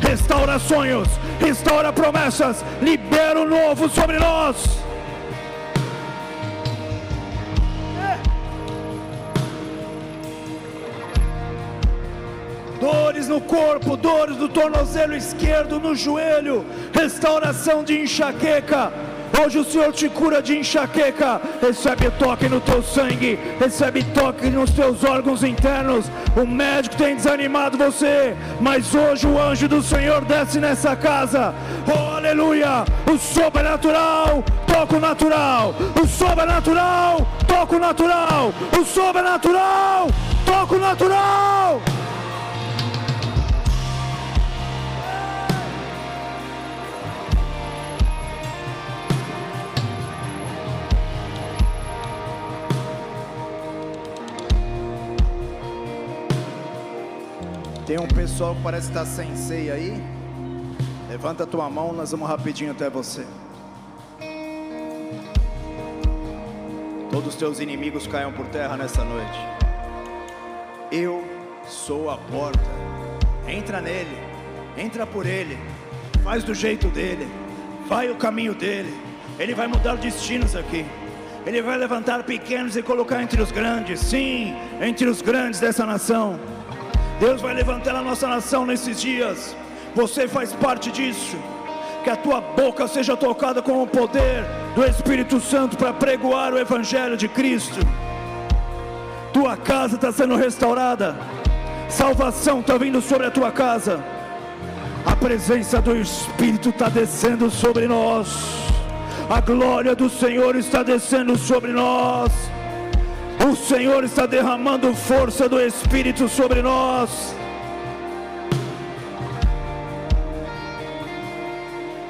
Restaura 0.00 0.58
sonhos, 0.58 1.08
restaura 1.40 1.92
promessas, 1.92 2.64
libera 2.80 3.40
o 3.40 3.44
novo 3.44 3.88
sobre 3.88 4.18
nós. 4.18 4.56
dores 12.80 13.26
no 13.26 13.40
corpo, 13.40 13.96
dores 13.96 14.36
do 14.36 14.48
tornozelo 14.48 15.14
esquerdo, 15.14 15.80
no 15.80 15.96
joelho, 15.96 16.64
restauração 16.92 17.82
de 17.82 18.00
enxaqueca. 18.00 18.92
Hoje 19.40 19.58
o 19.60 19.64
Senhor 19.64 19.92
te 19.92 20.08
cura 20.08 20.42
de 20.42 20.58
enxaqueca. 20.58 21.40
Recebe 21.60 22.10
toque 22.18 22.48
no 22.48 22.60
teu 22.60 22.82
sangue, 22.82 23.38
recebe 23.58 24.02
toque 24.02 24.50
nos 24.50 24.70
teus 24.70 25.04
órgãos 25.04 25.44
internos. 25.44 26.06
O 26.36 26.44
médico 26.44 26.96
tem 26.96 27.14
desanimado 27.14 27.78
você, 27.78 28.36
mas 28.60 28.94
hoje 28.94 29.26
o 29.26 29.40
anjo 29.40 29.68
do 29.68 29.80
Senhor 29.80 30.24
desce 30.24 30.58
nessa 30.58 30.96
casa. 30.96 31.54
Oh, 31.86 32.16
aleluia! 32.16 32.84
O 33.10 33.16
sobrenatural 33.16 34.42
toca 34.66 34.96
o 34.96 35.00
natural. 35.00 35.74
O 36.02 36.06
sobrenatural 36.06 37.26
toca 37.46 37.76
o 37.76 37.78
natural. 37.78 38.52
O 38.78 38.84
sobrenatural 38.84 40.08
toca 40.44 40.74
o 40.74 40.78
natural. 40.78 41.80
Tem 57.88 57.98
um 57.98 58.06
pessoal 58.06 58.54
que 58.54 58.60
parece 58.60 58.88
estar 58.88 59.06
sem 59.06 59.34
ceia 59.34 59.72
aí. 59.72 59.94
Levanta 61.08 61.44
a 61.44 61.46
tua 61.46 61.70
mão, 61.70 61.90
nós 61.90 62.10
vamos 62.10 62.28
rapidinho 62.28 62.70
até 62.70 62.90
você. 62.90 63.24
Todos 67.10 67.28
os 67.28 67.34
teus 67.34 67.60
inimigos 67.60 68.06
caiam 68.06 68.30
por 68.30 68.44
terra 68.48 68.76
nessa 68.76 69.02
noite. 69.02 69.38
Eu 70.92 71.24
sou 71.66 72.10
a 72.10 72.18
porta. 72.18 72.60
Entra 73.46 73.80
nele, 73.80 74.18
entra 74.76 75.06
por 75.06 75.24
ele, 75.24 75.56
faz 76.22 76.44
do 76.44 76.54
jeito 76.54 76.88
dele, 76.88 77.26
vai 77.88 78.10
o 78.10 78.16
caminho 78.16 78.54
dele. 78.54 78.94
Ele 79.38 79.54
vai 79.54 79.66
mudar 79.66 79.96
destinos 79.96 80.54
aqui. 80.54 80.84
Ele 81.46 81.62
vai 81.62 81.78
levantar 81.78 82.22
pequenos 82.24 82.76
e 82.76 82.82
colocar 82.82 83.22
entre 83.22 83.40
os 83.40 83.50
grandes, 83.50 84.00
sim, 84.00 84.54
entre 84.78 85.06
os 85.06 85.22
grandes 85.22 85.58
dessa 85.58 85.86
nação. 85.86 86.38
Deus 87.18 87.40
vai 87.40 87.52
levantar 87.52 87.96
a 87.96 88.02
nossa 88.02 88.28
nação 88.28 88.64
nesses 88.64 89.00
dias. 89.00 89.56
Você 89.94 90.28
faz 90.28 90.52
parte 90.52 90.90
disso. 90.90 91.36
Que 92.04 92.10
a 92.10 92.16
tua 92.16 92.40
boca 92.40 92.86
seja 92.86 93.16
tocada 93.16 93.60
com 93.60 93.82
o 93.82 93.86
poder 93.86 94.44
do 94.74 94.84
Espírito 94.84 95.40
Santo 95.40 95.76
para 95.76 95.92
pregoar 95.92 96.54
o 96.54 96.58
Evangelho 96.58 97.16
de 97.16 97.28
Cristo. 97.28 97.80
Tua 99.32 99.56
casa 99.56 99.96
está 99.96 100.12
sendo 100.12 100.36
restaurada. 100.36 101.16
Salvação 101.88 102.60
está 102.60 102.78
vindo 102.78 103.00
sobre 103.00 103.26
a 103.26 103.30
tua 103.30 103.50
casa. 103.50 104.02
A 105.04 105.16
presença 105.16 105.80
do 105.80 105.96
Espírito 105.96 106.68
está 106.68 106.88
descendo 106.88 107.50
sobre 107.50 107.88
nós. 107.88 108.28
A 109.28 109.40
glória 109.40 109.94
do 109.94 110.08
Senhor 110.08 110.54
está 110.54 110.82
descendo 110.82 111.36
sobre 111.36 111.72
nós. 111.72 112.32
O 113.46 113.54
Senhor 113.54 114.02
está 114.02 114.26
derramando 114.26 114.92
força 114.94 115.48
do 115.48 115.60
Espírito 115.60 116.28
sobre 116.28 116.60
nós. 116.60 117.34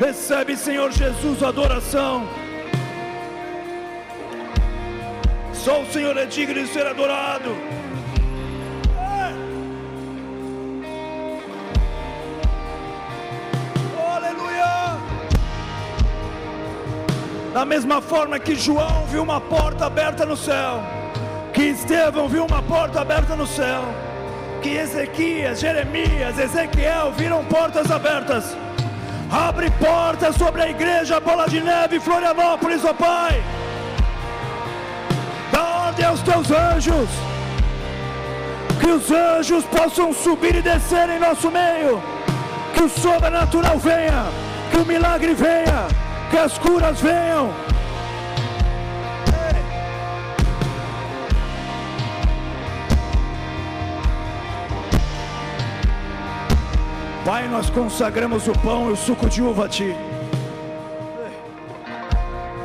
Recebe, 0.01 0.57
Senhor 0.57 0.91
Jesus, 0.91 1.43
adoração. 1.43 2.27
Só 5.53 5.83
o 5.83 5.87
Senhor 5.93 6.17
é 6.17 6.25
digno 6.25 6.55
de 6.55 6.67
ser 6.69 6.87
adorado. 6.87 7.51
É. 8.97 9.35
Aleluia. 14.17 14.99
Da 17.53 17.65
mesma 17.67 18.01
forma 18.01 18.39
que 18.39 18.55
João 18.55 19.05
viu 19.07 19.23
uma 19.23 19.41
porta 19.41 19.87
aberta 19.87 20.25
no 20.25 20.37
céu 20.37 20.98
que 21.59 21.71
Estevão 21.71 22.29
viu 22.29 22.47
uma 22.47 22.63
porta 22.63 23.01
aberta 23.01 23.35
no 23.35 23.45
céu, 23.45 23.83
que 24.63 24.77
Ezequias, 24.77 25.59
Jeremias, 25.59 26.39
Ezequiel 26.39 27.11
viram 27.17 27.45
portas 27.47 27.91
abertas. 27.91 28.57
Abre 29.29 29.69
portas 29.73 30.37
sobre 30.37 30.63
a 30.63 30.71
igreja 30.71 31.19
Bola 31.19 31.49
de 31.49 31.61
Neve, 31.61 31.99
Florianópolis, 31.99 32.85
ó 32.85 32.91
oh 32.91 32.95
Pai. 32.95 33.43
Dá 35.51 35.87
ordem 35.87 36.07
aos 36.07 36.23
teus 36.23 36.49
anjos, 36.49 37.09
que 38.81 38.93
os 38.93 39.11
anjos 39.11 39.65
possam 39.65 40.13
subir 40.13 40.55
e 40.55 40.63
descer 40.63 41.09
em 41.09 41.19
nosso 41.19 41.51
meio, 41.51 42.01
que 42.73 42.85
o 42.85 42.89
sobrenatural 42.89 43.79
venha, 43.79 44.27
que 44.71 44.77
o 44.77 44.87
milagre 44.87 45.35
venha, 45.35 45.89
que 46.31 46.39
as 46.39 46.57
curas 46.57 47.01
venham 47.01 47.53
Pai, 57.29 57.47
nós 57.47 57.69
consagramos 57.69 58.49
o 58.49 58.53
pão 58.61 58.89
e 58.89 58.95
o 58.95 58.97
suco 58.97 59.29
de 59.29 59.43
uva 59.43 59.67
a 59.67 59.69
Ti. 59.69 59.95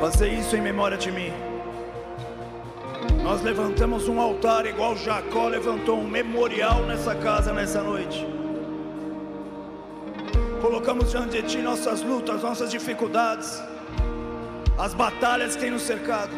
Fazer 0.00 0.32
isso 0.32 0.56
em 0.56 0.62
memória 0.62 0.96
de 0.96 1.12
mim. 1.12 1.30
Nós 3.22 3.42
levantamos 3.42 4.08
um 4.08 4.18
altar 4.18 4.64
igual 4.64 4.96
Jacó 4.96 5.48
levantou 5.48 5.98
um 5.98 6.08
memorial 6.08 6.82
nessa 6.84 7.14
casa 7.14 7.52
nessa 7.52 7.82
noite. 7.82 8.26
Colocamos 10.62 11.10
diante 11.10 11.42
de 11.42 11.46
Ti 11.46 11.58
nossas 11.58 12.00
lutas, 12.00 12.42
nossas 12.42 12.70
dificuldades, 12.70 13.62
as 14.78 14.94
batalhas 14.94 15.56
que 15.56 15.60
tem 15.60 15.72
nos 15.72 15.82
cercado. 15.82 16.32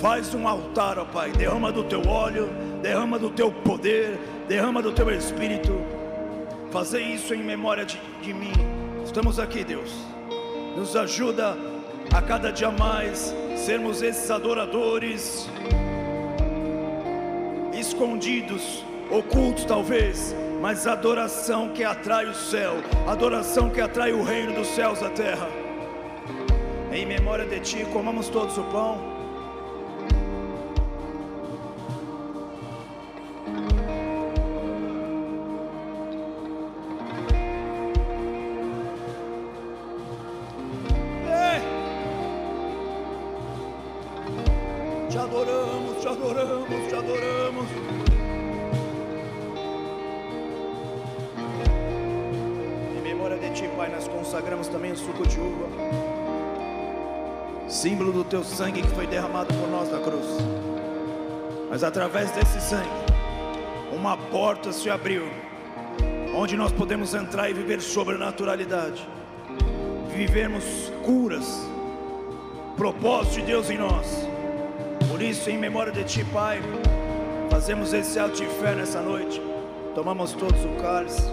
Faz 0.00 0.34
um 0.34 0.48
altar, 0.48 0.98
ó 0.98 1.04
Pai, 1.04 1.32
derrama 1.32 1.70
do 1.70 1.84
Teu 1.84 2.00
óleo, 2.08 2.48
derrama 2.80 3.18
do 3.18 3.28
Teu 3.28 3.52
poder, 3.52 4.18
derrama 4.50 4.82
do 4.82 4.90
teu 4.90 5.08
espírito. 5.12 5.80
Fazer 6.72 7.00
isso 7.02 7.32
em 7.32 7.40
memória 7.40 7.84
de, 7.84 8.00
de 8.20 8.34
mim. 8.34 8.52
Estamos 9.04 9.38
aqui, 9.38 9.62
Deus. 9.62 9.92
Nos 10.76 10.96
ajuda 10.96 11.56
a 12.12 12.20
cada 12.20 12.50
dia 12.50 12.72
mais 12.72 13.32
sermos 13.54 14.02
esses 14.02 14.28
adoradores 14.28 15.48
escondidos, 17.72 18.84
ocultos 19.08 19.64
talvez, 19.64 20.34
mas 20.60 20.84
adoração 20.84 21.68
que 21.68 21.84
atrai 21.84 22.26
o 22.26 22.34
céu, 22.34 22.74
adoração 23.06 23.70
que 23.70 23.80
atrai 23.80 24.12
o 24.12 24.24
reino 24.24 24.52
dos 24.52 24.66
céus 24.66 25.00
à 25.00 25.10
terra. 25.10 25.48
Em 26.92 27.06
memória 27.06 27.46
de 27.46 27.60
ti, 27.60 27.86
comamos 27.92 28.28
todos 28.28 28.58
o 28.58 28.64
pão. 28.64 29.09
Teu 58.30 58.44
sangue 58.44 58.82
que 58.82 58.88
foi 58.90 59.08
derramado 59.08 59.52
por 59.52 59.68
nós 59.68 59.90
na 59.90 59.98
cruz. 59.98 60.24
Mas 61.68 61.82
através 61.82 62.30
desse 62.30 62.60
sangue, 62.60 62.88
uma 63.92 64.16
porta 64.16 64.72
se 64.72 64.88
abriu, 64.88 65.24
onde 66.32 66.56
nós 66.56 66.70
podemos 66.70 67.12
entrar 67.12 67.50
e 67.50 67.52
viver 67.52 67.80
sobrenaturalidade, 67.80 69.04
vivermos 70.14 70.64
curas, 71.04 71.68
propósito 72.76 73.40
de 73.40 73.42
Deus 73.46 73.68
em 73.68 73.78
nós. 73.78 74.06
Por 75.10 75.20
isso, 75.20 75.50
em 75.50 75.58
memória 75.58 75.90
de 75.90 76.04
Ti, 76.04 76.24
Pai, 76.26 76.60
fazemos 77.50 77.92
esse 77.92 78.16
ato 78.16 78.36
de 78.36 78.46
fé 78.46 78.76
nessa 78.76 79.00
noite. 79.00 79.42
Tomamos 79.92 80.34
todos 80.34 80.64
o 80.64 80.80
cálice. 80.80 81.28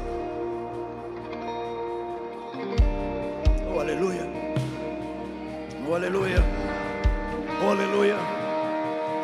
Oh, 3.72 3.80
aleluia. 3.80 4.28
Oh, 5.88 5.94
aleluia. 5.94 6.57
Oh, 7.68 7.72
aleluia. 7.72 8.16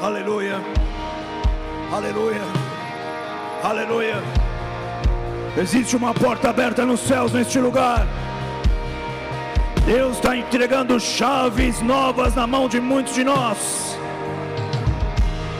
Aleluia. 0.02 0.62
Aleluia. 1.94 2.42
Aleluia. 3.64 4.16
Existe 5.58 5.96
uma 5.96 6.14
porta 6.14 6.50
aberta 6.50 6.86
nos 6.86 7.00
céus 7.00 7.32
neste 7.32 7.58
lugar. 7.58 8.06
Deus 9.86 10.18
está 10.18 10.36
entregando 10.36 11.00
chaves 11.00 11.82
novas 11.82 12.36
na 12.36 12.46
mão 12.46 12.68
de 12.68 12.82
muitos 12.82 13.16
de 13.16 13.24
nós. 13.24 13.98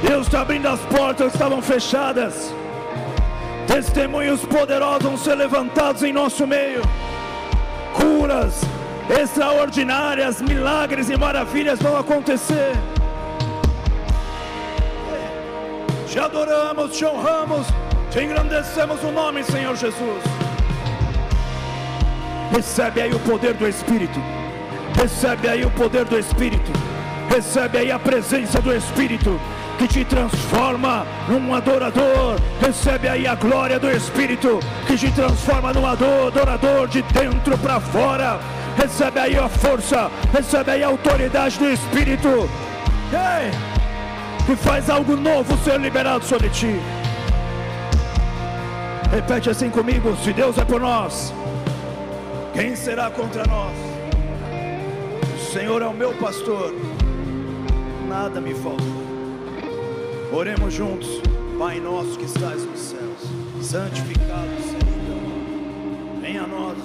Deus 0.06 0.28
está 0.28 0.42
abrindo 0.42 0.68
as 0.68 0.82
portas 0.82 1.30
que 1.30 1.38
estavam 1.38 1.62
fechadas. 1.62 2.54
Testemunhos 3.66 4.44
poderosos 4.44 5.04
vão 5.04 5.18
ser 5.18 5.36
levantados 5.36 6.04
em 6.04 6.12
nosso 6.12 6.46
meio. 6.46 6.82
Curas 7.94 8.73
extraordinárias, 9.10 10.42
milagres 10.42 11.10
e 11.10 11.18
maravilhas 11.18 11.80
vão 11.80 11.98
acontecer. 11.98 12.72
Te 16.08 16.20
adoramos, 16.20 16.96
te 16.96 17.06
honramos, 17.06 17.68
te 18.12 18.24
engrandecemos 18.24 19.04
o 19.04 19.12
nome, 19.12 19.44
Senhor 19.44 19.76
Jesus. 19.76 20.24
Recebe 22.52 23.02
aí 23.02 23.14
o 23.14 23.20
poder 23.20 23.56
do 23.56 23.68
Espírito. 23.68 24.20
Recebe 24.96 25.50
aí 25.50 25.66
o 25.66 25.72
poder 25.72 26.06
do 26.06 26.20
Espírito. 26.20 26.72
Recebe 27.30 27.80
aí 27.80 27.92
a 27.92 27.98
presença 27.98 28.62
do 28.62 28.72
Espírito 28.72 29.40
que 29.80 29.88
te 29.88 30.06
transforma 30.06 31.06
num 31.28 31.54
adorador. 31.54 32.40
Recebe 32.62 33.10
aí 33.10 33.26
a 33.26 33.34
glória 33.34 33.80
do 33.80 33.90
Espírito 33.90 34.60
que 34.86 34.96
te 34.96 35.12
transforma 35.12 35.74
num 35.74 35.86
adorador 35.86 36.88
de 36.88 37.02
dentro 37.02 37.58
para 37.58 37.80
fora. 37.80 38.40
Recebe 38.78 39.20
aí 39.20 39.38
a 39.38 39.48
força, 39.48 40.10
recebe 40.32 40.72
aí 40.72 40.84
a 40.84 40.88
autoridade 40.88 41.58
do 41.60 41.70
Espírito. 41.70 42.50
Ei, 43.12 43.52
que 44.46 44.56
faz 44.56 44.90
algo 44.90 45.16
novo 45.16 45.58
ser 45.64 45.80
liberado 45.80 46.26
sobre 46.26 46.50
ti. 46.50 46.80
Repete 49.12 49.50
assim 49.50 49.70
comigo: 49.70 50.16
se 50.18 50.34
Deus 50.34 50.58
é 50.58 50.66
por 50.66 50.82
nós 50.82 51.34
quem 52.54 52.76
será 52.76 53.10
contra 53.10 53.44
nós? 53.48 53.76
O 55.36 55.52
Senhor 55.52 55.82
é 55.82 55.88
o 55.88 55.94
meu 55.94 56.14
pastor, 56.14 56.72
nada 58.08 58.40
me 58.40 58.54
falta. 58.54 58.84
Oremos 60.32 60.72
juntos, 60.72 61.20
Pai 61.58 61.80
nosso 61.80 62.16
que 62.16 62.26
estás 62.26 62.64
nos 62.64 62.80
céus, 62.80 63.22
santificado 63.60 64.50
seja 64.62 64.78
o 64.78 65.06
teu 65.06 65.16
nome. 65.16 66.22
Venha 66.22 66.44
a 66.44 66.48
nós, 66.48 66.78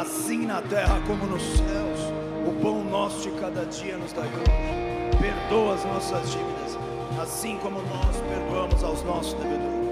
assim 0.00 0.46
na 0.46 0.62
terra 0.62 0.98
como 1.06 1.26
nos 1.26 1.42
céus. 1.42 2.00
O 2.46 2.52
pão 2.62 2.82
nosso 2.82 3.28
de 3.28 3.38
cada 3.38 3.66
dia 3.66 3.98
nos 3.98 4.12
dai 4.12 4.26
hoje. 4.26 5.18
Perdoa 5.20 5.74
as 5.74 5.84
nossas 5.84 6.30
dívidas, 6.30 6.78
assim 7.22 7.58
como 7.58 7.82
nós 7.82 8.16
perdoamos 8.28 8.82
aos 8.82 9.02
nossos 9.02 9.34
devedores 9.34 9.90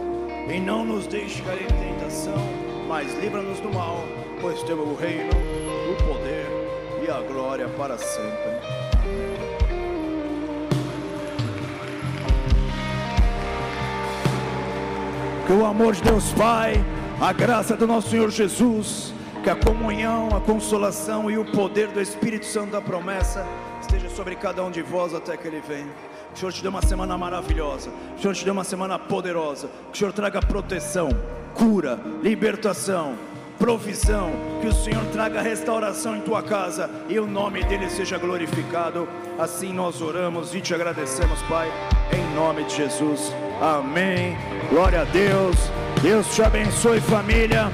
e 0.51 0.59
não 0.59 0.83
nos 0.83 1.07
deixe 1.07 1.43
cair 1.43 1.65
em 1.65 1.99
tentação, 1.99 2.39
mas 2.89 3.13
livra-nos 3.21 3.61
do 3.61 3.71
mal, 3.71 4.03
pois 4.41 4.63
temos 4.63 4.89
o 4.89 4.95
reino, 4.95 5.31
o 5.93 6.05
poder 6.05 6.47
e 7.07 7.11
a 7.11 7.21
glória 7.21 7.69
para 7.69 7.99
sempre. 7.99 8.59
Que 15.47 15.53
o 15.53 15.67
amor 15.67 15.95
de 15.95 16.03
Deus 16.03 16.33
Pai, 16.33 16.83
a 17.21 17.31
graça 17.35 17.77
do 17.77 17.87
nosso 17.87 18.09
Senhor 18.09 18.31
Jesus, 18.31 19.13
que 19.43 19.51
a 19.51 19.57
comunhão, 19.57 20.29
a 20.37 20.41
consolação 20.41 21.31
e 21.31 21.39
o 21.39 21.45
poder 21.45 21.89
do 21.89 22.01
Espírito 22.01 22.47
Santo 22.47 22.73
da 22.73 22.81
promessa 22.81 23.47
esteja 23.81 24.09
sobre 24.11 24.35
cada 24.35 24.63
um 24.65 24.71
de 24.71 24.83
vós 24.83 25.15
até 25.15 25.37
que 25.37 25.47
Ele 25.47 25.63
venha. 25.67 25.89
Que 26.33 26.35
o 26.35 26.39
Senhor 26.39 26.53
te 26.53 26.63
dê 26.63 26.69
uma 26.69 26.83
semana 26.83 27.17
maravilhosa. 27.17 27.91
Que 28.15 28.19
o 28.19 28.23
Senhor 28.23 28.35
te 28.35 28.45
dê 28.45 28.51
uma 28.51 28.65
semana 28.65 28.99
poderosa. 28.99 29.69
Que 29.91 29.97
o 29.97 29.99
Senhor 29.99 30.13
traga 30.13 30.41
proteção, 30.41 31.09
cura, 31.55 31.99
libertação, 32.23 33.15
provisão. 33.59 34.31
Que 34.61 34.67
o 34.67 34.73
Senhor 34.73 35.05
traga 35.07 35.41
restauração 35.41 36.17
em 36.17 36.21
tua 36.21 36.43
casa 36.43 36.91
e 37.09 37.19
o 37.19 37.27
nome 37.27 37.65
dele 37.65 37.89
seja 37.89 38.19
glorificado. 38.19 39.09
Assim 39.39 39.73
nós 39.73 40.03
oramos 40.03 40.55
e 40.55 40.61
te 40.61 40.75
agradecemos, 40.75 41.41
Pai, 41.43 41.71
em 42.13 42.35
nome 42.35 42.65
de 42.65 42.77
Jesus. 42.77 43.33
Amém. 43.61 44.37
Glória 44.71 45.03
a 45.03 45.05
Deus. 45.05 45.57
Deus 46.03 46.35
te 46.35 46.43
abençoe, 46.43 47.01
família. 47.01 47.71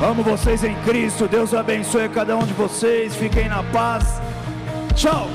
Amo 0.00 0.22
vocês 0.22 0.62
em 0.62 0.74
Cristo. 0.82 1.26
Deus 1.26 1.52
abençoe 1.52 2.08
cada 2.08 2.36
um 2.36 2.46
de 2.46 2.52
vocês. 2.52 3.16
Fiquem 3.16 3.48
na 3.48 3.62
paz. 3.64 4.20
Tchau. 4.94 5.28